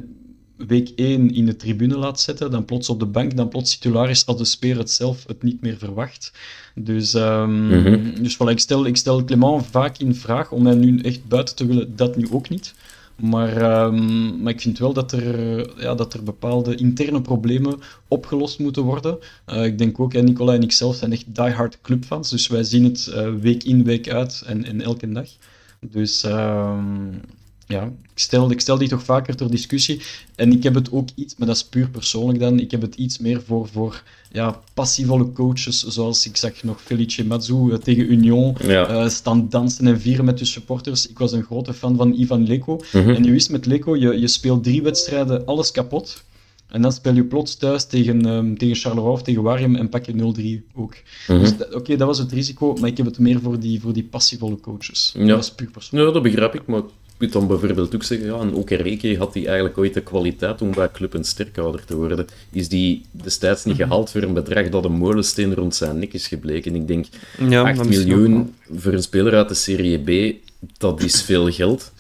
week 0.55 0.91
1 0.95 1.33
in 1.33 1.45
de 1.45 1.55
tribune 1.55 1.97
laat 1.97 2.19
zetten, 2.19 2.51
dan 2.51 2.65
plots 2.65 2.89
op 2.89 2.99
de 2.99 3.05
bank, 3.05 3.35
dan 3.35 3.49
plots 3.49 3.71
titularis 3.71 4.25
als 4.25 4.37
de 4.37 4.45
speler 4.45 4.77
het 4.77 4.91
zelf 4.91 5.23
het 5.27 5.43
niet 5.43 5.61
meer 5.61 5.77
verwacht. 5.77 6.31
Dus, 6.75 7.13
um, 7.13 7.65
mm 7.65 7.83
-hmm. 7.83 8.23
dus 8.23 8.35
voilà, 8.35 8.49
ik, 8.49 8.59
stel, 8.59 8.85
ik 8.85 8.97
stel 8.97 9.23
Clement 9.23 9.65
vaak 9.65 9.97
in 9.97 10.15
vraag 10.15 10.51
om 10.51 10.65
hij 10.65 10.75
nu 10.75 10.99
echt 10.99 11.27
buiten 11.27 11.55
te 11.55 11.65
willen, 11.65 11.95
dat 11.95 12.15
nu 12.15 12.27
ook 12.31 12.49
niet. 12.49 12.73
Maar, 13.15 13.83
um, 13.85 14.41
maar 14.41 14.53
ik 14.53 14.61
vind 14.61 14.77
wel 14.77 14.93
dat 14.93 15.11
er, 15.11 15.81
ja, 15.81 15.95
dat 15.95 16.13
er 16.13 16.23
bepaalde 16.23 16.75
interne 16.75 17.21
problemen 17.21 17.79
opgelost 18.07 18.59
moeten 18.59 18.83
worden. 18.83 19.17
Uh, 19.49 19.65
ik 19.65 19.77
denk 19.77 19.99
ook, 19.99 20.13
hè, 20.13 20.21
Nicola 20.21 20.53
en 20.53 20.63
ik 20.63 20.71
zelf 20.71 20.95
zijn 20.95 21.11
echt 21.11 21.35
diehard 21.35 21.81
clubfans, 21.81 22.29
dus 22.29 22.47
wij 22.47 22.63
zien 22.63 22.83
het 22.83 23.07
uh, 23.09 23.33
week 23.33 23.63
in, 23.63 23.83
week 23.83 24.09
uit 24.09 24.43
en, 24.45 24.65
en 24.65 24.81
elke 24.81 25.11
dag. 25.11 25.29
Dus 25.79 26.23
um, 26.23 27.21
ja, 27.67 27.83
ik 27.83 28.19
stel, 28.19 28.51
ik 28.51 28.61
stel 28.61 28.77
die 28.77 28.87
toch 28.87 29.03
vaker 29.03 29.35
ter 29.35 29.51
discussie. 29.51 30.01
En 30.35 30.51
ik 30.51 30.63
heb 30.63 30.73
het 30.73 30.91
ook 30.91 31.09
iets, 31.15 31.35
maar 31.37 31.47
dat 31.47 31.55
is 31.55 31.65
puur 31.65 31.89
persoonlijk 31.89 32.39
dan, 32.39 32.59
ik 32.59 32.71
heb 32.71 32.81
het 32.81 32.95
iets 32.95 33.17
meer 33.17 33.41
voor, 33.41 33.67
voor 33.67 34.03
ja, 34.31 34.61
passievolle 34.73 35.31
coaches, 35.31 35.83
zoals 35.83 36.25
ik 36.25 36.37
zag 36.37 36.63
nog 36.63 36.81
Felice 36.81 37.25
Mazzu 37.25 37.53
uh, 37.53 37.75
tegen 37.75 38.11
Union 38.11 38.55
ja. 38.63 38.89
uh, 38.89 39.09
staan 39.09 39.49
dansen 39.49 39.87
en 39.87 39.99
vieren 40.01 40.25
met 40.25 40.37
de 40.37 40.45
supporters. 40.45 41.07
Ik 41.07 41.17
was 41.17 41.31
een 41.31 41.43
grote 41.43 41.73
fan 41.73 41.95
van 41.95 42.13
Ivan 42.13 42.47
Leko. 42.47 42.81
Mm 42.91 43.01
-hmm. 43.01 43.15
En 43.15 43.23
je 43.23 43.31
wist 43.31 43.49
met 43.49 43.65
Leko, 43.65 43.95
je, 43.95 44.19
je 44.19 44.27
speelt 44.27 44.63
drie 44.63 44.81
wedstrijden, 44.81 45.45
alles 45.45 45.71
kapot. 45.71 46.23
En 46.67 46.81
dan 46.81 46.91
speel 46.91 47.13
je 47.13 47.23
plots 47.23 47.55
thuis 47.55 47.85
tegen, 47.85 48.25
um, 48.25 48.57
tegen 48.57 48.75
Charleroi 48.75 49.11
of 49.11 49.23
tegen 49.23 49.41
Warium 49.41 49.75
en 49.75 49.89
pak 49.89 50.05
je 50.05 50.13
0-3 50.13 50.73
ook. 50.75 50.95
Mm 51.27 51.35
-hmm. 51.35 51.39
Dus 51.39 51.51
oké, 51.51 51.75
okay, 51.75 51.95
dat 51.95 52.07
was 52.07 52.17
het 52.17 52.31
risico, 52.31 52.73
maar 52.73 52.89
ik 52.89 52.97
heb 52.97 53.05
het 53.05 53.19
meer 53.19 53.39
voor 53.39 53.59
die, 53.59 53.81
voor 53.81 53.93
die 53.93 54.03
passievolle 54.03 54.59
coaches. 54.59 55.13
Ja. 55.17 55.25
Dat 55.25 55.43
is 55.43 55.51
puur 55.51 55.71
persoonlijk. 55.71 56.07
Ja, 56.07 56.13
dat 56.13 56.23
begrijp 56.23 56.55
ik, 56.55 56.65
maar 56.65 56.81
moet 57.19 57.31
dan 57.31 57.47
bijvoorbeeld 57.47 57.95
ook 57.95 58.03
zeggen, 58.03 58.27
ja, 58.27 58.33
een 58.33 58.53
Okereke 58.53 59.17
had 59.17 59.33
die 59.33 59.45
eigenlijk 59.45 59.77
ooit 59.77 59.93
de 59.93 60.01
kwaliteit 60.01 60.61
om 60.61 60.71
bij 60.71 60.91
club 60.91 61.13
een 61.13 61.23
sterkhouder 61.23 61.85
te 61.85 61.95
worden. 61.95 62.27
Is 62.51 62.69
die 62.69 63.05
destijds 63.11 63.65
niet 63.65 63.75
gehaald 63.75 64.11
voor 64.11 64.21
een 64.21 64.33
bedrag 64.33 64.69
dat 64.69 64.85
een 64.85 64.91
molensteen 64.91 65.53
rond 65.53 65.75
zijn 65.75 65.99
nek 65.99 66.13
is 66.13 66.27
gebleken? 66.27 66.75
Ik 66.75 66.87
denk, 66.87 67.05
ja, 67.49 67.61
8 67.61 67.89
miljoen 67.89 68.55
voor 68.75 68.93
een 68.93 69.03
speler 69.03 69.33
uit 69.33 69.49
de 69.49 69.53
Serie 69.53 69.97
B, 69.97 70.35
dat 70.77 71.03
is 71.03 71.21
veel 71.21 71.51
geld. 71.51 71.93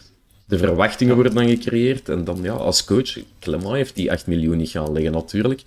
De 0.45 0.57
verwachtingen 0.57 1.15
worden 1.15 1.35
dan 1.35 1.47
gecreëerd 1.47 2.09
en 2.09 2.23
dan 2.23 2.39
ja, 2.41 2.53
als 2.53 2.85
coach, 2.85 3.17
Clement 3.39 3.73
heeft 3.73 3.95
die 3.95 4.11
8 4.11 4.27
miljoen 4.27 4.57
niet 4.57 4.69
gaan 4.69 4.91
leggen 4.91 5.11
natuurlijk. 5.11 5.61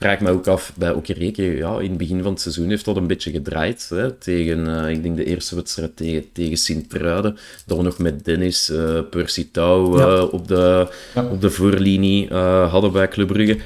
Vraag 0.00 0.20
me 0.20 0.30
ook 0.30 0.46
af, 0.46 0.72
bij 0.76 0.92
Okereke, 0.92 1.42
ja, 1.42 1.78
in 1.78 1.88
het 1.88 1.98
begin 1.98 2.22
van 2.22 2.32
het 2.32 2.40
seizoen 2.40 2.68
heeft 2.68 2.84
dat 2.84 2.96
een 2.96 3.06
beetje 3.06 3.30
gedraaid. 3.30 3.86
Hè, 3.88 4.12
tegen, 4.12 4.58
uh, 4.58 4.90
ik 4.90 5.02
denk 5.02 5.16
de 5.16 5.24
eerste 5.24 5.54
wedstrijd 5.54 5.96
tegen, 5.96 6.32
tegen 6.32 6.56
Sint-Truiden. 6.56 7.36
We 7.66 7.82
nog 7.82 7.98
met 7.98 8.24
Dennis, 8.24 8.70
uh, 8.70 9.00
Percy 9.10 9.40
uh, 9.40 9.94
ja. 9.96 10.22
op, 10.22 10.48
de, 10.48 10.88
ja. 11.14 11.24
op 11.24 11.40
de 11.40 11.50
voorlinie 11.50 12.34
hadden 12.34 12.92
bij 12.92 13.08
Club 13.08 13.26
Brugge. 13.26 13.58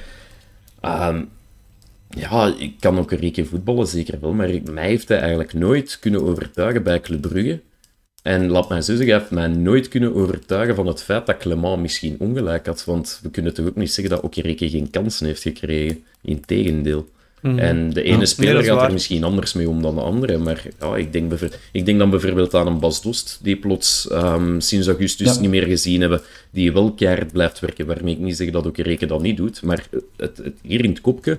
Um, 0.83 1.29
ja, 2.09 2.55
ik 2.59 2.75
kan 2.81 2.99
Okereke 2.99 3.45
voetballen, 3.45 3.87
zeker 3.87 4.19
wel. 4.21 4.33
Maar 4.33 4.51
mij 4.73 4.87
heeft 4.87 5.09
hij 5.09 5.19
eigenlijk 5.19 5.53
nooit 5.53 5.99
kunnen 6.01 6.23
overtuigen 6.23 6.83
bij 6.83 7.01
Club 7.01 7.21
Brugge. 7.21 7.61
En 8.25 8.51
laat 8.51 8.69
mij 8.69 8.83
zo 8.83 8.95
zeggen, 8.97 9.09
hij 9.09 9.19
heeft 9.19 9.31
mij 9.31 9.47
nooit 9.47 9.89
kunnen 9.89 10.15
overtuigen 10.15 10.75
van 10.75 10.87
het 10.87 11.03
feit 11.03 11.27
dat 11.27 11.37
Clement 11.37 11.81
misschien 11.81 12.17
ongelijk 12.19 12.67
had. 12.67 12.85
Want 12.85 13.21
we 13.23 13.31
kunnen 13.31 13.55
toch 13.55 13.67
ook 13.67 13.77
niet 13.77 13.93
zeggen 13.93 14.15
dat 14.15 14.25
Okereke 14.25 14.71
geen 14.71 14.91
kansen 14.91 15.27
heeft 15.27 15.43
gekregen. 15.43 16.05
Integendeel. 16.23 17.09
Mm. 17.41 17.59
En 17.59 17.91
de 17.91 18.03
ene 18.03 18.19
ja, 18.19 18.25
speler 18.25 18.55
nee, 18.55 18.65
gaat 18.65 18.77
waar. 18.77 18.87
er 18.87 18.93
misschien 18.93 19.25
anders 19.25 19.53
mee 19.53 19.69
om 19.69 19.83
dan 19.83 19.95
de 19.95 20.01
andere. 20.01 20.39
Maar 20.39 20.63
ja, 20.81 20.97
ik, 20.97 21.13
denk 21.13 21.33
ik 21.73 21.87
denk 21.87 21.99
dan 21.99 22.11
bijvoorbeeld 22.11 22.55
aan 22.55 22.67
een 22.67 22.79
Bas 22.79 23.03
Dost, 23.03 23.39
die 23.43 23.57
plots 23.57 24.09
um, 24.13 24.61
sinds 24.61 24.87
augustus 24.87 25.35
ja. 25.35 25.41
niet 25.41 25.51
meer 25.51 25.67
gezien 25.67 26.01
hebben, 26.01 26.21
die 26.51 26.73
wel 26.73 26.93
keihard 26.93 27.33
blijft 27.33 27.61
werken. 27.61 27.87
Waarmee 27.87 28.15
ik 28.15 28.21
niet 28.21 28.37
zeg 28.37 28.51
dat 28.51 28.67
Okereke 28.67 29.07
dat 29.07 29.23
niet 29.23 29.37
doet. 29.37 29.63
Maar 29.63 29.87
het, 30.17 30.37
het, 30.37 30.55
hier 30.63 30.85
in 30.85 30.91
het 30.91 31.01
kopje 31.01 31.39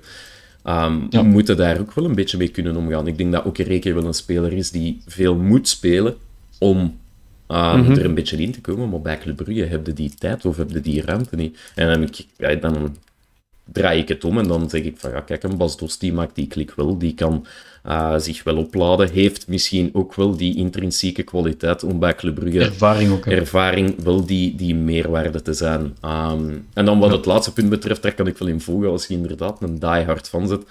um, 0.66 1.08
ja. 1.10 1.24
moeten 1.24 1.58
daar 1.58 1.80
ook 1.80 1.94
wel 1.94 2.06
een 2.06 2.16
beetje 2.16 2.38
mee 2.38 2.50
kunnen 2.50 2.76
omgaan. 2.76 3.08
Ik 3.08 3.18
denk 3.18 3.32
dat 3.32 3.46
Okereke 3.46 3.94
wel 3.94 4.06
een 4.06 4.14
speler 4.14 4.54
is 4.54 4.72
die 4.72 5.02
veel 5.06 5.36
moet 5.36 5.68
spelen 5.68 6.16
om 6.60 6.98
uh, 7.48 7.76
mm-hmm. 7.76 7.96
er 7.96 8.06
een 8.06 8.14
beetje 8.14 8.38
in 8.38 8.52
te 8.52 8.62
komen. 8.62 8.90
Maar 8.90 9.02
bij 9.02 9.18
Club 9.18 9.36
Brugge 9.36 9.64
heb 9.64 9.86
je 9.86 9.94
die 9.94 10.14
tijd 10.14 10.46
of 10.46 10.58
heb 10.58 10.72
je 10.72 10.82
die 10.82 11.02
ruimte 11.02 11.36
niet. 11.36 11.72
En 11.76 11.88
dan, 11.88 12.02
ik, 12.02 12.26
ja, 12.38 12.56
dan 12.56 12.96
draai 13.72 14.02
ik 14.02 14.08
het 14.08 14.24
om 14.24 14.38
en 14.38 14.48
dan 14.48 14.70
zeg 14.70 14.82
ik 14.82 14.98
van 14.98 15.12
ja, 15.12 15.22
kijk, 15.22 15.44
een 15.44 15.58
Bas 15.58 15.78
Dost 15.78 16.00
die 16.00 16.14
maakt 16.14 16.36
die 16.36 16.48
klik 16.48 16.72
wel, 16.72 16.98
die 16.98 17.14
kan 17.14 17.46
uh, 17.88 18.14
zich 18.18 18.44
wel 18.44 18.58
opladen, 18.58 19.10
heeft 19.12 19.48
misschien 19.48 19.90
ook 19.94 20.16
wel 20.16 20.36
die 20.36 20.56
intrinsieke 20.56 21.24
kwaliteit 21.24 21.84
om 21.84 22.00
bij 22.00 22.16
Club 22.16 22.36
Brugge 22.36 22.60
ervaring, 22.60 23.12
ook, 23.12 23.26
ervaring 23.26 24.04
wel 24.04 24.26
die, 24.26 24.56
die 24.56 24.76
meerwaarde 24.76 25.42
te 25.42 25.54
zijn. 25.54 25.82
Um, 25.82 26.68
en 26.74 26.86
dan 26.86 27.00
wat 27.00 27.10
ja. 27.10 27.16
het 27.16 27.26
laatste 27.26 27.54
punt 27.54 27.70
betreft, 27.70 28.02
daar 28.02 28.14
kan 28.14 28.28
ik 28.28 28.38
wel 28.38 28.48
in 28.48 28.62
volgen 28.62 28.90
als 28.90 29.08
je 29.08 29.14
inderdaad 29.14 29.62
een 29.62 29.80
diehard 29.80 30.30
van 30.30 30.48
zet. 30.48 30.62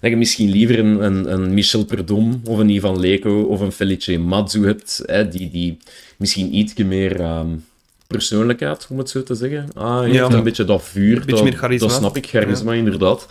Dat 0.00 0.10
je 0.10 0.16
misschien 0.16 0.50
liever 0.50 0.78
een, 0.78 1.04
een, 1.04 1.32
een 1.32 1.54
Michel 1.54 1.84
Perdom 1.84 2.40
of 2.44 2.58
een 2.58 2.68
Ivan 2.68 3.00
Leko 3.00 3.42
of 3.42 3.60
een 3.60 3.72
Felice 3.72 4.18
Mazzu 4.18 4.64
hebt, 4.64 5.02
hè, 5.06 5.28
die, 5.28 5.50
die 5.50 5.78
misschien 6.16 6.56
iets 6.56 6.74
meer... 6.74 7.20
Um, 7.20 7.64
persoonlijkheid, 8.06 8.86
om 8.90 8.98
het 8.98 9.10
zo 9.10 9.22
te 9.22 9.34
zeggen. 9.34 9.68
Ah, 9.74 10.06
je 10.06 10.12
ja, 10.12 10.22
heeft 10.22 10.34
een 10.34 10.42
beetje 10.42 10.64
dat 10.64 10.82
vuur. 10.82 11.16
Een 11.16 11.26
beetje 11.26 11.44
meer 11.44 11.56
charisma. 11.56 11.86
Dat 11.86 11.96
snap 11.96 12.16
ik, 12.16 12.26
charisma, 12.26 12.72
ja. 12.72 12.78
inderdaad. 12.78 13.26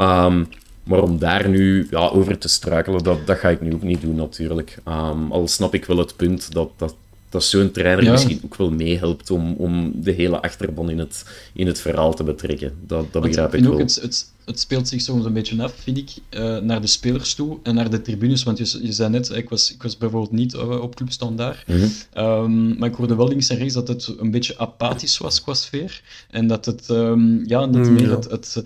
Um, 0.00 0.48
maar 0.84 1.02
om 1.02 1.18
daar 1.18 1.48
nu 1.48 1.86
ja, 1.90 2.08
over 2.08 2.38
te 2.38 2.48
struikelen, 2.48 3.02
dat, 3.04 3.26
dat 3.26 3.38
ga 3.38 3.48
ik 3.48 3.60
nu 3.60 3.74
ook 3.74 3.82
niet 3.82 4.00
doen, 4.00 4.14
natuurlijk. 4.14 4.78
Um, 4.88 5.32
al 5.32 5.48
snap 5.48 5.74
ik 5.74 5.84
wel 5.84 5.98
het 5.98 6.16
punt 6.16 6.52
dat, 6.52 6.70
dat, 6.76 6.94
dat 7.28 7.44
zo'n 7.44 7.70
trainer 7.70 8.04
Ja. 8.04 8.10
misschien 8.12 8.40
ook 8.44 8.54
wel 8.56 8.70
meehelpt 8.70 9.30
om, 9.30 9.54
om 9.54 9.92
de 9.94 10.10
hele 10.10 10.40
achterban 10.42 10.90
in 10.90 10.98
het, 10.98 11.24
in 11.52 11.66
het 11.66 11.80
verhaal 11.80 12.14
te 12.14 12.22
betrekken. 12.24 12.72
Dat, 12.86 13.12
dat 13.12 13.22
begrijp 13.22 13.54
ik 13.54 13.64
ook, 13.66 13.70
wel. 13.70 13.78
het, 13.78 13.98
het, 14.02 14.32
het 14.44 14.60
speelt 14.60 14.88
zich 14.88 15.00
soms 15.00 15.24
een 15.24 15.32
beetje 15.32 15.62
af, 15.62 15.74
vind 15.82 15.96
ik, 15.98 16.10
eh, 16.28 16.58
naar 16.58 16.80
de 16.80 16.86
spelers 16.86 17.34
toe 17.34 17.58
en 17.62 17.74
naar 17.74 17.90
de 17.90 18.02
tribunes. 18.02 18.42
Want 18.42 18.58
je, 18.58 18.78
je 18.86 18.92
zei 18.92 19.10
net, 19.10 19.30
ik 19.30 19.48
was, 19.48 19.72
ik 19.74 19.82
was 19.82 19.98
bijvoorbeeld 19.98 20.32
niet 20.32 20.54
eh, 20.54 20.80
op 20.80 20.94
Club 20.94 21.10
Standaard, 21.10 21.66
Mhm. 21.66 21.86
Ehm, 22.12 22.78
maar 22.78 22.88
ik 22.88 22.94
hoorde 22.94 23.16
wel 23.16 23.28
links 23.28 23.48
en 23.48 23.56
rechts 23.58 23.74
dat 23.74 23.88
het 23.88 24.14
een 24.18 24.30
beetje 24.30 24.58
apathisch 24.58 25.18
was 25.18 25.42
qua 25.42 25.54
sfeer. 25.54 26.02
En 26.30 26.46
dat 26.46 26.64
het 26.64 26.90
ehm, 26.90 27.44
ja, 27.46 27.66
niet 27.66 27.76
Mm, 27.88 27.92
meer 27.92 28.08
ja. 28.08 28.14
het... 28.16 28.30
het 28.30 28.62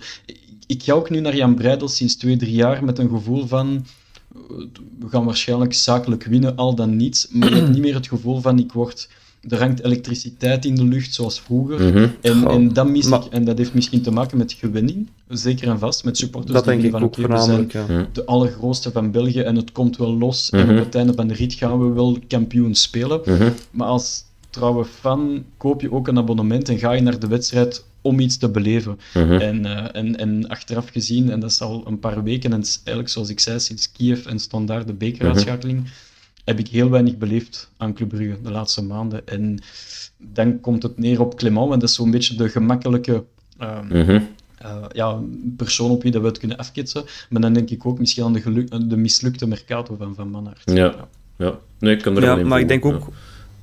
ik 0.69 0.83
ga 0.83 0.93
ook 0.93 1.09
nu 1.09 1.19
naar 1.19 1.35
Jan 1.35 1.55
Breidel 1.55 1.87
sinds 1.87 2.15
twee, 2.15 2.37
drie 2.37 2.51
jaar 2.53 2.83
met 2.83 2.99
een 2.99 3.09
gevoel 3.09 3.47
van... 3.47 3.85
eh, 4.35 4.39
We 4.99 5.09
gaan 5.09 5.25
waarschijnlijk 5.25 5.73
zakelijk 5.73 6.23
winnen, 6.23 6.55
al 6.55 6.75
dan 6.75 6.95
niet. 6.95 7.29
Maar 7.33 7.49
je 7.49 7.55
hebt 7.55 7.69
niet 7.69 7.81
meer 7.81 7.93
het 7.93 8.07
gevoel 8.07 8.41
van 8.41 8.59
ik 8.59 8.71
word... 8.71 9.09
Er 9.49 9.59
hangt 9.59 9.83
elektriciteit 9.83 10.65
in 10.65 10.75
de 10.75 10.83
lucht, 10.83 11.13
zoals 11.13 11.39
vroeger. 11.39 11.81
Mhm. 11.93 12.07
En, 12.21 12.47
en, 12.47 12.73
dat 12.73 12.87
mis 12.89 13.07
maar- 13.07 13.25
ik, 13.25 13.31
en 13.31 13.43
dat 13.45 13.57
heeft 13.57 13.73
misschien 13.73 14.01
te 14.01 14.11
maken 14.11 14.37
met 14.37 14.53
gewenning, 14.53 15.09
zeker 15.27 15.67
en 15.67 15.79
vast, 15.79 16.03
met 16.03 16.17
supporters 16.17 16.53
Dat 16.53 16.63
die 16.63 16.73
denk 16.73 16.85
ik 16.85 16.91
van, 16.91 17.03
oké, 17.03 17.41
zijn. 17.43 17.69
Ja. 17.71 18.07
de 18.11 18.25
allergrootste 18.25 18.91
van 18.91 19.11
België 19.11 19.39
en 19.39 19.55
het 19.55 19.71
komt 19.71 19.97
wel 19.97 20.17
los. 20.17 20.49
En 20.49 20.65
Mhm. 20.65 20.77
op 20.77 20.85
het 20.85 20.95
einde 20.95 21.13
van 21.13 21.27
de 21.27 21.33
rit 21.33 21.53
gaan 21.53 21.79
we 21.87 21.93
wel 21.93 22.17
kampioen 22.27 22.75
spelen. 22.75 23.21
Mhm. 23.25 23.49
Maar 23.71 23.87
als 23.87 24.23
trouwe 24.49 24.85
fan 24.85 25.43
koop 25.57 25.81
je 25.81 25.91
ook 25.91 26.07
een 26.07 26.17
abonnement 26.17 26.69
en 26.69 26.77
ga 26.79 26.91
je 26.91 27.01
naar 27.01 27.19
de 27.19 27.27
wedstrijd 27.27 27.85
om 28.01 28.19
iets 28.19 28.37
te 28.37 28.49
beleven. 28.49 28.99
Mhm. 29.13 29.31
En, 29.33 29.65
eh, 29.65 29.99
en, 30.01 30.17
en 30.17 30.47
achteraf 30.47 30.89
gezien, 30.89 31.31
en 31.31 31.39
dat 31.39 31.49
is 31.51 31.61
al 31.61 31.83
een 31.87 31.99
paar 31.99 32.23
weken, 32.23 32.53
en 32.53 32.63
eigenlijk 32.63 33.09
zoals 33.09 33.29
ik 33.29 33.39
zei, 33.39 33.59
sinds 33.59 33.91
Kiev 33.91 34.25
en 34.25 34.39
Standaard 34.39 34.87
de 34.87 34.93
bekeruitschakeling, 34.93 35.87
heb 36.43 36.59
ik 36.59 36.67
heel 36.67 36.89
weinig 36.89 37.17
beleefd 37.17 37.69
aan 37.77 37.93
Club 37.93 38.09
Brugge 38.09 38.37
de 38.43 38.51
laatste 38.51 38.83
maanden. 38.83 39.27
En 39.27 39.59
dan 40.17 40.59
komt 40.59 40.83
het 40.83 40.97
neer 40.97 41.21
op 41.21 41.37
Clement, 41.37 41.73
en 41.73 41.79
dat 41.79 41.89
is 41.89 41.95
zo'n 41.95 42.11
beetje 42.11 42.35
de 42.35 42.49
gemakkelijke 42.49 43.23
ehm, 43.57 43.87
Mhm. 43.87 44.19
eh, 44.57 44.75
ja, 44.91 45.19
persoon 45.57 45.91
op 45.91 46.03
wie 46.03 46.11
dat 46.11 46.21
we 46.21 46.27
het 46.27 46.37
kunnen 46.37 46.57
afketsen. 46.57 47.03
Maar 47.29 47.41
dan 47.41 47.53
denk 47.53 47.69
ik 47.69 47.85
ook 47.85 47.99
misschien 47.99 48.23
aan 48.23 48.33
de, 48.33 48.41
geluk, 48.41 48.89
de 48.89 48.97
mislukte 48.97 49.47
Mercato 49.47 49.95
van 49.95 50.15
Van 50.15 50.29
Manhart. 50.29 50.61
Ja. 50.65 50.95
Ja, 51.37 51.57
nee, 51.79 51.95
ik 51.95 52.01
kan 52.01 52.15
er 52.17 52.23
Ja, 52.23 52.35
maar 52.35 52.59
ik 52.59 52.67
denk 52.67 52.85
ook, 52.85 53.07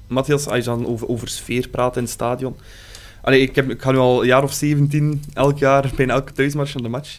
Matthias, 0.06 0.46
als 0.46 0.56
je 0.56 0.62
dan 0.64 0.86
over, 0.86 1.08
over 1.08 1.28
sfeer 1.28 1.68
praat 1.68 1.96
in 1.96 2.02
het 2.02 2.10
stadion. 2.12 2.56
Allee, 3.26 3.40
ik, 3.40 3.54
heb, 3.54 3.70
ik 3.70 3.82
ga 3.82 3.90
nu 3.90 3.98
al 3.98 4.20
een 4.20 4.26
jaar 4.26 4.42
of 4.42 4.52
17, 4.52 5.22
elk 5.34 5.58
jaar, 5.58 5.90
bijna 5.96 6.12
elke 6.12 6.32
thuismatch 6.32 6.74
naar 6.74 6.82
de 6.82 6.88
match 6.88 7.18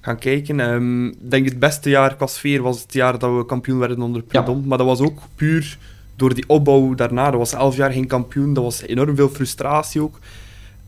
gaan 0.00 0.18
kijken. 0.18 0.60
Ehm, 0.60 1.06
Ik 1.06 1.30
denk 1.30 1.44
het 1.44 1.58
beste 1.58 1.88
jaar 1.90 2.16
qua 2.16 2.26
sfeer 2.26 2.62
was 2.62 2.82
het 2.82 2.92
jaar 2.92 3.18
dat 3.18 3.36
we 3.36 3.46
kampioen 3.46 3.78
werden 3.78 4.02
onder 4.02 4.22
Prudhomme. 4.22 4.66
Maar 4.66 4.78
dat 4.78 4.86
was 4.86 5.00
ook 5.00 5.18
puur 5.34 5.78
door 6.16 6.34
die 6.34 6.44
opbouw 6.46 6.94
daarna. 6.94 7.30
Dat 7.30 7.38
was 7.38 7.52
elf 7.52 7.76
jaar 7.76 7.92
geen 7.92 8.06
kampioen, 8.06 8.54
dat 8.54 8.64
was 8.64 8.82
enorm 8.82 9.16
veel 9.16 9.28
frustratie 9.28 10.02
ook. 10.02 10.18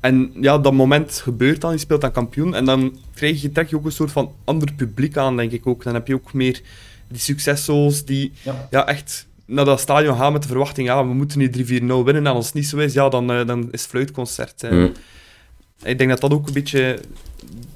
En 0.00 0.32
ja, 0.40 0.58
dat 0.58 0.72
moment 0.72 1.12
gebeurt 1.12 1.60
dan, 1.60 1.72
je 1.72 1.78
speelt 1.78 2.00
dan 2.00 2.12
kampioen. 2.12 2.54
En 2.54 2.64
dan 2.64 2.96
krijg 3.14 3.42
je, 3.42 3.52
trek 3.52 3.68
je 3.68 3.76
ook 3.76 3.84
een 3.84 3.92
soort 3.92 4.12
van 4.12 4.32
ander 4.44 4.72
publiek 4.72 5.16
aan, 5.16 5.36
denk 5.36 5.52
ik 5.52 5.66
ook. 5.66 5.82
Dan 5.84 5.94
heb 5.94 6.06
je 6.06 6.14
ook 6.14 6.32
meer 6.32 6.60
die 7.08 7.20
successo's 7.20 8.04
die 8.04 8.32
Ja. 8.42 8.68
ja, 8.70 8.86
echt 8.86 9.26
naar 9.46 9.64
dat 9.64 9.80
stadion 9.80 10.16
gaan 10.16 10.32
met 10.32 10.42
de 10.42 10.48
verwachting, 10.48 10.86
ja, 10.88 11.06
we 11.06 11.14
moeten 11.14 11.38
nu 11.38 11.50
3-4-0 11.50 12.04
winnen. 12.04 12.26
En 12.26 12.26
als 12.26 12.46
het 12.46 12.54
niet 12.54 12.66
zo 12.66 12.76
is, 12.76 12.92
ja, 12.92 13.08
dan, 13.08 13.32
eh, 13.32 13.46
dan 13.46 13.68
is 13.70 13.80
het 13.82 13.90
fluitconcert. 13.90 14.62
Mhm. 14.62 14.88
Ik 15.84 15.98
denk 15.98 16.10
dat 16.10 16.20
dat 16.20 16.32
ook 16.32 16.46
een 16.46 16.52
beetje 16.52 16.98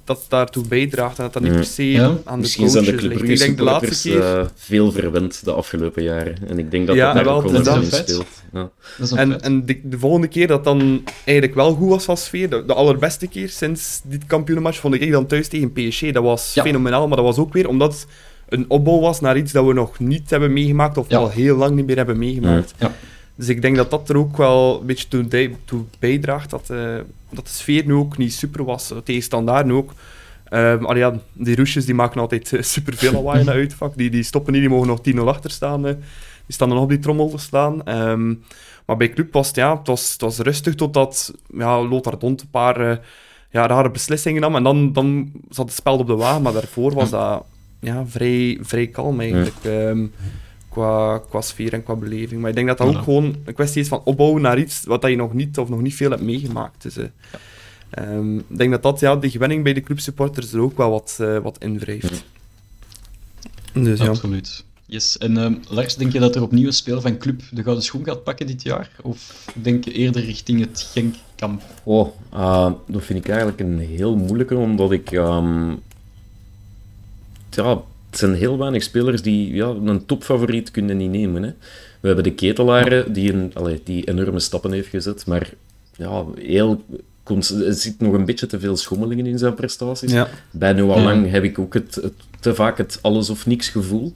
dat 0.05 0.25
daartoe 0.29 0.67
bijdraagt 0.67 1.19
en 1.19 1.25
dat 1.25 1.33
dat 1.33 1.43
niet 1.43 1.51
Mhm. 1.51 1.61
per 1.61 1.71
se 1.71 1.91
Ja. 1.91 2.05
aan 2.25 2.35
de 2.35 2.41
Misschien 2.41 2.71
zijn 2.71 2.85
de 2.85 2.91
coaches 2.91 3.07
Club 3.09 3.21
ligt. 3.21 3.33
Ik 3.33 3.39
denk 3.47 3.57
de 3.57 3.63
laatste 3.63 4.09
keer... 4.09 4.23
eh, 4.39 4.47
veel 4.55 4.93
verwend 4.93 5.45
de 5.45 5.53
afgelopen 5.53 6.03
jaren. 6.03 6.37
En 6.49 6.59
ik 6.59 6.71
denk 6.71 6.87
dat 6.87 6.97
Ja, 6.97 7.07
dat 7.07 7.15
daar 7.15 7.25
wel, 7.25 7.35
ook 7.37 7.51
wel 7.65 7.81
is 7.81 7.97
speelt. 7.97 8.27
Ja. 8.53 8.71
Is 8.99 9.13
En, 9.13 9.41
en 9.43 9.67
de, 9.67 9.81
de 9.85 9.99
volgende 9.99 10.29
keer 10.29 10.47
dat 10.47 10.65
dan 10.65 11.03
eigenlijk 11.25 11.55
wel 11.55 11.75
goed 11.75 11.89
was 11.89 12.05
van 12.05 12.17
sfeer, 12.17 12.51
de, 12.51 12.65
de 12.67 12.75
allerbeste 12.75 13.27
keer 13.27 13.49
sinds 13.49 14.01
dit 14.05 14.27
kampioenenmatch, 14.27 14.79
vond 14.79 14.95
ik 14.95 15.11
dan 15.13 15.27
thuis 15.27 15.49
tegen 15.49 15.73
PSG. 15.73 16.11
Dat 16.13 16.23
was 16.23 16.55
Ja. 16.55 16.63
fenomenaal, 16.63 17.07
maar 17.09 17.17
dat 17.17 17.27
was 17.27 17.39
ook 17.39 17.53
weer 17.53 17.69
omdat 17.69 17.93
het 17.93 18.07
een 18.49 18.65
opbouw 18.69 19.01
was 19.01 19.21
naar 19.21 19.37
iets 19.37 19.53
dat 19.53 19.67
we 19.67 19.73
nog 19.73 19.99
niet 19.99 20.31
hebben 20.31 20.53
meegemaakt, 20.53 20.97
of 20.99 21.09
Ja. 21.11 21.19
al 21.19 21.29
heel 21.29 21.57
lang 21.57 21.75
niet 21.75 21.87
meer 21.87 21.97
hebben 21.97 22.19
meegemaakt. 22.19 22.75
Ja. 22.79 22.93
Dus 23.35 23.49
ik 23.49 23.63
denk 23.63 23.77
dat 23.77 23.91
dat 23.91 24.09
er 24.09 24.17
ook 24.17 24.37
wel 24.37 24.81
een 24.81 24.87
beetje 24.87 25.09
toe, 25.65 25.85
bijdraagt 25.99 26.51
dat, 26.51 26.71
eh, 26.71 26.95
dat 27.31 27.45
de 27.47 27.51
sfeer 27.53 27.87
nu 27.87 27.95
ook 27.95 28.19
niet 28.19 28.33
super 28.33 28.65
was. 28.65 28.91
Eh, 28.91 28.97
Tegen 29.05 29.23
standaard 29.23 29.67
nu 29.67 29.73
ook. 29.73 29.93
Allee, 30.49 30.99
ja, 30.99 31.19
die 31.33 31.57
roesjes 31.57 31.85
die 31.85 31.95
maken 31.95 32.21
altijd 32.21 32.53
uh, 32.53 32.63
super 32.63 32.97
veel 32.97 33.13
lawaai 33.23 33.41
in 33.41 33.47
het 33.47 33.55
uitvak. 33.57 33.97
Die, 33.97 34.11
die 34.11 34.23
stoppen 34.23 34.53
niet, 34.53 34.61
die 34.63 34.71
mogen 34.71 34.87
nog 34.89 35.01
10-0 35.15 35.19
achter 35.29 35.51
staan. 35.51 35.87
eh. 35.87 35.93
Die 36.47 36.55
staan 36.55 36.69
dan 36.69 36.79
op 36.79 36.89
die 36.89 36.99
trommel 36.99 37.29
te 37.31 37.39
slaan. 37.39 37.85
Ehm, 37.85 38.35
maar 38.87 38.97
bij 38.97 39.11
Club 39.11 39.33
was 39.33 39.47
het, 39.47 39.57
ja, 39.57 39.77
het, 39.79 39.87
was, 39.87 40.13
het 40.13 40.21
was 40.21 40.39
rustig 40.39 40.75
totdat 40.75 41.33
ja, 41.55 41.83
Lothar 41.83 42.19
Dont 42.19 42.41
een 42.41 42.51
paar 42.51 42.91
eh, 42.91 42.97
ja, 43.51 43.67
rare 43.67 43.91
beslissingen 43.91 44.41
nam. 44.41 44.57
En 44.57 44.63
dan, 44.63 44.93
dan 44.93 45.33
zat 45.49 45.67
het 45.67 45.75
spel 45.75 45.99
op 45.99 46.07
de 46.07 46.15
wagen, 46.17 46.43
maar 46.43 46.53
daarvoor 46.53 46.95
was 46.95 47.11
dat 47.11 47.45
ja, 47.81 48.07
vrij, 48.07 48.59
vrij 48.61 48.87
kalm 48.87 49.21
eigenlijk. 49.21 49.57
Ehm, 49.65 50.07
qua, 50.69 51.19
qua 51.29 51.41
sfeer 51.41 51.73
en 51.73 51.83
qua 51.83 51.95
beleving. 51.95 52.41
Maar 52.41 52.51
ik 52.51 52.57
denk 52.57 52.69
dat 52.69 52.79
dat 52.79 52.91
Ja. 52.93 52.97
ook 52.99 53.05
gewoon 53.05 53.37
een 53.45 53.55
kwestie 53.55 53.81
is 53.83 53.89
van 53.89 54.01
opbouwen 54.05 54.43
naar 54.43 54.59
iets 54.59 54.85
wat 54.85 55.01
dat 55.03 55.11
je 55.11 55.17
nog 55.17 55.33
niet 55.35 55.59
of 55.59 55.69
nog 55.69 55.81
niet 55.83 55.95
veel 55.95 56.11
hebt 56.11 56.23
meegemaakt. 56.23 56.83
Dus, 56.83 56.97
eh, 56.97 57.05
ehm, 57.91 58.37
ik 58.39 58.59
denk 58.59 58.71
dat 58.71 58.83
dat, 58.83 59.01
ja, 59.01 59.17
die 59.17 59.31
gewenning 59.31 59.63
bij 59.65 59.73
de 59.73 59.81
clubsupporters 59.81 60.53
er 60.53 60.61
ook 60.61 60.77
wel 60.77 60.91
wat, 60.91 61.17
eh, 61.21 61.39
wat 61.39 61.57
in 61.61 61.79
wrijft. 61.79 62.25
Dus 63.73 63.99
ja. 64.01 64.07
Absoluut. 64.09 64.65
Yes. 64.87 65.19
En 65.19 65.37
ehm, 65.37 65.55
Lars, 65.69 65.97
denk 65.97 66.13
je 66.13 66.19
dat 66.19 66.35
er 66.37 66.43
opnieuw 66.43 66.67
een 66.67 66.73
speler 66.73 67.01
van 67.01 67.19
club 67.19 67.41
de 67.51 67.63
gouden 67.63 67.85
schoen 67.85 68.05
gaat 68.05 68.25
pakken 68.25 68.47
dit 68.47 68.63
jaar? 68.63 68.91
Of 69.03 69.47
denk 69.55 69.85
je 69.85 69.93
eerder 69.93 70.25
richting 70.25 70.61
het 70.61 70.91
Genk-kamp? 70.93 71.63
Oh, 71.85 72.09
ah, 72.29 72.73
dat 72.87 73.05
vind 73.05 73.19
ik 73.19 73.29
eigenlijk 73.29 73.61
een 73.61 73.79
heel 73.79 74.17
moeilijke, 74.17 74.57
omdat 74.57 74.93
ik... 74.93 75.13
ehm, 75.13 75.75
ja, 77.57 77.83
het 78.11 78.19
zijn 78.19 78.35
heel 78.35 78.59
weinig 78.59 78.83
spelers 78.83 79.23
die 79.23 79.55
ja, 79.55 79.67
een 79.67 80.07
topfavoriet 80.07 80.71
kunnen 80.71 80.97
niet 80.97 81.11
nemen. 81.11 81.43
Hè. 81.43 81.51
We 82.01 82.07
hebben 82.07 82.25
de 82.25 82.35
ketelaren 82.35 83.13
die, 83.13 83.33
een, 83.33 83.51
allee, 83.55 83.81
die 83.85 84.09
enorme 84.09 84.41
stappen 84.41 84.73
heeft 84.73 84.89
gezet, 84.89 85.27
maar 85.27 85.51
ja, 85.97 86.25
heel, 86.35 86.85
er 87.67 87.75
zit 87.75 88.01
nog 88.01 88.13
een 88.13 88.25
beetje 88.25 88.47
te 88.47 88.61
veel 88.61 88.77
schommelingen 88.77 89.27
in 89.27 89.39
zijn 89.39 89.55
prestaties. 89.55 90.13
Ja. 90.13 90.29
Bij 90.51 90.73
Noah 90.73 90.97
Ja. 90.97 91.03
Lang 91.03 91.31
heb 91.31 91.45
ik 91.45 91.59
ook 91.59 91.75
het, 91.75 91.95
het- 91.95 92.13
te 92.41 92.55
vaak 92.55 92.79
het 92.79 92.99
alles 93.03 93.31
of 93.31 93.47
niks 93.47 93.69
gevoel. 93.69 94.15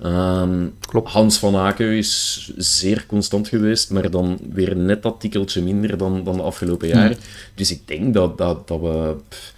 Ehm, 0.00 0.66
Klopt. 0.88 1.10
Hans 1.10 1.38
van 1.38 1.56
Aken 1.56 1.86
is 1.96 2.52
zeer 2.56 3.04
constant 3.06 3.48
geweest, 3.48 3.90
maar 3.90 4.10
dan 4.10 4.38
weer 4.52 4.76
net 4.76 5.02
dat 5.02 5.20
tikkeltje 5.20 5.62
minder 5.62 5.96
dan, 5.98 6.24
dan 6.24 6.36
de 6.36 6.42
afgelopen 6.42 6.88
jaren. 6.88 7.16
Dus 7.54 7.70
ik 7.70 7.88
denk 7.88 8.14
dat, 8.14 8.38
dat, 8.38 8.68
dat, 8.68 8.80
we, 8.80 9.14
pff, 9.28 9.54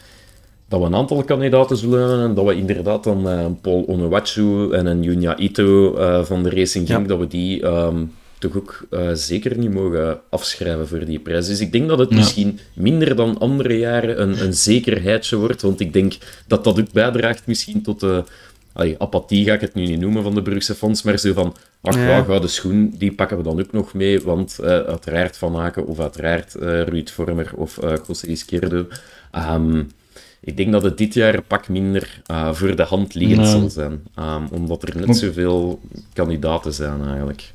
dat 0.73 0.81
we 0.81 0.87
een 0.87 0.95
aantal 0.95 1.23
kandidaten 1.25 1.77
zullen 1.77 2.01
hebben 2.01 2.25
en 2.29 2.35
dat 2.35 2.45
we 2.47 2.55
inderdaad 2.55 3.05
dan 3.05 3.29
eh, 3.29 3.47
Paul 3.61 3.85
Onuwachu 3.87 4.71
en 4.73 4.87
een 4.87 5.03
Junya 5.03 5.37
Ito 5.39 5.95
eh, 5.97 6.25
van 6.25 6.43
de 6.43 6.51
Racing 6.51 6.89
Ja. 6.89 6.99
dat 7.01 7.19
we 7.19 7.27
die 7.27 7.63
ehm, 7.63 8.05
toch 8.39 8.57
ook 8.57 8.87
eh, 8.91 9.09
zeker 9.13 9.59
niet 9.59 9.73
mogen 9.73 10.21
afschrijven 10.31 10.89
voor 10.89 11.05
die 11.05 11.19
prijs. 11.19 11.47
Dus 11.47 11.61
ik 11.61 11.73
denk 11.73 11.89
dat 11.89 11.99
het 11.99 12.11
Ja. 12.11 12.17
misschien 12.17 12.59
minder 12.75 13.17
dan 13.17 13.39
andere 13.39 13.79
jaren 13.79 14.23
een, 14.23 14.43
een 14.45 14.55
zekerheidje 14.55 15.37
wordt, 15.37 15.63
want 15.63 15.81
ik 15.81 15.93
denk 15.93 16.13
dat 16.47 16.65
dat 16.65 16.81
ook 16.81 16.93
bijdraagt 16.93 17.47
misschien 17.47 17.83
tot 17.83 18.01
de 18.01 18.25
allee, 18.73 18.95
apathie, 18.99 19.45
ga 19.45 19.53
ik 19.53 19.61
het 19.61 19.75
nu 19.75 19.87
niet 19.87 20.01
noemen, 20.01 20.23
van 20.23 20.35
de 20.35 20.43
Brugse 20.43 20.75
fans, 20.75 21.03
maar 21.03 21.19
zo 21.19 21.33
van, 21.33 21.55
ach 21.81 21.95
ja, 21.95 22.09
Ja. 22.09 22.23
gouden 22.23 22.51
schoen, 22.51 22.95
die 22.99 23.13
pakken 23.13 23.37
we 23.37 23.43
dan 23.43 23.61
ook 23.61 23.73
nog 23.73 23.95
mee, 23.95 24.21
want 24.21 24.59
eh, 24.59 24.69
uiteraard 24.69 25.37
Van 25.37 25.57
Aken 25.57 25.87
of 25.87 26.01
uiteraard 26.01 26.55
eh 26.55 26.83
Ruud 26.83 27.09
Vormer 27.11 27.51
of 27.57 27.79
eh 27.79 27.93
José 28.07 28.27
Izquierdo. 28.27 28.87
Ik 30.45 30.57
denk 30.57 30.73
dat 30.73 30.83
het 30.83 30.99
dit 30.99 31.15
jaar 31.15 31.35
een 31.35 31.45
pak 31.47 31.69
minder 31.69 32.21
eh, 32.27 32.53
voor 32.53 32.77
de 32.77 32.83
hand 32.83 33.15
liggend 33.15 33.49
zal 33.49 33.69
zijn, 33.71 34.03
Ehm, 34.15 34.43
omdat 34.51 34.83
er 34.89 35.07
net 35.07 35.17
zoveel 35.17 35.81
kandidaten 36.13 36.73
zijn 36.73 37.05
eigenlijk. 37.05 37.53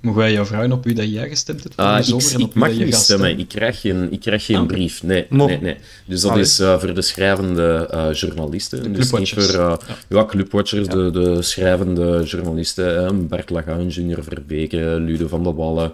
Mogen 0.00 0.20
wij 0.20 0.32
jou 0.32 0.46
vragen 0.46 0.72
op 0.72 0.84
wie 0.84 0.94
dat 0.94 1.10
jij 1.12 1.28
gestemd 1.28 1.62
hebt 1.62 1.76
de 1.76 1.82
ik, 1.98 2.04
zomer 2.04 2.34
en 2.34 2.42
op 2.42 2.48
ik 2.48 2.54
mag 2.54 2.72
niet 2.72 2.94
stemmen. 2.94 3.38
Ik 3.38 3.48
krijg 3.48 3.80
geen, 3.80 4.12
ik 4.12 4.20
krijg 4.20 4.44
geen 4.44 4.56
Ah, 4.56 4.66
brief. 4.66 5.02
Nee, 5.02 5.26
nee, 5.30 5.58
nee. 5.60 5.76
Dus 6.06 6.20
dat 6.20 6.30
Allee. 6.30 6.42
is 6.42 6.58
eh, 6.58 6.78
voor 6.78 6.94
de 6.94 7.02
schrijvende 7.02 7.88
eh, 7.90 8.12
journalisten. 8.12 8.82
De 8.82 8.90
dus 8.90 9.12
niet 9.12 9.28
voor 9.28 9.42
uh, 9.42 9.50
Ja. 9.52 9.78
ja. 10.08 10.24
clubwatchers, 10.24 10.88
De, 10.88 11.10
de 11.10 11.42
schrijvende 11.42 12.22
journalisten. 12.24 13.28
Bert 13.28 13.50
Lagaan, 13.50 13.88
Junior 13.88 14.22
Verbeke, 14.22 14.96
Ludo 15.00 15.28
van 15.28 15.42
der 15.44 15.54
Wallen, 15.54 15.92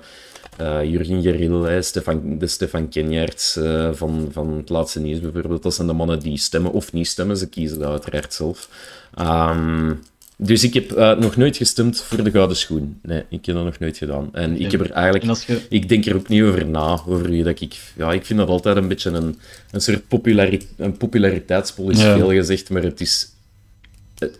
eh 0.60 0.90
Jurgen 0.90 1.22
Geril, 1.22 1.82
Stefan, 1.82 2.38
de 2.38 2.46
Stefan 2.46 2.88
Kenjaerts 2.88 3.56
eh, 3.56 3.88
van, 3.92 4.28
van 4.32 4.56
het 4.56 4.68
laatste 4.68 5.00
nieuws 5.00 5.20
bijvoorbeeld. 5.20 5.62
Dat 5.62 5.74
zijn 5.74 5.86
de 5.86 5.92
mannen 5.92 6.20
die 6.20 6.38
stemmen 6.38 6.72
of 6.72 6.92
niet 6.92 7.06
stemmen. 7.06 7.36
Ze 7.36 7.48
kiezen 7.48 7.78
dat 7.78 7.90
uiteraard 7.90 8.34
zelf. 8.34 8.68
Ehm, 9.14 9.92
dus 10.36 10.64
ik 10.64 10.74
heb 10.74 10.92
eh, 10.92 11.16
nog 11.16 11.36
nooit 11.36 11.56
gestemd 11.56 12.00
voor 12.00 12.24
de 12.24 12.30
Gouden 12.30 12.56
Schoen. 12.56 12.98
Nee, 13.02 13.22
ik 13.28 13.46
heb 13.46 13.54
dat 13.54 13.64
nog 13.64 13.78
nooit 13.78 13.96
gedaan. 13.96 14.28
En 14.32 14.60
ik 14.60 14.70
heb 14.70 14.80
er 14.80 14.90
eigenlijk... 14.90 15.40
Je... 15.46 15.60
Ik 15.68 15.88
denk 15.88 16.06
er 16.06 16.14
ook 16.14 16.28
niet 16.28 16.42
over 16.42 16.66
na, 16.66 17.00
over 17.06 17.30
wie 17.30 17.42
dat 17.44 17.60
ik... 17.60 17.76
Ja, 17.96 18.12
ik 18.12 18.24
vind 18.24 18.38
dat 18.38 18.48
altijd 18.48 18.76
een 18.76 18.88
beetje 18.88 19.10
een, 19.10 19.38
een 19.70 19.80
soort 19.80 20.08
populari 20.08 20.68
een 20.76 20.96
populariteitspol, 20.96 21.90
is 21.90 22.00
Ja. 22.02 22.16
veel 22.16 22.30
gezegd, 22.30 22.70
maar 22.70 22.82
het 22.82 23.00
is 23.00 23.32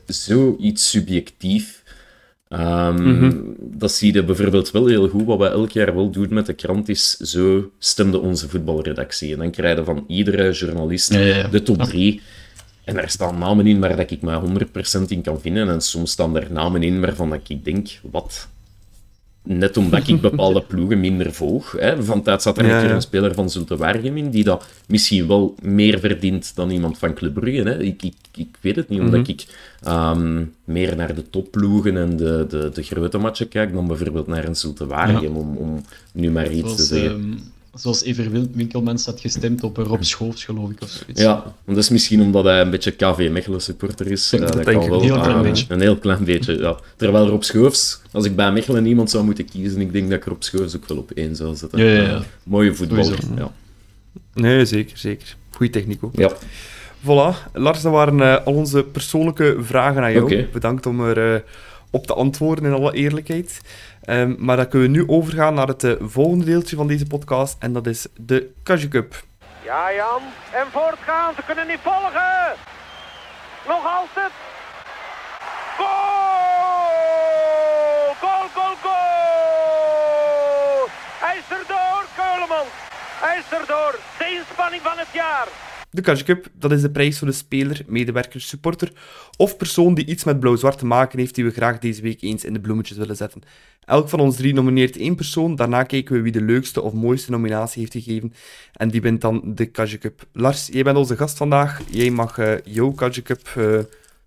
zoiets 0.06 0.90
subjectief. 0.90 1.79
Ehm, 2.50 3.02
Mhm. 3.16 3.30
Dat 3.58 3.92
zie 3.92 4.14
je 4.14 4.24
bijvoorbeeld 4.24 4.70
wel 4.70 4.86
heel 4.86 5.08
goed. 5.08 5.24
Wat 5.24 5.38
wij 5.38 5.50
elk 5.50 5.70
jaar 5.70 5.94
wel 5.94 6.10
doen 6.10 6.26
met 6.34 6.46
de 6.46 6.52
krant 6.52 6.88
is, 6.88 7.16
zo 7.16 7.70
stemde 7.78 8.18
onze 8.18 8.48
voetbalredactie. 8.48 9.32
En 9.32 9.38
dan 9.38 9.50
krijg 9.50 9.78
je 9.78 9.84
van 9.84 10.04
iedere 10.06 10.50
journalist 10.52 11.12
Ja, 11.12 11.20
ja, 11.20 11.36
ja. 11.36 11.48
de 11.48 11.62
top 11.62 11.82
3. 11.82 12.20
En 12.84 12.94
daar 12.94 13.10
staan 13.10 13.38
namen 13.38 13.66
in 13.66 13.80
waar 13.80 13.96
dat 13.96 14.10
ik 14.10 14.20
maar 14.20 14.40
100% 14.40 15.10
in 15.10 15.22
kan 15.22 15.40
vinden. 15.40 15.68
En 15.68 15.80
soms 15.80 16.10
staan 16.10 16.36
er 16.36 16.46
namen 16.52 16.82
in 16.82 17.00
waarvan 17.00 17.30
dat 17.30 17.40
ik 17.48 17.64
denk, 17.64 17.88
wat? 18.10 18.48
Net 19.42 19.76
omdat 19.76 20.08
ik 20.08 20.20
bepaalde 20.20 20.62
ploegen 20.62 21.00
minder 21.00 21.32
volg. 21.32 21.72
Hè. 21.78 22.02
Van 22.04 22.22
tijd 22.22 22.42
zat 22.42 22.58
er 22.58 22.66
Ja, 22.66 22.72
een 22.74 22.80
keer 22.80 22.88
ja. 22.88 22.94
een 22.94 23.00
speler 23.02 23.34
van 23.34 23.50
Zulte 23.50 23.76
Waregem 23.76 24.16
in, 24.16 24.30
die 24.30 24.44
dat 24.44 24.66
misschien 24.88 25.26
wel 25.26 25.54
meer 25.62 25.98
verdient 26.00 26.52
dan 26.54 26.70
iemand 26.70 26.98
van 26.98 27.14
Club 27.14 27.34
Brugge. 27.34 27.62
Hè. 27.68 27.82
Ik, 27.82 28.02
ik, 28.02 28.14
ik 28.34 28.48
weet 28.60 28.76
het 28.76 28.88
niet, 28.88 29.00
omdat 29.00 29.20
Mhm. 29.20 29.30
ik 29.30 29.46
ehm, 29.82 30.44
meer 30.64 30.96
naar 30.96 31.14
de 31.14 31.30
topploegen 31.30 31.96
en 31.96 32.16
de, 32.16 32.46
de, 32.48 32.70
de 32.74 32.82
grote 32.82 33.18
matchen 33.18 33.48
kijk 33.48 33.72
dan 33.72 33.86
bijvoorbeeld 33.86 34.26
naar 34.26 34.44
een 34.44 34.56
Zulte 34.56 34.86
Waregem, 34.86 35.36
om, 35.36 35.56
om 35.56 35.84
nu 36.12 36.30
maar 36.30 36.50
iets 36.52 36.76
te 36.76 36.82
zeggen. 36.82 37.10
ehm, 37.10 37.32
zoals 37.74 38.02
Ever 38.02 38.30
Winkelmans 38.52 39.06
had 39.06 39.20
gestemd 39.20 39.62
op 39.62 39.76
Rob 39.76 40.02
Schoofs, 40.02 40.44
geloof 40.44 40.70
ik, 40.70 40.82
of 40.82 40.88
zoiets. 40.88 41.20
Ja, 41.20 41.34
want 41.34 41.54
dat 41.64 41.76
is 41.76 41.88
misschien 41.88 42.20
omdat 42.20 42.44
hij 42.44 42.60
een 42.60 42.70
beetje 42.70 42.90
KV 42.90 43.28
Mechelen 43.30 43.60
supporter 43.60 44.10
is. 44.10 44.30
Dat 44.30 44.52
denk 44.52 44.64
kan 44.64 44.82
ik 44.82 44.88
wel, 44.88 44.98
een 44.98 45.04
heel 45.04 45.20
klein 45.20 45.36
ah, 45.36 45.42
beetje. 45.42 45.66
Een 45.68 45.80
heel 45.80 45.96
klein 45.96 46.24
beetje, 46.24 46.58
ja. 46.58 46.78
Terwijl 46.96 47.28
Rob 47.28 47.42
Schoofs, 47.42 48.00
als 48.12 48.24
ik 48.24 48.36
bij 48.36 48.52
Mechelen 48.52 48.86
iemand 48.86 49.10
zou 49.10 49.24
moeten 49.24 49.44
kiezen, 49.44 49.80
ik 49.80 49.92
denk 49.92 50.10
dat 50.10 50.18
ik 50.18 50.24
Rob 50.24 50.42
Schoofs 50.42 50.76
ook 50.76 50.88
wel 50.88 50.96
op 50.96 51.10
één 51.10 51.36
zou 51.36 51.56
zetten. 51.56 51.78
Ja, 51.78 51.92
ja, 51.92 52.02
ja. 52.02 52.22
Mooie 52.42 52.74
voetballer. 52.74 53.18
Ja. 53.36 53.52
Nee, 54.34 54.64
zeker, 54.64 54.98
zeker. 54.98 55.36
Goeie 55.50 55.72
techniek 55.72 56.04
ook. 56.04 56.16
ja. 56.16 56.30
Voilà. 57.02 57.52
Lars, 57.52 57.82
dat 57.82 57.92
waren 57.92 58.20
eh, 58.20 58.46
al 58.46 58.54
onze 58.54 58.82
persoonlijke 58.82 59.56
vragen 59.60 60.02
aan 60.02 60.12
jou. 60.12 60.46
Bedankt 60.52 60.86
om 60.86 61.00
er 61.00 61.34
eh, 61.34 61.40
op 61.90 62.06
te 62.06 62.14
antwoorden, 62.14 62.64
in 62.64 62.72
alle 62.72 62.92
eerlijkheid. 62.92 63.60
Ehm, 64.02 64.34
maar 64.38 64.56
dan 64.56 64.68
kunnen 64.68 64.90
we 64.92 64.96
nu 64.96 65.08
overgaan 65.08 65.54
naar 65.54 65.66
het 65.66 65.84
eh, 65.84 65.92
volgende 66.00 66.44
deeltje 66.44 66.76
van 66.76 66.86
deze 66.86 67.06
podcast. 67.06 67.56
En 67.58 67.72
dat 67.72 67.86
is 67.86 68.06
de 68.16 68.50
Kaju 68.62 68.88
Cup. 68.88 69.22
Ja, 69.64 69.92
Jan. 69.92 70.22
En 70.52 70.66
voortgaan. 70.70 71.34
Ze 71.34 71.42
kunnen 71.46 71.66
niet 71.66 71.80
volgen. 71.82 72.54
Nog 73.68 73.84
altijd. 73.98 74.30
Goal! 75.76 78.14
Goal, 78.20 78.48
goal, 78.54 78.74
goal! 78.82 80.88
Hij 81.24 81.36
is 81.38 81.56
erdoor, 81.58 82.04
Keulemans. 82.16 82.72
Hij 83.24 83.38
is 83.38 83.58
erdoor. 83.58 83.98
De 84.18 84.26
inspanning 84.38 84.82
van 84.82 84.98
het 84.98 85.08
jaar. 85.12 85.48
De 85.92 86.22
Cup, 86.24 86.46
dat 86.58 86.72
is 86.72 86.80
de 86.80 86.90
prijs 86.90 87.18
voor 87.18 87.28
de 87.28 87.34
speler, 87.34 87.80
medewerker, 87.86 88.40
supporter 88.40 88.92
of 89.36 89.56
persoon 89.56 89.94
die 89.94 90.06
iets 90.06 90.24
met 90.24 90.40
blauw-zwart 90.40 90.78
te 90.78 90.86
maken 90.86 91.18
heeft 91.18 91.34
die 91.34 91.44
we 91.44 91.50
graag 91.50 91.78
deze 91.78 92.02
week 92.02 92.22
eens 92.22 92.44
in 92.44 92.52
de 92.52 92.60
bloemetjes 92.60 92.96
willen 92.96 93.16
zetten. 93.16 93.42
Elk 93.84 94.08
van 94.08 94.20
ons 94.20 94.36
drie 94.36 94.54
nomineert 94.54 94.96
één 94.96 95.14
persoon, 95.14 95.56
daarna 95.56 95.82
kijken 95.82 96.14
we 96.14 96.22
wie 96.22 96.32
de 96.32 96.42
leukste 96.42 96.82
of 96.82 96.92
mooiste 96.92 97.30
nominatie 97.30 97.80
heeft 97.80 97.92
gegeven 97.92 98.32
en 98.72 98.88
die 98.88 99.00
wint 99.00 99.20
dan 99.20 99.42
de 99.54 99.70
Cup. 99.70 100.26
Lars, 100.32 100.68
jij 100.72 100.82
bent 100.82 100.96
onze 100.96 101.16
gast 101.16 101.36
vandaag. 101.36 101.80
Jij 101.90 102.10
mag 102.10 102.38
eh, 102.38 102.52
jouw 102.64 102.94
Cup 103.22 103.40
eh, 103.56 103.78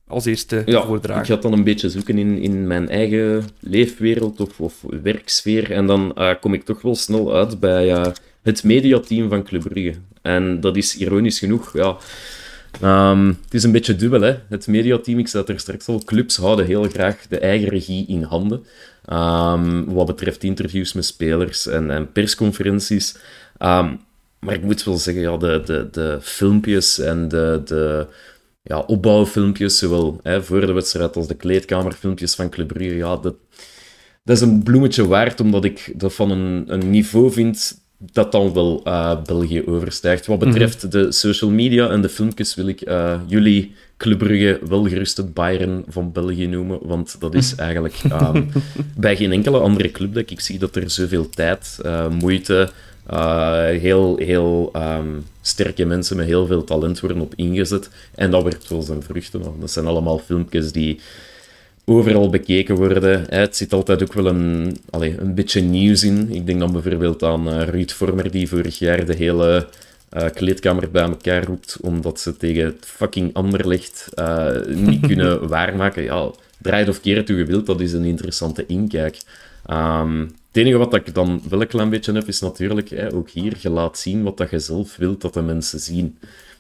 als 0.08 0.26
eerste 0.26 0.64
Ja, 0.66 0.86
voordragen. 0.86 1.22
ik 1.22 1.28
ga 1.28 1.36
dan 1.36 1.54
een 1.54 1.64
beetje 1.64 1.90
zoeken 1.90 2.18
in, 2.18 2.38
in 2.38 2.68
mijn 2.68 2.90
eigen 2.90 3.44
leefwereld 3.60 4.40
of, 4.40 4.60
of 4.60 4.84
werksfeer. 5.04 5.72
En 5.72 5.86
dan 5.86 6.16
eh, 6.16 6.34
kom 6.42 6.54
ik 6.54 6.64
toch 6.64 6.82
wel 6.82 6.96
snel 6.96 7.36
uit 7.36 7.60
bij 7.60 8.14
het 8.42 8.64
mediateam 8.64 9.30
van 9.30 9.44
Club 9.44 9.62
Brugge. 9.62 9.94
En 10.24 10.60
dat 10.60 10.78
is 10.78 10.98
ironisch 10.98 11.40
genoeg, 11.40 11.74
ja... 11.74 11.98
ehm, 12.82 13.28
het 13.28 13.54
is 13.54 13.64
een 13.64 13.72
beetje 13.72 13.96
dubbel, 13.96 14.22
hè. 14.22 14.36
Het 14.50 14.68
mediateam, 14.68 15.20
ik 15.20 15.28
zei 15.28 15.44
het 15.44 15.52
er 15.52 15.60
straks 15.60 15.88
al, 15.88 16.02
clubs 16.06 16.38
houden 16.38 16.66
heel 16.66 16.84
graag 16.84 17.28
de 17.28 17.40
eigen 17.40 17.70
regie 17.70 18.08
in 18.08 18.24
handen. 18.24 18.66
Ehm, 19.06 19.84
wat 19.84 20.06
betreft 20.06 20.44
interviews 20.44 20.94
met 20.94 21.06
spelers 21.06 21.68
en, 21.68 21.92
en 21.92 22.12
persconferenties. 22.12 23.16
Ehm, 23.58 23.96
maar 24.40 24.56
ik 24.56 24.64
moet 24.64 24.84
wel 24.84 24.98
zeggen, 24.98 25.24
ja, 25.24 25.38
de, 25.38 25.62
de, 25.66 25.88
de 25.92 26.18
filmpjes 26.22 27.00
en 27.00 27.28
de, 27.28 27.62
de 27.66 28.08
ja, 28.64 28.80
opbouwfilmpjes, 28.80 29.78
zowel 29.78 30.20
voor 30.24 30.66
de 30.66 30.72
wedstrijd 30.72 31.16
als 31.16 31.28
de 31.28 31.36
kleedkamerfilmpjes 31.36 32.36
van 32.36 32.50
Club 32.50 32.82
ja, 32.82 33.18
dat, 33.18 33.36
dat 34.24 34.36
is 34.36 34.42
een 34.42 34.64
bloemetje 34.64 35.08
waard, 35.08 35.40
omdat 35.40 35.66
ik 35.66 35.94
dat 35.96 36.14
van 36.14 36.32
een, 36.32 36.64
een 36.68 36.90
niveau 36.90 37.32
vind 37.32 37.83
dat 38.12 38.32
dan 38.32 38.54
wel 38.54 38.82
eh, 38.84 39.22
België 39.26 39.64
overstijgt. 39.66 40.26
Wat 40.26 40.40
betreft 40.40 40.92
de 40.92 41.12
social 41.12 41.52
media 41.52 41.90
en 41.90 42.02
de 42.02 42.10
filmpjes 42.10 42.56
wil 42.56 42.68
ik 42.68 42.82
eh, 42.82 43.20
jullie 43.28 43.72
Club 43.98 44.18
Brugge 44.18 44.60
wel 44.68 44.84
gerust 44.84 45.18
het 45.18 45.34
Bayern 45.34 45.84
van 45.88 46.12
België 46.12 46.48
noemen, 46.48 46.80
want 46.82 47.16
dat 47.20 47.34
is 47.34 47.56
eigenlijk 47.68 48.00
ehm, 48.10 48.44
bij 48.98 49.16
geen 49.16 49.32
enkele 49.32 49.60
andere 49.60 49.92
club 49.92 50.14
dat 50.14 50.30
ik 50.30 50.40
zie 50.40 50.60
dat 50.60 50.76
er 50.76 50.90
zoveel 50.90 51.30
tijd, 51.30 51.80
eh, 51.84 52.10
moeite, 52.10 52.70
heel, 53.80 54.18
heel 54.18 54.70
ehm, 54.74 55.10
sterke 55.42 55.86
mensen 55.86 56.18
met 56.18 56.26
heel 56.26 56.46
veel 56.46 56.64
talent 56.64 57.00
worden 57.00 57.22
op 57.22 57.34
ingezet. 57.36 57.90
En 58.16 58.32
dat 58.32 58.44
werkt 58.44 58.68
wel 58.68 58.82
zijn 58.82 59.04
vruchten 59.04 59.46
af. 59.46 59.54
Dat 59.60 59.72
zijn 59.72 59.86
allemaal 59.86 60.18
filmpjes 60.18 60.72
die 60.72 61.00
overal 61.86 62.30
bekeken 62.30 62.76
worden. 62.76 63.26
Het 63.30 63.56
zit 63.56 63.74
altijd 63.74 64.04
ook 64.04 64.14
wel 64.14 64.26
een, 64.26 64.78
allee, 64.90 65.20
een 65.20 65.36
beetje 65.36 65.62
nieuws 65.62 66.04
in. 66.04 66.32
Ik 66.32 66.46
denk 66.46 66.60
dan 66.60 66.72
bijvoorbeeld 66.72 67.24
aan 67.24 67.50
eh, 67.50 67.68
Ruud 67.68 67.92
Vormer, 67.92 68.32
die 68.32 68.48
vorig 68.48 68.80
jaar 68.80 69.06
de 69.06 69.16
hele 69.16 69.68
eh, 70.10 70.30
kleedkamer 70.34 70.92
bij 70.92 71.04
elkaar 71.04 71.44
roept, 71.44 71.78
omdat 71.82 72.20
ze 72.20 72.38
tegen 72.38 72.66
het 72.66 72.86
fucking 72.86 73.34
Anderlecht 73.34 74.10
eh, 74.14 74.52
niet 74.68 75.06
kunnen 75.10 75.48
waarmaken. 75.48 76.04
Ja, 76.04 76.32
draait 76.62 76.90
of 76.90 77.02
keer 77.02 77.36
je 77.36 77.46
wilt, 77.46 77.66
dat 77.66 77.82
is 77.82 77.94
een 77.94 78.06
interessante 78.06 78.66
inkijk. 78.66 79.18
Ehm, 79.66 80.20
het 80.20 80.58
enige 80.62 80.78
wat 80.78 80.94
ik 80.94 81.14
dan 81.14 81.42
wel 81.50 81.62
een 81.62 81.68
klein 81.68 81.90
beetje 81.90 82.14
heb, 82.14 82.28
is 82.28 82.40
natuurlijk 82.40 82.90
hè, 82.90 83.14
ook 83.14 83.30
hier, 83.30 83.54
je 83.60 83.70
laat 83.70 83.98
zien 83.98 84.24
wat 84.24 84.38
dat 84.38 84.50
je 84.50 84.60
zelf 84.60 84.96
wilt 84.96 85.22
dat 85.22 85.34
de 85.34 85.42
mensen 85.42 85.80
zien. 85.80 86.18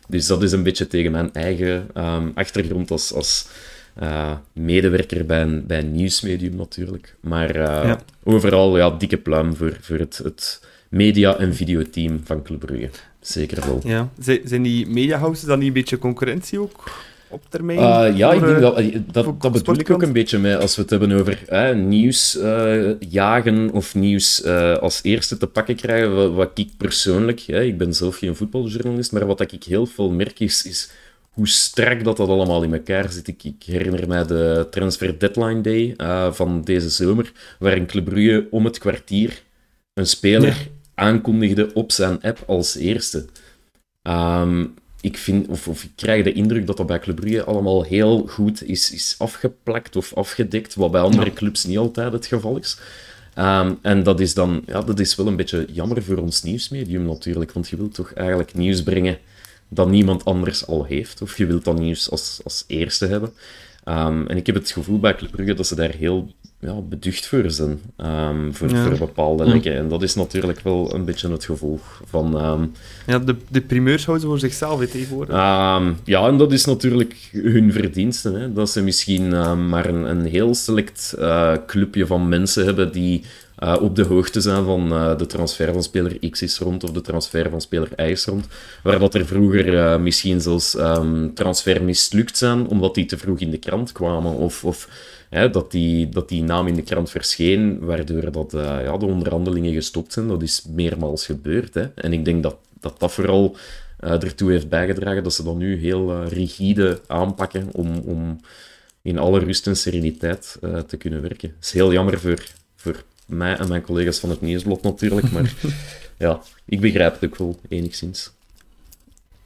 Dus 0.07 0.27
dat 0.27 0.43
is 0.43 0.51
een 0.51 0.63
beetje 0.63 0.87
tegen 0.87 1.11
mijn 1.11 1.33
eigen 1.33 1.87
ehm, 1.93 2.29
achtergrond 2.33 2.91
als, 2.91 3.13
als 3.13 3.47
eh, 3.95 4.31
medewerker 4.53 5.25
bij 5.25 5.41
een, 5.41 5.65
bij 5.67 5.79
een 5.79 5.91
nieuwsmedium 5.91 6.55
natuurlijk. 6.55 7.15
Maar 7.19 7.49
eh, 7.49 7.87
Ja. 7.87 7.99
overal 8.23 8.77
ja, 8.77 8.89
dikke 8.89 9.17
pluim 9.17 9.55
voor, 9.55 9.77
voor 9.81 9.97
het, 9.97 10.19
het 10.23 10.65
media- 10.89 11.37
en 11.37 11.55
videoteam 11.55 12.21
van 12.23 12.43
Club 12.43 12.59
Brugge. 12.59 12.89
Zeker 13.19 13.65
wel. 13.65 13.81
Ja. 13.83 14.09
Zijn, 14.19 14.39
zijn 14.43 14.61
die 14.61 14.87
mediahouses 14.87 15.45
dan 15.45 15.59
niet 15.59 15.67
een 15.67 15.73
beetje 15.73 15.97
concurrentie 15.97 16.59
ook 16.59 16.91
op 17.27 17.41
termijn? 17.49 17.77
Eh, 17.79 18.17
ja, 18.17 18.31
ik 18.31 18.39
denk 18.39 18.59
dat, 18.59 18.75
dat, 19.11 19.41
dat 19.41 19.51
bedoel 19.51 19.79
ik 19.79 19.89
ook 19.89 20.01
een 20.01 20.13
beetje 20.13 20.39
mee 20.39 20.55
als 20.55 20.75
we 20.75 20.81
het 20.81 20.89
hebben 20.89 21.11
over 21.11 21.75
nieuws 21.75 22.37
jagen 23.09 23.71
of 23.71 23.95
nieuws 23.95 24.45
als 24.79 24.99
eerste 25.03 25.37
te 25.37 25.47
pakken 25.47 25.75
krijgen. 25.75 26.15
Wat, 26.15 26.33
wat 26.33 26.51
ik 26.55 26.69
persoonlijk, 26.77 27.41
ik 27.47 27.77
ben 27.77 27.93
zelf 27.93 28.17
geen 28.17 28.35
voetbaljournalist, 28.35 29.11
maar 29.11 29.25
wat 29.25 29.51
ik 29.51 29.63
heel 29.63 29.85
veel 29.85 30.09
merk 30.09 30.39
is, 30.39 30.65
is 30.65 30.91
hoe 31.33 31.47
strak 31.47 32.03
dat, 32.03 32.17
dat 32.17 32.29
allemaal 32.29 32.63
in 32.63 32.73
elkaar 32.73 33.11
zit. 33.11 33.27
Ik, 33.27 33.43
ik 33.43 33.63
herinner 33.65 34.07
mij 34.07 34.25
de 34.25 34.67
Transfer 34.69 35.19
Deadline 35.19 35.61
Day 35.61 35.93
eh, 35.97 36.31
van 36.33 36.61
deze 36.63 36.89
zomer, 36.89 37.31
waarin 37.59 37.85
Club 37.85 38.05
Brugge 38.05 38.47
om 38.51 38.65
het 38.65 38.77
kwartier 38.77 39.41
een 39.93 40.07
speler 40.07 40.47
Ja. 40.49 40.55
aankondigde 40.95 41.73
op 41.73 41.91
zijn 41.91 42.21
app 42.21 42.43
als 42.47 42.75
eerste. 42.75 43.25
Ehm, 44.01 44.65
ik, 45.01 45.17
vind, 45.17 45.47
of, 45.47 45.67
of 45.67 45.83
ik 45.83 45.91
krijg 45.95 46.23
de 46.23 46.33
indruk 46.33 46.67
dat 46.67 46.77
dat 46.77 46.87
bij 46.87 46.99
Club 46.99 47.15
Brugge 47.15 47.43
allemaal 47.43 47.83
heel 47.83 48.27
goed 48.27 48.63
is, 48.63 48.91
is 48.91 49.15
afgeplakt 49.17 49.95
of 49.95 50.13
afgedekt, 50.13 50.75
wat 50.75 50.91
bij 50.91 51.01
andere 51.01 51.33
clubs 51.33 51.63
niet 51.65 51.77
altijd 51.77 52.13
het 52.13 52.25
geval 52.25 52.57
is. 52.57 52.77
Ehm, 53.33 53.73
en 53.81 54.03
dat 54.03 54.19
is 54.19 54.33
dan 54.33 54.63
ja, 54.65 54.81
dat 54.81 54.99
is 54.99 55.15
wel 55.15 55.27
een 55.27 55.35
beetje 55.35 55.67
jammer 55.71 56.03
voor 56.03 56.17
ons 56.17 56.43
nieuwsmedium 56.43 57.05
natuurlijk, 57.05 57.51
want 57.51 57.69
je 57.69 57.77
wilt 57.77 57.93
toch 57.93 58.13
eigenlijk 58.13 58.53
nieuws 58.53 58.83
brengen 58.83 59.17
dat 59.73 59.89
niemand 59.89 60.25
anders 60.25 60.67
al 60.67 60.83
heeft, 60.83 61.21
of 61.21 61.37
je 61.37 61.45
wilt 61.45 61.65
dat 61.65 61.79
nieuws 61.79 62.09
als, 62.11 62.39
als 62.43 62.63
eerste 62.67 63.05
hebben. 63.05 63.29
Ehm, 63.83 64.25
en 64.27 64.37
ik 64.37 64.45
heb 64.45 64.55
het 64.55 64.71
gevoel 64.71 64.99
bij 64.99 65.15
Club 65.15 65.31
Brugge 65.31 65.53
dat 65.53 65.67
ze 65.67 65.75
daar 65.75 65.93
heel 65.97 66.31
ja, 66.59 66.73
beducht 66.81 67.27
voor 67.27 67.51
zijn, 67.51 67.81
ehm, 67.97 68.51
voor, 68.51 68.69
Ja. 68.69 68.83
voor 68.85 68.97
bepaalde 68.97 69.43
dingen. 69.45 69.77
En 69.77 69.87
dat 69.87 70.03
is 70.03 70.15
natuurlijk 70.15 70.59
wel 70.59 70.93
een 70.95 71.05
beetje 71.05 71.29
het 71.31 71.45
gevolg 71.45 72.01
van... 72.05 72.37
ehm, 72.37 72.65
Ja, 73.07 73.19
de, 73.19 73.35
de 73.49 73.61
primeurs 73.61 74.05
houden 74.05 74.25
ze 74.25 74.29
voor 74.31 74.39
zichzelf 74.39 74.79
hè, 74.79 74.87
tegenwoordig. 74.87 75.35
Ja, 76.03 76.27
en 76.27 76.37
dat 76.37 76.51
is 76.51 76.65
natuurlijk 76.65 77.29
hun 77.31 77.71
verdienste. 77.71 78.31
Hè? 78.31 78.53
Dat 78.53 78.69
ze 78.69 78.81
misschien 78.83 79.29
maar 79.69 79.85
een, 79.85 80.09
een 80.09 80.25
heel 80.25 80.55
select 80.55 81.15
eh, 81.19 81.53
clubje 81.67 82.05
van 82.05 82.29
mensen 82.29 82.65
hebben 82.65 82.91
die 82.91 83.23
eh, 83.63 83.81
op 83.81 83.95
de 83.95 84.03
hoogte 84.03 84.41
zijn 84.41 84.65
van 84.65 84.91
eh, 84.91 85.17
de 85.17 85.25
transfer 85.25 85.73
van 85.73 85.83
speler 85.83 86.29
X 86.29 86.41
is 86.41 86.59
rond 86.59 86.83
of 86.83 86.91
de 86.91 87.01
transfer 87.01 87.49
van 87.49 87.61
speler 87.61 87.89
Y 87.97 88.01
is 88.01 88.25
rond. 88.25 88.47
Waar 88.83 88.99
dat 88.99 89.13
er 89.13 89.25
vroeger 89.25 89.77
eh, 89.77 89.99
misschien 89.99 90.41
zelfs 90.41 90.75
ehm 90.75 91.33
transfer 91.33 91.83
mislukt 91.83 92.37
zijn 92.37 92.67
omdat 92.67 92.95
die 92.95 93.05
te 93.05 93.17
vroeg 93.17 93.39
in 93.39 93.51
de 93.51 93.57
krant 93.57 93.91
kwamen. 93.91 94.33
Of, 94.33 94.65
of 94.65 94.89
hè, 95.29 95.49
dat, 95.49 95.71
die, 95.71 96.09
dat 96.09 96.29
die 96.29 96.43
naam 96.43 96.67
in 96.67 96.75
de 96.75 96.81
krant 96.81 97.09
verscheen, 97.09 97.79
waardoor 97.79 98.31
dat, 98.31 98.51
ja, 98.51 98.97
de 98.97 99.05
onderhandelingen 99.05 99.73
gestopt 99.73 100.13
zijn. 100.13 100.27
Dat 100.27 100.41
is 100.41 100.65
meermaals 100.69 101.25
gebeurd. 101.25 101.73
Hè? 101.73 101.85
En 101.95 102.13
ik 102.13 102.25
denk 102.25 102.43
dat 102.43 102.55
dat, 102.79 102.99
dat 102.99 103.11
vooral 103.11 103.55
ertoe 103.99 104.51
heeft 104.51 104.69
bijgedragen 104.69 105.23
dat 105.23 105.33
ze 105.33 105.43
dat 105.43 105.55
nu 105.55 105.79
heel 105.79 106.23
rigide 106.23 107.01
aanpakken 107.07 107.69
om, 107.71 107.97
om 107.97 108.39
in 109.01 109.17
alle 109.17 109.39
rust 109.39 109.67
en 109.67 109.77
sereniteit 109.77 110.57
te 110.87 110.97
kunnen 110.97 111.21
werken. 111.21 111.49
Het 111.55 111.65
is 111.65 111.71
heel 111.71 111.91
jammer 111.93 112.19
voor, 112.19 112.43
voor 112.75 113.03
mij 113.25 113.57
en 113.57 113.67
mijn 113.67 113.81
collega's 113.81 114.19
van 114.19 114.29
het 114.29 114.41
Nieuwsblad 114.41 114.81
natuurlijk, 114.81 115.31
maar 115.31 115.53
ja, 116.17 116.41
ik 116.65 116.79
begrijp 116.79 117.19
het 117.19 117.29
ook 117.29 117.37
wel 117.37 117.59
enigszins. 117.69 118.31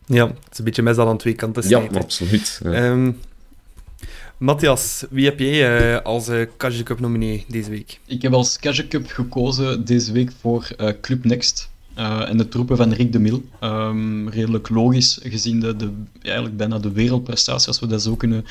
Ja, 0.06 0.28
het 0.28 0.52
is 0.52 0.58
een 0.58 0.64
beetje 0.64 0.82
mes 0.82 0.98
aan 0.98 1.18
twee 1.18 1.34
kanten 1.34 1.70
Ja, 1.70 1.80
absoluut. 1.80 2.60
Ehm, 2.64 3.12
Matthias, 4.38 5.06
wie 5.10 5.26
heb 5.26 5.40
jij 5.40 5.92
uh, 5.94 6.02
als 6.02 6.30
uh, 6.30 6.42
Cup 6.58 7.00
nominee 7.00 7.46
deze 7.48 7.70
week? 7.70 8.00
Ik 8.06 8.22
heb 8.22 8.34
als 8.34 8.60
Cash 8.60 8.88
Cup 8.88 9.08
gekozen 9.08 9.86
deze 9.86 10.12
week 10.12 10.32
voor 10.40 10.68
uh, 10.78 10.90
Club 11.02 11.26
Next. 11.26 11.70
en 11.96 12.38
de 12.38 12.48
troepen 12.48 12.78
van 12.78 12.94
Rick 12.94 13.12
de 13.12 13.20
Mil. 13.20 13.44
Um, 13.62 14.30
redelijk 14.30 14.70
logisch, 14.70 15.20
gezien 15.24 15.60
de, 15.60 15.76
de, 15.76 15.92
eigenlijk 16.22 16.58
bijna 16.58 16.80
de 16.80 16.92
wereldprestatie, 16.92 17.68
als 17.68 17.80
we 17.80 17.88
dat 17.88 18.02
zo 18.02 18.16
kunnen, 18.16 18.46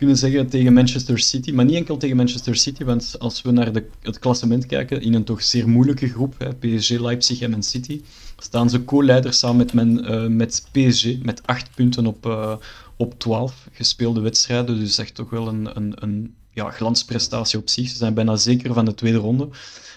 kunnen 0.00 0.18
zeggen, 0.18 0.48
tegen 0.48 0.72
Manchester 0.72 1.18
City. 1.18 1.52
Maar 1.52 1.64
niet 1.64 1.74
enkel 1.74 1.96
tegen 1.96 2.16
Manchester 2.16 2.56
City, 2.56 2.84
want 2.84 3.16
als 3.18 3.42
we 3.42 3.50
naar 3.50 3.72
de, 3.72 3.86
het 4.02 4.18
klassement 4.18 4.66
kijken, 4.66 5.02
in 5.02 5.14
een 5.14 5.24
toch 5.24 5.42
zeer 5.42 5.68
moeilijke 5.68 6.08
groep, 6.08 6.34
hè, 6.38 6.54
PSG, 6.54 6.90
Leipzig 6.90 7.40
en 7.40 7.50
Man 7.50 7.62
City, 7.62 8.00
staan 8.38 8.70
ze 8.70 8.84
co-leiders 8.84 9.38
samen 9.38 9.56
met, 9.56 9.72
men, 9.72 10.36
met 10.36 10.68
PSG, 10.72 11.22
met 11.22 11.46
acht 11.46 11.74
punten 11.74 12.06
op, 12.06 12.26
op 12.96 13.18
12 13.18 13.68
gespeelde 13.72 14.20
wedstrijden. 14.20 14.78
Dus 14.78 14.98
echt 14.98 15.14
toch 15.14 15.30
wel 15.30 15.48
een, 15.48 15.76
een, 15.76 15.92
een 15.94 16.34
ja, 16.52 16.70
glansprestatie 16.70 17.58
op 17.58 17.68
zich. 17.68 17.88
Ze 17.88 17.96
zijn 17.96 18.14
bijna 18.14 18.36
zeker 18.36 18.74
van 18.74 18.84
de 18.84 18.94
tweede 18.94 19.18
ronde. 19.18 19.48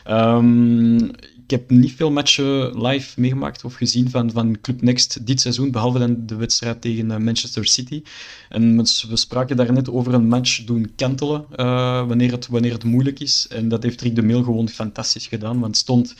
Um, 0.10 1.12
ik 1.44 1.50
heb 1.50 1.70
niet 1.70 1.92
veel 1.92 2.12
matchen 2.12 2.82
live 2.88 3.20
meegemaakt 3.20 3.64
of 3.64 3.74
gezien 3.74 4.10
van, 4.10 4.32
van 4.32 4.62
Club 4.62 4.82
Next 4.82 5.28
dit 5.28 5.42
seizoen, 5.42 5.72
behalve 5.72 6.00
dan 6.00 6.26
de 6.26 6.36
wedstrijd 6.36 6.82
tegen 6.82 7.10
uh, 7.10 7.18
Manchester 7.18 7.66
City. 7.66 8.04
En 8.50 8.78
we 9.10 9.16
spraken 9.16 9.58
daar 9.58 9.74
net 9.74 9.90
over 9.90 10.14
een 10.14 10.28
match 10.28 10.64
doen 10.64 10.92
kantelen 10.96 11.46
uh, 11.56 12.08
wanneer, 12.08 12.32
het, 12.32 12.48
wanneer 12.48 12.74
het 12.74 12.84
moeilijk 12.84 13.20
is. 13.20 13.48
En 13.50 13.68
dat 13.68 13.84
heeft 13.84 14.02
Rick 14.02 14.16
de 14.16 14.22
Meel 14.22 14.44
gewoon 14.44 14.70
fantastisch 14.70 15.28
gedaan, 15.28 15.60
want 15.60 15.66
het 15.66 15.78
stond 15.78 16.16
3-1 16.16 16.18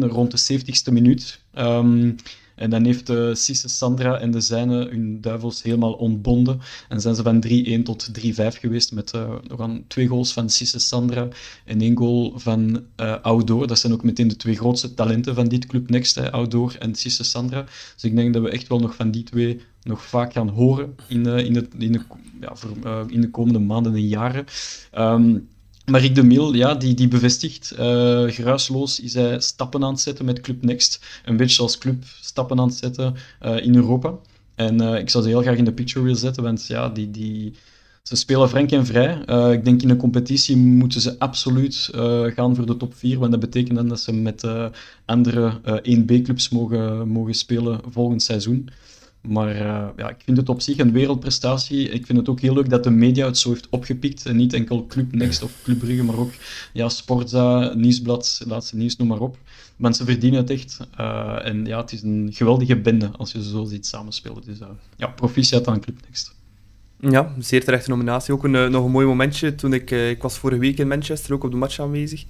rond 0.00 0.48
de 0.48 0.60
70ste 0.60 0.92
minuut. 0.92 1.40
Um, 1.58 2.16
en 2.58 2.70
dan 2.70 2.84
heeft 2.84 3.10
uh, 3.10 3.34
Cisse 3.34 3.68
Sandra 3.68 4.18
en 4.18 4.30
de 4.30 4.40
zijne 4.40 4.88
hun 4.88 5.20
duivels 5.20 5.62
helemaal 5.62 5.92
ontbonden. 5.92 6.60
En 6.88 7.00
zijn 7.00 7.14
ze 7.14 7.22
van 7.22 7.44
3-1 7.80 7.82
tot 7.82 8.10
3-5 8.20 8.22
geweest 8.60 8.92
met 8.92 9.14
uh, 9.14 9.34
nog 9.48 9.60
aan 9.60 9.84
twee 9.86 10.06
goals 10.06 10.32
van 10.32 10.50
Cisse 10.50 10.78
Sandra 10.78 11.28
en 11.64 11.80
één 11.80 11.96
goal 11.96 12.32
van 12.36 12.82
uh, 13.00 13.14
Outdoor. 13.22 13.66
Dat 13.66 13.78
zijn 13.78 13.92
ook 13.92 14.02
meteen 14.02 14.28
de 14.28 14.36
twee 14.36 14.56
grootste 14.56 14.94
talenten 14.94 15.34
van 15.34 15.48
dit 15.48 15.66
club 15.66 15.90
Next, 15.90 16.14
hè, 16.14 16.32
Outdoor 16.32 16.74
en 16.78 16.94
Cisse 16.94 17.24
Sandra. 17.24 17.62
Dus 17.94 18.04
ik 18.04 18.16
denk 18.16 18.34
dat 18.34 18.42
we 18.42 18.50
echt 18.50 18.68
wel 18.68 18.78
nog 18.78 18.94
van 18.94 19.10
die 19.10 19.22
twee 19.22 19.60
nog 19.82 20.04
vaak 20.04 20.32
gaan 20.32 20.48
horen 20.48 20.94
in, 21.08 21.26
in, 21.26 21.54
het, 21.54 21.68
in, 21.78 21.92
de, 21.92 22.00
ja, 22.40 22.54
voor, 22.54 22.70
in 23.10 23.20
de 23.20 23.30
komende 23.30 23.58
maanden 23.58 23.94
en 23.94 24.06
jaren. 24.06 24.44
Um, 24.98 25.48
Marik 25.90 26.14
de 26.14 26.22
Mil, 26.22 26.54
ja, 26.54 26.74
die, 26.74 26.94
die 26.94 27.08
bevestigt, 27.08 27.72
uh, 27.78 27.78
geruisloos 28.26 29.00
is 29.00 29.14
hij 29.14 29.40
stappen 29.40 29.84
aan 29.84 29.92
het 29.92 30.00
zetten 30.00 30.24
met 30.24 30.40
Club 30.40 30.62
Next. 30.62 31.00
Een 31.24 31.36
beetje 31.36 31.62
als 31.62 31.78
club 31.78 32.04
stappen 32.20 32.58
aan 32.58 32.68
het 32.68 32.76
zetten 32.76 33.14
uh, 33.42 33.64
in 33.64 33.74
Europa. 33.74 34.14
En 34.54 34.82
uh, 34.82 34.98
ik 34.98 35.10
zou 35.10 35.24
ze 35.24 35.30
heel 35.30 35.42
graag 35.42 35.56
in 35.56 35.64
de 35.64 35.72
picture 35.72 36.04
willen 36.04 36.18
zetten, 36.18 36.42
want 36.42 36.66
ja, 36.66 36.88
die, 36.88 37.10
die, 37.10 37.54
ze 38.02 38.16
spelen 38.16 38.48
frank 38.48 38.70
en 38.70 38.86
vrij. 38.86 39.14
ik 39.52 39.64
denk 39.64 39.82
in 39.82 39.90
een 39.90 39.96
competitie 39.96 40.56
moeten 40.56 41.00
ze 41.00 41.18
absoluut 41.18 41.90
gaan 42.34 42.54
voor 42.54 42.66
de 42.66 42.76
top 42.76 42.94
4, 42.94 43.18
want 43.18 43.30
dat 43.30 43.40
betekent 43.40 43.76
dan 43.76 43.88
dat 43.88 44.00
ze 44.00 44.12
met 44.12 44.44
andere 45.04 45.60
1B-clubs 45.98 46.48
mogen, 46.48 47.08
mogen 47.08 47.34
spelen 47.34 47.80
volgend 47.90 48.22
seizoen. 48.22 48.68
Maar 49.20 49.54
uh, 49.54 49.88
ja, 49.96 50.08
ik 50.08 50.16
vind 50.24 50.36
het 50.36 50.48
op 50.48 50.60
zich 50.60 50.78
een 50.78 50.92
wereldprestatie. 50.92 51.88
Ik 51.88 52.06
vind 52.06 52.18
het 52.18 52.28
ook 52.28 52.40
heel 52.40 52.54
leuk 52.54 52.70
dat 52.70 52.84
de 52.84 52.90
media 52.90 53.26
het 53.26 53.38
zo 53.38 53.48
heeft 53.48 53.68
opgepikt. 53.70 54.26
En 54.26 54.36
niet 54.36 54.52
enkel 54.52 54.86
Club 54.86 55.14
Next 55.14 55.42
of 55.42 55.52
Club 55.62 55.78
Brugge, 55.78 56.04
maar 56.04 56.18
ook 56.18 56.32
ja, 56.72 56.88
Sportza, 56.88 57.74
Nieuwsblad, 57.74 58.42
Laatste 58.46 58.76
Nieuws, 58.76 58.96
noem 58.96 59.08
maar 59.08 59.20
op. 59.20 59.36
Mensen 59.76 60.06
verdienen 60.06 60.40
het 60.40 60.50
echt. 60.50 60.78
Uh, 61.00 61.46
en 61.46 61.64
ja, 61.64 61.80
het 61.80 61.92
is 61.92 62.02
een 62.02 62.28
geweldige 62.32 62.76
bende 62.76 63.10
als 63.16 63.32
je 63.32 63.42
ze 63.42 63.48
zo 63.48 63.64
ziet 63.64 63.86
samenspelen. 63.86 64.42
Dus 64.44 64.60
uh, 64.60 64.66
ja, 64.96 65.06
proficiat 65.06 65.68
aan 65.68 65.80
Club 65.80 65.98
Next. 66.06 66.34
Ja, 67.00 67.34
zeer 67.38 67.64
terechte 67.64 67.90
nominatie. 67.90 68.34
Ook 68.34 68.44
een, 68.44 68.70
nog 68.70 68.84
een 68.84 68.90
mooi 68.90 69.06
momentje 69.06 69.54
toen 69.54 69.72
ik... 69.72 69.90
ik 69.90 70.22
was 70.22 70.38
vorige 70.38 70.60
week 70.60 70.78
in 70.78 70.88
Manchester, 70.88 71.34
ook 71.34 71.44
op 71.44 71.50
de 71.50 71.56
match 71.56 71.80
aanwezig. 71.80 72.24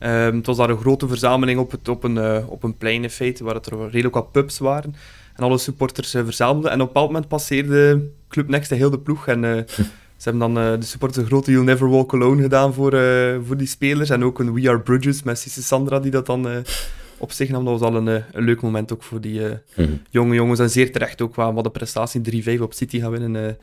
Um, 0.00 0.36
het 0.36 0.46
was 0.46 0.56
daar 0.56 0.70
een 0.70 0.78
grote 0.78 1.08
verzameling 1.08 1.60
op, 1.60 1.70
het, 1.70 1.88
op, 1.88 2.04
een, 2.04 2.46
op 2.46 2.62
een 2.62 2.76
plein 2.76 3.02
in 3.02 3.10
feite, 3.10 3.44
waar 3.44 3.54
het 3.54 3.66
er 3.66 3.90
redelijk 3.90 4.14
wat 4.14 4.32
pubs 4.32 4.58
waren 4.58 4.94
en 5.38 5.44
alle 5.44 5.58
supporters 5.58 6.14
uh, 6.14 6.24
verzamelden. 6.24 6.70
En 6.70 6.80
op 6.80 6.80
een 6.80 6.86
bepaald 6.86 7.06
moment 7.06 7.28
passeerde 7.28 8.08
Club 8.28 8.48
Next 8.48 8.68
de 8.68 8.74
hele 8.74 8.98
ploeg. 8.98 9.26
En 9.26 9.42
uh, 9.42 9.52
ze 10.16 10.30
hebben 10.30 10.52
dan 10.52 10.64
uh, 10.64 10.80
de 10.80 10.86
supporters 10.86 11.22
een 11.22 11.26
grote 11.26 11.50
You'll 11.50 11.64
Never 11.64 11.90
Walk 11.90 12.14
Alone 12.14 12.42
gedaan 12.42 12.74
voor, 12.74 12.90
voor 13.46 13.56
die 13.56 13.66
spelers. 13.66 14.10
En 14.10 14.24
ook 14.24 14.38
een 14.38 14.52
We 14.52 14.68
Are 14.68 14.80
Bridges 14.80 15.22
met 15.22 15.38
Sisse 15.38 15.62
Sandra 15.62 16.00
die 16.00 16.10
dat 16.10 16.26
dan 16.26 16.64
op 17.18 17.32
zich 17.32 17.48
nam. 17.48 17.64
Dat 17.64 17.80
was 17.80 17.90
al 17.90 17.96
een, 17.96 18.06
een 18.06 18.44
leuk 18.44 18.60
moment 18.60 18.92
ook 18.92 19.02
voor 19.02 19.20
die 19.20 19.40
mhm. 19.76 19.92
jonge 20.10 20.34
jongens. 20.34 20.60
En 20.60 20.70
zeer 20.70 20.92
terecht 20.92 21.22
ook, 21.22 21.34
waar 21.34 21.62
de 21.62 21.70
prestatie 21.70 22.58
3-5 22.58 22.60
op 22.60 22.72
City 22.72 23.00
gaan 23.00 23.10
winnen. 23.10 23.58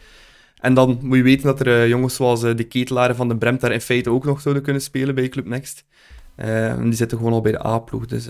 En 0.59 0.73
dan 0.73 0.99
moet 1.01 1.17
je 1.17 1.23
weten 1.23 1.45
dat 1.45 1.59
er 1.59 1.87
jongens 1.87 2.15
zoals 2.15 2.41
de 2.41 2.63
ketelaren 2.63 3.15
van 3.15 3.27
de 3.27 3.37
Bremt 3.37 3.61
daar 3.61 3.71
in 3.71 3.81
feite 3.81 4.09
ook 4.09 4.25
nog 4.25 4.41
zouden 4.41 4.63
kunnen 4.63 4.81
spelen 4.81 5.15
bij 5.15 5.29
Club 5.29 5.45
Next. 5.45 5.83
die 6.81 6.93
zitten 6.93 7.17
gewoon 7.17 7.33
al 7.33 7.41
bij 7.41 7.51
de 7.51 7.65
A-ploeg. 7.65 8.05
Dus 8.05 8.27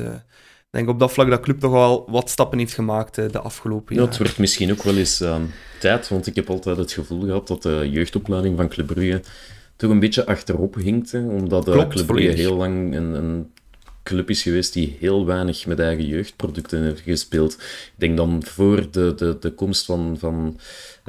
denk 0.76 0.90
op 0.90 1.00
dat 1.00 1.12
vlak 1.12 1.30
dat 1.30 1.40
club 1.40 1.60
toch 1.60 1.72
wel 1.72 2.06
wat 2.08 2.30
stappen 2.30 2.60
heeft 2.60 2.74
gemaakt 2.74 3.18
eh, 3.18 3.26
de 3.32 3.40
afgelopen 3.40 3.96
jaren. 3.96 4.04
Ja, 4.04 4.18
het 4.18 4.18
wordt 4.18 4.40
misschien 4.40 4.72
ook 4.72 4.84
wel 4.84 4.98
eens 4.98 5.22
uh, 5.22 5.36
tijd, 5.80 6.10
want 6.10 6.28
ik 6.28 6.36
heb 6.36 6.50
altijd 6.50 6.78
het 6.78 6.92
gevoel 6.92 7.22
gehad 7.22 7.48
dat 7.48 7.62
de 7.62 7.88
jeugdopleiding 7.92 8.58
van 8.58 8.68
Club 8.68 8.88
Brugge 8.88 9.22
toch 9.76 9.90
een 9.90 10.00
beetje 10.00 10.26
achterop 10.26 10.76
hinkte, 10.76 11.18
omdat 11.30 11.64
Klopt, 11.64 11.94
Club 11.94 12.06
Brugge 12.08 12.30
heel 12.30 12.56
lang 12.56 12.96
een, 12.96 13.14
een, 13.14 13.50
club 14.04 14.30
is 14.30 14.42
geweest 14.42 14.74
die 14.74 14.98
heel 15.00 15.26
weinig 15.26 15.66
met 15.66 15.80
eigen 15.80 16.06
jeugdproducten 16.06 16.84
heeft 16.84 17.02
gespeeld. 17.02 17.54
Ik 17.54 17.94
denk 17.96 18.18
dan 18.18 18.44
voor 18.44 18.92
de, 18.92 19.14
de, 19.16 19.38
de 19.40 19.52
komst 19.52 19.86
van, 19.86 20.16
van 20.20 20.60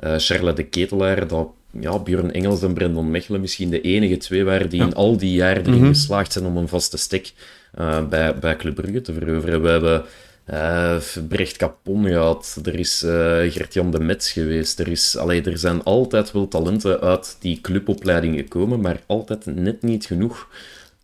uh, 0.05 0.15
Charles 0.17 0.55
de 0.55 0.63
Ketelaar, 0.63 1.29
dat 1.29 1.49
ja, 1.81 1.99
Björn 1.99 2.33
Engels 2.33 2.63
en 2.63 2.75
Brendan 2.75 3.11
Mechelen 3.11 3.41
misschien 3.41 3.71
de 3.71 3.81
enige 3.81 4.17
twee 4.17 4.45
waren 4.45 4.69
die 4.69 4.81
in 4.81 4.95
al 4.95 5.17
die 5.17 5.33
jaren 5.33 5.67
erin 5.67 5.79
mhm. 5.79 5.89
geslaagd 5.89 6.33
zijn 6.33 6.47
om 6.47 6.57
een 6.57 6.69
vaste 6.69 6.97
stek 6.97 7.33
uh, 7.79 8.09
bij, 8.09 8.39
bij 8.39 8.57
Club 8.57 8.75
Brugge 8.75 9.01
te 9.01 9.13
veroveren. 9.13 9.63
We 9.63 9.69
hebben 9.69 10.05
uh, 10.51 10.97
Brecht 11.29 11.57
Capon 11.57 12.07
gehad, 12.07 12.59
er 12.65 12.79
is 12.79 13.03
uh, 13.03 13.11
Gert-Jan 13.53 13.91
de 13.91 14.01
Mets 14.01 14.33
geweest, 14.33 14.79
er, 14.79 14.89
is, 14.89 15.17
allee, 15.17 15.43
er 15.43 15.59
zijn 15.59 15.83
altijd 15.83 16.33
wel 16.33 16.49
talenten 16.49 17.01
uit 17.01 17.37
die 17.41 17.61
clubopleiding 17.61 18.37
gekomen, 18.37 18.81
maar 18.81 19.01
altijd 19.07 19.47
net 19.47 19.83
niet 19.83 20.05
genoeg 20.05 20.49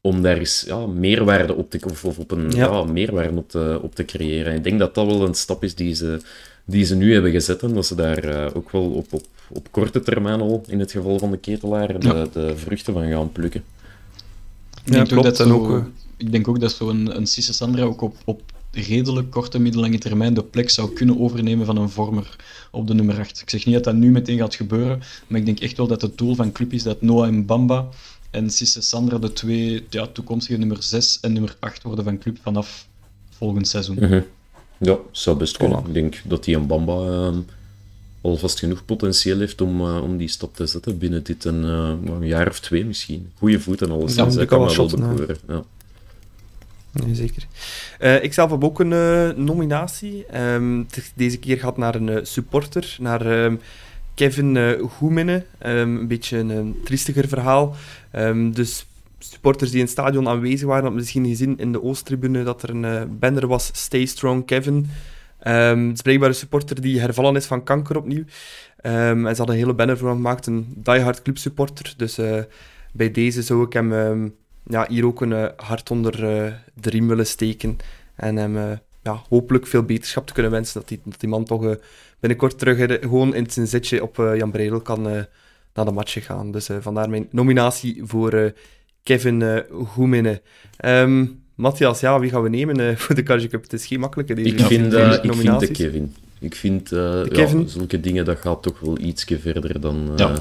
om 0.00 0.22
daar 0.22 0.36
eens 0.36 0.64
ja, 0.66 0.86
meerwaarde 0.86 1.54
op 1.54 1.70
te, 1.70 1.80
of, 1.90 2.04
of 2.04 2.18
op 2.18 2.30
een, 2.30 2.50
ja. 2.50 2.66
ja. 2.66 2.84
meerwaarde 2.84 3.36
op 3.36 3.48
te, 3.50 3.78
op 3.82 3.94
te 3.94 4.04
creëren. 4.04 4.54
Ik 4.54 4.64
denk 4.64 4.78
dat 4.78 4.94
dat 4.94 5.06
wel 5.06 5.26
een 5.26 5.34
stap 5.34 5.64
is 5.64 5.74
die 5.74 5.94
ze, 5.94 6.20
die 6.64 6.84
ze 6.84 6.94
nu 6.94 7.12
hebben 7.12 7.30
gezet 7.30 7.62
en 7.62 7.74
dat 7.74 7.86
ze 7.86 7.94
daar 7.94 8.24
uh, 8.24 8.46
ook 8.54 8.70
wel 8.70 8.90
op, 8.90 9.12
op, 9.12 9.24
op 9.48 9.68
korte 9.70 10.00
termijn 10.00 10.40
al, 10.40 10.64
in 10.66 10.80
het 10.80 10.90
geval 10.90 11.18
van 11.18 11.30
de 11.30 11.38
ketelaar, 11.38 12.00
de, 12.00 12.08
ja. 12.08 12.26
de 12.32 12.56
vruchten 12.56 12.92
van 12.92 13.10
gaan 13.10 13.32
plukken. 13.32 13.64
Ik 14.84 14.92
denk, 14.92 15.12
ook 15.12 15.22
dat 15.22 15.36
zo, 15.36 15.84
ik 16.22 16.32
denk 16.32 16.48
ook 16.48 16.60
dat 16.60 16.72
zo'n 16.72 17.16
een 17.16 17.26
Cisse 17.26 17.52
Sandra 17.52 17.82
ook 17.82 18.00
op, 18.00 18.16
op 18.24 18.42
redelijk 18.70 19.30
korte, 19.30 19.58
middellange 19.58 19.98
termijn 19.98 20.34
de 20.34 20.42
plek 20.42 20.70
zou 20.70 20.92
kunnen 20.92 21.20
overnemen 21.20 21.66
van 21.66 21.76
een 21.76 21.90
vormer 21.90 22.36
op 22.70 22.86
de 22.86 22.94
nummer 22.94 23.18
8. 23.18 23.40
Ik 23.40 23.50
zeg 23.50 23.64
niet 23.64 23.74
dat 23.74 23.84
dat 23.84 23.94
nu 23.94 24.10
meteen 24.10 24.38
gaat 24.38 24.54
gebeuren, 24.54 25.02
maar 25.26 25.38
ik 25.40 25.46
denk 25.46 25.60
echt 25.60 25.76
wel 25.76 25.86
dat 25.86 26.02
het 26.02 26.18
doel 26.18 26.34
van 26.34 26.52
club 26.52 26.72
is 26.72 26.82
dat 26.82 27.02
Noah 27.02 27.26
en 27.26 27.46
Bamba 27.46 27.88
en 28.30 28.50
Cisse 28.50 28.80
Sandra 28.80 29.18
de 29.18 29.32
twee 29.32 29.86
ja, 29.90 30.06
toekomstige 30.06 30.58
nummer 30.58 30.82
6 30.82 31.18
en 31.20 31.32
nummer 31.32 31.56
8 31.58 31.82
worden 31.82 32.04
van 32.04 32.18
club 32.18 32.38
vanaf 32.42 32.86
volgend 33.30 33.68
seizoen. 33.68 33.96
Mm 34.00 34.08
-hmm. 34.08 34.24
Ja, 34.78 34.98
zou 35.10 35.36
best 35.36 35.56
kunnen. 35.56 35.78
Ik 35.86 35.94
denk 35.94 36.22
dat 36.24 36.44
die 36.44 36.56
een 36.56 36.66
Bamba 36.66 36.92
uh, 36.92 37.36
alvast 38.20 38.58
genoeg 38.58 38.84
potentieel 38.84 39.38
heeft 39.38 39.60
om, 39.60 39.80
uh, 39.80 40.02
om 40.02 40.16
die 40.16 40.28
stap 40.28 40.56
te 40.56 40.66
zetten 40.66 40.98
binnen 40.98 41.22
dit 41.24 41.44
een, 41.44 41.64
uh, 41.64 42.14
een 42.14 42.26
jaar 42.26 42.48
of 42.48 42.60
twee 42.60 42.84
misschien. 42.84 43.30
Goeie 43.38 43.58
voet 43.58 43.82
en 43.82 43.90
alles. 43.90 44.14
Ja, 44.14 44.24
dat 44.24 44.46
kan 44.46 44.58
wel 44.58 44.70
shotten, 44.70 45.26
ja. 45.48 45.64
Nee, 46.92 47.14
zeker. 47.14 47.46
Uh, 48.00 48.22
ik 48.22 48.32
zelf 48.32 48.50
heb 48.50 48.64
ook 48.64 48.80
een 48.80 48.90
uh, 48.90 49.30
nominatie. 49.36 50.40
Um, 50.40 50.86
deze 51.14 51.38
keer 51.38 51.58
gaat 51.58 51.76
naar 51.76 51.94
een 51.94 52.08
uh, 52.08 52.18
supporter, 52.22 52.96
naar 53.00 53.44
um, 53.44 53.60
Kevin 54.14 54.54
uh, 54.54 54.82
Goemene. 54.82 55.44
Um, 55.66 55.96
een 55.96 56.08
beetje 56.08 56.38
een, 56.38 56.48
een 56.48 56.76
triestiger 56.84 57.28
verhaal. 57.28 57.74
dus 58.52 58.86
supporters 59.18 59.70
die 59.70 59.78
in 59.78 59.84
het 59.84 59.94
stadion 59.94 60.28
aanwezig 60.28 60.66
waren, 60.66 60.82
hadden 60.82 61.00
misschien 61.00 61.26
gezien 61.26 61.58
in 61.58 61.72
de 61.72 61.82
Oosttribune 61.82 62.44
dat 62.44 62.62
er 62.62 62.70
een 62.70 63.18
banner 63.18 63.46
was 63.46 63.70
Stay 63.72 64.06
Strong 64.06 64.46
Kevin. 64.46 64.88
het 65.38 66.02
blijkbaar 66.02 66.28
een 66.28 66.34
supporter 66.34 66.80
die 66.80 67.00
hervallen 67.00 67.36
is 67.36 67.46
van 67.46 67.64
kanker 67.64 67.96
opnieuw. 67.96 68.24
en 68.76 69.20
ze 69.20 69.26
hadden 69.26 69.48
een 69.48 69.60
hele 69.60 69.74
banner 69.74 69.98
voor 69.98 70.08
hem 70.08 70.16
gemaakt, 70.16 70.46
een 70.46 70.72
diehard 70.76 71.22
club 71.22 71.38
supporter. 71.38 71.94
Dus 71.96 72.18
bij 72.92 73.10
deze 73.10 73.42
zou 73.42 73.64
ik 73.64 73.72
hem 73.72 74.32
ja, 74.64 74.86
hier 74.88 75.06
ook 75.06 75.20
een 75.20 75.30
uh, 75.30 75.46
hart 75.56 75.90
onder 75.90 76.14
uh, 76.14 76.52
de 76.74 76.90
riem 76.90 77.08
willen 77.08 77.26
steken. 77.26 77.76
En 78.14 78.36
hem 78.36 78.56
uh, 78.56 78.70
ja, 79.02 79.22
hopelijk 79.28 79.66
veel 79.66 79.82
beterschap 79.82 80.26
te 80.26 80.32
kunnen 80.32 80.52
wensen. 80.52 80.80
Dat 80.80 80.88
die, 80.88 81.00
dat 81.04 81.20
die 81.20 81.28
man 81.28 81.44
toch 81.44 81.76
binnenkort 82.20 82.58
terug 82.58 83.00
gewoon 83.00 83.34
in 83.34 83.50
zijn 83.50 83.66
zitje 83.66 84.02
op 84.02 84.16
Jan 84.16 84.50
Breidel 84.50 84.80
kan 84.80 85.02
naar 85.74 85.84
de 85.84 85.90
match 85.90 86.12
gegaan. 86.12 86.52
Dus 86.52 86.68
vandaar 86.80 87.10
mijn 87.10 87.28
nominatie 87.30 88.00
voor 88.04 88.52
Kevin 89.02 89.40
uh, 89.40 89.58
Goemene. 89.86 90.42
Ehm, 90.76 91.26
Matthias, 91.54 92.00
ja, 92.00 92.20
wie 92.20 92.30
gaan 92.30 92.42
we 92.42 92.48
nemen 92.48 92.98
voor 92.98 93.14
de 93.14 93.22
Kaji 93.22 93.48
Cup? 93.48 93.62
Het 93.62 93.72
is 93.72 93.86
geen 93.86 94.00
makkelijke 94.00 94.34
deze 94.34 94.48
ik 94.48 94.60
vind, 94.60 94.92
ik 94.92 95.34
vind 95.34 95.60
de 95.60 95.70
Kevin. 95.70 96.14
Ik 96.40 96.54
vind 96.54 96.88
Ja, 96.88 97.66
zulke 97.66 98.00
dingen, 98.00 98.24
dat 98.24 98.38
gaat 98.38 98.62
toch 98.62 98.80
wel 98.80 98.98
ietsje 98.98 99.38
verder 99.38 99.80
dan... 99.80 100.12
Ja 100.16 100.36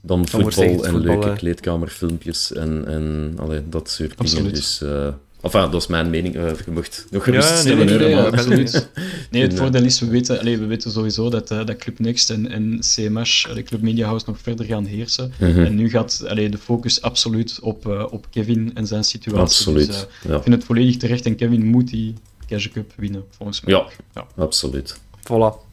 dan 0.00 0.28
voetbal 0.28 0.84
en 0.84 1.00
leuke 1.00 1.32
kleedkamerfilmpjes 1.32 2.52
en, 2.52 2.86
en 2.86 3.34
allee, 3.36 3.68
dat 3.68 3.90
soort 3.90 4.34
dingen. 4.34 4.54
Dus, 4.54 4.80
uh, 4.82 5.06
enfin, 5.40 5.70
dat 5.70 5.74
is 5.74 5.86
mijn 5.86 6.10
mening. 6.10 6.36
Uh, 6.36 6.50
je 6.64 6.70
mocht 6.70 7.06
nog 7.10 7.24
gerust 7.24 7.48
ja, 7.48 7.56
stellen. 7.56 7.86
Nee, 7.86 7.98
nee, 7.98 8.14
nee, 8.14 8.46
nee, 8.46 8.66
nee 9.30 9.42
het 9.42 9.54
voordeel 9.54 9.84
is, 9.84 10.00
we 10.00 10.06
weten, 10.06 10.40
allee, 10.40 10.58
we 10.58 10.66
weten 10.66 10.90
sowieso 10.90 11.30
dat, 11.30 11.50
uh, 11.50 11.66
dat 11.66 11.76
Club 11.76 11.98
Next 11.98 12.30
en, 12.30 12.50
en 12.50 12.80
CMH, 12.80 13.54
de 13.54 13.62
Club 13.62 13.80
Media 13.80 14.06
House, 14.06 14.24
nog 14.28 14.38
verder 14.38 14.66
gaan 14.66 14.84
heersen. 14.84 15.32
Mm 15.38 15.52
-hmm. 15.52 15.64
En 15.64 15.74
nu 15.74 15.90
gaat 15.90 16.24
allee, 16.26 16.48
de 16.48 16.58
focus 16.58 17.02
absoluut 17.02 17.58
op, 17.60 17.86
uh, 17.86 18.04
op 18.10 18.26
Kevin 18.30 18.70
en 18.74 18.86
zijn 18.86 19.04
situatie. 19.04 19.42
Absoluut, 19.42 19.86
dus, 19.86 20.06
ja. 20.28 20.36
Ik 20.36 20.42
vind 20.42 20.54
het 20.54 20.64
volledig 20.64 20.96
terecht 20.96 21.26
en 21.26 21.36
Kevin 21.36 21.66
moet 21.66 21.88
die 21.88 22.14
Cash 22.46 22.68
Cup 22.68 22.92
winnen, 22.96 23.24
volgens 23.30 23.60
mij. 23.60 23.74
Ja, 23.74 23.86
ja. 24.14 24.26
absoluut. 24.36 24.98
Voilà. 25.22 25.67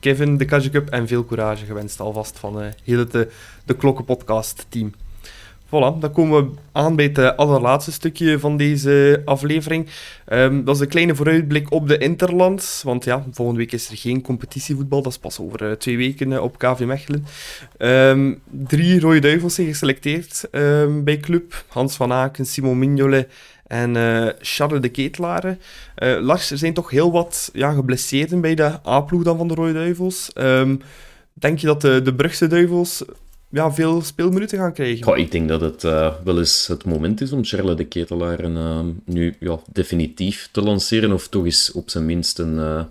Kevin, 0.00 0.36
de 0.36 0.44
Cup 0.44 0.88
en 0.88 1.06
veel 1.06 1.24
courage 1.24 1.64
gewenst 1.64 2.00
alvast 2.00 2.38
van 2.38 2.62
uh, 2.62 2.66
heel 2.84 2.98
het 2.98 3.12
de, 3.12 3.30
de 3.64 3.76
Klokkenpodcast 3.76 4.66
team. 4.68 4.92
Voilà, 5.70 5.98
dan 6.00 6.12
komen 6.12 6.44
we 6.44 6.50
aan 6.72 6.96
bij 6.96 7.04
het 7.04 7.18
uh, 7.18 7.34
allerlaatste 7.36 7.92
stukje 7.92 8.38
van 8.38 8.56
deze 8.56 9.22
aflevering. 9.24 9.88
Um, 10.28 10.64
dat 10.64 10.74
is 10.74 10.80
een 10.80 10.88
kleine 10.88 11.14
vooruitblik 11.14 11.72
op 11.72 11.88
de 11.88 11.98
Interlands. 11.98 12.82
Want 12.82 13.04
ja, 13.04 13.26
volgende 13.32 13.60
week 13.60 13.72
is 13.72 13.90
er 13.90 13.96
geen 13.96 14.22
competitievoetbal. 14.22 15.02
Dat 15.02 15.12
is 15.12 15.18
pas 15.18 15.40
over 15.40 15.78
twee 15.78 15.96
weken 15.96 16.42
op 16.42 16.58
KV 16.58 16.80
Mechelen. 16.80 17.26
Um, 17.78 18.40
drie 18.46 19.00
rode 19.00 19.18
duivels 19.18 19.54
zijn 19.54 19.66
geselecteerd 19.66 20.48
um, 20.52 21.04
bij 21.04 21.16
club. 21.16 21.64
Hans 21.68 21.96
van 21.96 22.12
Aken, 22.12 22.46
Simon 22.46 22.78
Mignolet 22.78 23.28
en 23.70 23.94
uh, 23.94 24.28
Charles 24.40 24.80
de 24.80 24.88
Ketelaren. 24.88 25.60
Uh, 25.98 26.20
Lars, 26.20 26.50
er 26.50 26.58
zijn 26.58 26.74
toch 26.74 26.90
heel 26.90 27.12
wat 27.12 27.50
ja, 27.52 27.72
geblesseerden 27.72 28.40
bij 28.40 28.54
de 28.54 28.86
A-ploeg 28.86 29.22
dan 29.22 29.36
van 29.36 29.48
de 29.48 29.54
Rode 29.54 29.72
Duivels. 29.72 30.30
Um, 30.34 30.80
denk 31.32 31.58
je 31.58 31.66
dat 31.66 31.80
de, 31.80 32.02
de 32.02 32.14
Brugse 32.14 32.46
Duivels 32.46 33.04
ja, 33.48 33.72
veel 33.72 34.02
speelminuten 34.02 34.58
gaan 34.58 34.72
krijgen? 34.72 35.04
Goh, 35.04 35.18
ik 35.18 35.30
denk 35.30 35.48
dat 35.48 35.60
het 35.60 35.84
uh, 35.84 36.12
wel 36.24 36.38
eens 36.38 36.66
het 36.66 36.84
moment 36.84 37.20
is 37.20 37.32
om 37.32 37.44
Charles 37.44 37.76
de 37.76 37.84
Ketelaren 37.84 39.02
nu 39.04 39.34
ja, 39.40 39.58
definitief 39.72 40.48
te 40.52 40.62
lanceren. 40.62 41.12
Of 41.12 41.28
toch 41.28 41.44
eens 41.44 41.72
op 41.72 41.90
zijn 41.90 42.06
minst 42.06 42.38
een 42.38 42.86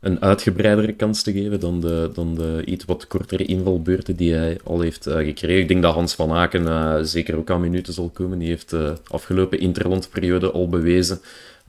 een 0.00 0.22
uitgebreidere 0.22 0.92
kans 0.92 1.22
te 1.22 1.32
geven 1.32 1.60
dan 1.60 1.80
de, 1.80 2.10
dan 2.14 2.34
de 2.34 2.62
iets 2.64 2.84
wat 2.84 3.06
kortere 3.06 3.44
invalbeurten 3.44 4.16
die 4.16 4.32
hij 4.32 4.58
al 4.64 4.80
heeft 4.80 5.08
uh, 5.08 5.14
gekregen. 5.14 5.62
Ik 5.62 5.68
denk 5.68 5.82
dat 5.82 5.94
Hans 5.94 6.14
van 6.14 6.32
Aken 6.32 6.62
uh, 6.62 6.98
zeker 7.02 7.36
ook 7.36 7.50
aan 7.50 7.60
minuten 7.60 7.92
zal 7.92 8.08
komen. 8.08 8.38
Die 8.38 8.48
heeft 8.48 8.70
de 8.70 8.94
afgelopen 9.06 9.58
interlandperiode 9.58 10.50
al 10.50 10.68
bewezen 10.68 11.20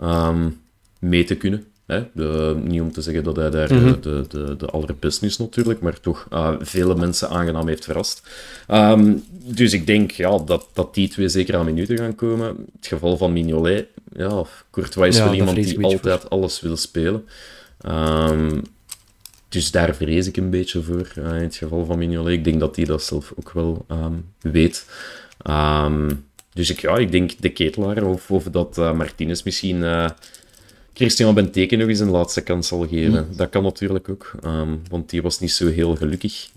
um, 0.04 0.62
mee 1.00 1.24
te 1.24 1.36
kunnen. 1.36 1.66
Hè? 1.86 2.04
De, 2.14 2.58
niet 2.64 2.82
om 2.82 2.92
te 2.92 3.02
zeggen 3.02 3.24
dat 3.24 3.36
hij 3.36 3.50
daar 3.50 3.74
mm 3.74 3.80
-hmm. 3.80 4.02
de, 4.02 4.26
de, 4.28 4.56
de 4.58 4.66
allerbeste 4.66 5.26
is 5.26 5.38
natuurlijk, 5.38 5.82
maar 5.82 6.00
toch 6.00 6.28
uh, 6.34 6.56
vele 6.60 6.96
mensen 6.96 7.30
aangenaam 7.30 7.68
heeft 7.68 7.86
verrast. 7.86 8.30
Um, 8.72 9.24
dus 9.44 9.74
ik 9.74 9.88
denk 9.88 10.12
ja, 10.12 10.38
dat, 10.38 10.70
dat 10.74 10.94
die 10.94 11.10
twee 11.10 11.30
zeker 11.30 11.56
aan 11.56 11.66
minuten 11.66 11.98
gaan 11.98 12.16
komen. 12.16 12.48
Het 12.76 12.88
geval 12.88 13.18
van 13.18 13.34
Mignolet, 13.34 13.88
ja, 14.14 14.44
Courtois 14.72 15.10
is 15.10 15.18
ja, 15.18 15.24
wel 15.24 15.34
iemand 15.34 15.56
die 15.56 15.84
altijd 15.84 16.22
voor. 16.22 16.30
alles 16.30 16.62
wil 16.62 16.78
spelen. 16.78 17.24
Um, 17.88 18.62
dus 19.50 19.72
daar 19.72 19.96
vrees 19.96 20.28
ik 20.28 20.38
een 20.38 20.50
beetje 20.50 20.82
voor 20.82 21.12
uh, 21.18 21.26
in 21.26 21.42
het 21.42 21.56
geval 21.56 21.86
van 21.86 21.98
Mignolet. 21.98 22.34
Ik 22.34 22.44
denk 22.44 22.60
dat 22.60 22.76
hij 22.76 22.86
dat 22.86 23.04
zelf 23.04 23.34
ook 23.36 23.52
wel 23.52 23.86
um, 23.92 24.26
weet. 24.42 24.86
Um, 25.50 26.26
dus 26.54 26.70
ik, 26.70 26.80
ja, 26.80 26.98
ik 26.98 27.12
denk 27.12 27.32
de 27.40 27.50
ketelaar 27.50 28.04
of, 28.04 28.32
of 28.32 28.44
dat 28.44 28.78
uh, 28.78 28.94
Martinez 28.94 29.44
misschien 29.44 29.78
uh, 29.78 30.10
Christian 30.94 31.34
Benteke 31.34 31.76
nog 31.76 31.88
eens 31.88 32.00
een 32.00 32.10
laatste 32.10 32.42
kans 32.42 32.68
zal 32.68 32.88
geven. 32.88 33.28
Mm. 33.30 33.38
Dat 33.38 33.50
kan 33.50 33.64
natuurlijk 33.64 34.10
ook, 34.10 34.32
want 34.90 35.10
die 35.10 35.22
was 35.22 35.40
niet 35.40 35.52
zo 35.52 35.68
heel 35.68 35.96
gelukkig 35.96 36.50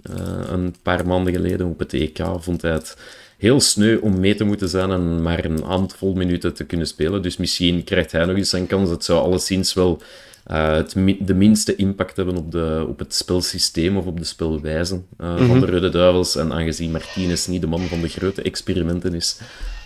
een 0.47 0.75
paar 0.83 1.07
maanden 1.07 1.33
geleden 1.33 1.67
op 1.67 1.79
het 1.79 1.93
EK. 1.93 2.19
Vond 2.39 2.63
hij 2.63 2.73
het 2.73 2.97
heel 3.39 3.61
sneu 3.61 3.97
om 3.97 4.21
mee 4.21 4.35
te 4.35 4.45
moeten 4.45 4.69
zijn 4.69 4.91
en 4.91 5.23
maar 5.23 5.45
een 5.45 5.63
handvol 5.63 6.15
minuten 6.15 6.55
te 6.55 6.65
kunnen 6.65 6.87
spelen. 6.87 7.23
Dus 7.23 7.37
misschien 7.37 7.85
krijgt 7.85 8.13
hij 8.13 8.25
nog 8.25 8.37
eens 8.37 8.53
een 8.53 8.67
kans. 8.67 8.91
Het 8.91 9.05
zou 9.05 9.21
alleszins 9.21 9.75
wel 9.75 10.03
uh, 10.51 10.73
het 10.73 10.95
de 11.21 11.35
minste 11.35 11.77
impact 11.77 12.17
hebben 12.17 12.37
op, 12.37 12.53
de, 12.53 12.87
op 12.89 12.99
het 12.99 13.15
spelsysteem 13.15 13.97
of 13.97 14.07
op 14.07 14.19
de 14.19 14.25
spelwijze 14.25 14.95
uh, 14.95 15.31
mm 15.31 15.37
-hmm. 15.37 15.47
van 15.47 15.61
de 15.61 15.67
Rode 15.67 15.89
Duivels. 15.89 16.37
En 16.37 16.53
aangezien 16.53 16.91
Martinez 16.91 17.47
niet 17.47 17.61
de 17.61 17.67
man 17.67 17.81
van 17.81 18.01
de 18.01 18.09
grote 18.09 18.43
experimenten 18.43 19.15
is, 19.15 19.39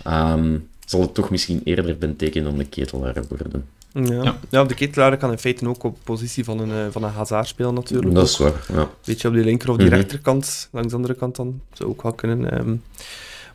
um, 0.07 0.69
zal 0.85 1.01
het 1.01 1.13
toch 1.13 1.29
misschien 1.29 1.61
eerder 1.63 1.97
Benteke 1.97 2.43
dan 2.43 2.57
de 2.57 2.65
ketelaar 2.65 3.23
worden. 3.29 3.65
Ja. 3.93 4.23
Ja. 4.23 4.37
ja, 4.49 4.63
de 4.63 4.73
ketelaar 4.73 5.17
kan 5.17 5.31
in 5.31 5.37
feite 5.37 5.67
ook 5.67 5.83
op 5.83 5.97
positie 6.03 6.43
van 6.43 6.59
een, 6.59 6.69
uh, 6.69 6.85
van 6.91 7.03
een 7.03 7.11
Hazard 7.11 7.47
spelen 7.47 7.73
natuurlijk. 7.73 8.13
Dat 8.13 8.27
is 8.27 8.37
waar, 8.37 8.65
ja. 8.73 8.89
Beetje 9.05 9.27
op 9.27 9.33
die 9.33 9.43
linker 9.43 9.69
of 9.69 9.75
die 9.75 9.85
mm 9.85 9.91
-hmm. 9.91 10.01
rechterkant, 10.01 10.69
langs 10.71 10.89
de 10.89 10.95
andere 10.95 11.13
kant 11.13 11.35
dan. 11.35 11.61
Zou 11.73 11.89
ook 11.89 12.01
wel 12.01 12.13
kunnen. 12.13 12.59
Um, 12.59 12.83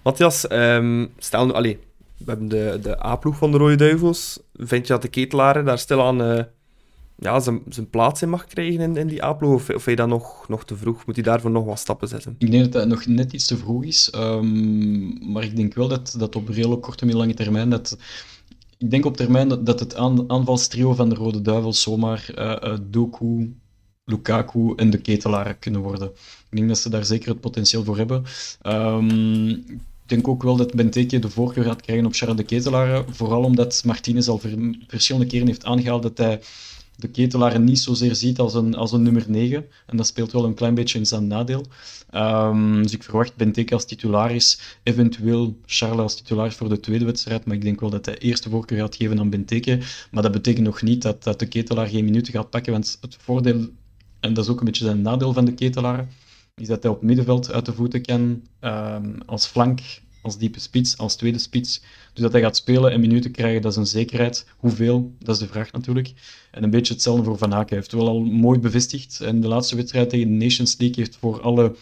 Matthias, 0.03 0.51
um, 0.51 1.11
stel 1.19 1.47
nu... 1.47 1.53
Allee, 1.53 1.79
we 2.17 2.25
hebben 2.27 2.49
de, 2.49 2.79
de 2.83 3.05
A-ploeg 3.05 3.37
van 3.37 3.51
de 3.51 3.59
Rode 3.59 3.77
Duivels. 3.77 4.39
Vind 4.57 4.87
je 4.87 4.93
dat 4.93 5.03
de 5.03 5.09
ketelaren 5.09 5.65
daar 5.65 5.79
stilaan 5.79 6.47
ja, 7.23 7.41
zijn, 7.41 7.61
zijn 7.69 7.91
plaats 7.91 8.23
in 8.23 8.29
mag 8.29 8.47
krijgen 8.47 8.81
in, 8.81 8.97
in 8.97 9.07
die 9.07 9.25
A-ploeg? 9.25 9.55
Of, 9.55 9.69
of 9.71 9.85
je 9.87 9.97
dat 9.97 10.09
nog, 10.09 10.49
nog 10.49 10.65
te 10.65 10.77
vroeg? 10.77 11.07
Moet 11.07 11.15
hij 11.15 11.25
daarvoor 11.25 11.51
nog 11.51 11.65
wat 11.65 11.79
stappen 11.79 12.09
zetten? 12.09 12.35
Ik 12.39 12.51
denk 12.51 12.63
dat 12.63 12.73
dat 12.73 12.89
nog 12.89 13.07
net 13.07 13.33
iets 13.33 13.47
te 13.47 13.57
vroeg 13.57 13.85
is. 13.85 14.13
Um, 14.15 15.33
maar 15.33 15.45
ik 15.45 15.57
denk 15.57 15.75
wel 15.75 15.89
dat, 15.89 16.15
dat 16.19 16.37
op 16.37 16.49
redelijk 16.49 16.83
korte 16.83 17.07
en 17.07 17.17
lange 17.17 17.35
termijn... 17.35 17.71
Dat, 17.71 17.99
ik 18.79 18.91
denk 18.91 19.05
op 19.05 19.17
termijn 19.17 19.49
dat, 19.49 19.81
het 19.81 19.97
aan, 19.97 20.31
aanvalstrio 20.31 20.95
van 20.95 21.09
de 21.09 21.15
Rode 21.15 21.43
Duivels 21.43 21.83
zomaar 21.83 22.31
uh, 22.35 22.79
Doku, 22.91 23.57
Lukaku 24.05 24.73
en 24.77 24.91
de 24.91 24.99
ketelaren 24.99 25.59
kunnen 25.59 25.81
worden. 25.81 26.09
Ik 26.51 26.57
denk 26.57 26.69
dat 26.69 26.79
ze 26.79 26.91
daar 26.91 27.05
zeker 27.05 27.29
het 27.29 27.41
potentieel 27.41 27.85
voor 27.85 27.97
hebben. 27.97 28.25
Um, 28.67 29.51
ik 30.03 30.09
denk 30.19 30.29
ook 30.29 30.43
wel 30.43 30.57
dat 30.57 30.75
Benteke 30.75 31.19
de 31.19 31.31
voorkeur 31.31 31.65
gaat 31.65 31.83
krijgen 31.83 32.07
op 32.07 32.15
Charles 32.15 32.37
de 32.37 32.43
Ketelaar. 32.43 33.05
Vooral 33.11 33.43
omdat 33.43 33.83
Martinez 33.85 34.29
al 34.29 34.39
ver, 34.39 34.77
verschillende 34.87 35.27
keren 35.29 35.47
heeft 35.47 35.65
aangehaald 35.65 36.03
dat 36.03 36.19
hij 36.19 36.41
de 37.03 37.09
ketelaar 37.09 37.61
niet 37.61 37.79
zozeer 37.79 38.15
ziet 38.15 38.39
als 38.39 38.55
een, 38.55 38.75
als 38.75 38.93
een 38.93 39.03
nummer 39.03 39.25
9. 39.29 39.65
En 39.87 39.97
dat 39.97 40.07
speelt 40.07 40.33
wel 40.33 40.45
een 40.45 40.55
klein 40.55 40.75
beetje 40.75 40.99
in 40.99 41.07
zijn 41.07 41.27
nadeel. 41.27 41.65
Um, 42.15 42.83
dus 42.83 42.93
ik 42.93 43.03
verwacht 43.03 43.37
Benteke 43.37 43.75
als 43.75 43.85
titularis, 43.85 44.79
eventueel 44.83 45.57
Charles 45.67 46.01
als 46.01 46.17
titularis 46.17 46.55
voor 46.55 46.69
de 46.69 46.81
tweede 46.81 47.05
wedstrijd. 47.05 47.45
Maar 47.45 47.57
ik 47.57 47.63
denk 47.63 47.81
wel 47.81 47.91
dat 47.91 48.07
hij 48.07 48.19
eerste 48.19 48.51
voorkeur 48.51 48.79
gaat 48.79 48.97
geven 48.97 49.19
aan 49.19 49.31
Benteke. 49.31 49.79
Maar 50.11 50.23
dat 50.23 50.33
betekent 50.33 50.67
nog 50.67 50.83
niet 50.83 51.03
dat, 51.03 51.23
dat 51.23 51.39
de 51.39 51.47
ketelaar 51.47 51.87
geen 51.89 52.05
minuten 52.05 52.33
gaat 52.33 52.51
pakken. 52.51 52.73
Want 52.73 52.99
het 53.01 53.17
voordeel, 53.21 53.69
en 54.21 54.35
dat 54.35 54.45
is 54.45 54.51
ook 54.51 54.59
een 54.59 54.67
beetje 54.67 54.85
zijn 54.85 55.03
nadeel 55.03 55.33
van 55.33 55.45
de 55.45 55.55
ketelaar, 55.55 56.09
is 56.55 56.69
dat 56.69 56.83
hij 56.83 56.93
op 56.93 57.03
middenveld 57.03 57.53
uit 57.53 57.67
de 57.67 57.73
voeten 57.73 58.03
kan 58.03 58.43
um, 58.61 59.19
als 59.27 59.47
flank 59.47 59.81
als 60.23 60.39
diepe 60.39 60.61
spits, 60.61 60.99
als 60.99 61.17
tweede 61.17 61.39
spits. 61.39 61.83
Dus 62.13 62.23
dat 62.23 62.33
hij 62.33 62.41
gaat 62.41 62.57
spelen 62.57 62.93
en 62.93 63.01
minuten 63.01 63.31
krijgen, 63.31 63.63
dat 63.63 63.73
is 63.73 63.79
een 63.79 63.87
zekerheid. 63.87 64.47
Hoeveel, 64.57 65.13
dat 65.19 65.35
is 65.35 65.41
de 65.41 65.49
vraag 65.49 65.73
natuurlijk. 65.73 66.13
En 66.51 66.63
een 66.63 66.71
beetje 66.71 66.93
hetzelfde 66.93 67.25
voor 67.25 67.39
Van 67.39 67.53
Haken. 67.53 67.69
Hij 67.69 67.79
heeft 67.79 67.93
wel 67.93 68.09
al 68.09 68.21
mooi 68.21 68.59
bevestigd. 68.59 69.21
En 69.21 69.41
de 69.41 69.49
laatste 69.49 69.77
wedstrijd 69.77 70.11
tegen 70.11 70.39
de 70.39 70.45
Nations 70.45 70.77
League 70.79 70.97
heeft 70.99 71.17
voor 71.17 71.41
alle 71.41 71.75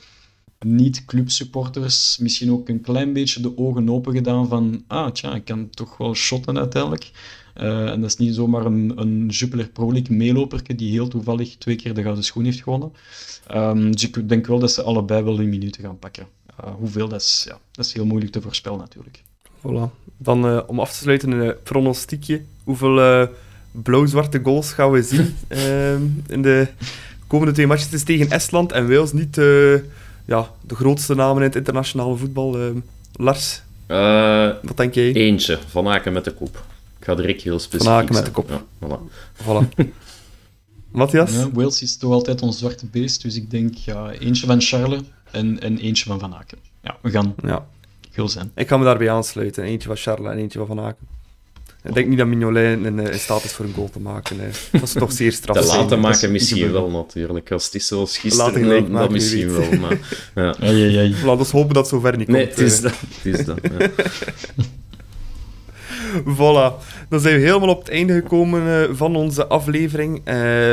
niet-clubsupporters 0.64 2.18
misschien 2.18 2.52
ook 2.52 2.68
een 2.68 2.80
klein 2.80 3.12
beetje 3.12 3.40
de 3.40 3.58
ogen 3.58 3.90
open 3.90 4.12
gedaan 4.12 4.48
van 4.48 4.84
ah, 4.86 5.10
tja, 5.10 5.34
ik 5.34 5.44
kan 5.44 5.70
toch 5.70 5.96
wel 5.96 6.14
shotten 6.14 6.58
uiteindelijk. 6.58 7.10
Uh, 7.56 7.90
en 7.90 8.00
dat 8.00 8.10
is 8.10 8.16
niet 8.16 8.34
zomaar 8.34 8.66
een, 8.66 8.92
een 8.96 9.26
Jupiler 9.26 9.68
Pro 9.68 9.92
League 9.92 10.16
meeloperke 10.16 10.74
die 10.74 10.90
heel 10.90 11.08
toevallig 11.08 11.56
twee 11.56 11.76
keer 11.76 11.94
de 11.94 12.02
gouden 12.02 12.24
schoen 12.24 12.44
heeft 12.44 12.62
gewonnen. 12.62 12.92
Um, 13.54 13.90
dus 13.90 14.02
ik 14.02 14.28
denk 14.28 14.46
wel 14.46 14.58
dat 14.58 14.72
ze 14.72 14.82
allebei 14.82 15.22
wel 15.22 15.40
in 15.40 15.48
minuten 15.48 15.82
gaan 15.82 15.98
pakken. 15.98 16.26
Uh, 16.64 16.70
hoeveel, 16.78 17.08
dat 17.08 17.20
is, 17.20 17.44
ja, 17.48 17.58
dat 17.72 17.84
is 17.84 17.92
heel 17.92 18.06
moeilijk 18.06 18.32
te 18.32 18.40
voorspellen 18.40 18.78
natuurlijk. 18.78 19.22
Voilà. 19.58 20.12
Dan 20.16 20.46
uh, 20.46 20.60
om 20.66 20.80
af 20.80 20.90
te 20.90 20.96
sluiten 20.96 21.30
een 21.30 21.54
pronostiekje. 21.62 22.42
Hoeveel 22.64 23.28
blauw-zwarte 23.72 24.40
goals 24.42 24.72
gaan 24.72 24.90
we 24.90 25.02
zien 25.02 25.36
ehm, 25.48 26.02
in 26.26 26.42
de 26.42 26.68
komende 27.26 27.52
twee 27.52 27.66
matches? 27.66 27.86
Het 27.86 27.94
is 27.94 28.02
tegen 28.02 28.30
Estland 28.30 28.72
en 28.72 28.88
Wales 28.88 29.12
niet 29.12 29.36
ja, 30.24 30.50
de 30.60 30.74
grootste 30.74 31.14
namen 31.14 31.36
in 31.36 31.48
het 31.48 31.56
internationale 31.56 32.16
voetbal. 32.16 32.58
Ehm, 32.58 32.78
Lars, 33.12 33.62
wat 34.62 34.76
denk 34.76 34.94
jij? 34.94 35.12
Eentje, 35.12 35.58
Van 35.68 35.88
Aken 35.88 36.12
met 36.12 36.24
de 36.24 36.32
kop. 36.32 36.64
Ik 36.98 37.04
ga 37.04 37.14
direct 37.14 37.42
heel 37.42 37.58
specifiek 37.58 37.92
Van 37.92 38.02
Aken 38.02 38.14
met 38.14 38.24
de 38.24 38.30
kop. 38.30 38.50
Ja, 38.50 38.62
voilà. 38.86 39.00
voilà. 39.42 39.68
Matthias? 40.90 41.32
Ja, 41.32 41.50
Wales 41.50 41.82
is 41.82 41.96
toch 41.96 42.12
altijd 42.12 42.42
ons 42.42 42.58
zwarte 42.58 42.86
beest, 42.86 43.22
dus 43.22 43.36
ik 43.36 43.50
denk 43.50 43.74
ja, 43.74 44.10
eentje 44.10 44.46
van 44.46 44.60
Charles 44.60 45.00
en, 45.32 45.60
en 45.60 45.78
eentje 45.78 46.04
van 46.04 46.18
Van 46.18 46.34
Aken. 46.34 46.58
Ja, 46.82 46.96
we 47.02 47.10
gaan 47.10 47.34
ja. 47.42 47.66
gul 48.10 48.28
zijn. 48.28 48.50
Ik 48.54 48.68
ga 48.68 48.76
me 48.76 48.84
daarbij 48.84 49.10
aansluiten. 49.10 49.64
Eentje 49.64 49.88
van 49.88 49.96
Charles 49.96 50.32
en 50.32 50.38
eentje 50.38 50.58
van 50.58 50.66
Van 50.66 50.80
Aken. 50.80 51.06
Ik 51.82 51.94
denk 51.94 52.08
niet 52.08 52.18
dat 52.18 52.26
Mignolet 52.26 52.78
in, 52.78 52.98
in 52.98 53.18
staat 53.18 53.44
is 53.44 53.52
voor 53.52 53.64
een 53.64 53.74
goal 53.74 53.90
te 53.90 54.00
maken. 54.00 54.40
Hè. 54.40 54.48
Dat 54.72 54.82
is 54.82 54.92
toch 54.92 55.12
zeer 55.12 55.32
straf. 55.32 55.56
Te 55.56 55.66
laten 55.66 56.00
maken 56.00 56.20
is 56.20 56.28
misschien 56.28 56.72
wel, 56.72 56.90
natuurlijk. 56.90 57.52
Als 57.52 57.64
het 57.64 57.74
is 57.74 57.86
zoals 57.86 58.22
Laten 58.22 58.54
gisteren, 58.54 58.90
maken, 58.90 59.06
wie 59.06 59.16
misschien 59.16 59.52
wel. 59.52 59.78
Maar, 59.78 59.98
ja. 60.34 60.56
Ai, 60.66 60.82
ai, 60.82 60.96
ai. 60.96 61.24
Laten 61.24 61.46
we 61.46 61.56
hopen 61.56 61.74
dat 61.74 61.90
het 61.90 61.94
zover 61.94 62.16
niet 62.16 62.28
Nee, 62.28 62.46
komt. 62.46 62.56
het 62.56 62.66
is 62.66 62.76
eh. 62.76 62.82
dat. 62.82 62.94
Het 63.22 63.38
is 63.38 63.44
dat 63.44 63.58
ja. 63.62 63.90
Voilà, 66.36 66.74
dan 67.08 67.20
zijn 67.20 67.34
we 67.34 67.40
helemaal 67.40 67.68
op 67.68 67.78
het 67.78 67.88
einde 67.88 68.12
gekomen 68.12 68.82
eh, 68.82 68.96
van 68.96 69.16
onze 69.16 69.46
aflevering. 69.46 70.20
Eh, 70.24 70.72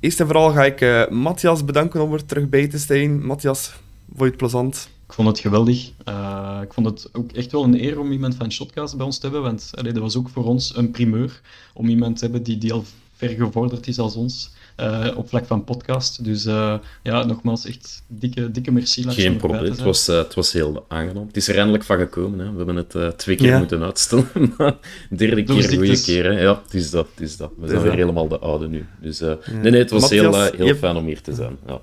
eerst 0.00 0.20
en 0.20 0.26
vooral 0.26 0.50
ga 0.50 0.64
ik 0.64 0.80
eh, 0.80 1.08
Matthias 1.08 1.64
bedanken 1.64 2.02
om 2.02 2.12
er 2.12 2.24
terug 2.24 2.48
bij 2.48 2.68
te 2.68 2.78
zijn. 2.78 3.26
Matthias, 3.26 3.72
vond 4.16 4.18
je 4.18 4.24
het 4.24 4.36
plezant? 4.36 4.88
Ik 5.06 5.12
vond 5.12 5.28
het 5.28 5.38
geweldig. 5.38 5.90
Eh, 6.04 6.58
ik 6.62 6.72
vond 6.72 6.86
het 6.86 7.08
ook 7.12 7.32
echt 7.32 7.52
wel 7.52 7.64
een 7.64 7.84
eer 7.84 8.00
om 8.00 8.12
iemand 8.12 8.34
van 8.34 8.52
Shotcast 8.52 8.96
bij 8.96 9.06
ons 9.06 9.18
te 9.18 9.22
hebben, 9.26 9.42
want 9.42 9.70
allee, 9.74 9.92
dat 9.92 10.02
was 10.02 10.16
ook 10.16 10.28
voor 10.28 10.44
ons 10.44 10.76
een 10.76 10.90
primeur 10.90 11.40
om 11.74 11.88
iemand 11.88 12.16
te 12.18 12.24
hebben 12.24 12.42
die, 12.42 12.58
die 12.58 12.72
al 12.72 12.84
ver 13.16 13.28
gevorderd 13.28 13.86
is 13.86 13.98
als 13.98 14.14
ons 14.16 14.50
eh, 14.76 15.08
op 15.16 15.28
vlak 15.28 15.46
van 15.46 15.64
podcast. 15.64 16.24
Dus 16.24 16.44
eh, 16.44 16.74
ja, 17.02 17.24
nogmaals, 17.24 17.64
echt 17.64 18.02
dikke, 18.06 18.50
dikke 18.50 18.70
merci. 18.72 19.10
Geen 19.10 19.36
probleem. 19.36 19.64
Het 19.64 19.82
was, 19.82 20.06
het 20.06 20.34
was 20.34 20.52
heel 20.52 20.84
aangenaam. 20.88 21.26
Het 21.26 21.36
is 21.36 21.48
er 21.48 21.56
eindelijk 21.56 21.84
van 21.84 21.98
gekomen. 21.98 22.38
Hè. 22.38 22.50
We 22.50 22.56
hebben 22.56 22.76
het 22.76 22.94
eh, 22.94 23.08
twee 23.08 23.36
keer 23.36 23.46
Ja. 23.46 23.58
moeten 23.58 23.82
uitstellen. 23.82 24.28
maar 24.58 24.76
derde 25.10 25.42
keer 25.42 25.72
een 25.72 25.76
goede 25.76 26.00
keer. 26.00 26.24
Hè. 26.24 26.40
Ja, 26.40 26.62
het 26.64 26.74
is 26.74 26.90
dat. 26.90 27.06
Het 27.14 27.20
is 27.20 27.36
dat. 27.36 27.50
We 27.58 27.68
zijn 27.68 27.82
weer 27.82 27.92
helemaal 27.92 28.28
de 28.28 28.38
oude 28.38 28.68
nu. 28.68 28.86
Dus, 29.00 29.20
eh, 29.20 29.32
Nee, 29.62 29.70
nee, 29.70 29.80
het 29.80 29.90
was 29.90 30.00
Matthias, 30.00 30.50
heel, 30.50 30.66
heel 30.66 30.74
fijn 30.74 30.96
om 30.96 31.04
hier 31.04 31.20
te 31.20 31.34
zijn. 31.34 31.56
Ja. 31.66 31.80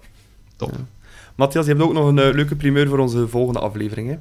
Top. 0.55 0.71
Matthias, 1.39 1.65
je 1.65 1.71
hebt 1.71 1.83
ook 1.83 1.93
nog 1.93 2.07
een 2.07 2.19
eh, 2.19 2.33
leuke 2.33 2.55
primeur 2.55 2.87
voor 2.87 2.99
onze 2.99 3.27
volgende 3.27 3.59
aflevering. 3.59 4.09
Hè? 4.09 4.15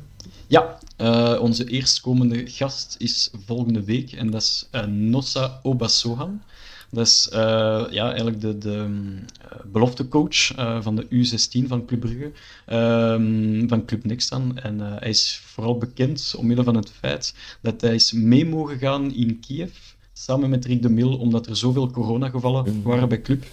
Ja, 0.47 0.79
eh, 0.97 1.39
onze 1.41 1.65
eerstkomende 1.65 2.47
gast 2.47 2.97
is 2.99 3.31
volgende 3.47 3.85
week 3.85 4.13
en 4.13 4.31
dat 4.31 4.43
is 4.43 4.69
eh, 4.71 4.85
Nossa 4.85 5.61
Obasohan. 5.63 6.41
Dat 6.91 7.07
is 7.07 7.29
eh, 7.33 7.85
ja, 7.91 8.07
eigenlijk 8.07 8.41
de, 8.41 8.59
de 8.59 8.85
mm, 8.89 9.25
beloftecoach 9.73 10.55
eh, 10.55 10.83
van 10.83 10.97
de 10.97 11.07
U16 11.07 11.67
van 11.67 11.87
Club 11.87 12.01
Brugge, 12.01 12.31
ehm, 12.67 13.69
van 13.69 13.85
Club 13.85 14.05
Next 14.05 14.31
dan. 14.31 14.59
En 14.59 14.81
eh, 14.81 14.87
hij 14.99 15.09
is 15.09 15.43
vooral 15.45 15.79
bekend 15.79 16.35
omwille 16.37 16.65
van 16.65 16.77
het 16.77 16.91
feit 16.91 17.35
dat 17.61 17.81
hij 17.81 17.95
is 17.95 18.13
mee 18.13 18.47
mogen 18.47 18.79
gaan 18.79 19.15
in 19.15 19.41
Kiev, 19.41 19.77
samen 20.13 20.51
met 20.51 20.65
Rick 20.65 20.83
de 20.83 20.91
Mil, 20.91 21.17
omdat 21.17 21.47
er 21.47 21.57
zoveel 21.57 21.91
coronagevallen 21.91 22.83
waren 22.83 23.09
bij 23.09 23.23
Club. 23.23 23.45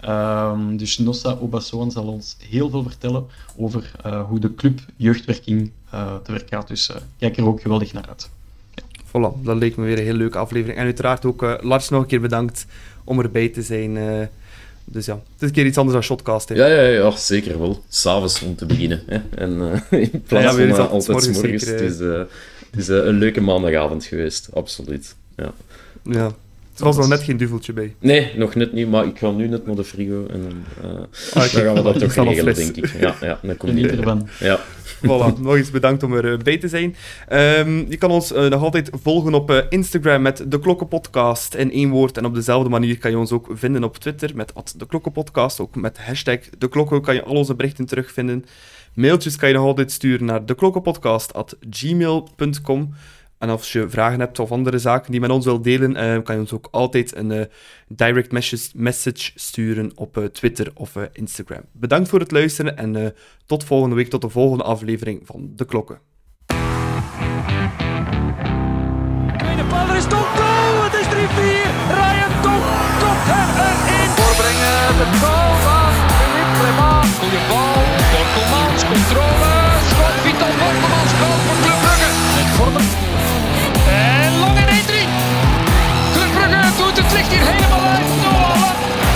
Ehm, 0.00 0.76
dus 0.76 0.98
Nossa 0.98 1.36
Obasohan 1.40 1.90
zal 1.90 2.04
ons 2.06 2.36
heel 2.48 2.70
veel 2.70 2.82
vertellen 2.82 3.26
over 3.56 3.90
eh, 4.04 4.22
hoe 4.28 4.38
de 4.40 4.54
club 4.54 4.80
jeugdwerking 4.96 5.70
eh, 5.90 6.14
te 6.22 6.32
werk 6.32 6.48
gaat. 6.48 6.68
Dus 6.68 6.88
eh, 6.90 6.96
kijk 7.18 7.36
er 7.36 7.46
ook 7.46 7.60
geweldig 7.60 7.92
naar 7.92 8.06
uit. 8.08 8.28
Voilà, 9.06 9.42
dat 9.42 9.56
leek 9.56 9.76
me 9.76 9.84
weer 9.84 9.98
een 9.98 10.04
heel 10.04 10.14
leuke 10.14 10.38
aflevering. 10.38 10.78
En 10.78 10.84
uiteraard 10.84 11.24
ook 11.24 11.58
Lars 11.60 11.88
nog 11.88 12.00
een 12.00 12.06
keer 12.06 12.20
bedankt 12.20 12.66
om 13.04 13.20
erbij 13.20 13.48
te 13.48 13.62
zijn. 13.62 13.96
eh. 13.96 14.26
dus 14.84 15.06
ja, 15.06 15.14
het 15.14 15.22
is 15.42 15.48
een 15.48 15.54
keer 15.54 15.66
iets 15.66 15.76
anders 15.76 15.94
dan 15.94 16.04
Shotcast. 16.04 16.48
Hè. 16.48 16.54
Ja, 16.54 16.66
ja, 16.66 16.80
ja, 16.82 17.10
zeker 17.10 17.58
wel. 17.58 17.82
S'avonds 17.88 18.42
om 18.42 18.54
te 18.56 18.66
beginnen. 18.66 19.02
Hè. 19.06 19.18
En 19.34 19.72
eh, 19.90 20.00
in 20.12 20.22
plaats 20.26 20.56
Ja, 20.56 20.74
van 20.74 20.88
altijd 20.90 21.08
morgens 21.08 21.26
morgens. 21.40 21.62
zeker, 21.62 21.82
Het 21.84 21.92
is, 21.92 21.98
het 22.70 22.78
is 22.80 22.88
een 22.88 23.18
leuke 23.18 23.40
maandagavond 23.40 24.04
geweest, 24.04 24.48
absoluut. 24.52 25.14
Ja. 25.36 25.52
Ja. 26.02 26.30
Er 26.78 26.84
was 26.84 26.96
nog 26.96 27.08
net 27.08 27.22
geen 27.22 27.36
duveltje 27.36 27.72
bij. 27.72 27.94
Nee, 28.00 28.32
nog 28.36 28.54
net 28.54 28.72
niet, 28.72 28.90
maar 28.90 29.06
ik 29.06 29.18
ga 29.18 29.30
nu 29.30 29.48
net 29.48 29.66
naar 29.66 29.76
de 29.76 29.84
frigo 29.84 30.26
en 30.30 30.64
eh, 30.82 30.88
Ah, 31.34 31.52
dan 31.52 31.62
gaan 31.62 31.74
we 31.74 31.82
dat 31.82 31.98
toch 32.14 32.14
regelen, 32.14 32.54
denk 32.54 32.76
ik. 32.76 32.90
Ja, 33.00 33.14
ja 33.20 33.38
dan 33.42 33.56
komt 33.56 33.72
Geniet 33.72 33.88
die 33.88 33.98
ervan. 33.98 34.28
Ja. 34.40 34.60
Voilà, 34.96 35.32
nog 35.40 35.56
eens 35.56 35.70
bedankt 35.70 36.02
om 36.02 36.14
erbij 36.14 36.58
te 36.58 36.68
zijn. 36.68 36.96
Ehm, 37.28 37.84
je 37.88 37.96
kan 37.96 38.10
ons 38.10 38.32
eh, 38.32 38.46
nog 38.46 38.62
altijd 38.62 38.90
volgen 39.02 39.34
op 39.34 39.50
eh, 39.50 39.58
Instagram 39.68 40.22
met 40.22 40.44
De 40.48 40.60
Klokkenpodcast 40.60 41.54
in 41.54 41.72
één 41.72 41.90
woord. 41.90 42.16
En 42.16 42.24
op 42.24 42.34
dezelfde 42.34 42.68
manier 42.68 42.98
kan 42.98 43.10
je 43.10 43.18
ons 43.18 43.32
ook 43.32 43.48
vinden 43.52 43.84
op 43.84 43.96
Twitter 43.96 44.30
met 44.34 44.54
at 44.54 44.74
De 44.76 44.86
Klokkenpodcast. 44.86 45.60
Ook 45.60 45.76
met 45.76 45.98
hashtag 45.98 46.38
De 46.58 46.68
Klokken 46.68 47.02
kan 47.02 47.14
je 47.14 47.22
al 47.22 47.34
onze 47.34 47.54
berichten 47.54 47.86
terugvinden. 47.86 48.44
Mailtjes 48.94 49.36
kan 49.36 49.48
je 49.48 49.54
nog 49.54 49.64
altijd 49.64 49.92
sturen 49.92 50.26
naar 50.26 50.46
deklokkenpodcast.gmail.com. 50.46 52.94
En 53.38 53.48
als 53.48 53.72
je 53.72 53.88
vragen 53.88 54.20
hebt 54.20 54.38
of 54.38 54.52
andere 54.52 54.78
zaken 54.78 55.10
die 55.10 55.20
met 55.20 55.30
ons 55.30 55.44
wilt 55.44 55.64
delen, 55.64 55.90
uh, 55.90 56.22
kan 56.22 56.34
je 56.34 56.40
ons 56.40 56.52
ook 56.52 56.68
altijd 56.70 57.16
een 57.16 57.30
uh, 57.30 57.42
direct 57.88 58.32
message, 58.74 59.30
sturen 59.34 59.92
op 59.94 60.16
uh, 60.16 60.24
Twitter 60.24 60.70
of 60.74 60.94
Instagram. 61.12 61.62
Bedankt 61.72 62.08
voor 62.08 62.20
het 62.20 62.30
luisteren 62.30 62.76
en 62.76 63.14
tot 63.46 63.64
volgende 63.64 63.94
week, 63.96 64.08
tot 64.08 64.22
de 64.22 64.28
volgende 64.28 64.64
aflevering 64.64 65.20
van 65.24 65.52
De 65.56 65.64
Klokken. 65.64 66.00
Tweede 69.38 69.64
paal 69.68 69.94
is 69.94 70.06
tot 70.06 70.28
goal, 70.38 70.82
het 70.86 70.94
is 71.00 71.06
3-4. 71.06 71.16
Ryan 71.98 72.34
Top 72.44 72.64
komt 73.02 73.26
er 73.40 73.48
erin. 73.66 74.10
Voorbrengen, 74.18 74.80
de 75.00 75.06
goal 75.22 75.52
van 75.66 75.90
Philippe 76.16 76.52
Clement. 76.58 77.08
Goeie 77.20 77.42
bal, 77.50 77.80
Borkelmans, 78.12 78.82
controle, 78.92 79.52
schot, 79.90 80.14
Vital 80.24 80.52
Borkelmans, 80.60 81.12
goal 81.20 81.38
voor 81.44 81.58
Club 81.64 81.80
Brugge. 81.84 82.87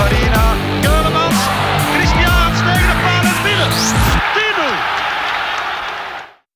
farina. 0.03 0.72